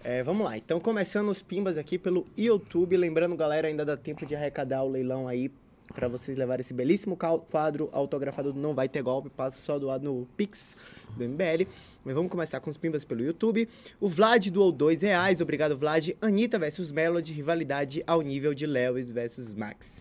É, 0.07 0.22
vamos 0.22 0.45
lá. 0.45 0.56
Então, 0.56 0.80
começando 0.80 1.30
os 1.30 1.41
pimbas 1.41 1.80
aqui 1.80 1.98
pelo 1.98 2.27
YouTube. 2.38 2.95
Lembrando, 2.95 3.36
galera, 3.36 3.68
ainda 3.68 3.84
dá 3.84 3.98
tempo 3.98 4.23
de 4.23 4.36
arrecadar 4.36 4.84
o 4.84 4.88
leilão 4.88 5.27
aí 5.27 5.52
para 5.95 6.07
vocês 6.07 6.38
levarem 6.38 6.61
esse 6.61 6.76
belíssimo 6.76 7.18
quadro 7.49 7.90
autografado 7.91 8.53
do 8.53 8.60
Não 8.60 8.76
Vai 8.76 8.88
Ter 8.88 9.02
Golpe. 9.02 9.32
Passa 9.32 9.57
só 9.60 9.80
doar 9.80 9.99
no 9.99 10.27
Pix 10.38 10.77
do 11.15 11.23
MBL. 11.23 11.68
Mas 12.03 12.14
vamos 12.15 12.32
começar 12.32 12.60
com 12.60 12.69
os 12.69 12.77
pimbas 12.77 13.03
pelo 13.03 13.23
YouTube. 13.23 13.68
O 13.99 14.10
Vlad 14.10 14.48
doou 14.49 14.72
dois 14.72 15.02
reais. 15.02 15.41
Obrigado, 15.41 15.77
Vlad. 15.77 16.10
Anitta 16.22 16.60
versus 16.60 16.91
Melody. 16.91 17.34
Rivalidade 17.34 18.03
ao 18.06 18.22
nível 18.22 18.53
de 18.53 18.65
Lewis 18.65 19.10
versus 19.10 19.53
Max. 19.53 19.99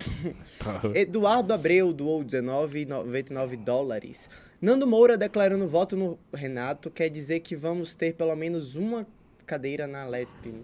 Eduardo 0.94 1.52
Abreu 1.52 1.92
doou 1.92 2.24
19,99 2.24 3.56
dólares. 3.56 4.28
Nando 4.60 4.86
Moura 4.86 5.18
declarando 5.18 5.68
voto 5.68 5.96
no 5.96 6.18
Renato 6.32 6.90
quer 6.90 7.08
dizer 7.08 7.40
que 7.40 7.54
vamos 7.54 7.94
ter 7.94 8.14
pelo 8.14 8.34
menos 8.34 8.74
uma 8.74 9.06
cadeira 9.46 9.86
na 9.86 10.06
LESP. 10.06 10.54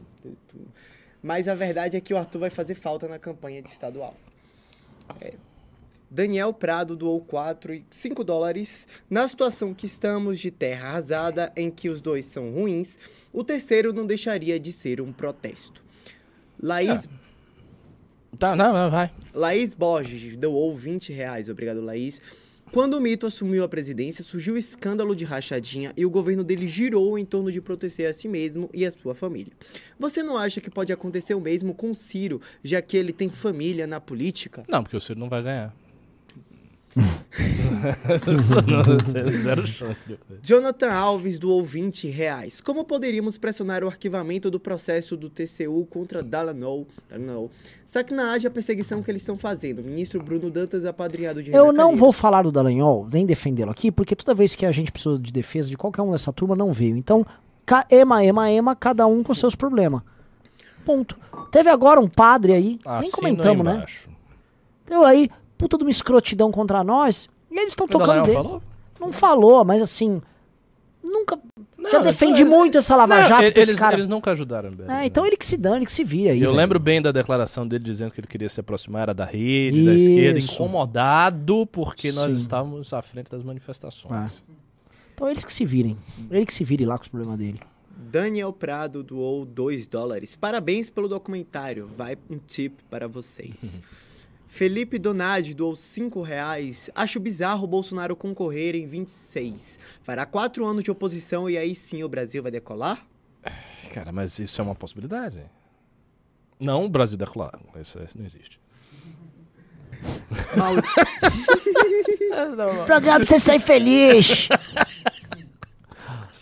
Mas 1.23 1.47
a 1.47 1.55
verdade 1.55 1.97
é 1.97 2.01
que 2.01 2.13
o 2.13 2.17
Arthur 2.17 2.41
vai 2.41 2.51
fazer 2.51 2.75
falta 2.75 3.07
na 3.07 3.19
campanha 3.19 3.63
de 3.63 3.69
estadual. 3.71 4.17
É. 5.21 5.35
Daniel 6.13 6.53
Prado 6.53 6.95
doou 6.95 7.23
4 7.23 7.73
e 7.73 7.85
5 7.91 8.23
dólares. 8.23 8.87
Na 9.09 9.27
situação 9.27 9.73
que 9.73 9.87
estamos 9.87 10.39
de 10.39 10.51
terra 10.51 10.89
arrasada, 10.89 11.51
em 11.57 11.71
que 11.71 11.89
os 11.89 12.03
dois 12.03 12.27
são 12.27 12.53
ruins, 12.53 12.99
o 13.33 13.43
terceiro 13.43 13.95
não 13.95 14.07
deixaria 14.07 14.61
de 14.61 14.73
ser 14.73 15.01
um 15.01 15.11
protesto. 15.11 15.83
Laís 16.63 17.09
Tá, 18.39 18.55
não, 18.55 18.73
não, 18.75 18.91
vai. 18.91 19.11
Laís 19.33 19.73
Borges 19.73 20.37
doou 20.37 20.77
20 20.77 21.13
reais, 21.15 21.49
obrigado 21.49 21.81
Laís. 21.81 22.21
Quando 22.71 22.95
o 22.95 23.01
Mito 23.01 23.27
assumiu 23.27 23.65
a 23.65 23.69
presidência, 23.69 24.23
surgiu 24.23 24.55
o 24.55 24.59
escândalo 24.59 25.17
de 25.17 25.25
rachadinha 25.25 25.93
e 25.97 26.05
o 26.05 26.11
governo 26.11 26.45
dele 26.45 26.67
girou 26.67 27.19
em 27.19 27.25
torno 27.25 27.51
de 27.51 27.61
proteger 27.61 28.09
a 28.09 28.13
si 28.13 28.29
mesmo 28.29 28.69
e 28.73 28.85
a 28.85 28.91
sua 28.91 29.15
família. 29.15 29.53
Você 29.99 30.23
não 30.23 30.37
acha 30.37 30.61
que 30.61 30.71
pode 30.71 30.93
acontecer 30.93 31.35
o 31.35 31.41
mesmo 31.41 31.75
com 31.75 31.91
o 31.91 31.95
Ciro, 31.95 32.41
já 32.63 32.83
que 32.83 32.97
ele 32.97 33.13
tem 33.13 33.31
família 33.31 33.87
na 33.87 34.01
política? 34.01 34.65
Não, 34.69 34.83
porque 34.83 34.97
o 34.97 35.01
Ciro 35.01 35.19
não 35.19 35.29
vai 35.29 35.43
ganhar. 35.43 35.75
Zero 39.29 39.67
chance. 39.67 39.97
Jonathan 40.43 40.93
Alves 40.93 41.39
doou 41.39 41.65
20 41.65 42.09
reais. 42.09 42.61
Como 42.61 42.85
poderíamos 42.85 43.39
pressionar 43.39 43.83
o 43.85 43.87
arquivamento 43.89 44.51
do 44.51 44.61
processo 44.61 45.17
do 45.17 45.29
TCU 45.31 45.87
contra 45.89 46.23
Dalanou? 46.23 46.87
Dalanou. 47.09 47.51
Sacanagem 47.87 48.47
a 48.49 48.51
perseguição 48.51 49.03
que 49.03 49.11
eles 49.11 49.23
estão 49.23 49.37
fazendo. 49.37 49.83
Ministro 49.83 50.23
Bruno 50.23 50.51
Dantas 50.51 50.85
apadrinhado 50.85 51.43
de 51.43 51.51
Eu 51.51 51.67
Renan 51.67 51.73
não 51.77 51.89
vou 51.91 51.97
Calheiros. 51.97 52.17
falar 52.21 52.43
do 52.43 52.53
Dallagnol, 52.53 53.09
nem 53.13 53.27
defendê-lo 53.27 53.71
aqui, 53.71 53.91
porque 53.91 54.17
toda 54.17 54.35
vez 54.35 54.55
que 54.55 54.65
a 54.65 54.73
gente 54.73 54.91
precisou 54.91 55.19
de 55.19 55.33
defesa 55.33 55.69
de 55.69 55.77
qualquer 55.77 56.03
um 56.03 56.13
dessa 56.13 56.33
turma, 56.33 56.55
não 56.57 56.71
veio. 56.73 56.97
Então, 56.97 57.25
ca- 57.67 57.87
ema, 57.91 58.25
ema, 58.25 58.51
ema, 58.51 58.75
cada 58.77 59.07
um 59.07 59.23
com 59.23 59.35
seus 59.35 59.55
problemas. 59.55 60.03
Ponto. 60.85 61.19
Teve 61.51 61.69
agora 61.71 62.01
um 62.01 62.09
padre 62.09 62.53
aí, 62.55 62.79
nem 62.85 62.99
Assina 62.99 63.17
comentamos, 63.17 63.65
né? 63.65 63.75
embaixo. 63.75 64.11
Então 64.85 65.05
aí, 65.05 65.31
puta 65.63 65.79
de 65.79 65.85
uma 65.85 65.91
escrotidão 65.91 66.51
contra 66.51 66.83
nós, 66.83 67.29
e 67.49 67.55
eles 67.57 67.71
estão 67.73 67.87
tocando 67.87 68.27
deles. 68.27 68.43
falou? 68.43 68.63
Não 68.99 69.13
falou, 69.13 69.65
mas 69.65 69.81
assim, 69.81 70.21
nunca... 71.03 71.39
já 71.85 71.99
Não, 71.99 72.03
defendi 72.03 72.43
então, 72.43 72.59
muito 72.59 72.79
essa 72.79 72.97
Lava 72.97 73.21
Não, 73.21 73.29
Jato 73.29 73.45
eles, 73.45 73.69
esse 73.69 73.79
cara. 73.79 73.95
eles 73.95 74.09
nunca 74.09 74.33
ajudaram 74.33 74.71
o 74.71 74.91
É, 74.91 75.07
então 75.07 75.25
ele 75.25 75.37
que 75.37 75.47
se 75.47 75.57
dane, 75.57 75.85
que 75.85 75.93
se 75.93 76.03
vira 76.03 76.33
aí. 76.33 76.39
Eu 76.41 76.47
velho. 76.47 76.57
lembro 76.57 76.81
bem 76.81 77.01
da 77.01 77.13
declaração 77.13 77.67
dele 77.67 77.85
dizendo 77.85 78.11
que 78.11 78.19
ele 78.19 78.27
queria 78.27 78.49
se 78.49 78.59
aproximar 78.59 79.03
era 79.03 79.15
da 79.15 79.25
rede, 79.25 79.85
da 79.85 79.95
esquerda, 79.95 80.39
Isso. 80.39 80.55
incomodado 80.55 81.65
porque 81.69 82.11
nós 82.11 82.33
Sim. 82.33 82.39
estávamos 82.39 82.93
à 82.93 83.01
frente 83.01 83.31
das 83.31 83.45
manifestações. 83.45 84.43
Então 85.15 85.29
eles 85.29 85.45
que 85.45 85.53
se 85.53 85.65
virem. 85.65 85.97
Ele 86.29 86.45
que 86.45 86.53
se 86.53 86.65
vire 86.65 86.85
lá 86.85 86.99
com 86.99 87.03
os 87.03 87.09
problemas 87.09 87.39
dele. 87.39 87.61
Daniel 88.11 88.53
Prado 88.53 89.05
doou 89.05 89.45
2 89.45 89.87
dólares. 89.87 90.35
Parabéns 90.35 90.91
pelo 90.91 91.09
documentário. 91.09 91.89
Vai 91.97 92.19
um 92.29 92.39
tip 92.39 92.81
para 92.91 93.07
vocês. 93.07 93.81
Felipe 94.53 94.99
Donadi 94.99 95.55
doou 95.55 95.75
5 95.75 96.21
reais. 96.21 96.91
Acho 96.95 97.19
bizarro 97.19 97.65
o 97.65 97.67
Bolsonaro 97.67 98.15
concorrer 98.15 98.77
em 98.77 98.87
26. 98.87 99.79
Fará 100.03 100.27
4 100.27 100.67
anos 100.67 100.85
de 100.85 100.91
oposição 100.91 101.49
e 101.49 101.57
aí 101.57 101.75
sim 101.75 102.03
o 102.03 102.09
Brasil 102.09 102.43
vai 102.43 102.53
decolar? 102.53 103.03
Cara, 103.95 104.13
mas 104.13 104.39
isso 104.39 104.61
é 104.61 104.65
uma 104.65 104.75
possibilidade. 104.75 105.41
Não 106.61 106.85
o 106.85 106.89
Brasil 106.91 107.17
decolar. 107.17 107.59
Isso, 107.81 107.99
isso 108.05 108.19
não 108.19 108.27
existe. 108.27 108.61
Programa 112.85 113.21
pra 113.21 113.27
você 113.27 113.41
sair 113.41 113.59
feliz. 113.59 114.51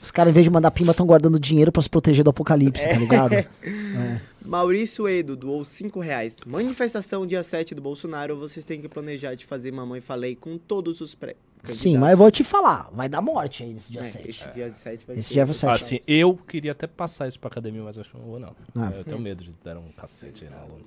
Os 0.02 0.10
caras, 0.10 0.31
em 0.31 0.35
vez 0.35 0.44
de 0.44 0.51
mandar 0.51 0.70
pimba, 0.70 0.93
estão 0.93 1.05
guardando 1.06 1.39
dinheiro 1.39 1.70
pra 1.70 1.82
se 1.82 1.90
proteger 1.90 2.24
do 2.24 2.31
apocalipse, 2.31 2.89
tá 2.89 2.94
ligado? 2.98 3.35
Maurício 4.44 5.06
Edo 5.09 5.36
doou 5.36 5.62
5 5.64 6.01
reais. 6.01 6.39
Manifestação 6.47 7.27
dia 7.27 7.43
7 7.43 7.74
do 7.74 7.82
Bolsonaro. 7.82 8.36
Vocês 8.39 8.64
têm 8.64 8.81
que 8.81 8.89
planejar 8.89 9.35
de 9.35 9.44
fazer 9.47 9.70
Mamãe 9.70 10.01
Falei 10.01 10.35
com 10.35 10.56
todos 10.59 11.01
os 11.01 11.14
pré 11.14 11.36
Sim, 11.64 11.98
mas 11.98 12.12
eu 12.12 12.16
vou 12.16 12.31
te 12.31 12.43
falar, 12.43 12.89
vai 12.90 13.06
dar 13.06 13.20
morte 13.20 13.62
aí 13.62 13.74
nesse 13.74 13.93
dia 13.93 14.01
É, 14.01 14.05
7. 14.05 14.28
esse 14.31 14.51
dia 14.55 14.70
7 14.72 15.06
vai 15.06 15.16
Esse 15.18 15.28
ser. 15.28 15.35
dia 15.35 15.44
vai 15.44 15.55
ser- 15.55 15.60
Sete. 15.66 15.72
Assim, 15.97 16.01
eu 16.09 16.35
queria 16.35 16.72
até 16.72 16.86
passar 16.86 17.28
isso 17.28 17.39
pra 17.39 17.48
academia, 17.48 17.82
mas 17.82 17.98
acho 17.98 18.10
que 18.10 18.16
não 18.16 18.24
vou, 18.24 18.40
não. 18.40 18.56
Ah. 18.74 18.90
Eu 18.97 19.05
tenho 19.05 19.20
medo 19.20 19.44
de 19.44 19.55
dar 19.62 19.77
um 19.77 19.93
cacete 19.93 20.44
aí 20.47 20.51
no 20.51 20.56
aluno. 20.56 20.85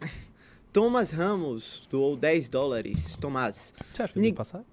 Thomas 0.72 1.10
Ramos 1.10 1.86
doou 1.90 2.16
10 2.16 2.48
dólares. 2.48 3.16
Tomás. 3.20 3.74
Você 3.92 4.02
acha 4.02 4.12
que 4.14 4.18
eu 4.18 4.22
Ni- 4.22 4.28
vou 4.28 4.36
passar? 4.36 4.64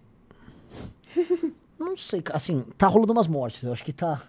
Não 1.85 1.97
sei, 1.97 2.21
assim, 2.33 2.61
tá 2.77 2.87
rolando 2.87 3.13
umas 3.13 3.27
mortes. 3.27 3.63
Eu 3.63 3.71
acho 3.71 3.83
que 3.83 3.93
tá. 3.93 4.21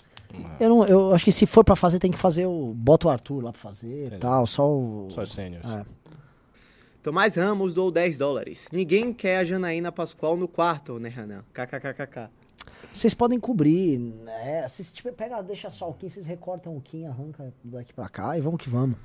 Eu, 0.60 0.68
não, 0.68 0.86
eu 0.86 1.14
acho 1.14 1.24
que 1.24 1.32
se 1.32 1.46
for 1.46 1.64
pra 1.64 1.74
fazer, 1.74 1.98
tem 1.98 2.10
que 2.10 2.18
fazer 2.18 2.46
o. 2.46 2.72
Bota 2.74 3.08
o 3.08 3.10
Arthur 3.10 3.42
lá 3.42 3.52
pra 3.52 3.60
fazer 3.60 4.12
e 4.12 4.18
tal, 4.18 4.46
só 4.46 4.68
o. 4.68 5.08
Só 5.10 5.22
os 5.22 5.32
sêniores. 5.32 5.68
É. 5.70 5.84
Tomás 7.02 7.36
Ramos 7.36 7.72
doou 7.72 7.90
10 7.90 8.18
dólares. 8.18 8.66
Ninguém 8.72 9.12
quer 9.12 9.38
a 9.38 9.44
Janaína 9.44 9.92
Pascoal 9.92 10.36
no 10.36 10.48
quarto, 10.48 10.98
né, 10.98 11.08
Renan? 11.08 11.44
KKKKK. 11.52 12.28
Vocês 12.92 13.14
podem 13.14 13.38
cobrir, 13.38 13.98
né? 13.98 14.66
Vocês 14.66 14.90
tipo, 14.92 15.12
pega, 15.12 15.40
deixa 15.42 15.70
só 15.70 15.88
o 15.88 15.94
Kim, 15.94 16.08
vocês 16.08 16.26
recortam 16.26 16.76
o 16.76 16.80
Kim, 16.80 17.06
arranca 17.06 17.52
daqui 17.62 17.92
pra 17.92 18.08
cá 18.08 18.36
e 18.36 18.40
vamos 18.40 18.60
que 18.60 18.68
vamos. 18.68 18.98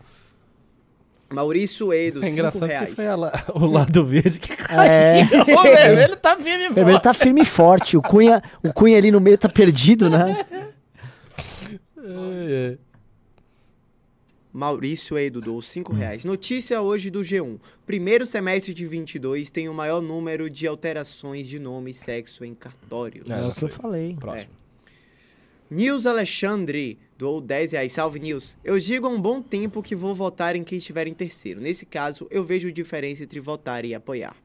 Maurício 1.33 1.93
Edo, 1.93 2.19
É 2.19 2.23
5 2.23 2.33
engraçado 2.33 2.67
reais. 2.69 2.89
que 2.89 2.95
foi 2.95 3.05
la- 3.15 3.45
o 3.55 3.65
lado 3.65 4.03
verde 4.05 4.39
que 4.39 4.55
caiu. 4.55 4.81
É. 4.81 5.21
O 5.57 5.61
vermelho 5.63 6.15
tá 6.17 6.35
firme 6.37 6.63
e 6.65 6.69
O 6.69 6.73
vermelho 6.73 6.95
forte. 6.95 7.03
tá 7.03 7.13
firme 7.13 7.41
e 7.41 7.45
forte. 7.45 7.97
O 7.97 8.01
Cunha, 8.01 8.41
o 8.63 8.73
Cunha 8.73 8.97
ali 8.97 9.11
no 9.11 9.19
meio 9.21 9.37
tá 9.37 9.47
perdido, 9.49 10.09
né? 10.09 10.37
É, 11.97 12.73
é. 12.73 12.77
Maurício 14.53 15.17
Edo 15.17 15.39
doou 15.39 15.61
5 15.61 15.93
reais. 15.93 16.25
Notícia 16.25 16.81
hoje 16.81 17.09
do 17.09 17.21
G1. 17.21 17.57
Primeiro 17.85 18.25
semestre 18.25 18.73
de 18.73 18.85
22 18.85 19.49
tem 19.49 19.69
o 19.69 19.73
maior 19.73 20.01
número 20.01 20.49
de 20.49 20.67
alterações 20.67 21.47
de 21.47 21.57
nome 21.57 21.91
e 21.91 21.93
sexo 21.93 22.43
em 22.43 22.53
cartórios. 22.53 23.29
É, 23.29 23.39
É 23.39 23.43
o 23.43 23.53
que 23.55 23.63
eu 23.63 23.69
falei. 23.69 24.15
Próximo. 24.19 24.51
Nils 25.69 26.05
Alexandre 26.05 26.99
doou 27.21 27.39
10 27.39 27.71
reais. 27.73 27.93
Salve, 27.93 28.19
Nils. 28.19 28.57
Eu 28.63 28.79
digo 28.79 29.05
há 29.05 29.09
um 29.09 29.21
bom 29.21 29.41
tempo 29.43 29.81
que 29.83 29.95
vou 29.95 30.13
votar 30.15 30.55
em 30.55 30.63
quem 30.63 30.79
estiver 30.79 31.05
em 31.07 31.13
terceiro. 31.13 31.61
Nesse 31.61 31.85
caso, 31.85 32.27
eu 32.31 32.43
vejo 32.43 32.71
diferença 32.71 33.21
entre 33.23 33.39
votar 33.39 33.85
e 33.85 33.93
apoiar. 33.93 34.35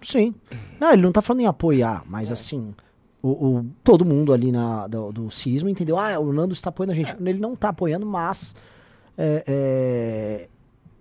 Sim. 0.00 0.34
Não, 0.80 0.92
ele 0.92 1.02
não 1.02 1.12
tá 1.12 1.20
falando 1.20 1.42
em 1.42 1.46
apoiar, 1.46 2.02
mas 2.06 2.32
assim, 2.32 2.74
o, 3.22 3.28
o- 3.58 3.66
todo 3.84 4.02
mundo 4.04 4.32
ali 4.32 4.50
na, 4.50 4.86
do, 4.86 5.12
do 5.12 5.30
cisma 5.30 5.70
entendeu? 5.70 5.98
Ah, 5.98 6.18
o 6.18 6.32
Nando 6.32 6.54
está 6.54 6.70
apoiando 6.70 6.92
a 6.92 6.96
gente. 6.96 7.14
Ele 7.20 7.38
não 7.38 7.54
tá 7.54 7.68
apoiando, 7.68 8.06
mas 8.06 8.54
é, 9.18 9.44
é, 9.46 10.48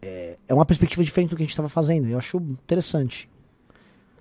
é, 0.02 0.38
é 0.50 0.54
uma 0.54 0.66
perspectiva 0.66 1.02
diferente 1.02 1.30
do 1.30 1.38
que 1.38 1.44
a 1.44 1.46
gente 1.46 1.56
tava 1.56 1.70
fazendo. 1.70 2.10
Eu 2.10 2.18
acho 2.18 2.38
interessante. 2.38 3.30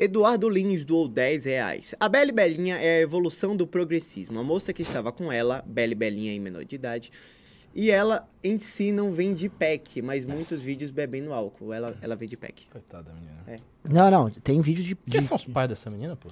Eduardo 0.03 0.49
Lins 0.49 0.85
doou 0.85 1.07
10 1.07 1.45
reais. 1.45 1.95
A 2.01 2.09
Belle 2.09 2.33
Belinha 2.33 2.77
é 2.77 2.99
a 2.99 3.01
evolução 3.03 3.55
do 3.57 3.67
progressismo. 3.69 4.41
A 4.41 4.43
moça 4.43 4.73
que 4.73 4.83
estava 4.83 5.13
com 5.13 5.31
ela, 5.31 5.63
Belle 5.65 5.95
Belinha 5.95 6.33
em 6.33 6.41
menor 6.41 6.65
de 6.65 6.75
idade, 6.75 7.13
e 7.73 7.89
ela 7.89 8.29
em 8.43 8.59
si 8.59 8.91
não 8.91 9.13
vende 9.13 9.49
pack, 9.49 10.03
mas 10.03 10.25
muitos 10.25 10.61
vídeos 10.61 10.91
bebendo 10.91 11.33
álcool. 11.33 11.73
Ela, 11.73 11.97
ela 12.03 12.17
vende 12.17 12.37
pack. 12.37 12.67
Coitada 12.69 13.05
da 13.05 13.15
menina. 13.15 13.43
É. 13.47 13.57
Não, 13.89 14.11
não, 14.11 14.29
tem 14.31 14.61
vídeo 14.61 14.83
de. 14.83 14.97
Quem 14.97 15.21
de- 15.21 15.23
são 15.23 15.37
os 15.37 15.45
pais 15.45 15.69
dessa 15.69 15.89
menina, 15.89 16.17
pô? 16.17 16.29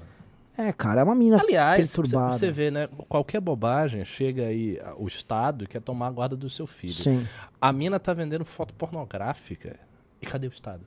É, 0.58 0.72
cara, 0.72 1.00
é 1.02 1.04
uma 1.04 1.14
mina 1.14 1.40
Aliás, 1.40 1.88
você, 1.88 1.96
perturbada. 1.96 2.36
você 2.36 2.50
vê, 2.50 2.70
né? 2.72 2.88
Qualquer 3.08 3.40
bobagem, 3.40 4.04
chega 4.04 4.46
aí 4.48 4.78
a- 4.82 4.94
o 4.98 5.06
Estado 5.06 5.62
e 5.64 5.66
quer 5.68 5.80
tomar 5.80 6.08
a 6.08 6.10
guarda 6.10 6.36
do 6.36 6.50
seu 6.50 6.66
filho. 6.66 6.92
Sim. 6.92 7.24
A 7.60 7.72
mina 7.72 8.00
tá 8.00 8.12
vendendo 8.12 8.44
foto 8.44 8.74
pornográfica. 8.74 9.78
E 10.20 10.26
cadê 10.26 10.48
o 10.48 10.50
Estado? 10.50 10.82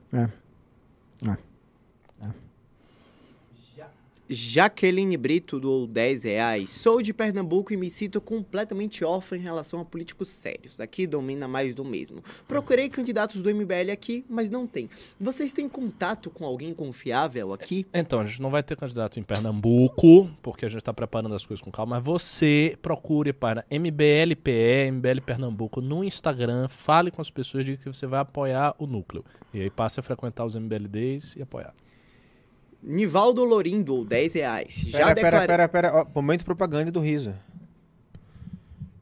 Jaqueline 4.28 5.16
Brito 5.16 5.60
doou 5.60 5.86
10 5.86 6.24
reais. 6.24 6.70
Sou 6.70 7.02
de 7.02 7.12
Pernambuco 7.12 7.72
e 7.72 7.76
me 7.76 7.90
sinto 7.90 8.20
completamente 8.20 9.04
órfã 9.04 9.36
em 9.36 9.40
relação 9.40 9.80
a 9.80 9.84
políticos 9.84 10.28
sérios. 10.28 10.80
Aqui 10.80 11.06
domina 11.06 11.46
mais 11.46 11.74
do 11.74 11.84
mesmo. 11.84 12.22
Procurei 12.48 12.88
candidatos 12.88 13.42
do 13.42 13.54
MBL 13.54 13.90
aqui, 13.92 14.24
mas 14.28 14.48
não 14.48 14.66
tem. 14.66 14.88
Vocês 15.20 15.52
têm 15.52 15.68
contato 15.68 16.30
com 16.30 16.46
alguém 16.46 16.72
confiável 16.72 17.52
aqui? 17.52 17.86
Então, 17.92 18.20
a 18.20 18.26
gente 18.26 18.40
não 18.40 18.50
vai 18.50 18.62
ter 18.62 18.76
candidato 18.76 19.20
em 19.20 19.22
Pernambuco, 19.22 20.30
porque 20.42 20.64
a 20.64 20.68
gente 20.68 20.82
tá 20.82 20.92
preparando 20.92 21.34
as 21.34 21.44
coisas 21.44 21.62
com 21.62 21.70
calma, 21.70 21.96
mas 21.96 22.04
você 22.04 22.78
procure 22.80 23.32
para 23.32 23.64
MBLPE, 23.70 24.90
MBL 24.90 25.20
Pernambuco 25.24 25.80
no 25.80 26.02
Instagram, 26.02 26.66
fale 26.68 27.10
com 27.10 27.20
as 27.20 27.30
pessoas, 27.30 27.64
diga 27.64 27.82
que 27.82 27.92
você 27.92 28.06
vai 28.06 28.20
apoiar 28.20 28.74
o 28.78 28.86
núcleo. 28.86 29.24
E 29.52 29.60
aí 29.60 29.70
passe 29.70 30.00
a 30.00 30.02
frequentar 30.02 30.44
os 30.44 30.56
MBLDs 30.56 31.36
e 31.36 31.42
apoiar. 31.42 31.74
Nivaldo 32.86 33.42
Lorim 33.44 33.80
doou 33.82 34.04
10 34.04 34.34
reais. 34.34 34.74
Já 34.74 34.98
Pera, 34.98 35.14
declarei... 35.14 35.46
pera, 35.46 35.68
pera, 35.68 35.90
pera. 35.90 36.02
Ó, 36.02 36.06
momento 36.14 36.44
propaganda 36.44 36.92
do 36.92 37.00
riso. 37.00 37.34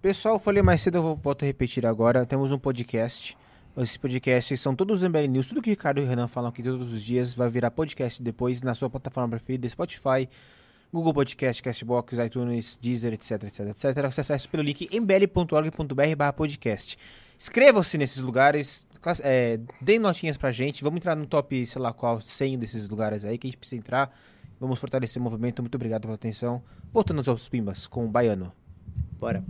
Pessoal, 0.00 0.36
eu 0.36 0.38
falei 0.38 0.62
mais 0.62 0.80
cedo, 0.80 0.98
eu 0.98 1.16
volto 1.16 1.42
a 1.42 1.46
repetir 1.46 1.84
agora. 1.84 2.24
Temos 2.24 2.52
um 2.52 2.58
podcast. 2.58 3.36
Esses 3.76 3.96
podcasts 3.96 4.60
são 4.60 4.76
todos 4.76 5.02
os 5.02 5.08
MBL 5.08 5.26
News. 5.28 5.46
Tudo 5.48 5.62
que 5.62 5.70
o 5.70 5.72
Ricardo 5.72 6.00
e 6.00 6.04
o 6.04 6.06
Renan 6.06 6.28
falam 6.28 6.50
aqui 6.50 6.62
todos 6.62 6.92
os 6.92 7.02
dias 7.02 7.34
vai 7.34 7.48
virar 7.48 7.70
podcast 7.70 8.22
depois 8.22 8.62
na 8.62 8.74
sua 8.74 8.88
plataforma 8.88 9.30
preferida, 9.30 9.68
Spotify, 9.68 10.28
Google 10.92 11.14
Podcast, 11.14 11.62
Castbox, 11.62 12.18
iTunes, 12.18 12.78
Deezer, 12.80 13.14
etc, 13.14 13.44
etc, 13.44 13.60
etc. 13.70 14.12
Você 14.12 14.20
acessa 14.20 14.48
pelo 14.48 14.62
link 14.62 14.88
mbl.org.br 14.92 16.32
podcast. 16.36 16.98
Inscrevam-se 17.36 17.96
nesses 17.96 18.22
lugares, 18.22 18.86
é, 19.22 19.60
deem 19.80 19.98
notinhas 19.98 20.36
pra 20.36 20.52
gente. 20.52 20.82
Vamos 20.82 20.98
entrar 20.98 21.16
no 21.16 21.26
top, 21.26 21.64
sei 21.66 21.80
lá 21.80 21.92
qual, 21.92 22.20
100 22.20 22.58
desses 22.58 22.88
lugares 22.88 23.24
aí 23.24 23.36
que 23.36 23.46
a 23.46 23.50
gente 23.50 23.58
precisa 23.58 23.80
entrar. 23.80 24.16
Vamos 24.60 24.78
fortalecer 24.78 25.20
o 25.20 25.24
movimento. 25.24 25.62
Muito 25.62 25.74
obrigado 25.74 26.02
pela 26.02 26.14
atenção. 26.14 26.62
Voltando 26.92 27.28
aos 27.28 27.48
pimbas 27.48 27.86
com 27.86 28.04
o 28.04 28.08
Baiano. 28.08 28.52
Bora. 29.18 29.44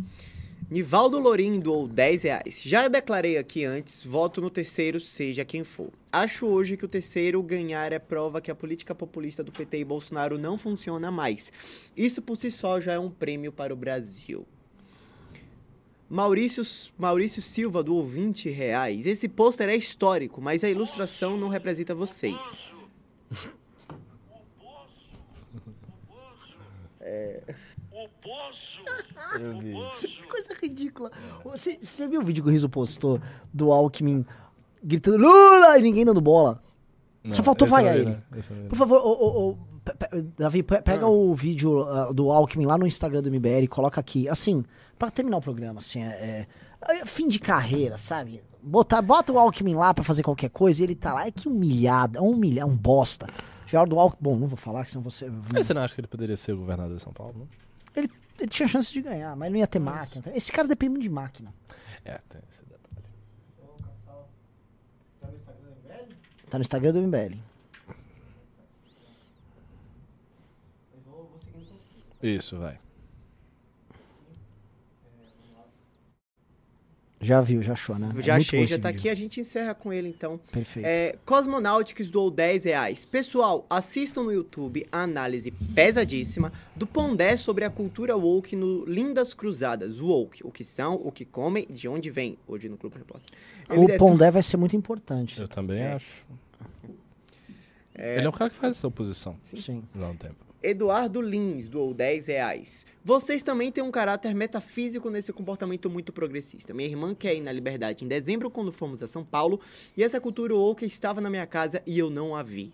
Nivaldo 0.71 1.19
Lorim 1.19 1.61
doou 1.61 1.87
10 1.87 2.23
reais. 2.23 2.63
Já 2.65 2.89
declarei 2.89 3.37
aqui 3.37 3.63
antes, 3.63 4.07
voto 4.07 4.41
no 4.41 4.49
terceiro, 4.49 4.99
seja 4.99 5.45
quem 5.45 5.65
for. 5.65 5.91
Acho 6.11 6.47
hoje 6.47 6.79
que 6.79 6.85
o 6.85 6.89
terceiro 6.89 7.43
ganhar 7.43 7.93
é 7.93 7.99
prova 7.99 8.41
que 8.41 8.51
a 8.51 8.55
política 8.55 8.95
populista 8.95 9.45
do 9.45 9.53
PT 9.53 9.81
e 9.81 9.85
Bolsonaro 9.85 10.39
não 10.39 10.57
funciona 10.57 11.11
mais. 11.11 11.53
Isso 11.95 12.23
por 12.23 12.39
si 12.39 12.51
só 12.51 12.81
já 12.81 12.93
é 12.95 12.99
um 12.99 13.11
prêmio 13.11 13.53
para 13.53 13.75
o 13.75 13.77
Brasil. 13.77 14.47
Maurício, 16.13 16.63
Maurício 16.99 17.41
Silva 17.41 17.83
doou 17.83 18.05
20 18.07 18.51
reais. 18.51 19.07
Esse 19.07 19.27
pôster 19.29 19.69
é 19.71 19.77
histórico, 19.77 20.43
mas 20.43 20.63
a 20.63 20.69
ilustração 20.69 21.39
não 21.39 21.49
representa 21.49 21.95
vocês. 21.95 22.37
Que 30.01 30.23
coisa 30.29 30.55
ridícula. 30.61 31.11
Você, 31.45 31.79
você 31.81 32.07
viu 32.07 32.21
o 32.21 32.25
vídeo 32.25 32.43
que 32.43 32.49
o 32.51 32.53
Riso 32.53 32.69
postou 32.69 33.21
do 33.53 33.73
Alckmin 33.73 34.25
gritando 34.83 35.17
Lula 35.19 35.79
e 35.79 35.83
ninguém 35.83 36.05
dando 36.05 36.21
bola? 36.21 36.61
Só 37.31 37.43
faltou 37.43 37.67
eu 37.67 37.73
vaiar 37.73 37.97
ele. 37.97 38.11
né? 38.11 38.23
Vi. 38.33 38.69
Por 38.69 38.77
favor, 38.77 39.01
ô, 39.05 39.11
ô, 39.11 39.51
ô, 39.51 39.57
pe- 39.85 39.95
pe- 39.95 40.23
Davi, 40.37 40.63
pe- 40.63 40.83
pega 40.83 41.07
o 41.07 41.33
vídeo 41.35 41.83
ah, 41.85 42.13
do 42.13 42.31
Alckmin 42.33 42.67
lá 42.67 42.77
no 42.77 42.87
Instagram 42.87 43.23
do 43.23 43.31
MBL 43.31 43.63
e 43.63 43.69
coloca 43.69 44.01
aqui. 44.01 44.29
Assim, 44.29 44.65
pra 45.09 45.11
terminar 45.11 45.37
o 45.39 45.41
programa, 45.41 45.81
assim, 45.81 46.03
é, 46.03 46.47
é- 46.89 46.95
é 47.01 47.07
fim 47.07 47.27
de 47.29 47.39
carreira, 47.39 47.97
sabe? 47.97 48.43
Botar, 48.63 49.03
bota 49.03 49.33
o 49.33 49.39
Alckmin 49.39 49.75
lá 49.75 49.93
pra 49.93 50.05
fazer 50.05 50.23
qualquer 50.23 50.51
coisa 50.51 50.81
e 50.81 50.85
ele 50.85 50.95
tá 50.95 51.13
lá. 51.13 51.27
É 51.27 51.31
que 51.33 51.49
humilhado, 51.49 52.19
é 52.19 52.21
um 52.23 52.31
humilhar, 52.31 52.67
um 52.67 52.77
bosta. 52.77 53.27
Já 53.67 53.85
do 53.85 53.99
Alckmin. 53.99 54.23
Bom, 54.23 54.37
não 54.39 54.47
vou 54.47 54.57
falar, 54.57 54.85
que 54.85 54.91
senão 54.93 55.03
você. 55.03 55.29
Mas 55.53 55.67
você 55.67 55.75
não 55.75 55.83
acha 55.83 55.95
que 55.95 56.01
ele 56.01 56.07
poderia 56.09 56.37
ser 56.37 56.53
o 56.53 56.59
governador 56.59 56.97
de 56.97 57.03
São 57.03 57.13
Paulo? 57.13 57.35
Não? 57.39 57.49
Ele, 57.97 58.09
ele 58.39 58.49
tinha 58.49 58.69
chance 58.69 58.93
de 58.93 59.03
ganhar, 59.03 59.35
mas 59.35 59.51
não 59.51 59.59
ia 59.59 59.67
ter 59.67 59.79
máquina. 59.81 60.25
Esse 60.35 60.53
cara 60.53 60.69
depende 60.69 60.91
muito 60.91 61.03
de 61.03 61.11
máquina. 61.11 61.53
É, 62.05 62.19
tem 62.29 62.41
esse 62.51 62.63
detalhe. 62.65 62.79
Tá 66.51 66.59
no 66.59 66.63
Instagram 66.63 66.93
do 66.93 67.01
MBL. 67.03 67.39
Isso, 72.23 72.57
vai. 72.59 72.79
Já 77.25 77.41
viu, 77.41 77.63
já 77.63 77.75
achou, 77.75 77.97
né? 77.97 78.09
É 78.19 78.23
Já 78.23 78.35
muito 78.35 78.47
achei, 78.49 78.67
já 78.67 78.79
tá 78.81 78.89
vídeo. 78.89 78.99
aqui, 79.01 79.09
a 79.09 79.15
gente 79.15 79.41
encerra 79.41 79.75
com 79.75 79.93
ele 79.93 80.09
então. 80.09 80.41
Perfeito. 80.51 80.85
É, 80.85 81.17
Cosmonautics 81.25 82.11
doou 82.11 82.33
10 82.33 82.65
reais. 82.65 83.05
Pessoal, 83.05 83.65
assistam 83.71 84.25
no 84.25 84.33
YouTube 84.33 84.85
a 84.91 85.03
análise 85.03 85.53
pesadíssima 85.53 86.53
do 86.75 86.85
Pondé 86.85 87.37
sobre 87.37 87.65
a 87.65 87.71
cultura 87.71 88.17
woke 88.17 88.57
no 88.57 88.85
Lindas 88.87 89.33
Cruzadas. 89.35 90.01
Woke, 90.01 90.45
o 90.45 90.51
que 90.51 90.65
são, 90.65 90.95
o 90.97 91.13
que 91.13 91.25
comem, 91.25 91.65
de 91.71 91.87
onde 91.87 92.11
vem, 92.11 92.37
hoje 92.49 92.69
no 92.69 92.77
Clube 92.77 92.99
Repórter. 92.99 93.29
O 93.71 93.87
deve- 93.87 93.99
Pondé 93.99 94.29
vai 94.31 94.43
ser 94.43 94.57
muito 94.57 94.75
importante. 94.75 95.41
Eu 95.41 95.47
também 95.47 95.79
É. 95.79 95.93
acho. 95.93 96.27
Ele 97.95 98.27
é 98.27 98.29
um 98.29 98.33
cara 98.33 98.51
que 98.51 98.57
faz 98.57 98.77
essa 98.77 98.89
oposição 98.89 99.37
Sim. 99.45 99.85
já 99.95 100.07
há 100.07 100.11
um 100.11 100.17
tempo. 100.17 100.42
Eduardo 100.63 101.21
Lins 101.21 101.69
doou 101.69 101.93
10 101.93 102.27
reais. 102.29 102.87
Vocês 103.05 103.43
também 103.43 103.73
têm 103.73 103.83
um 103.83 103.91
caráter 103.91 104.35
metafísico 104.35 105.11
nesse 105.11 105.33
comportamento 105.33 105.91
muito 105.91 106.13
progressista. 106.13 106.73
Minha 106.73 106.89
irmã 106.89 107.15
quer 107.15 107.35
ir 107.35 107.41
na 107.41 107.51
Liberdade 107.51 108.05
em 108.05 108.09
dezembro, 108.09 108.51
quando 108.51 108.73
fomos 108.73 109.03
a 109.03 109.09
São 109.09 109.25
Paulo, 109.25 109.61
e 109.97 110.03
essa 110.03 110.21
cultura 110.21 110.55
woke 110.55 110.85
estava 110.85 111.21
na 111.21 111.29
minha 111.29 111.47
casa 111.47 111.83
e 111.87 111.99
eu 111.99 112.09
não 112.09 112.37
a 112.37 112.43
vi. 112.43 112.73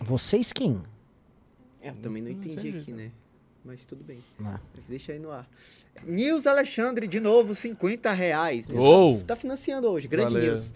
Vocês 0.00 0.52
quem? 0.52 0.82
Eu 1.82 1.94
também 1.96 2.22
não 2.22 2.30
entendi 2.30 2.68
entendi. 2.68 2.78
aqui, 2.78 2.92
né? 2.92 3.10
Mas 3.64 3.84
tudo 3.84 4.04
bem. 4.04 4.18
Ah. 4.44 4.60
Deixa 4.86 5.12
aí 5.12 5.18
no 5.18 5.30
ar. 5.30 5.48
Nils 6.04 6.46
Alexandre, 6.46 7.08
de 7.08 7.18
novo, 7.18 7.54
50 7.54 8.12
reais. 8.12 8.68
Uou! 8.68 9.22
Tá 9.24 9.34
financiando 9.34 9.88
hoje, 9.88 10.06
grande 10.06 10.34
Valeu. 10.34 10.52
Nils. 10.52 10.72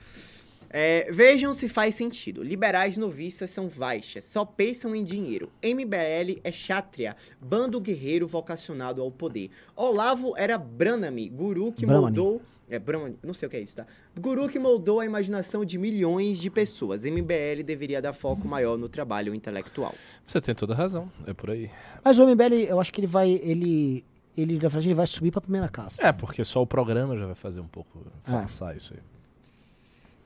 É, 0.72 1.10
vejam 1.10 1.52
se 1.52 1.68
faz 1.68 1.96
sentido. 1.96 2.44
Liberais 2.44 2.96
novistas 2.96 3.50
são 3.50 3.68
vaixas, 3.68 4.24
só 4.24 4.44
pensam 4.44 4.94
em 4.94 5.02
dinheiro. 5.02 5.50
MBL 5.62 6.40
é 6.44 6.52
chátria, 6.52 7.16
bando 7.40 7.80
guerreiro 7.80 8.28
vocacionado 8.28 9.02
ao 9.02 9.10
poder. 9.10 9.50
Olavo 9.74 10.32
era 10.36 10.56
Branami, 10.56 11.28
guru 11.28 11.72
que 11.72 11.84
Brahmani. 11.84 12.16
moldou. 12.16 12.42
É, 12.68 12.78
Brahmani, 12.78 13.18
não 13.20 13.34
sei 13.34 13.48
o 13.48 13.50
que 13.50 13.56
é 13.56 13.60
isso, 13.60 13.74
tá? 13.74 13.84
Guru 14.16 14.48
que 14.48 14.60
moldou 14.60 15.00
a 15.00 15.04
imaginação 15.04 15.64
de 15.64 15.76
milhões 15.76 16.38
de 16.38 16.48
pessoas. 16.48 17.02
MBL 17.02 17.64
deveria 17.64 18.00
dar 18.00 18.12
foco 18.12 18.46
maior 18.46 18.78
no 18.78 18.88
trabalho 18.88 19.34
intelectual. 19.34 19.92
Você 20.24 20.40
tem 20.40 20.54
toda 20.54 20.72
a 20.72 20.76
razão, 20.76 21.10
é 21.26 21.34
por 21.34 21.50
aí. 21.50 21.68
Mas 22.04 22.16
o 22.20 22.24
MBL, 22.24 22.54
eu 22.68 22.80
acho 22.80 22.92
que 22.92 23.00
ele 23.00 23.08
vai. 23.08 23.28
Ele. 23.28 24.04
Ele, 24.36 24.54
na 24.54 24.60
verdade, 24.60 24.86
ele 24.86 24.94
vai 24.94 25.06
subir 25.08 25.32
pra 25.32 25.40
primeira 25.40 25.68
casa. 25.68 25.96
É, 26.00 26.12
porque 26.12 26.44
só 26.44 26.62
o 26.62 26.66
programa 26.66 27.16
já 27.18 27.26
vai 27.26 27.34
fazer 27.34 27.60
um 27.60 27.66
pouco 27.66 28.06
forçar 28.22 28.76
isso 28.76 28.94
aí. 28.94 29.00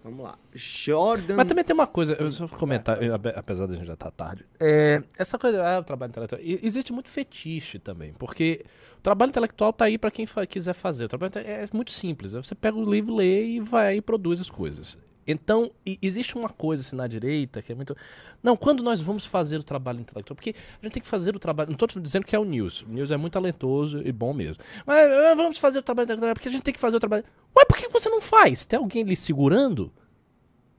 Vamos 0.04 0.22
lá. 0.22 0.38
Jordan. 0.54 1.34
Mas 1.36 1.48
também 1.48 1.64
tem 1.64 1.72
uma 1.72 1.86
coisa, 1.86 2.12
eu 2.20 2.30
só 2.30 2.46
vou 2.46 2.58
comentar, 2.58 3.02
eu, 3.02 3.14
ape- 3.14 3.32
apesar 3.34 3.64
da 3.64 3.74
gente 3.74 3.86
já 3.86 3.94
estar 3.94 4.10
tarde. 4.10 4.44
É, 4.60 5.02
essa 5.18 5.38
coisa, 5.38 5.66
ah, 5.66 5.78
o 5.80 5.82
trabalho 5.82 6.10
intelectual. 6.10 6.38
Existe 6.44 6.92
muito 6.92 7.08
fetiche 7.08 7.78
também, 7.78 8.12
porque 8.18 8.66
o 8.98 9.00
trabalho 9.00 9.30
intelectual 9.30 9.72
tá 9.72 9.86
aí 9.86 9.96
para 9.96 10.10
quem 10.10 10.26
fa- 10.26 10.46
quiser 10.46 10.74
fazer. 10.74 11.06
O 11.06 11.08
trabalho 11.08 11.32
é 11.36 11.66
muito 11.72 11.90
simples. 11.90 12.32
Você 12.32 12.54
pega 12.54 12.76
o 12.76 12.82
livro, 12.88 13.14
lê 13.14 13.46
e 13.46 13.60
vai 13.60 13.96
e 13.96 14.00
produz 14.02 14.42
as 14.42 14.50
coisas. 14.50 14.98
Então, 15.26 15.70
existe 16.02 16.36
uma 16.36 16.48
coisa 16.50 16.82
assim 16.82 16.94
na 16.96 17.06
direita 17.06 17.62
que 17.62 17.72
é 17.72 17.74
muito. 17.74 17.96
Não, 18.42 18.56
quando 18.56 18.82
nós 18.82 19.00
vamos 19.00 19.24
fazer 19.24 19.56
o 19.56 19.62
trabalho 19.62 20.00
intelectual? 20.00 20.34
Porque 20.36 20.50
a 20.50 20.84
gente 20.84 20.92
tem 20.92 21.02
que 21.02 21.08
fazer 21.08 21.34
o 21.34 21.38
trabalho. 21.38 21.70
Não 21.70 21.74
estou 21.82 22.02
dizendo 22.02 22.26
que 22.26 22.36
é 22.36 22.38
o 22.38 22.44
News. 22.44 22.82
O 22.82 22.88
News 22.88 23.10
é 23.10 23.16
muito 23.16 23.32
talentoso 23.32 24.02
e 24.04 24.12
bom 24.12 24.34
mesmo. 24.34 24.62
Mas 24.86 25.10
ah, 25.10 25.34
vamos 25.34 25.56
fazer 25.58 25.78
o 25.78 25.82
trabalho 25.82 26.04
intelectual 26.04 26.34
porque 26.34 26.48
a 26.48 26.52
gente 26.52 26.62
tem 26.62 26.74
que 26.74 26.80
fazer 26.80 26.96
o 26.96 27.00
trabalho. 27.00 27.24
Ué, 27.56 27.64
por 27.64 27.78
que 27.78 27.88
você 27.88 28.08
não 28.10 28.20
faz? 28.20 28.64
Tem 28.66 28.78
alguém 28.78 29.02
lhe 29.02 29.16
segurando? 29.16 29.90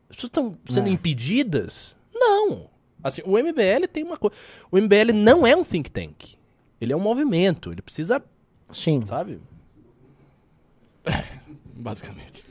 As 0.09 0.15
pessoas 0.17 0.29
estão 0.29 0.53
sendo 0.65 0.87
É. 0.87 0.91
impedidas? 0.91 1.95
Não. 2.13 2.69
Assim, 3.03 3.21
o 3.25 3.37
MBL 3.37 3.87
tem 3.91 4.03
uma 4.03 4.17
coisa. 4.17 4.35
O 4.71 4.77
MBL 4.77 5.11
não 5.13 5.45
é 5.45 5.55
um 5.55 5.63
think 5.63 5.89
tank. 5.89 6.35
Ele 6.79 6.93
é 6.93 6.95
um 6.95 6.99
movimento. 7.01 7.71
Ele 7.71 7.81
precisa, 7.81 8.23
Sim. 8.71 9.03
sabe? 9.07 9.39
Basicamente. 11.75 12.44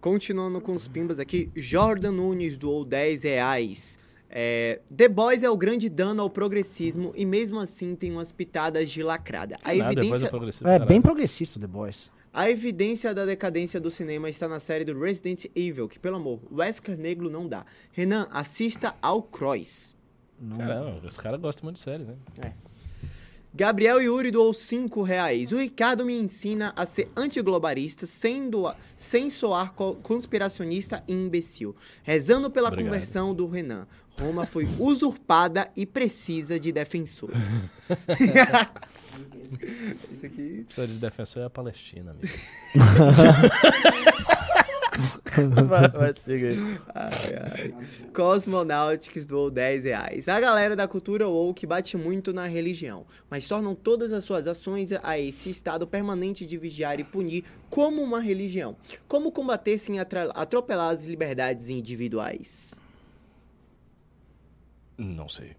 Continuando 0.00 0.60
com 0.60 0.72
os 0.72 0.86
pimbas 0.86 1.18
aqui, 1.18 1.50
Jordan 1.56 2.12
Nunes 2.12 2.56
doou 2.56 2.84
10 2.84 3.24
reais. 3.24 3.98
É, 4.30 4.80
The 4.94 5.08
Boys 5.08 5.42
é 5.42 5.50
o 5.50 5.56
grande 5.56 5.88
dano 5.88 6.22
ao 6.22 6.30
progressismo 6.30 7.12
e 7.16 7.24
mesmo 7.24 7.58
assim 7.58 7.96
tem 7.96 8.12
umas 8.12 8.30
pitadas 8.30 8.90
de 8.90 9.02
lacrada. 9.02 9.56
A 9.64 9.74
Nada, 9.74 9.88
é 9.88 9.92
evidência. 9.92 10.26
É 10.26 10.62
caralho. 10.62 10.86
bem 10.86 11.00
progressista 11.00 11.58
o 11.58 11.60
The 11.60 11.66
Boys. 11.66 12.12
a 12.32 12.48
evidência 12.48 13.12
da 13.14 13.24
decadência 13.24 13.80
do 13.80 13.90
cinema 13.90 14.28
está 14.28 14.46
na 14.46 14.60
série 14.60 14.84
do 14.84 14.98
Resident 14.98 15.46
Evil, 15.56 15.88
que 15.88 15.98
pelo 15.98 16.16
amor, 16.16 16.40
Wesker 16.52 16.96
Negro 16.96 17.28
não 17.28 17.48
dá. 17.48 17.64
Renan, 17.90 18.28
assista 18.30 18.94
ao 19.02 19.22
Cross. 19.22 19.96
Caramba, 20.56 21.00
esse 21.04 21.18
cara 21.18 21.36
gosta 21.36 21.64
muito 21.64 21.76
de 21.76 21.82
séries, 21.82 22.08
hein? 22.08 22.18
Gabriel 23.54 24.00
Yuri 24.00 24.30
doou 24.30 24.52
5 24.54 25.02
reais. 25.02 25.50
O 25.52 25.58
Ricardo 25.58 26.04
me 26.04 26.14
ensina 26.14 26.72
a 26.76 26.86
ser 26.86 27.10
antiglobalista 27.16 28.06
sem, 28.06 28.48
doa- 28.48 28.76
sem 28.96 29.28
soar 29.30 29.72
co- 29.72 29.96
conspiracionista 29.96 31.02
e 31.08 31.12
imbecil. 31.12 31.74
Rezando 32.02 32.50
pela 32.50 32.68
Obrigado. 32.68 32.92
conversão 32.92 33.34
do 33.34 33.46
Renan. 33.48 33.86
Roma 34.20 34.44
foi 34.46 34.68
usurpada 34.78 35.70
e 35.76 35.84
precisa 35.86 36.58
de 36.60 36.70
defensores. 36.72 37.36
Isso 40.12 40.26
aqui. 40.26 40.62
Precisa 40.66 40.86
de 40.86 40.98
defensor 40.98 41.42
é 41.42 41.46
a 41.46 41.50
Palestina, 41.50 42.12
amigo. 42.12 42.28
vai, 45.66 45.88
vai, 45.88 46.14
siga 46.14 46.48
aí. 46.48 46.78
Ai, 46.94 47.72
ai. 47.74 47.74
Cosmonautics 48.12 49.26
doou 49.26 49.50
10 49.50 49.84
reais. 49.84 50.28
A 50.28 50.40
galera 50.40 50.74
da 50.74 50.88
cultura 50.88 51.28
woke 51.28 51.66
bate 51.66 51.96
muito 51.96 52.32
na 52.32 52.46
religião, 52.46 53.06
mas 53.30 53.46
tornam 53.46 53.74
todas 53.74 54.12
as 54.12 54.24
suas 54.24 54.46
ações 54.46 54.90
a 55.02 55.18
esse 55.18 55.50
estado 55.50 55.86
permanente 55.86 56.44
de 56.44 56.56
vigiar 56.56 56.98
e 56.98 57.04
punir 57.04 57.44
como 57.70 58.02
uma 58.02 58.20
religião. 58.20 58.76
Como 59.06 59.32
combater 59.32 59.78
sem 59.78 59.98
atropelar 60.00 60.90
as 60.90 61.04
liberdades 61.04 61.68
individuais? 61.68 62.74
Não 64.96 65.28
sei. 65.28 65.56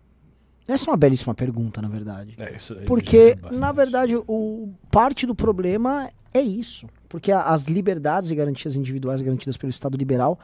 Essa 0.67 0.89
é 0.89 0.91
uma 0.91 0.97
belíssima 0.97 1.33
pergunta, 1.33 1.81
na 1.81 1.87
verdade. 1.87 2.35
É, 2.37 2.55
isso 2.55 2.73
exige 2.73 2.85
Porque, 2.85 3.35
na 3.53 3.71
verdade, 3.71 4.15
o 4.15 4.71
parte 4.91 5.25
do 5.25 5.33
problema 5.33 6.11
é 6.31 6.41
isso. 6.41 6.87
Porque 7.09 7.31
as 7.31 7.63
liberdades 7.65 8.29
e 8.29 8.35
garantias 8.35 8.75
individuais 8.75 9.21
garantidas 9.21 9.57
pelo 9.57 9.69
Estado 9.71 9.97
liberal, 9.97 10.39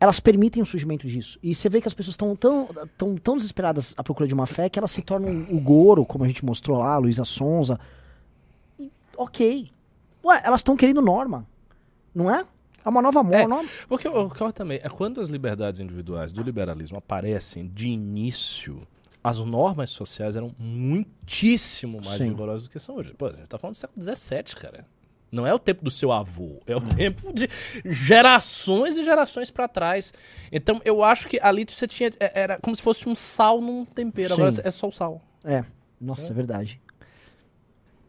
elas 0.00 0.18
permitem 0.18 0.60
o 0.60 0.66
surgimento 0.66 1.06
disso. 1.06 1.38
E 1.42 1.54
você 1.54 1.68
vê 1.68 1.80
que 1.80 1.86
as 1.86 1.94
pessoas 1.94 2.14
estão 2.14 2.34
tão, 2.34 2.68
tão, 2.98 3.16
tão 3.16 3.36
desesperadas 3.36 3.94
à 3.96 4.02
procura 4.02 4.26
de 4.26 4.34
uma 4.34 4.46
fé 4.46 4.68
que 4.68 4.78
elas 4.78 4.90
se 4.90 5.00
tornam 5.00 5.46
o 5.48 5.60
Goro, 5.60 6.04
como 6.04 6.24
a 6.24 6.28
gente 6.28 6.44
mostrou 6.44 6.78
lá, 6.80 6.94
a 6.94 6.98
Luísa 6.98 7.24
Sonza. 7.24 7.78
E, 8.80 8.90
ok. 9.16 9.70
Ué, 10.24 10.40
elas 10.44 10.58
estão 10.60 10.76
querendo 10.76 11.00
norma. 11.00 11.46
Não 12.12 12.28
é? 12.28 12.44
É 12.84 12.88
uma 12.88 13.00
nova 13.00 13.22
mo- 13.22 13.32
É. 13.32 13.46
norma. 13.46 13.68
Porque 13.88 14.08
o 14.08 14.26
ocorre 14.26 14.52
também 14.52 14.80
é 14.82 14.88
quando 14.88 15.20
as 15.20 15.28
liberdades 15.28 15.78
individuais 15.78 16.32
do 16.32 16.42
liberalismo 16.42 16.98
aparecem 16.98 17.68
de 17.72 17.88
início, 17.88 18.84
as 19.22 19.38
normas 19.38 19.90
sociais 19.90 20.34
eram 20.34 20.52
muitíssimo 20.58 21.98
mais 22.04 22.18
Sim. 22.18 22.24
rigorosas 22.24 22.64
do 22.64 22.70
que 22.70 22.80
são 22.80 22.96
hoje. 22.96 23.14
Pô, 23.14 23.26
a 23.26 23.32
gente 23.32 23.46
tá 23.46 23.56
falando 23.56 23.74
do 23.74 23.78
século 23.78 24.02
XVII, 24.02 24.56
cara. 24.60 24.84
Não 25.32 25.46
é 25.46 25.54
o 25.54 25.58
tempo 25.58 25.82
do 25.82 25.90
seu 25.90 26.12
avô, 26.12 26.60
é 26.66 26.76
o 26.76 26.80
tempo 26.94 27.32
de 27.32 27.48
gerações 27.86 28.96
e 28.98 29.02
gerações 29.02 29.50
pra 29.50 29.66
trás. 29.66 30.12
Então 30.52 30.80
eu 30.84 31.02
acho 31.02 31.26
que 31.26 31.40
ali 31.42 31.64
você 31.66 31.86
tinha. 31.88 32.10
é- 32.20 32.40
Era 32.42 32.58
como 32.60 32.76
se 32.76 32.82
fosse 32.82 33.08
um 33.08 33.14
sal 33.14 33.60
num 33.60 33.84
tempero. 33.86 34.28
Sim. 34.34 34.42
Agora 34.42 34.62
é 34.68 34.70
só 34.70 34.88
o 34.88 34.92
sal. 34.92 35.22
É. 35.42 35.64
Nossa, 36.00 36.32
é 36.32 36.34
verdade. 36.34 36.80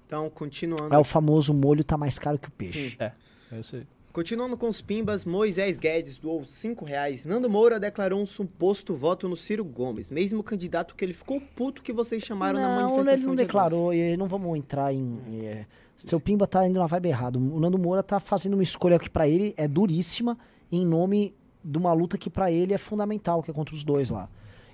Então, 0.06 0.30
continuando. 0.30 0.94
É 0.94 0.98
o 0.98 1.04
famoso 1.04 1.54
molho 1.54 1.84
tá 1.84 1.98
mais 1.98 2.20
caro 2.20 2.38
que 2.38 2.48
o 2.48 2.52
peixe. 2.52 2.96
É. 3.00 3.12
É 3.52 3.60
isso 3.60 3.76
aí. 3.78 3.88
Continuando 4.14 4.56
com 4.56 4.68
os 4.68 4.80
pimbas, 4.80 5.26
Moisés 5.26 5.80
Guedes 5.80 6.20
doou 6.20 6.46
5 6.46 6.86
reais. 6.86 7.26
Nando 7.26 7.50
Moura 7.50 7.80
declarou 7.80 8.22
um 8.22 8.28
suposto 8.28 8.94
voto 8.94 9.28
no 9.28 9.36
Ciro 9.36 9.66
Gomes, 9.66 10.12
mesmo 10.12 10.44
candidato 10.44 10.94
que 10.94 11.04
ele 11.04 11.14
ficou 11.14 11.42
puto 11.56 11.82
que 11.82 11.92
vocês 11.92 12.22
chamaram 12.24 12.60
na 12.60 12.68
Não, 12.68 12.76
manifestação 12.76 13.14
ele 13.16 13.26
não 13.26 13.36
de 13.36 13.42
declarou, 13.42 13.92
e 13.92 14.16
não 14.16 14.28
vamos 14.28 14.56
entrar 14.56 14.94
em. 14.94 15.18
é, 15.44 15.66
seu 15.98 16.20
Pimba 16.20 16.46
tá 16.46 16.64
indo 16.68 16.78
na 16.78 16.86
vibe 16.86 17.10
errada. 17.10 17.40
O 17.40 17.60
Nando 17.60 17.80
Moura 17.80 18.04
tá 18.04 18.20
fazendo 18.20 18.54
uma 18.54 18.62
escolha 18.62 19.00
que 19.00 19.10
pra 19.10 19.28
ele 19.28 19.52
é 19.58 19.68
duríssima, 19.68 20.38
em 20.72 20.86
nome 20.86 21.34
de 21.66 21.80
uma 21.80 21.92
luta 21.92 22.16
que 22.16 22.30
pra 22.30 22.52
ele 22.52 22.72
é 22.72 22.78
fundamental, 22.78 23.42
que 23.42 23.50
é 23.50 23.54
contra 23.54 23.74
os 23.74 23.84
dois 23.84 24.12
lá. 24.12 24.30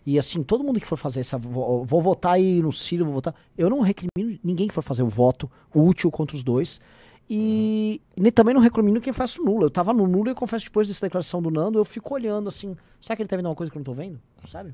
E 0.05 0.19
assim, 0.19 0.43
todo 0.43 0.65
mundo 0.65 0.81
que 0.81 0.87
for 0.87 0.97
fazer 0.97 1.21
essa. 1.21 1.37
Vou, 1.37 1.85
vou 1.85 2.01
votar 2.01 2.33
aí 2.33 2.61
no 2.61 2.73
Ciro, 2.73 3.05
vou 3.05 3.13
votar. 3.13 3.33
Eu 3.57 3.69
não 3.69 3.79
recrimino 3.79 4.37
ninguém 4.43 4.67
que 4.67 4.73
for 4.73 4.81
fazer 4.81 5.03
o 5.03 5.07
voto 5.07 5.49
útil 5.73 6.11
contra 6.11 6.35
os 6.35 6.43
dois. 6.43 6.81
E 7.29 8.01
nem, 8.17 8.31
também 8.31 8.55
não 8.55 8.61
recrimino 8.61 8.99
quem 8.99 9.13
faz 9.13 9.37
o 9.37 9.43
nulo. 9.45 9.65
Eu 9.65 9.69
tava 9.69 9.93
no 9.93 10.07
nulo 10.07 10.29
e 10.31 10.33
confesso, 10.33 10.65
depois 10.65 10.87
dessa 10.87 11.05
declaração 11.05 11.41
do 11.41 11.51
Nando, 11.51 11.77
eu 11.77 11.85
fico 11.85 12.13
olhando 12.13 12.47
assim. 12.49 12.75
Será 12.99 13.15
que 13.15 13.21
ele 13.21 13.29
tá 13.29 13.35
vendo 13.35 13.45
uma 13.45 13.55
coisa 13.55 13.71
que 13.71 13.77
eu 13.77 13.79
não 13.81 13.85
tô 13.85 13.93
vendo? 13.93 14.19
Sabe? 14.47 14.73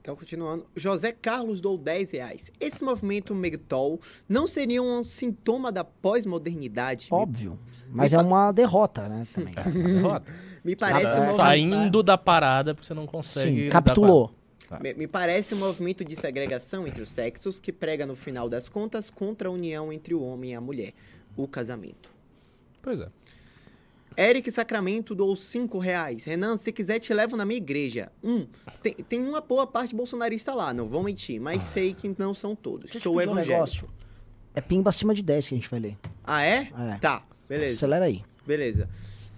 Então, 0.00 0.16
continuando. 0.16 0.66
José 0.74 1.12
Carlos 1.12 1.60
doou 1.60 1.78
10 1.78 2.10
reais. 2.10 2.50
Esse 2.58 2.82
movimento 2.82 3.34
Megtol 3.36 4.00
não 4.28 4.48
seria 4.48 4.82
um 4.82 5.04
sintoma 5.04 5.70
da 5.70 5.84
pós-modernidade? 5.84 7.06
Óbvio. 7.10 7.56
Mas 7.88 8.12
me 8.12 8.18
é 8.18 8.22
pa- 8.22 8.28
uma 8.28 8.50
derrota, 8.52 9.08
né? 9.08 9.26
Também. 9.32 9.54
É, 9.64 9.68
uma 9.68 9.72
derrota. 9.92 10.32
Me 10.64 10.72
Você 10.72 10.76
parece, 10.76 11.02
tá 11.04 11.10
um 11.10 11.14
movimento- 11.14 11.36
saindo 11.36 12.02
da 12.02 12.18
parada 12.18 12.74
porque 12.74 12.86
você 12.86 12.94
não 12.94 13.06
consegue. 13.06 13.64
Sim, 13.64 13.68
capitulou. 13.68 14.32
me, 14.80 14.94
me 14.94 15.06
parece 15.06 15.54
um 15.54 15.58
movimento 15.58 16.04
de 16.04 16.16
segregação 16.16 16.86
entre 16.86 17.02
os 17.02 17.08
sexos 17.10 17.60
que 17.60 17.72
prega, 17.72 18.04
no 18.06 18.14
final 18.16 18.48
das 18.48 18.68
contas, 18.68 19.08
contra 19.10 19.48
a 19.48 19.52
união 19.52 19.92
entre 19.92 20.14
o 20.14 20.22
homem 20.22 20.52
e 20.52 20.54
a 20.54 20.60
mulher, 20.60 20.92
o 21.36 21.46
casamento. 21.48 22.10
Pois 22.80 23.00
é. 23.00 23.08
Eric 24.16 24.50
Sacramento 24.50 25.14
doou 25.14 25.34
5 25.34 25.78
reais. 25.78 26.24
Renan, 26.24 26.56
se 26.58 26.70
quiser 26.70 26.98
te 26.98 27.14
levo 27.14 27.36
na 27.36 27.46
minha 27.46 27.56
igreja. 27.56 28.12
Um, 28.22 28.46
tem, 28.82 28.94
tem 28.94 29.20
uma 29.26 29.40
boa 29.40 29.66
parte 29.66 29.94
bolsonarista 29.94 30.54
lá, 30.54 30.74
não 30.74 30.86
vou 30.86 31.02
mentir, 31.02 31.40
mas 31.40 31.62
sei 31.62 31.94
que 31.94 32.14
não 32.18 32.34
são 32.34 32.54
todos. 32.54 32.84
Deixa 32.84 32.98
eu 32.98 33.00
te 33.00 33.04
Sou 33.04 33.14
pedir 33.16 33.28
um 33.28 33.32
evangélico. 33.32 33.52
negócio. 33.54 33.88
É 34.54 34.60
pimba 34.60 34.90
acima 34.90 35.14
de 35.14 35.22
10 35.22 35.48
que 35.48 35.54
a 35.54 35.56
gente 35.58 35.70
vai 35.70 35.80
ler. 35.80 35.98
Ah, 36.22 36.42
é? 36.42 36.70
É. 36.94 36.98
Tá, 37.00 37.22
beleza. 37.48 37.74
Acelera 37.76 38.04
aí. 38.04 38.22
Beleza. 38.46 38.88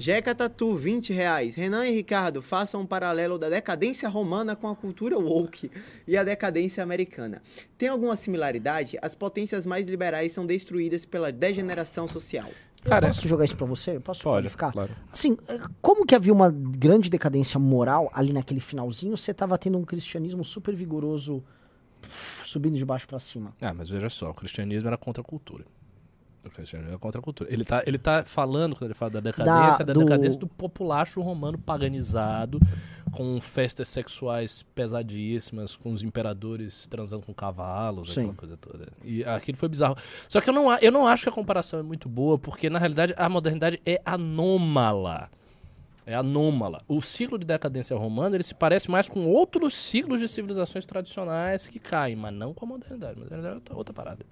Jeca 0.05 0.35
Tatu, 0.35 0.77
20 0.77 1.15
reais. 1.15 1.55
Renan 1.55 1.87
e 1.87 1.91
Ricardo, 1.91 2.43
façam 2.43 2.83
um 2.83 2.87
paralelo 2.87 3.39
da 3.39 3.49
decadência 3.49 4.07
romana 4.07 4.55
com 4.55 4.69
a 4.69 4.77
cultura 4.77 5.19
woke 5.19 5.71
e 6.07 6.15
a 6.15 6.23
decadência 6.23 6.83
americana. 6.83 7.41
Tem 7.79 7.89
alguma 7.89 8.15
similaridade? 8.15 8.99
As 9.01 9.15
potências 9.15 9.65
mais 9.65 9.87
liberais 9.87 10.33
são 10.33 10.45
destruídas 10.45 11.07
pela 11.07 11.33
degeneração 11.33 12.07
social. 12.07 12.51
Cara, 12.85 13.07
eu 13.07 13.13
posso 13.13 13.27
jogar 13.27 13.47
isso 13.47 13.57
pra 13.57 13.67
você? 13.67 13.97
Eu 13.97 14.01
posso 14.03 14.23
Pode, 14.25 14.43
qualificar? 14.43 14.73
claro. 14.73 14.95
Assim, 15.11 15.39
como 15.81 16.05
que 16.05 16.15
havia 16.15 16.35
uma 16.35 16.51
grande 16.51 17.09
decadência 17.09 17.59
moral 17.59 18.11
ali 18.13 18.31
naquele 18.31 18.61
finalzinho, 18.61 19.17
você 19.17 19.33
tava 19.33 19.57
tendo 19.57 19.79
um 19.79 19.85
cristianismo 19.87 20.45
super 20.45 20.75
vigoroso 20.75 21.43
subindo 22.45 22.77
de 22.77 22.85
baixo 22.85 23.09
pra 23.09 23.19
cima? 23.19 23.55
Ah, 23.59 23.73
mas 23.73 23.89
veja 23.89 24.11
só, 24.11 24.29
o 24.29 24.35
cristianismo 24.35 24.87
era 24.87 24.99
contra 24.99 25.23
a 25.23 25.25
cultura. 25.25 25.65
O 26.45 26.51
cristianismo 26.51 26.91
era 26.93 26.99
contra 26.99 27.21
a 27.21 27.25
cultura. 27.25 27.51
Ele 27.53 27.65
tá, 27.65 27.83
ele 27.87 27.97
tá 27.99 28.23
falando, 28.23 28.75
quando 28.77 28.85
ele 28.85 28.95
fala 28.95 29.13
da 29.13 29.21
decadência, 29.21 29.85
da, 29.85 29.93
do- 29.95 30.01
decadência 30.01 30.39
do 30.39 30.47
populacho 30.47 31.21
romano 31.23 31.57
paganizado, 31.57 32.61
com 33.13 33.41
festas 33.41 33.89
sexuais 33.89 34.63
pesadíssimas, 34.75 35.75
com 35.75 35.93
os 35.93 36.03
imperadores 36.03 36.87
transando 36.87 37.25
com 37.25 37.33
cavalos, 37.33 38.13
Sim. 38.13 38.21
aquela 38.23 38.35
coisa 38.35 38.57
toda. 38.59 38.89
E 39.03 39.25
aquilo 39.25 39.57
foi 39.57 39.69
bizarro. 39.69 39.97
Só 40.29 40.41
que 40.41 40.51
eu 40.51 40.55
não, 40.55 40.71
eu 40.79 40.93
não 40.93 41.07
acho 41.07 41.23
que 41.23 41.29
a 41.29 41.33
comparação 41.33 41.79
é 41.81 41.83
muito 41.83 42.09
boa, 42.09 42.39
porque 42.39 42.69
na 42.69 42.79
realidade 42.79 43.15
a 43.17 43.29
modernidade 43.29 43.81
é 43.87 44.01
anômala. 44.05 45.31
É 46.07 46.15
anômala. 46.15 46.83
O 46.87 47.01
ciclo 47.01 47.39
de 47.39 47.47
decadência 47.47 47.97
romana 47.97 48.37
ele 48.37 48.43
se 48.45 48.55
parece 48.55 48.91
mais 48.91 49.09
com 49.09 49.27
outros 49.27 49.73
ciclos 49.75 50.21
de 50.21 50.29
civilizações 50.29 50.85
tradicionais 50.85 51.67
que 51.67 51.79
caem, 51.79 52.15
mas 52.17 52.35
não 52.35 52.53
com 52.53 52.67
a 52.67 52.69
modernidade. 52.69 53.19
A 53.19 53.23
modernidade 53.23 53.53
é 53.55 53.57
outra, 53.57 53.75
outra 53.77 53.95
parada. 53.95 54.27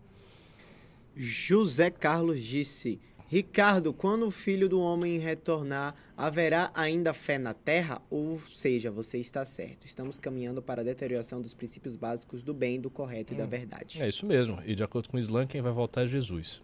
José 1.17 1.91
Carlos 1.91 2.43
disse: 2.43 3.01
Ricardo, 3.27 3.95
quando 3.95 4.27
o 4.27 4.31
filho 4.31 4.69
do 4.69 4.79
homem 4.79 5.19
retornar, 5.19 5.95
haverá 6.17 6.71
ainda 6.75 7.15
fé 7.15 7.39
na 7.39 7.55
terra? 7.55 8.01
Ou 8.11 8.39
seja, 8.41 8.91
você 8.91 9.19
está 9.19 9.45
certo. 9.45 9.87
Estamos 9.87 10.19
caminhando 10.19 10.61
para 10.61 10.83
a 10.83 10.85
deterioração 10.85 11.41
dos 11.41 11.55
princípios 11.55 11.97
básicos 11.97 12.43
do 12.43 12.53
bem, 12.53 12.81
do 12.81 12.91
correto 12.91 13.33
e 13.33 13.37
da 13.37 13.47
verdade. 13.47 14.03
É 14.03 14.09
isso 14.09 14.27
mesmo. 14.27 14.59
E 14.67 14.75
de 14.75 14.83
acordo 14.83 15.09
com 15.09 15.17
o 15.17 15.21
Islã, 15.21 15.47
quem 15.47 15.63
vai 15.63 15.73
voltar 15.73 16.03
é 16.03 16.07
Jesus. 16.07 16.63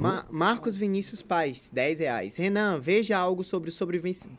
Ma- 0.00 0.26
Marcos 0.30 0.76
Vinícius 0.76 1.22
Paz, 1.22 1.70
10 1.72 2.00
reais. 2.00 2.36
Renan, 2.36 2.78
veja 2.80 3.16
algo 3.16 3.44
sobre 3.44 3.70
sobrevivencialismo. 3.70 4.38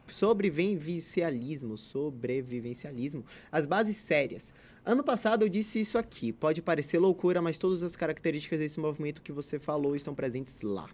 Sobrevivencialismo. 1.77 3.23
As 3.51 3.65
bases 3.65 3.97
sérias. 3.97 4.53
Ano 4.85 5.03
passado 5.03 5.43
eu 5.43 5.49
disse 5.49 5.79
isso 5.79 5.97
aqui. 5.97 6.31
Pode 6.31 6.61
parecer 6.61 6.99
loucura, 6.99 7.41
mas 7.41 7.57
todas 7.57 7.83
as 7.83 7.95
características 7.95 8.59
desse 8.59 8.79
movimento 8.79 9.21
que 9.21 9.31
você 9.31 9.59
falou 9.59 9.95
estão 9.95 10.13
presentes 10.15 10.61
lá. 10.61 10.89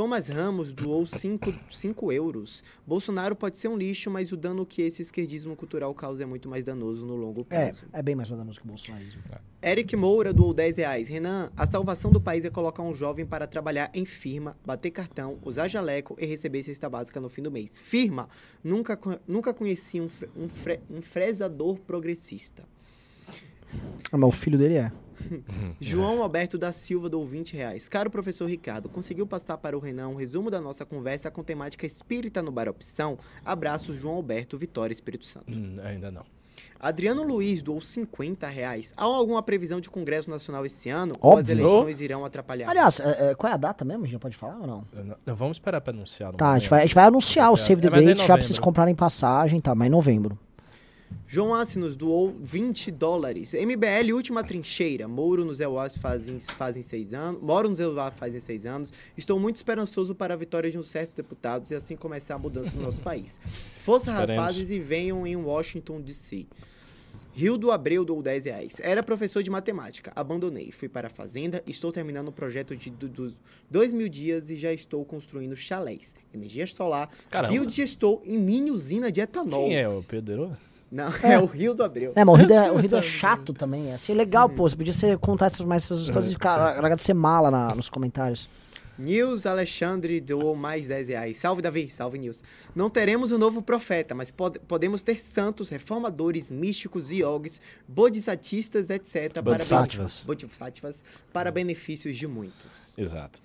Thomas 0.00 0.28
Ramos 0.28 0.72
doou 0.72 1.04
5 1.04 2.10
euros. 2.10 2.64
Bolsonaro 2.86 3.36
pode 3.36 3.58
ser 3.58 3.68
um 3.68 3.76
lixo, 3.76 4.10
mas 4.10 4.32
o 4.32 4.36
dano 4.38 4.64
que 4.64 4.80
esse 4.80 5.02
esquerdismo 5.02 5.54
cultural 5.54 5.92
causa 5.94 6.22
é 6.22 6.26
muito 6.26 6.48
mais 6.48 6.64
danoso 6.64 7.04
no 7.04 7.14
longo 7.14 7.42
É, 7.50 7.66
prazo. 7.66 7.84
é 7.92 8.02
bem 8.02 8.14
mais 8.16 8.30
danoso 8.30 8.58
que 8.58 8.64
o 8.66 8.70
bolsonarismo. 8.70 9.20
Eric 9.62 9.94
Moura 9.96 10.32
doou 10.32 10.54
10 10.54 10.78
reais. 10.78 11.06
Renan, 11.06 11.52
a 11.54 11.66
salvação 11.66 12.10
do 12.10 12.18
país 12.18 12.46
é 12.46 12.50
colocar 12.50 12.82
um 12.82 12.94
jovem 12.94 13.26
para 13.26 13.46
trabalhar 13.46 13.90
em 13.92 14.06
firma, 14.06 14.56
bater 14.64 14.90
cartão, 14.90 15.38
usar 15.44 15.68
jaleco 15.68 16.16
e 16.18 16.24
receber 16.24 16.62
cesta 16.62 16.88
básica 16.88 17.20
no 17.20 17.28
fim 17.28 17.42
do 17.42 17.50
mês. 17.50 17.70
Firma, 17.78 18.26
nunca, 18.64 18.98
nunca 19.28 19.52
conheci 19.52 20.00
um, 20.00 20.08
fre- 20.08 20.30
um, 20.34 20.48
fre- 20.48 20.80
um 20.88 21.02
fresador 21.02 21.76
progressista. 21.80 22.64
Ah, 24.10 24.16
mas 24.16 24.28
o 24.28 24.32
filho 24.32 24.56
dele 24.56 24.76
é. 24.76 24.90
João 25.80 26.22
Alberto 26.22 26.56
da 26.58 26.72
Silva 26.72 27.08
doou 27.08 27.26
20 27.26 27.54
reais. 27.54 27.88
Caro 27.88 28.10
professor 28.10 28.46
Ricardo, 28.46 28.88
conseguiu 28.88 29.26
passar 29.26 29.56
para 29.58 29.76
o 29.76 29.80
Renan 29.80 30.08
um 30.08 30.16
resumo 30.16 30.50
da 30.50 30.60
nossa 30.60 30.84
conversa 30.84 31.30
com 31.30 31.42
temática 31.42 31.86
espírita 31.86 32.42
no 32.42 32.50
Bar 32.50 32.68
Opção? 32.68 33.18
Abraços, 33.44 33.96
João 33.96 34.16
Alberto, 34.16 34.56
Vitória, 34.58 34.92
Espírito 34.92 35.24
Santo. 35.26 35.50
Hum, 35.52 35.76
ainda 35.82 36.10
não. 36.10 36.24
Adriano 36.78 37.22
Luiz 37.22 37.62
doou 37.62 37.80
50 37.80 38.46
reais. 38.46 38.92
Há 38.96 39.04
alguma 39.04 39.42
previsão 39.42 39.80
de 39.80 39.90
Congresso 39.90 40.30
Nacional 40.30 40.64
esse 40.64 40.88
ano? 40.88 41.14
Ou 41.20 41.32
as 41.34 41.40
Óbvio. 41.40 41.52
eleições 41.52 42.00
irão 42.00 42.24
atrapalhar? 42.24 42.70
Aliás, 42.70 43.00
é, 43.00 43.30
é, 43.30 43.34
qual 43.34 43.50
é 43.50 43.54
a 43.54 43.58
data 43.58 43.84
mesmo? 43.84 44.04
A 44.04 44.06
gente 44.06 44.12
já 44.14 44.18
pode 44.18 44.36
falar 44.36 44.56
ou 44.58 44.66
não? 44.66 44.84
Não- 44.92 45.16
não, 45.26 45.36
Vamos 45.36 45.58
esperar 45.58 45.80
pra 45.82 45.92
anunciar. 45.92 46.32
Tá, 46.32 46.52
a 46.52 46.58
gente, 46.58 46.70
vai, 46.70 46.80
a 46.80 46.82
gente 46.82 46.94
vai 46.94 47.04
anunciar 47.04 47.50
o 47.50 47.54
É, 47.54 47.56
Save 47.58 47.82
the 47.82 47.88
é, 47.88 47.90
mas 47.90 48.06
é 48.06 48.14
Date, 48.14 48.26
já 48.26 48.34
pra 48.36 48.42
vocês 48.46 48.58
comprarem 48.58 48.94
passagem, 48.94 49.60
tá? 49.60 49.74
Mas 49.74 49.88
em 49.88 49.90
novembro. 49.90 50.38
João 51.26 51.54
Assinos 51.54 51.94
doou 51.96 52.34
20 52.40 52.90
dólares. 52.90 53.52
MBL, 53.54 54.12
última 54.14 54.42
trincheira. 54.42 55.06
Moro 55.06 55.44
nos 55.44 55.60
EUAs 55.60 55.96
fazem, 55.96 56.40
fazem 56.40 56.82
seis 56.82 57.14
anos. 57.14 57.40
Moro 57.40 57.68
nos 57.68 57.78
EUAs 57.78 58.14
fazem 58.16 58.40
seis 58.40 58.66
anos. 58.66 58.92
Estou 59.16 59.38
muito 59.38 59.56
esperançoso 59.56 60.12
para 60.14 60.34
a 60.34 60.36
vitória 60.36 60.70
de 60.70 60.78
um 60.78 60.82
certo 60.82 61.14
deputados 61.14 61.70
e 61.70 61.74
assim 61.76 61.94
começar 61.94 62.34
a 62.34 62.38
mudança 62.38 62.76
no 62.76 62.82
nosso 62.82 63.00
país. 63.00 63.38
Força, 63.84 64.10
Esperemos. 64.10 64.36
rapazes, 64.42 64.70
e 64.70 64.80
venham 64.80 65.24
em 65.26 65.36
Washington, 65.36 66.00
D.C. 66.00 66.46
Rio 67.32 67.56
do 67.56 67.70
Abreu 67.70 68.04
doou 68.04 68.20
10 68.22 68.44
reais. 68.46 68.76
Era 68.80 69.00
professor 69.02 69.40
de 69.40 69.50
matemática. 69.50 70.12
Abandonei. 70.16 70.72
Fui 70.72 70.88
para 70.88 71.06
a 71.06 71.10
fazenda. 71.10 71.62
Estou 71.64 71.92
terminando 71.92 72.26
o 72.28 72.32
projeto 72.32 72.74
de 72.76 72.90
do- 72.90 73.08
dos 73.08 73.36
dois 73.70 73.92
mil 73.92 74.08
dias 74.08 74.50
e 74.50 74.56
já 74.56 74.72
estou 74.72 75.04
construindo 75.04 75.54
chalés. 75.54 76.14
Energia 76.34 76.66
solar. 76.66 77.08
Caramba. 77.30 77.52
Biodigestor 77.54 78.20
e 78.24 78.36
mini 78.36 78.72
usina 78.72 79.12
de 79.12 79.20
etanol. 79.20 79.68
Quem 79.68 79.76
é 79.76 79.88
o 79.88 80.02
Pedro? 80.02 80.56
Não, 80.90 81.12
é 81.22 81.38
o 81.38 81.46
Rio 81.46 81.72
do 81.74 81.84
Abreu. 81.84 82.12
É, 82.16 82.24
mas 82.24 82.34
o 82.34 82.36
Rio, 82.42 82.52
é, 82.52 82.70
o 82.72 82.76
Rio 82.76 82.96
é 82.96 83.02
chato 83.02 83.52
também. 83.54 83.90
É 83.90 83.94
assim, 83.94 84.12
legal, 84.12 84.48
pô. 84.48 84.68
Você 84.68 84.76
podia 84.76 84.92
ser, 84.92 85.16
contar 85.18 85.46
essas, 85.46 85.64
mais 85.64 85.84
essas 85.84 86.00
histórias 86.00 86.28
e 86.30 86.32
ficar 86.32 86.56
largar 86.80 86.96
de 86.96 87.02
ser 87.04 87.14
mala 87.14 87.50
na- 87.50 87.74
nos 87.74 87.88
comentários. 87.88 88.48
Nils 88.98 89.46
Alexandre 89.46 90.20
doou 90.20 90.54
mais 90.54 90.86
10 90.88 91.08
reais. 91.08 91.38
Salve, 91.38 91.62
Davi. 91.62 91.88
Salve, 91.90 92.18
Nils. 92.18 92.42
Não 92.74 92.90
teremos 92.90 93.32
um 93.32 93.38
novo 93.38 93.62
profeta, 93.62 94.14
mas 94.14 94.30
pod- 94.30 94.58
podemos 94.68 95.00
ter 95.00 95.18
santos, 95.18 95.70
reformadores, 95.70 96.50
místicos, 96.50 97.10
iogues, 97.10 97.60
bodhisattistas, 97.88 98.90
etc. 98.90 99.32
para 99.32 99.42
Bodhisattvas. 99.42 100.18
ben- 100.20 100.26
bodhisattvas, 100.26 101.04
para 101.32 101.50
benefícios 101.50 102.16
de 102.16 102.26
muitos. 102.26 102.94
Exato. 102.98 103.40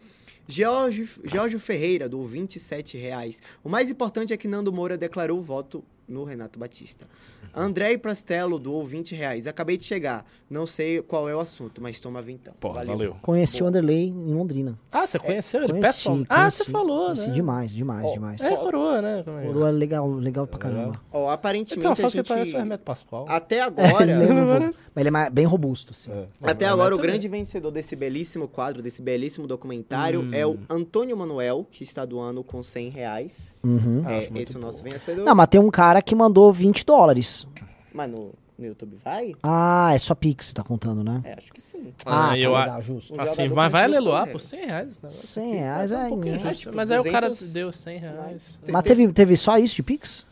George, 0.47 1.07
Jorge 1.23 1.57
Ferreira, 1.57 2.09
doou 2.09 2.27
27 2.27 2.97
reais. 2.97 3.41
O 3.63 3.69
mais 3.69 3.89
importante 3.89 4.33
é 4.33 4.37
que 4.37 4.47
Nando 4.47 4.71
Moura 4.73 4.97
declarou 4.97 5.39
o 5.39 5.41
voto 5.41 5.83
no 6.07 6.23
Renato 6.23 6.59
Batista. 6.59 7.05
André 7.53 7.97
Prastello 7.97 8.59
doou 8.59 8.85
20 8.85 9.15
reais. 9.15 9.47
Acabei 9.47 9.77
de 9.77 9.83
chegar. 9.83 10.25
Não 10.49 10.65
sei 10.67 11.01
qual 11.01 11.27
é 11.29 11.35
o 11.35 11.39
assunto, 11.39 11.81
mas 11.81 11.99
toma 11.99 12.21
vintão. 12.21 12.53
Pô, 12.59 12.73
valeu. 12.73 13.15
Conheci 13.21 13.63
o 13.63 13.67
Anderley 13.67 14.09
em 14.09 14.33
Londrina. 14.33 14.77
Ah, 14.91 15.07
você 15.07 15.17
conheceu 15.17 15.63
ele 15.63 15.73
Conheci? 15.73 16.07
Ah, 16.29 16.37
conheci, 16.41 16.57
você 16.57 16.71
falou, 16.71 17.05
conheci 17.07 17.27
né? 17.29 17.33
demais, 17.33 17.71
demais, 17.73 18.05
Ó, 18.05 18.13
demais. 18.13 18.41
É 18.41 18.55
coroa, 18.55 19.01
né? 19.01 19.23
Como 19.23 19.39
é? 19.39 19.45
Coroa 19.45 19.69
legal, 19.69 20.09
legal 20.11 20.45
pra 20.47 20.59
caramba. 20.59 21.01
Ó, 21.11 21.29
aparentemente 21.29 21.79
Então, 21.79 21.91
a 21.91 21.95
que 21.95 22.17
gente... 22.17 22.27
parece 22.27 22.53
o 22.53 22.57
Hermeto 22.57 22.83
Pascoal. 22.83 23.25
Até 23.29 23.57
É, 23.57 23.61
agora... 23.61 23.93
um 23.93 24.47
parece? 24.47 24.83
Mas 24.93 25.05
ele 25.05 25.17
é 25.17 25.29
bem 25.29 25.45
robusto, 25.45 25.91
assim. 25.91 26.11
É. 26.11 26.27
Até 26.43 26.65
agora, 26.65 26.93
o 26.93 26.97
grande 26.99 27.27
vencedor 27.27 27.71
desse 27.71 27.95
belíssimo 27.95 28.47
quadro, 28.47 28.81
desse 28.81 29.01
belíssimo 29.01 29.47
documentário, 29.47 30.21
Hum. 30.21 30.29
é 30.33 30.45
o 30.45 30.57
Antônio 30.69 31.15
Manuel, 31.17 31.65
que 31.71 31.83
está 31.83 32.05
doando 32.05 32.43
com 32.43 32.61
100 32.61 32.89
reais. 32.89 33.55
Uhum. 33.63 34.03
É, 34.07 34.19
esse 34.41 34.55
é 34.55 34.57
o 34.57 34.61
nosso 34.61 34.83
vencedor. 34.83 35.25
Não, 35.25 35.35
mas 35.35 35.47
tem 35.47 35.59
um 35.59 35.69
cara 35.71 35.94
que 36.01 36.15
mandou 36.15 36.51
20 36.51 36.85
dólares. 36.85 37.47
Mas 37.93 38.09
no, 38.09 38.33
no 38.57 38.65
YouTube 38.65 38.97
vai? 39.03 39.33
Ah, 39.41 39.91
é 39.93 39.97
só 39.97 40.15
Pix, 40.15 40.53
tá 40.53 40.63
contando, 40.63 41.03
né? 41.03 41.21
É, 41.23 41.33
acho 41.33 41.51
que 41.51 41.61
sim. 41.61 41.93
Ah, 42.05 42.29
tá 42.29 42.37
eu 42.37 42.55
a- 42.55 42.61
legal, 42.61 42.81
justo. 42.81 43.15
Um 43.15 43.21
Assim, 43.21 43.47
mas 43.49 43.71
vai 43.71 43.83
aleluar 43.83 44.19
correndo. 44.21 44.31
por 44.33 44.41
100 44.41 44.65
reais. 44.65 45.01
Né? 45.01 45.09
100 45.09 45.53
reais 45.55 45.91
é... 45.91 45.97
Um 45.97 46.09
pouquinho 46.09 46.33
né? 46.33 46.39
justo. 46.39 46.55
tipo, 46.57 46.75
mas 46.75 46.91
aí 46.91 46.99
o 46.99 47.11
cara 47.11 47.29
200 47.29 47.53
deu 47.53 47.71
100 47.71 47.97
reais. 47.97 48.59
Mas 48.67 48.83
teve, 48.83 49.13
teve 49.13 49.37
só 49.37 49.57
isso 49.57 49.75
de 49.75 49.83
Pix? 49.83 50.25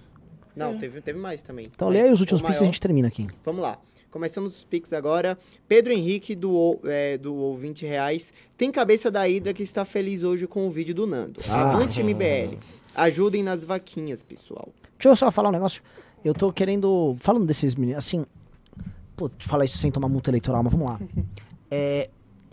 Não, 0.55 0.77
teve, 0.77 1.01
teve 1.01 1.19
mais 1.19 1.41
também. 1.41 1.67
Então 1.73 1.87
Mas 1.87 1.97
lê 1.97 2.03
aí 2.03 2.11
os 2.11 2.19
últimos 2.19 2.41
o 2.41 2.45
Pix 2.45 2.59
e 2.59 2.63
a 2.63 2.65
gente 2.65 2.79
termina 2.79 3.07
aqui. 3.07 3.27
Vamos 3.43 3.61
lá. 3.61 3.79
Começando 4.11 4.45
os 4.45 4.63
Pix 4.63 4.93
agora. 4.93 5.35
Pedro 5.67 5.91
Henrique 5.91 6.35
doou, 6.35 6.79
é, 6.83 7.17
doou 7.17 7.57
20 7.57 7.83
reais. 7.87 8.31
Tem 8.55 8.71
cabeça 8.71 9.09
da 9.09 9.27
Hidra 9.27 9.53
que 9.55 9.63
está 9.63 9.83
feliz 9.83 10.21
hoje 10.21 10.45
com 10.45 10.67
o 10.67 10.69
vídeo 10.69 10.93
do 10.93 11.07
Nando. 11.07 11.39
Ah. 11.49 11.71
Avante 11.71 12.03
MBL. 12.03 12.59
Ajudem 12.95 13.43
nas 13.43 13.63
vaquinhas, 13.63 14.21
pessoal. 14.21 14.69
Deixa 14.97 15.09
eu 15.09 15.15
só 15.15 15.31
falar 15.31 15.49
um 15.49 15.53
negócio. 15.53 15.81
Eu 16.23 16.33
tô 16.33 16.51
querendo. 16.51 17.15
Falando 17.19 17.45
desses 17.45 17.75
meninos, 17.75 18.05
assim. 18.05 18.25
Pô, 19.15 19.29
te 19.29 19.47
falar 19.47 19.65
isso 19.65 19.77
sem 19.77 19.91
tomar 19.91 20.09
multa 20.09 20.29
eleitoral, 20.29 20.63
mas 20.63 20.71
vamos 20.71 20.87
lá. 20.87 20.99
É, 21.75 22.07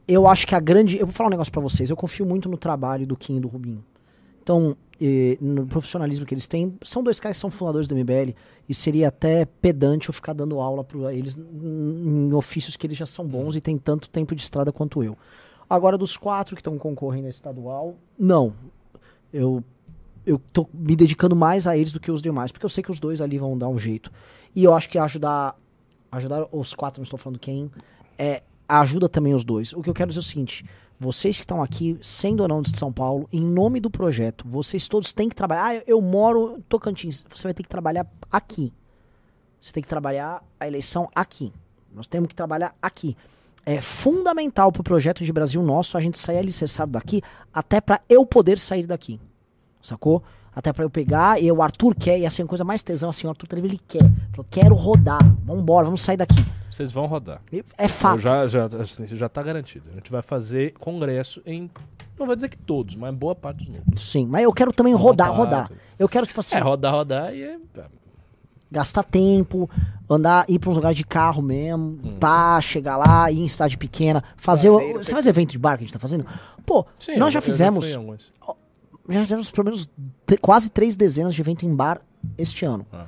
eu 0.08 0.26
acho 0.26 0.46
que 0.46 0.54
a 0.54 0.60
grande. 0.60 0.98
Eu 0.98 1.04
vou 1.04 1.12
falar 1.12 1.26
um 1.26 1.30
negócio 1.30 1.52
pra 1.52 1.60
vocês. 1.60 1.90
Eu 1.90 1.96
confio 1.96 2.24
muito 2.24 2.48
no 2.48 2.56
trabalho 2.56 3.06
do 3.06 3.14
Kim 3.14 3.36
e 3.36 3.40
do 3.40 3.48
Rubinho. 3.48 3.84
Então, 4.42 4.74
eh, 5.00 5.36
no 5.40 5.66
profissionalismo 5.66 6.24
que 6.24 6.34
eles 6.34 6.46
têm, 6.46 6.76
são 6.82 7.02
dois 7.02 7.20
caras 7.20 7.36
que 7.36 7.40
são 7.40 7.50
fundadores 7.50 7.86
do 7.86 7.94
MBL 7.94 8.34
e 8.68 8.74
seria 8.74 9.08
até 9.08 9.44
pedante 9.44 10.08
eu 10.08 10.14
ficar 10.14 10.32
dando 10.32 10.58
aula 10.58 10.82
para 10.82 11.14
eles 11.14 11.36
em 11.36 12.28
em 12.28 12.32
ofícios 12.32 12.76
que 12.76 12.86
eles 12.86 12.96
já 12.98 13.06
são 13.06 13.26
bons 13.26 13.54
e 13.54 13.60
têm 13.60 13.76
tanto 13.76 14.08
tempo 14.08 14.34
de 14.34 14.42
estrada 14.42 14.72
quanto 14.72 15.04
eu. 15.04 15.16
Agora, 15.68 15.96
dos 15.96 16.16
quatro 16.16 16.56
que 16.56 16.60
estão 16.60 16.76
concorrendo 16.76 17.26
a 17.26 17.30
estadual, 17.30 17.94
não. 18.18 18.54
Eu 19.32 19.62
eu 20.30 20.40
tô 20.52 20.68
me 20.72 20.94
dedicando 20.94 21.34
mais 21.34 21.66
a 21.66 21.76
eles 21.76 21.92
do 21.92 22.00
que 22.00 22.10
os 22.10 22.22
demais, 22.22 22.52
porque 22.52 22.64
eu 22.64 22.70
sei 22.70 22.82
que 22.84 22.90
os 22.90 23.00
dois 23.00 23.20
ali 23.20 23.38
vão 23.38 23.58
dar 23.58 23.68
um 23.68 23.78
jeito. 23.78 24.10
E 24.54 24.64
eu 24.64 24.72
acho 24.74 24.88
que 24.88 24.98
ajudar 24.98 25.56
ajudar 26.12 26.46
os 26.50 26.74
quatro, 26.74 27.00
não 27.00 27.04
estou 27.04 27.18
falando 27.18 27.38
quem, 27.38 27.70
é 28.18 28.42
ajuda 28.68 29.08
também 29.08 29.32
os 29.32 29.44
dois. 29.44 29.72
O 29.72 29.80
que 29.80 29.88
eu 29.88 29.94
quero 29.94 30.08
dizer 30.08 30.18
é 30.18 30.22
o 30.22 30.24
seguinte, 30.24 30.64
vocês 30.98 31.36
que 31.36 31.44
estão 31.44 31.62
aqui, 31.62 31.96
sendo 32.02 32.40
ou 32.40 32.48
não 32.48 32.60
de 32.62 32.76
São 32.76 32.92
Paulo, 32.92 33.28
em 33.32 33.40
nome 33.40 33.78
do 33.78 33.88
projeto, 33.88 34.44
vocês 34.48 34.88
todos 34.88 35.12
têm 35.12 35.28
que 35.28 35.36
trabalhar. 35.36 35.64
Ah, 35.66 35.74
eu- 35.76 35.82
eu 35.86 36.00
moro 36.00 36.56
em 36.58 36.60
Tocantins, 36.62 37.24
você 37.28 37.44
vai 37.44 37.54
ter 37.54 37.62
que 37.62 37.68
trabalhar 37.68 38.06
aqui. 38.30 38.72
Você 39.60 39.72
tem 39.72 39.82
que 39.82 39.88
trabalhar 39.88 40.42
a 40.58 40.66
eleição 40.66 41.08
aqui. 41.14 41.52
Nós 41.94 42.06
temos 42.06 42.28
que 42.28 42.34
trabalhar 42.34 42.74
aqui. 42.82 43.16
É 43.64 43.80
fundamental 43.80 44.72
para 44.72 44.80
o 44.80 44.84
projeto 44.84 45.24
de 45.24 45.32
Brasil 45.32 45.62
nosso 45.62 45.96
a 45.96 46.00
gente 46.00 46.18
sair 46.18 46.38
alicerçado 46.38 46.92
daqui, 46.92 47.22
até 47.52 47.80
para 47.80 48.00
eu 48.08 48.26
poder 48.26 48.58
sair 48.58 48.86
daqui. 48.86 49.20
Sacou? 49.80 50.22
Até 50.54 50.72
pra 50.72 50.84
eu 50.84 50.90
pegar, 50.90 51.40
e 51.40 51.50
o 51.50 51.62
Arthur 51.62 51.94
quer, 51.94 52.18
e 52.18 52.26
assim, 52.26 52.42
a 52.42 52.46
coisa 52.46 52.64
mais 52.64 52.82
tesão, 52.82 53.08
assim, 53.10 53.24
o 53.26 53.30
Arthur 53.30 53.46
Trevi, 53.46 53.68
ele 53.68 53.80
quer. 53.86 54.02
Falou, 54.32 54.46
quero 54.50 54.74
rodar, 54.74 55.20
vambora, 55.44 55.84
vamos 55.84 56.02
sair 56.02 56.16
daqui. 56.16 56.44
Vocês 56.68 56.90
vão 56.90 57.06
rodar. 57.06 57.40
É 57.78 57.86
fato. 57.88 58.18
Já, 58.20 58.46
já, 58.48 58.64
assim, 58.64 59.06
já 59.06 59.28
tá 59.28 59.42
garantido. 59.42 59.88
A 59.92 59.94
gente 59.94 60.10
vai 60.10 60.22
fazer 60.22 60.72
congresso 60.72 61.40
em. 61.46 61.70
Não 62.18 62.26
vou 62.26 62.34
dizer 62.34 62.48
que 62.48 62.58
todos, 62.58 62.96
mas 62.96 63.14
boa 63.14 63.34
parte 63.34 63.58
dos 63.64 63.68
núcleos. 63.68 64.00
Sim, 64.00 64.26
mas 64.26 64.42
eu 64.42 64.52
quero 64.52 64.72
também 64.72 64.92
rodar, 64.92 65.32
rodar. 65.32 65.70
Eu 65.98 66.08
quero, 66.08 66.26
tipo 66.26 66.40
assim, 66.40 66.56
É, 66.56 66.58
rodar, 66.58 66.92
rodar 66.94 67.32
e 67.34 67.42
é. 67.42 67.56
gastar 68.70 69.02
tempo, 69.04 69.68
andar, 70.08 70.44
ir 70.48 70.58
pra 70.58 70.70
uns 70.70 70.76
lugares 70.76 70.96
de 70.96 71.04
carro 71.04 71.42
mesmo, 71.42 71.98
pá, 72.20 72.60
chegar 72.60 72.96
lá, 72.96 73.30
ir 73.30 73.40
em 73.40 73.48
cidade 73.48 73.76
pequena, 73.78 74.22
fazer. 74.36 74.68
o- 74.70 74.98
você 74.98 75.12
faz 75.12 75.26
evento 75.26 75.50
de 75.52 75.58
bar 75.58 75.76
que 75.76 75.84
a 75.84 75.86
gente 75.86 75.92
tá 75.92 75.98
fazendo? 75.98 76.24
Pô, 76.66 76.84
Sim, 76.98 77.16
nós 77.16 77.32
já 77.32 77.40
fizemos. 77.40 77.94
alguns. 77.96 78.32
Já 79.14 79.20
fizemos 79.20 79.50
pelo 79.50 79.66
menos 79.66 79.88
quase 80.40 80.70
três 80.70 80.96
dezenas 80.96 81.34
de 81.34 81.40
evento 81.40 81.66
em 81.66 81.74
bar 81.74 82.00
este 82.36 82.64
ano. 82.64 82.86
Ah. 82.92 83.06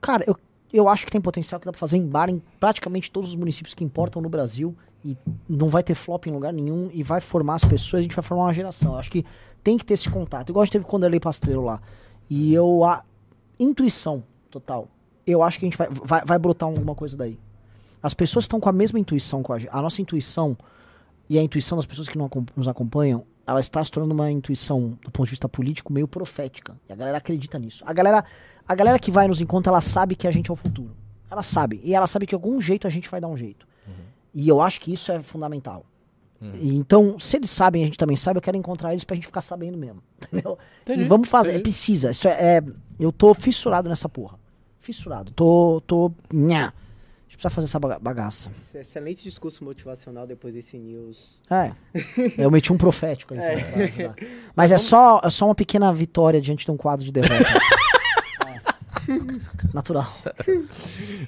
Cara, 0.00 0.24
eu, 0.26 0.36
eu 0.72 0.88
acho 0.88 1.04
que 1.04 1.12
tem 1.12 1.20
potencial 1.20 1.60
que 1.60 1.66
dá 1.66 1.72
pra 1.72 1.78
fazer 1.78 1.96
em 1.96 2.06
bar 2.06 2.28
em 2.28 2.42
praticamente 2.58 3.10
todos 3.10 3.30
os 3.30 3.36
municípios 3.36 3.74
que 3.74 3.84
importam 3.84 4.20
no 4.20 4.28
Brasil 4.28 4.76
e 5.04 5.16
não 5.48 5.68
vai 5.68 5.82
ter 5.82 5.94
flop 5.94 6.26
em 6.26 6.30
lugar 6.30 6.52
nenhum 6.52 6.88
e 6.92 7.02
vai 7.02 7.20
formar 7.20 7.54
as 7.54 7.64
pessoas, 7.64 8.00
a 8.00 8.02
gente 8.02 8.16
vai 8.16 8.22
formar 8.22 8.44
uma 8.44 8.54
geração. 8.54 8.92
Eu 8.92 8.98
acho 8.98 9.10
que 9.10 9.24
tem 9.62 9.76
que 9.76 9.84
ter 9.84 9.94
esse 9.94 10.08
contato. 10.10 10.48
Igual 10.48 10.62
a 10.62 10.64
gente 10.64 10.72
teve 10.72 10.84
com 10.84 10.90
o 10.90 10.98
Vanderlei 10.98 11.20
Pastrello 11.20 11.64
lá. 11.64 11.80
E 12.28 12.54
eu, 12.54 12.84
a 12.84 13.04
intuição 13.58 14.24
total, 14.50 14.88
eu 15.26 15.42
acho 15.42 15.58
que 15.58 15.66
a 15.66 15.68
gente 15.68 15.78
vai, 15.78 15.88
vai, 15.90 16.24
vai 16.24 16.38
brotar 16.38 16.68
alguma 16.68 16.94
coisa 16.94 17.16
daí. 17.16 17.38
As 18.02 18.14
pessoas 18.14 18.44
estão 18.44 18.60
com 18.60 18.68
a 18.68 18.72
mesma 18.72 18.98
intuição 18.98 19.42
com 19.42 19.52
a 19.52 19.58
gente. 19.58 19.70
A 19.72 19.80
nossa 19.80 20.00
intuição 20.00 20.56
e 21.28 21.38
a 21.38 21.42
intuição 21.42 21.76
das 21.76 21.86
pessoas 21.86 22.08
que 22.08 22.18
nos 22.56 22.68
acompanham, 22.68 23.24
ela 23.46 23.60
está 23.60 23.82
se 23.84 23.90
tornando 23.90 24.14
uma 24.14 24.30
intuição, 24.30 24.98
do 25.02 25.10
ponto 25.10 25.26
de 25.26 25.30
vista 25.30 25.48
político, 25.48 25.92
meio 25.92 26.08
profética. 26.08 26.76
E 26.88 26.92
a 26.92 26.96
galera 26.96 27.18
acredita 27.18 27.58
nisso. 27.58 27.82
A 27.86 27.92
galera, 27.92 28.24
a 28.66 28.74
galera 28.74 28.98
que 28.98 29.10
vai 29.10 29.28
nos 29.28 29.40
encontros, 29.40 29.68
ela 29.68 29.80
sabe 29.80 30.14
que 30.16 30.26
a 30.26 30.30
gente 30.30 30.50
é 30.50 30.52
o 30.52 30.56
futuro. 30.56 30.96
Ela 31.30 31.42
sabe. 31.42 31.80
E 31.84 31.94
ela 31.94 32.06
sabe 32.06 32.26
que 32.26 32.30
de 32.30 32.34
algum 32.36 32.60
jeito 32.60 32.86
a 32.86 32.90
gente 32.90 33.08
vai 33.10 33.20
dar 33.20 33.28
um 33.28 33.36
jeito. 33.36 33.66
E 34.32 34.48
eu 34.48 34.60
acho 34.60 34.80
que 34.80 34.92
isso 34.92 35.12
é 35.12 35.20
fundamental. 35.20 35.84
E 36.60 36.74
então, 36.76 37.18
se 37.18 37.36
eles 37.38 37.48
sabem, 37.48 37.82
a 37.82 37.86
gente 37.86 37.96
também 37.96 38.16
sabe, 38.16 38.36
eu 38.36 38.42
quero 38.42 38.56
encontrar 38.56 38.92
eles 38.92 39.02
pra 39.04 39.14
gente 39.14 39.26
ficar 39.26 39.40
sabendo 39.40 39.78
mesmo. 39.78 40.02
Entendeu? 40.26 40.58
Entendi, 40.82 41.02
E 41.02 41.04
vamos 41.06 41.28
fazer, 41.28 41.50
entendi. 41.52 41.62
precisa. 41.62 42.10
Isso 42.10 42.28
é, 42.28 42.58
é- 42.58 42.62
eu 43.00 43.10
tô 43.10 43.32
fissurado 43.32 43.88
nessa 43.88 44.08
porra. 44.10 44.38
Fissurado. 44.78 45.32
Tô. 45.32 45.82
tô. 45.86 46.12
Nha. 46.32 46.74
A 47.26 47.30
gente 47.34 47.36
precisa 47.36 47.50
fazer 47.50 47.64
essa 47.66 47.78
baga- 47.80 47.98
bagaça. 47.98 48.50
Excelente 48.74 49.22
discurso 49.24 49.64
motivacional 49.64 50.26
depois 50.26 50.54
desse 50.54 50.78
news. 50.78 51.40
É. 51.50 51.72
Eu 52.38 52.50
meti 52.50 52.72
um 52.72 52.76
profético 52.78 53.34
aí. 53.34 53.40
então, 53.60 53.82
ajudar. 53.82 54.14
Mas 54.54 54.70
é 54.70 54.78
só, 54.78 55.20
é 55.24 55.30
só 55.30 55.46
uma 55.46 55.54
pequena 55.54 55.92
vitória 55.92 56.40
diante 56.40 56.64
de 56.64 56.70
um 56.70 56.76
quadro 56.76 57.04
de 57.04 57.12
derrota. 57.12 57.34
É. 59.06 59.72
Natural. 59.74 60.10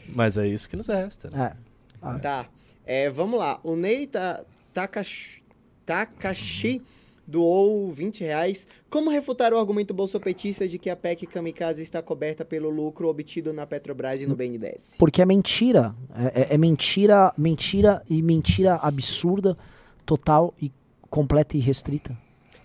Mas 0.08 0.38
é 0.38 0.46
isso 0.48 0.68
que 0.68 0.76
nos 0.76 0.86
resta. 0.86 1.28
né? 1.30 1.52
É. 1.52 1.56
Ah. 2.00 2.18
Tá. 2.18 2.46
É, 2.86 3.10
vamos 3.10 3.38
lá. 3.38 3.58
O 3.62 3.76
Ney 3.76 4.06
Ta- 4.06 4.44
Takashi, 4.72 5.42
Takashi 5.84 6.80
doou 7.26 7.90
20 7.90 8.20
reais. 8.20 8.66
Como 8.88 9.10
refutar 9.10 9.52
o 9.52 9.58
argumento 9.58 9.92
bolsopetista 9.92 10.66
de 10.68 10.78
que 10.78 10.88
a 10.88 10.96
PEC 10.96 11.26
Kamikaze 11.26 11.82
está 11.82 12.00
coberta 12.00 12.44
pelo 12.44 12.70
lucro 12.70 13.08
obtido 13.08 13.52
na 13.52 13.66
Petrobras 13.66 14.20
e 14.20 14.26
no 14.26 14.36
BNDES? 14.36 14.94
Porque 14.98 15.20
é 15.20 15.26
mentira. 15.26 15.94
É, 16.14 16.42
é- 16.42 16.54
é 16.54 16.58
mentira, 16.58 17.32
mentira 17.36 18.02
e 18.08 18.22
mentira 18.22 18.76
absurda, 18.76 19.56
total 20.04 20.54
e 20.60 20.70
completa 21.10 21.56
e 21.56 21.60
restrita. 21.60 22.16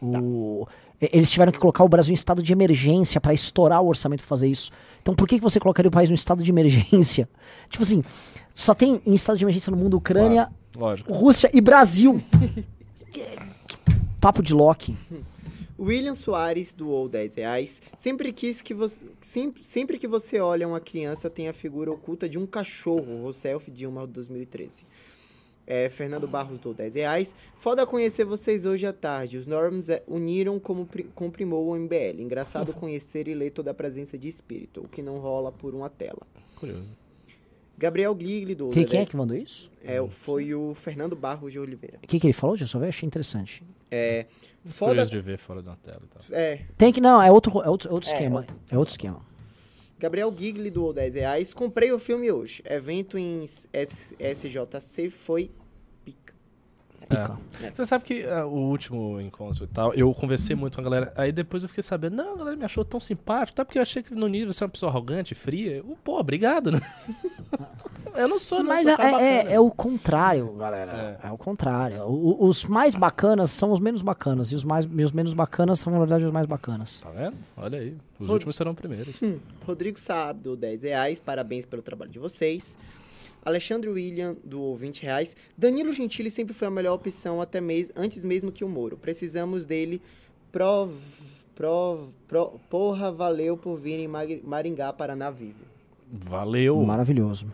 O- 0.02 0.68
e- 1.02 1.10
Eles 1.14 1.30
tiveram 1.32 1.52
que 1.52 1.60
colocar 1.60 1.84
o 1.84 1.90
Brasil 1.90 2.12
em 2.12 2.16
estado 2.16 2.44
de 2.44 2.52
emergência 2.54 3.20
para 3.20 3.34
estourar 3.34 3.82
o 3.82 3.88
orçamento 3.88 4.20
pra 4.20 4.28
fazer 4.28 4.48
isso. 4.48 4.72
Então 5.02 5.16
por 5.16 5.28
que, 5.28 5.38
que 5.38 5.44
você 5.44 5.60
colocaria 5.60 5.90
o 5.90 5.92
país 5.92 6.10
em 6.12 6.14
estado 6.14 6.44
de 6.44 6.52
emergência? 6.52 7.28
Tipo 7.70 7.84
assim, 7.84 8.04
só 8.54 8.74
tem 8.76 9.02
em 9.06 9.14
estado 9.16 9.38
de 9.38 9.44
emergência 9.46 9.72
no 9.72 9.78
mundo 9.78 9.98
Ucrânia, 9.98 10.50
Lógico. 10.78 11.12
Rússia 11.14 11.50
e 11.54 11.60
Brasil. 11.62 12.22
Papo 14.22 14.44
de 14.44 14.54
Loki. 14.54 14.96
William 15.80 16.14
Soares 16.14 16.74
doou 16.74 17.10
10 17.10 17.36
reais. 17.36 17.82
Sempre 17.98 18.32
quis 18.32 18.62
que 18.62 18.72
você. 18.74 19.04
Sempre, 19.20 19.64
sempre 19.64 19.98
que 19.98 20.08
você 20.08 20.40
olha 20.40 20.68
uma 20.68 20.80
criança, 20.80 21.28
tem 21.30 21.48
a 21.50 21.54
figura 21.54 21.92
oculta 21.92 22.30
de 22.30 22.38
um 22.38 22.46
cachorro. 22.46 23.24
Rousseff 23.24 23.72
Dilma 23.72 24.06
2013. 24.06 24.86
É, 25.66 25.90
Fernando 25.90 26.28
Barros 26.28 26.60
doou 26.60 26.76
10 26.76 26.96
reais. 26.96 27.34
Foda 27.56 27.86
conhecer 27.86 28.24
vocês 28.26 28.64
hoje 28.66 28.86
à 28.86 28.94
tarde. 28.94 29.38
Os 29.38 29.48
Norms 29.48 29.90
é, 29.90 30.04
uniram 30.08 30.60
como 30.60 30.86
pri- 30.86 31.10
comprimou 31.16 31.68
o 31.70 31.76
MBL. 31.76 32.20
Engraçado 32.22 32.74
conhecer 32.78 33.28
e 33.28 33.34
ler 33.34 33.52
toda 33.52 33.72
a 33.72 33.74
presença 33.74 34.18
de 34.18 34.28
espírito, 34.28 34.82
o 34.82 34.88
que 34.88 35.02
não 35.02 35.18
rola 35.18 35.52
por 35.52 35.74
uma 35.74 35.90
tela. 35.90 36.22
Curioso. 36.58 37.01
Gabriel 37.82 38.14
Gligli 38.14 38.54
doou. 38.54 38.70
Quem, 38.72 38.84
10 38.84 38.92
quem 38.92 39.00
é 39.02 39.06
que 39.08 39.16
mandou 39.18 39.36
isso? 39.36 39.72
é, 39.84 39.98
foi 40.08 40.54
o 40.54 40.74
Fernando 40.76 41.16
Barros 41.16 41.52
de 41.52 41.60
Oliveira. 41.60 41.98
O 42.04 42.08
que, 42.08 42.20
que 42.20 42.28
ele 42.28 42.34
falou? 42.34 42.56
Já 42.56 42.68
só 42.68 42.78
vi, 42.78 42.86
achei 42.86 43.08
interessante. 43.08 43.64
É, 43.90 44.28
foda. 44.66 44.92
Curioso 44.92 45.12
de 45.12 45.20
ver 45.20 45.38
fora 45.40 45.62
da 45.64 45.76
tela 45.76 46.02
e 46.04 46.08
tal. 46.08 46.38
É, 46.38 46.62
Tem 46.78 46.94
que. 46.94 47.02
Não, 47.02 47.22
é 47.22 47.32
outro, 47.32 47.52
é 47.64 47.68
outro, 47.70 47.90
é 47.90 47.92
outro 47.94 48.10
É, 48.10 48.14
esquema. 48.14 48.46
É 48.70 48.78
outro 48.78 48.92
esquema. 48.94 49.20
Gabriel 49.98 50.34
Gigli 50.38 50.70
doou 50.70 50.94
10 50.94 51.14
reais. 51.16 51.54
Comprei 51.54 51.92
o 51.92 51.98
filme 52.00 52.32
hoje. 52.32 52.62
Evento 52.66 53.18
em 53.18 53.44
S- 53.44 54.16
SJC 54.20 55.10
foi. 55.10 55.50
Pica. 57.12 57.38
Você 57.74 57.86
sabe 57.86 58.04
que 58.04 58.24
ah, 58.26 58.46
o 58.46 58.70
último 58.70 59.20
encontro 59.22 59.64
e 59.66 59.68
tal, 59.68 59.94
eu 59.94 60.14
conversei 60.14 60.56
muito 60.56 60.76
com 60.76 60.82
a 60.82 60.84
galera. 60.84 61.14
Aí 61.16 61.32
depois 61.32 61.64
eu 61.64 61.70
fiquei 61.70 61.84
sabendo, 61.84 62.16
não, 62.16 62.34
a 62.34 62.38
galera 62.38 62.56
me 62.58 62.66
achou 62.66 62.84
tão 62.84 63.00
simpático, 63.00 63.56
tá? 63.56 63.64
Porque 63.66 63.78
eu 63.78 63.82
achei 63.84 64.02
que 64.02 64.14
no 64.16 64.28
nível 64.28 64.52
você 64.54 64.64
é 64.64 64.66
uma 64.66 64.72
pessoa 64.72 64.92
arrogante, 64.92 65.36
fria. 65.36 65.78
Eu, 65.78 65.98
Pô, 66.04 66.20
obrigado, 66.20 66.72
né? 66.72 66.80
eu 68.16 68.28
não 68.28 68.40
sou, 68.40 68.60
não. 68.60 68.66
Mas 68.68 68.84
sou 68.84 68.94
é, 69.06 69.22
é- 69.48 69.54
é 69.54 69.60
o 69.60 69.70
contrário, 69.72 70.52
galera. 70.54 71.20
É, 71.24 71.32
o 71.32 71.38
contrário. 71.38 72.04
O- 72.04 72.46
os 72.48 72.66
mais 72.66 72.96
bacanas 72.96 73.52
são 73.52 73.72
os 73.72 73.80
menos 73.80 74.02
bacanas. 74.02 74.52
E 74.52 74.56
os, 74.56 74.64
mais, 74.64 74.86
e 74.92 75.04
os 75.04 75.12
menos 75.12 75.34
bacanas 75.34 75.80
são, 75.80 75.92
na 75.94 76.00
verdade, 76.00 76.26
os 76.26 76.32
mais 76.32 76.46
bacanas. 76.48 77.00
Tá 77.00 77.10
vendo? 77.12 77.36
Olha 77.58 77.80
aí. 77.80 77.96
Os 78.20 78.28
Rod- 78.28 78.34
últimos 78.34 78.56
serão 78.56 78.74
primeiros. 78.76 79.20
Rodrigo 79.66 80.00
Saab 80.00 80.40
doou 80.42 80.56
10 80.56 80.84
reais. 80.84 81.20
Parabéns 81.20 81.66
pelo 81.66 81.82
trabalho 81.82 82.12
de 82.12 82.20
vocês. 82.20 82.78
Alexandre 83.44 83.90
William 83.90 84.36
doou 84.44 84.76
20 84.76 85.02
reais. 85.04 85.36
Danilo 85.58 85.92
Gentili 85.92 86.30
sempre 86.30 86.54
foi 86.54 86.68
a 86.68 86.72
melhor 86.72 86.94
opção 86.94 87.42
até 87.42 87.60
mês, 87.60 87.92
antes 87.96 88.24
mesmo 88.24 88.52
que 88.52 88.64
o 88.64 88.70
Moro. 88.70 88.98
Precisamos 88.98 89.66
dele. 89.66 90.02
Prov, 90.52 90.92
prov, 91.56 92.10
pro- 92.28 92.60
porra, 92.70 93.12
valeu 93.12 93.58
por 93.58 93.78
vir 93.78 94.00
em 94.00 94.08
Maringá, 94.44 94.92
Paraná 94.94 95.32
vivo. 95.32 95.64
Valeu. 96.12 96.78
Maravilhoso. 96.84 97.48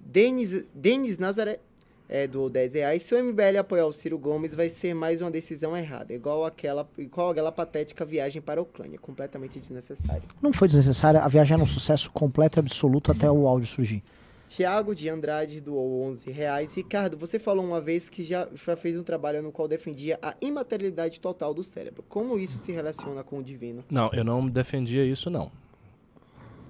Denis, 0.00 0.68
Denis 0.74 1.18
Nazaré 1.18 1.60
é, 2.08 2.26
doou 2.26 2.48
10 2.48 2.74
reais. 2.74 3.02
Se 3.02 3.14
o 3.14 3.22
MBL 3.22 3.58
apoiar 3.58 3.86
o 3.86 3.92
Ciro 3.92 4.18
Gomes, 4.18 4.54
vai 4.54 4.68
ser 4.68 4.94
mais 4.94 5.20
uma 5.20 5.30
decisão 5.30 5.76
errada. 5.76 6.12
Igual 6.14 6.44
aquela, 6.44 6.88
igual 6.96 7.30
aquela 7.30 7.52
patética 7.52 8.04
viagem 8.04 8.40
para 8.40 8.60
a 8.60 8.62
Ucrânia. 8.62 8.98
Completamente 8.98 9.58
desnecessária. 9.58 10.22
Não 10.40 10.52
foi 10.52 10.68
desnecessário. 10.68 11.20
A 11.20 11.28
viagem 11.28 11.54
era 11.54 11.62
um 11.62 11.66
sucesso 11.66 12.10
completo 12.10 12.58
e 12.58 12.60
absoluto 12.60 13.12
até 13.12 13.30
o 13.30 13.46
áudio 13.46 13.66
surgir. 13.66 14.02
Tiago 14.48 14.94
de 14.94 15.08
Andrade 15.10 15.60
doou 15.60 16.02
11 16.04 16.30
reais. 16.30 16.74
Ricardo, 16.74 17.16
você 17.18 17.38
falou 17.38 17.64
uma 17.64 17.80
vez 17.80 18.08
que 18.08 18.24
já, 18.24 18.48
já 18.54 18.74
fez 18.74 18.96
um 18.96 19.02
trabalho 19.02 19.42
no 19.42 19.52
qual 19.52 19.68
defendia 19.68 20.18
a 20.22 20.34
imaterialidade 20.40 21.20
total 21.20 21.52
do 21.52 21.62
cérebro. 21.62 22.02
Como 22.08 22.38
isso 22.38 22.56
se 22.58 22.72
relaciona 22.72 23.22
com 23.22 23.38
o 23.38 23.42
divino? 23.42 23.84
Não, 23.90 24.10
eu 24.12 24.24
não 24.24 24.48
defendia 24.48 25.04
isso, 25.04 25.28
não. 25.28 25.52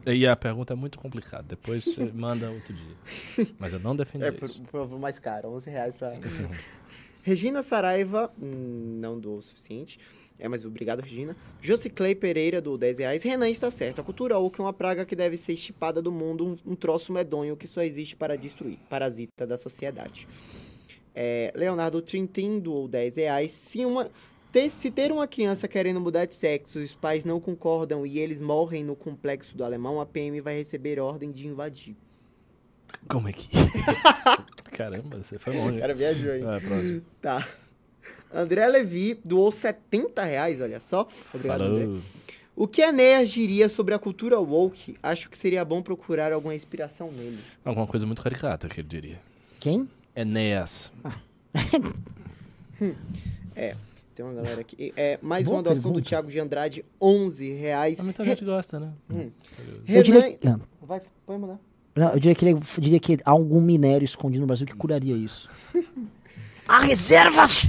E 0.05 0.27
a 0.27 0.35
pergunta 0.35 0.73
é 0.73 0.77
muito 0.77 0.99
complicada. 0.99 1.45
Depois 1.49 1.85
você 1.85 2.05
manda 2.13 2.51
outro 2.51 2.75
dia. 2.75 3.47
Mas 3.59 3.73
eu 3.73 3.79
não 3.79 3.95
defendia 3.95 4.29
É, 4.29 4.45
isso. 4.45 4.61
por, 4.63 4.89
por 4.89 4.99
mais 4.99 5.19
caro, 5.19 5.49
11 5.51 5.71
reais 5.71 5.95
pra... 5.95 6.13
Regina 7.23 7.63
Saraiva, 7.63 8.33
hum, 8.41 8.93
não 8.97 9.19
doou 9.21 9.39
o 9.39 9.43
suficiente. 9.43 9.99
É, 10.39 10.47
mas 10.47 10.65
obrigado, 10.65 11.01
Regina. 11.01 11.37
Josiclei 11.61 12.15
Pereira, 12.15 12.61
do 12.61 12.79
10 12.79 12.99
reais. 12.99 13.23
Renan 13.23 13.51
está 13.51 13.71
certo. 13.71 14.01
A 14.01 14.05
cultura 14.05 14.39
woke 14.39 14.61
é 14.61 14.63
uma 14.63 14.73
praga 14.73 15.05
que 15.05 15.17
deve 15.17 15.37
ser 15.37 15.55
estipada 15.55 16.01
do 16.01 16.13
mundo, 16.13 16.47
um, 16.47 16.73
um 16.73 16.77
troço 16.77 17.13
medonho 17.13 17.57
que 17.57 17.67
só 17.67 17.83
existe 17.83 18.15
para 18.15 18.37
destruir. 18.37 18.79
Parasita 18.89 19.47
da 19.47 19.57
sociedade. 19.57 20.29
É, 21.15 21.53
Leonardo 21.57 22.01
Trintin 22.01 22.61
doou 22.61 22.87
10 22.87 23.17
reais. 23.17 23.51
Se, 23.51 23.85
uma, 23.85 24.09
ter, 24.53 24.71
se 24.71 24.91
ter 24.91 25.11
uma 25.11 25.27
criança 25.27 25.67
querendo 25.67 26.01
mudar 26.01 26.27
de 26.27 26.37
sexo 26.37 26.79
os 26.79 26.95
pais 26.95 27.25
não 27.25 27.41
concordam 27.41 28.07
e 28.07 28.21
eles 28.21 28.41
morrem 28.41 28.85
no 28.85 28.95
complexo 28.95 29.57
do 29.57 29.65
alemão, 29.65 30.01
a 30.01 30.07
PM 30.07 30.41
vai 30.41 30.57
receber 30.57 31.01
ordem 31.01 31.33
de 31.33 31.49
invadir. 31.49 31.97
Como 33.09 33.29
é 33.29 33.33
que. 33.33 33.49
Caramba, 34.71 35.19
você 35.19 35.39
foi 35.39 35.57
longe. 35.57 35.81
cara 35.81 35.95
viajou 35.95 36.31
aí. 36.31 36.43
É, 36.43 36.61
próximo. 36.61 37.03
Tá. 37.21 37.47
André 38.33 38.67
Levi 38.69 39.19
doou 39.25 39.51
70 39.51 40.23
reais, 40.23 40.61
olha 40.61 40.81
só. 40.81 41.07
Obrigado, 41.35 41.63
André. 41.63 41.85
Falou. 41.87 42.01
O 42.55 42.67
que 42.67 42.83
Enéas 42.83 43.31
diria 43.31 43.69
sobre 43.69 43.95
a 43.95 43.99
cultura 43.99 44.39
woke? 44.41 44.97
Acho 45.03 45.31
que 45.31 45.39
seria 45.39 45.65
bom 45.65 45.81
procurar 45.81 46.33
alguma 46.33 46.55
inspiração 46.55 47.11
nele. 47.13 47.39
Alguma 47.65 47.87
coisa 47.87 48.05
muito 48.05 48.21
caricata 48.21 48.69
que 48.69 48.81
ele 48.81 48.89
diria. 48.89 49.21
Quem? 49.61 49.89
Enéas. 50.17 50.93
Tem 54.15 54.25
uma 54.25 54.35
galera 54.35 54.61
aqui. 54.61 54.93
É, 54.97 55.17
mais 55.23 55.45
Boa 55.45 55.59
uma 55.59 55.63
doação 55.63 55.83
do 55.93 55.95
pergunta. 55.95 56.09
Thiago 56.09 56.29
de 56.31 56.41
Andrade, 56.41 56.85
11 57.01 57.53
reais. 57.53 57.99
Mas 57.99 58.05
muita 58.05 58.25
gente 58.25 58.45
gosta, 58.45 58.81
né? 58.81 58.93
Hum. 59.09 59.31
Eu 59.87 60.03
diria, 60.03 60.37
Renan... 60.43 60.61
ah, 60.61 60.85
Vai, 60.85 61.01
pode 61.25 61.41
mandar. 61.41 61.59
não, 61.95 62.11
eu 62.11 62.19
diria 62.19 62.35
que, 62.35 62.45
ele- 62.45 62.55
eu 62.59 62.81
diria 62.81 62.99
que 62.99 63.19
há 63.25 63.31
algum 63.31 63.61
minério 63.61 64.05
escondido 64.05 64.41
no 64.41 64.47
Brasil 64.49 64.67
que 64.67 64.75
curaria 64.75 65.15
isso. 65.17 65.49
há 66.67 66.81
reservas! 66.81 67.69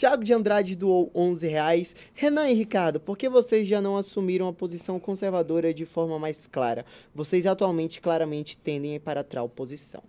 Thiago 0.00 0.24
de 0.24 0.32
Andrade 0.32 0.74
doou 0.74 1.10
11 1.14 1.46
reais. 1.46 1.94
Renan 2.14 2.48
e 2.48 2.54
Ricardo, 2.54 2.98
por 2.98 3.18
que 3.18 3.28
vocês 3.28 3.68
já 3.68 3.82
não 3.82 3.98
assumiram 3.98 4.48
a 4.48 4.52
posição 4.52 4.98
conservadora 4.98 5.74
de 5.74 5.84
forma 5.84 6.18
mais 6.18 6.48
clara? 6.50 6.86
Vocês 7.14 7.44
atualmente 7.44 8.00
claramente 8.00 8.56
tendem 8.56 8.98
para 8.98 9.22
tal 9.22 9.46
posição. 9.46 10.02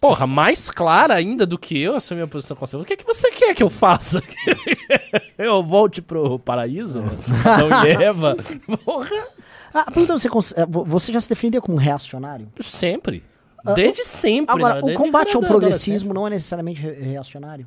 Porra, 0.00 0.26
mais 0.26 0.68
clara 0.68 1.14
ainda 1.14 1.46
do 1.46 1.56
que 1.56 1.78
eu 1.80 1.94
assumir 1.94 2.22
a 2.22 2.26
posição 2.26 2.56
conservadora. 2.56 2.84
O 2.84 2.88
que, 2.88 2.94
é 2.94 2.96
que 2.96 3.04
você 3.06 3.30
quer 3.30 3.54
que 3.54 3.62
eu 3.62 3.70
faça? 3.70 4.20
eu 5.38 5.62
volte 5.62 6.02
pro 6.02 6.40
paraíso? 6.40 7.00
Não 7.00 7.84
e 7.86 8.02
Eva? 8.02 8.36
Porra, 8.84 9.08
Ah, 9.72 9.84
perguntando, 9.84 10.18
você, 10.18 10.28
cons- 10.28 10.54
eh, 10.56 10.66
vo- 10.66 10.84
você 10.84 11.12
já 11.12 11.20
se 11.20 11.28
definiria 11.28 11.60
como 11.60 11.76
reacionário? 11.76 12.48
sempre. 12.60 13.22
Desde 13.76 14.04
sempre. 14.04 14.56
Agora, 14.56 14.74
né? 14.74 14.80
o 14.80 14.86
Desde 14.86 15.02
combate 15.04 15.36
ao 15.36 15.40
progressismo 15.42 16.12
não 16.12 16.26
é 16.26 16.30
necessariamente 16.30 16.82
re- 16.82 16.92
reacionário? 17.00 17.66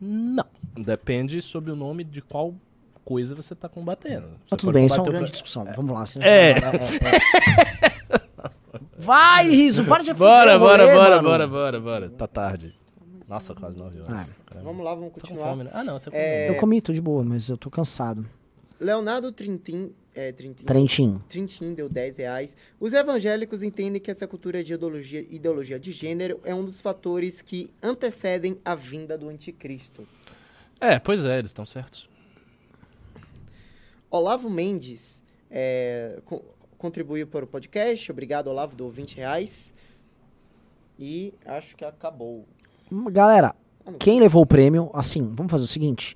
Não. 0.00 0.44
Depende 0.76 1.40
sobre 1.42 1.70
o 1.70 1.76
nome 1.76 2.04
de 2.04 2.22
qual 2.22 2.54
coisa 3.04 3.34
você 3.34 3.54
tá 3.54 3.68
combatendo. 3.68 4.28
Você 4.48 4.56
tudo 4.56 4.72
bem, 4.72 4.86
isso 4.86 4.96
é 4.96 4.98
uma 4.98 5.04
grande 5.04 5.24
pro- 5.26 5.32
discussão. 5.32 5.64
Vamos 5.76 5.92
lá. 5.92 6.04
É. 6.24 6.50
é, 6.52 6.58
é. 6.58 8.20
Vai, 8.98 9.48
Riso, 9.48 9.84
para 9.86 10.02
de 10.02 10.12
Bora, 10.12 10.58
bora, 10.58 10.84
rolê, 10.84 10.94
bora, 10.94 11.16
mano. 11.16 11.28
bora, 11.28 11.46
bora, 11.46 11.80
bora. 11.80 12.10
Tá 12.10 12.26
tarde. 12.26 12.74
Nossa, 13.28 13.54
quase 13.54 13.78
9 13.78 14.00
horas. 14.02 14.30
Ah. 14.50 14.58
Vamos 14.62 14.84
lá, 14.84 14.94
vamos 14.94 15.12
continuar. 15.12 15.48
fome, 15.50 15.64
né? 15.64 15.70
Ah, 15.72 15.82
não, 15.84 15.98
você 15.98 16.10
É, 16.12 16.50
Eu 16.50 16.56
comi, 16.56 16.80
tô 16.80 16.92
de 16.92 17.00
boa, 17.00 17.24
mas 17.24 17.48
eu 17.48 17.56
tô 17.56 17.70
cansado. 17.70 18.26
Leonardo 18.78 19.30
Trintin, 19.32 19.92
é, 20.20 20.32
Trintim, 20.32 20.64
Trentinho. 20.64 21.24
Trintim 21.28 21.72
deu 21.74 21.88
10 21.88 22.16
reais. 22.18 22.56
Os 22.78 22.92
evangélicos 22.92 23.62
entendem 23.62 24.00
que 24.00 24.10
essa 24.10 24.26
cultura 24.26 24.62
de 24.62 24.74
ideologia, 24.74 25.20
ideologia 25.30 25.78
de 25.80 25.92
gênero 25.92 26.40
é 26.44 26.54
um 26.54 26.64
dos 26.64 26.80
fatores 26.80 27.40
que 27.40 27.70
antecedem 27.82 28.58
a 28.64 28.74
vinda 28.74 29.16
do 29.16 29.28
anticristo. 29.28 30.06
É, 30.80 30.98
pois 30.98 31.24
é, 31.24 31.38
eles 31.38 31.50
estão 31.50 31.64
certos. 31.64 32.08
Olavo 34.10 34.50
Mendes 34.50 35.24
é, 35.50 36.20
co- 36.24 36.44
contribuiu 36.76 37.26
para 37.26 37.44
o 37.44 37.48
podcast. 37.48 38.10
Obrigado, 38.10 38.48
Olavo, 38.48 38.74
dou 38.74 38.90
20 38.90 39.16
reais. 39.16 39.72
E 40.98 41.32
acho 41.46 41.76
que 41.76 41.84
acabou. 41.84 42.44
Galera, 43.10 43.54
quem 43.98 44.20
levou 44.20 44.42
o 44.42 44.46
prêmio, 44.46 44.90
assim, 44.92 45.32
vamos 45.34 45.50
fazer 45.50 45.64
o 45.64 45.68
seguinte. 45.68 46.14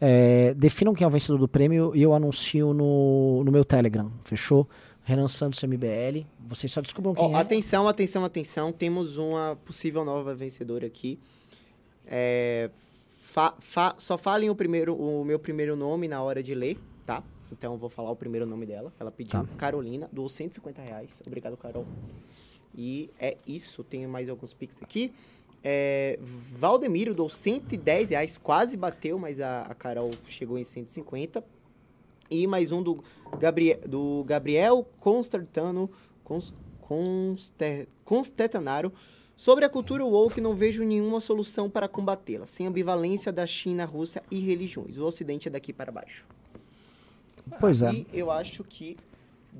É, 0.00 0.54
definam 0.54 0.94
quem 0.94 1.04
é 1.04 1.08
o 1.08 1.10
vencedor 1.10 1.38
do 1.38 1.48
prêmio 1.48 1.92
e 1.94 2.02
eu 2.02 2.12
anuncio 2.14 2.72
no, 2.74 3.42
no 3.44 3.50
meu 3.52 3.64
Telegram, 3.64 4.10
fechou? 4.24 4.68
Renan 5.04 5.28
Santos 5.28 5.62
MBL. 5.62 6.26
Vocês 6.48 6.72
só 6.72 6.80
descubram 6.80 7.14
quem 7.14 7.24
Ó, 7.24 7.30
é. 7.36 7.40
Atenção, 7.40 7.86
atenção, 7.86 8.24
atenção. 8.24 8.72
Temos 8.72 9.16
uma 9.18 9.56
possível 9.64 10.04
nova 10.04 10.34
vencedora 10.34 10.84
aqui. 10.86 11.18
É, 12.04 12.70
fa- 13.22 13.54
fa- 13.60 13.94
só 13.98 14.18
falem 14.18 14.50
o, 14.50 14.54
primeiro, 14.54 14.94
o 14.96 15.24
meu 15.24 15.38
primeiro 15.38 15.76
nome 15.76 16.08
na 16.08 16.20
hora 16.22 16.42
de 16.42 16.54
ler, 16.54 16.76
tá? 17.04 17.22
Então 17.52 17.72
eu 17.74 17.78
vou 17.78 17.88
falar 17.88 18.10
o 18.10 18.16
primeiro 18.16 18.44
nome 18.46 18.66
dela. 18.66 18.92
Ela 18.98 19.12
pediu 19.12 19.30
Tá. 19.44 19.46
Carolina, 19.56 20.08
doou 20.12 20.28
150 20.28 20.82
reais. 20.82 21.22
Obrigado, 21.24 21.56
Carol. 21.56 21.86
E 22.76 23.08
é 23.20 23.36
isso. 23.46 23.84
Tenho 23.84 24.08
mais 24.08 24.28
alguns 24.28 24.52
pics 24.52 24.82
aqui. 24.82 25.12
É, 25.68 26.16
Valdemiro 26.22 27.12
dou 27.12 27.28
110 27.28 28.10
reais, 28.10 28.38
quase 28.38 28.76
bateu, 28.76 29.18
mas 29.18 29.40
a, 29.40 29.62
a 29.62 29.74
Carol 29.74 30.12
chegou 30.28 30.56
em 30.56 30.62
150. 30.62 31.42
E 32.30 32.46
mais 32.46 32.70
um 32.70 32.80
do, 32.80 33.02
Gabriel, 33.36 33.80
do 33.84 34.22
Gabriel 34.24 34.88
Constantano 35.00 35.90
Cons, 36.22 36.54
Constetanaro. 38.04 38.92
Sobre 39.36 39.64
a 39.64 39.68
cultura 39.68 40.04
woke, 40.04 40.40
não 40.40 40.54
vejo 40.54 40.84
nenhuma 40.84 41.20
solução 41.20 41.68
para 41.68 41.88
combatê-la, 41.88 42.46
sem 42.46 42.68
ambivalência 42.68 43.32
da 43.32 43.44
China, 43.44 43.84
Rússia 43.84 44.22
e 44.30 44.38
religiões. 44.38 44.96
O 44.98 45.04
Ocidente 45.04 45.48
é 45.48 45.50
daqui 45.50 45.72
para 45.72 45.90
baixo. 45.90 46.24
Pois 47.58 47.82
é. 47.82 47.90
E 47.90 48.06
eu 48.12 48.30
acho 48.30 48.62
que 48.62 48.96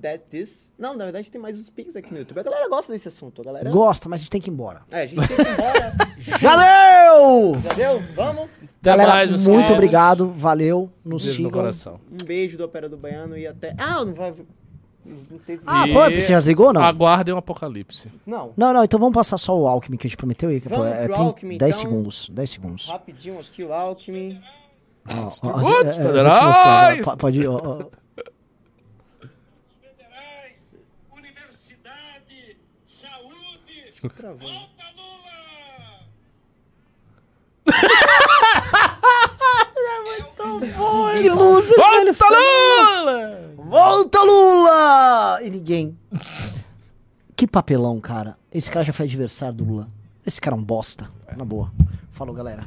that 0.02 0.24
this... 0.31 0.73
Não, 0.78 0.94
na 0.97 1.05
verdade 1.05 1.31
tem 1.31 1.40
mais 1.40 1.59
uns 1.59 1.68
pics 1.70 1.94
aqui 1.97 2.12
no 2.12 2.18
YouTube. 2.18 2.39
A 2.39 2.43
galera 2.43 2.68
gosta 2.68 2.93
desse 2.93 3.09
assunto, 3.09 3.40
a 3.43 3.44
galera... 3.44 3.70
Gosta, 3.70 4.09
mas 4.09 4.20
a 4.20 4.23
gente 4.23 4.31
tem 4.31 4.40
que 4.40 4.51
ir 4.51 4.52
embora. 4.52 4.82
É, 4.90 5.02
a 5.02 5.06
gente 5.06 5.27
tem 5.27 5.36
que 5.36 5.43
ir 5.43 5.52
embora. 5.52 5.93
Deu! 7.20 7.56
Entendeu? 7.56 8.02
Vamos? 8.14 8.43
Até 8.44 8.68
Galera, 8.82 9.10
mais, 9.10 9.28
meus 9.31 9.43
muito 9.47 9.56
queridos. 9.59 9.74
obrigado, 9.77 10.28
valeu, 10.28 10.90
nos 11.05 11.23
Beijo 11.24 11.43
no 11.43 11.48
sigam. 11.48 11.60
coração. 11.60 12.01
Um 12.10 12.24
beijo 12.24 12.56
do 12.56 12.64
Opera 12.64 12.89
do 12.89 12.97
Baiano 12.97 13.36
e 13.36 13.47
até... 13.47 13.74
Ah, 13.78 14.05
não 14.05 14.14
vai... 14.14 14.32
Não 15.05 15.39
teve... 15.39 15.62
Ah, 15.66 15.86
E- 15.89 15.93
pô, 15.93 16.01
você 16.05 16.20
já 16.32 16.39
desligou 16.39 16.66
ou 16.68 16.73
não? 16.73 16.82
Aguardem 16.82 17.32
o 17.35 17.39
apocalipse. 17.39 18.10
Não. 18.27 18.52
Não, 18.56 18.73
não, 18.73 18.82
então 18.85 18.98
vamos 18.98 19.14
passar 19.14 19.39
só 19.39 19.56
o 19.56 19.66
Alckmin 19.68 19.97
que 19.97 20.06
a 20.06 20.10
gente 20.10 20.16
prometeu 20.16 20.48
aí. 20.51 20.60
que, 20.60 20.68
pô, 20.68 20.77
Vamos 20.78 20.93
é, 20.93 21.05
pro 21.06 21.14
tem 21.14 21.24
Alckmin, 21.24 21.59
10 21.59 21.77
então. 21.78 21.90
segundos, 21.90 22.28
10 22.31 22.51
segundos. 22.51 22.86
Rapidinho 22.89 23.39
aqui 23.39 23.62
o 23.64 23.73
Alckmin. 23.73 24.40
Ó, 25.09 25.12
ó, 25.12 25.28
Distributos 25.28 25.70
é, 25.86 25.89
é, 25.89 25.93
federais! 25.93 27.05
po- 27.05 27.16
Pode 27.16 27.40
ir, 27.40 27.47
ó, 27.47 27.55
ó. 27.55 27.85
federais, 29.81 30.56
universidade, 31.12 32.56
saúde. 32.85 33.93
Travou. 34.11 34.49
Volta 34.49 34.85
Lula! 34.97 36.07
Que 41.16 41.31
loser. 41.31 41.77
Volta, 41.77 42.28
Lula! 42.28 43.55
Volta, 43.57 44.23
Lula! 44.23 45.39
E 45.43 45.51
ninguém. 45.51 45.99
Que 47.35 47.47
papelão, 47.47 48.01
cara. 48.01 48.37
Esse 48.53 48.70
cara 48.70 48.85
já 48.85 48.93
foi 48.93 49.07
adversário 49.07 49.55
do 49.55 49.65
Lula. 49.65 49.89
Esse 50.24 50.41
cara 50.41 50.57
é 50.57 50.59
um 50.59 50.65
bosta. 50.65 51.09
Na 51.37 51.45
boa. 51.45 51.73
Falou, 52.11 52.35
galera. 52.35 52.65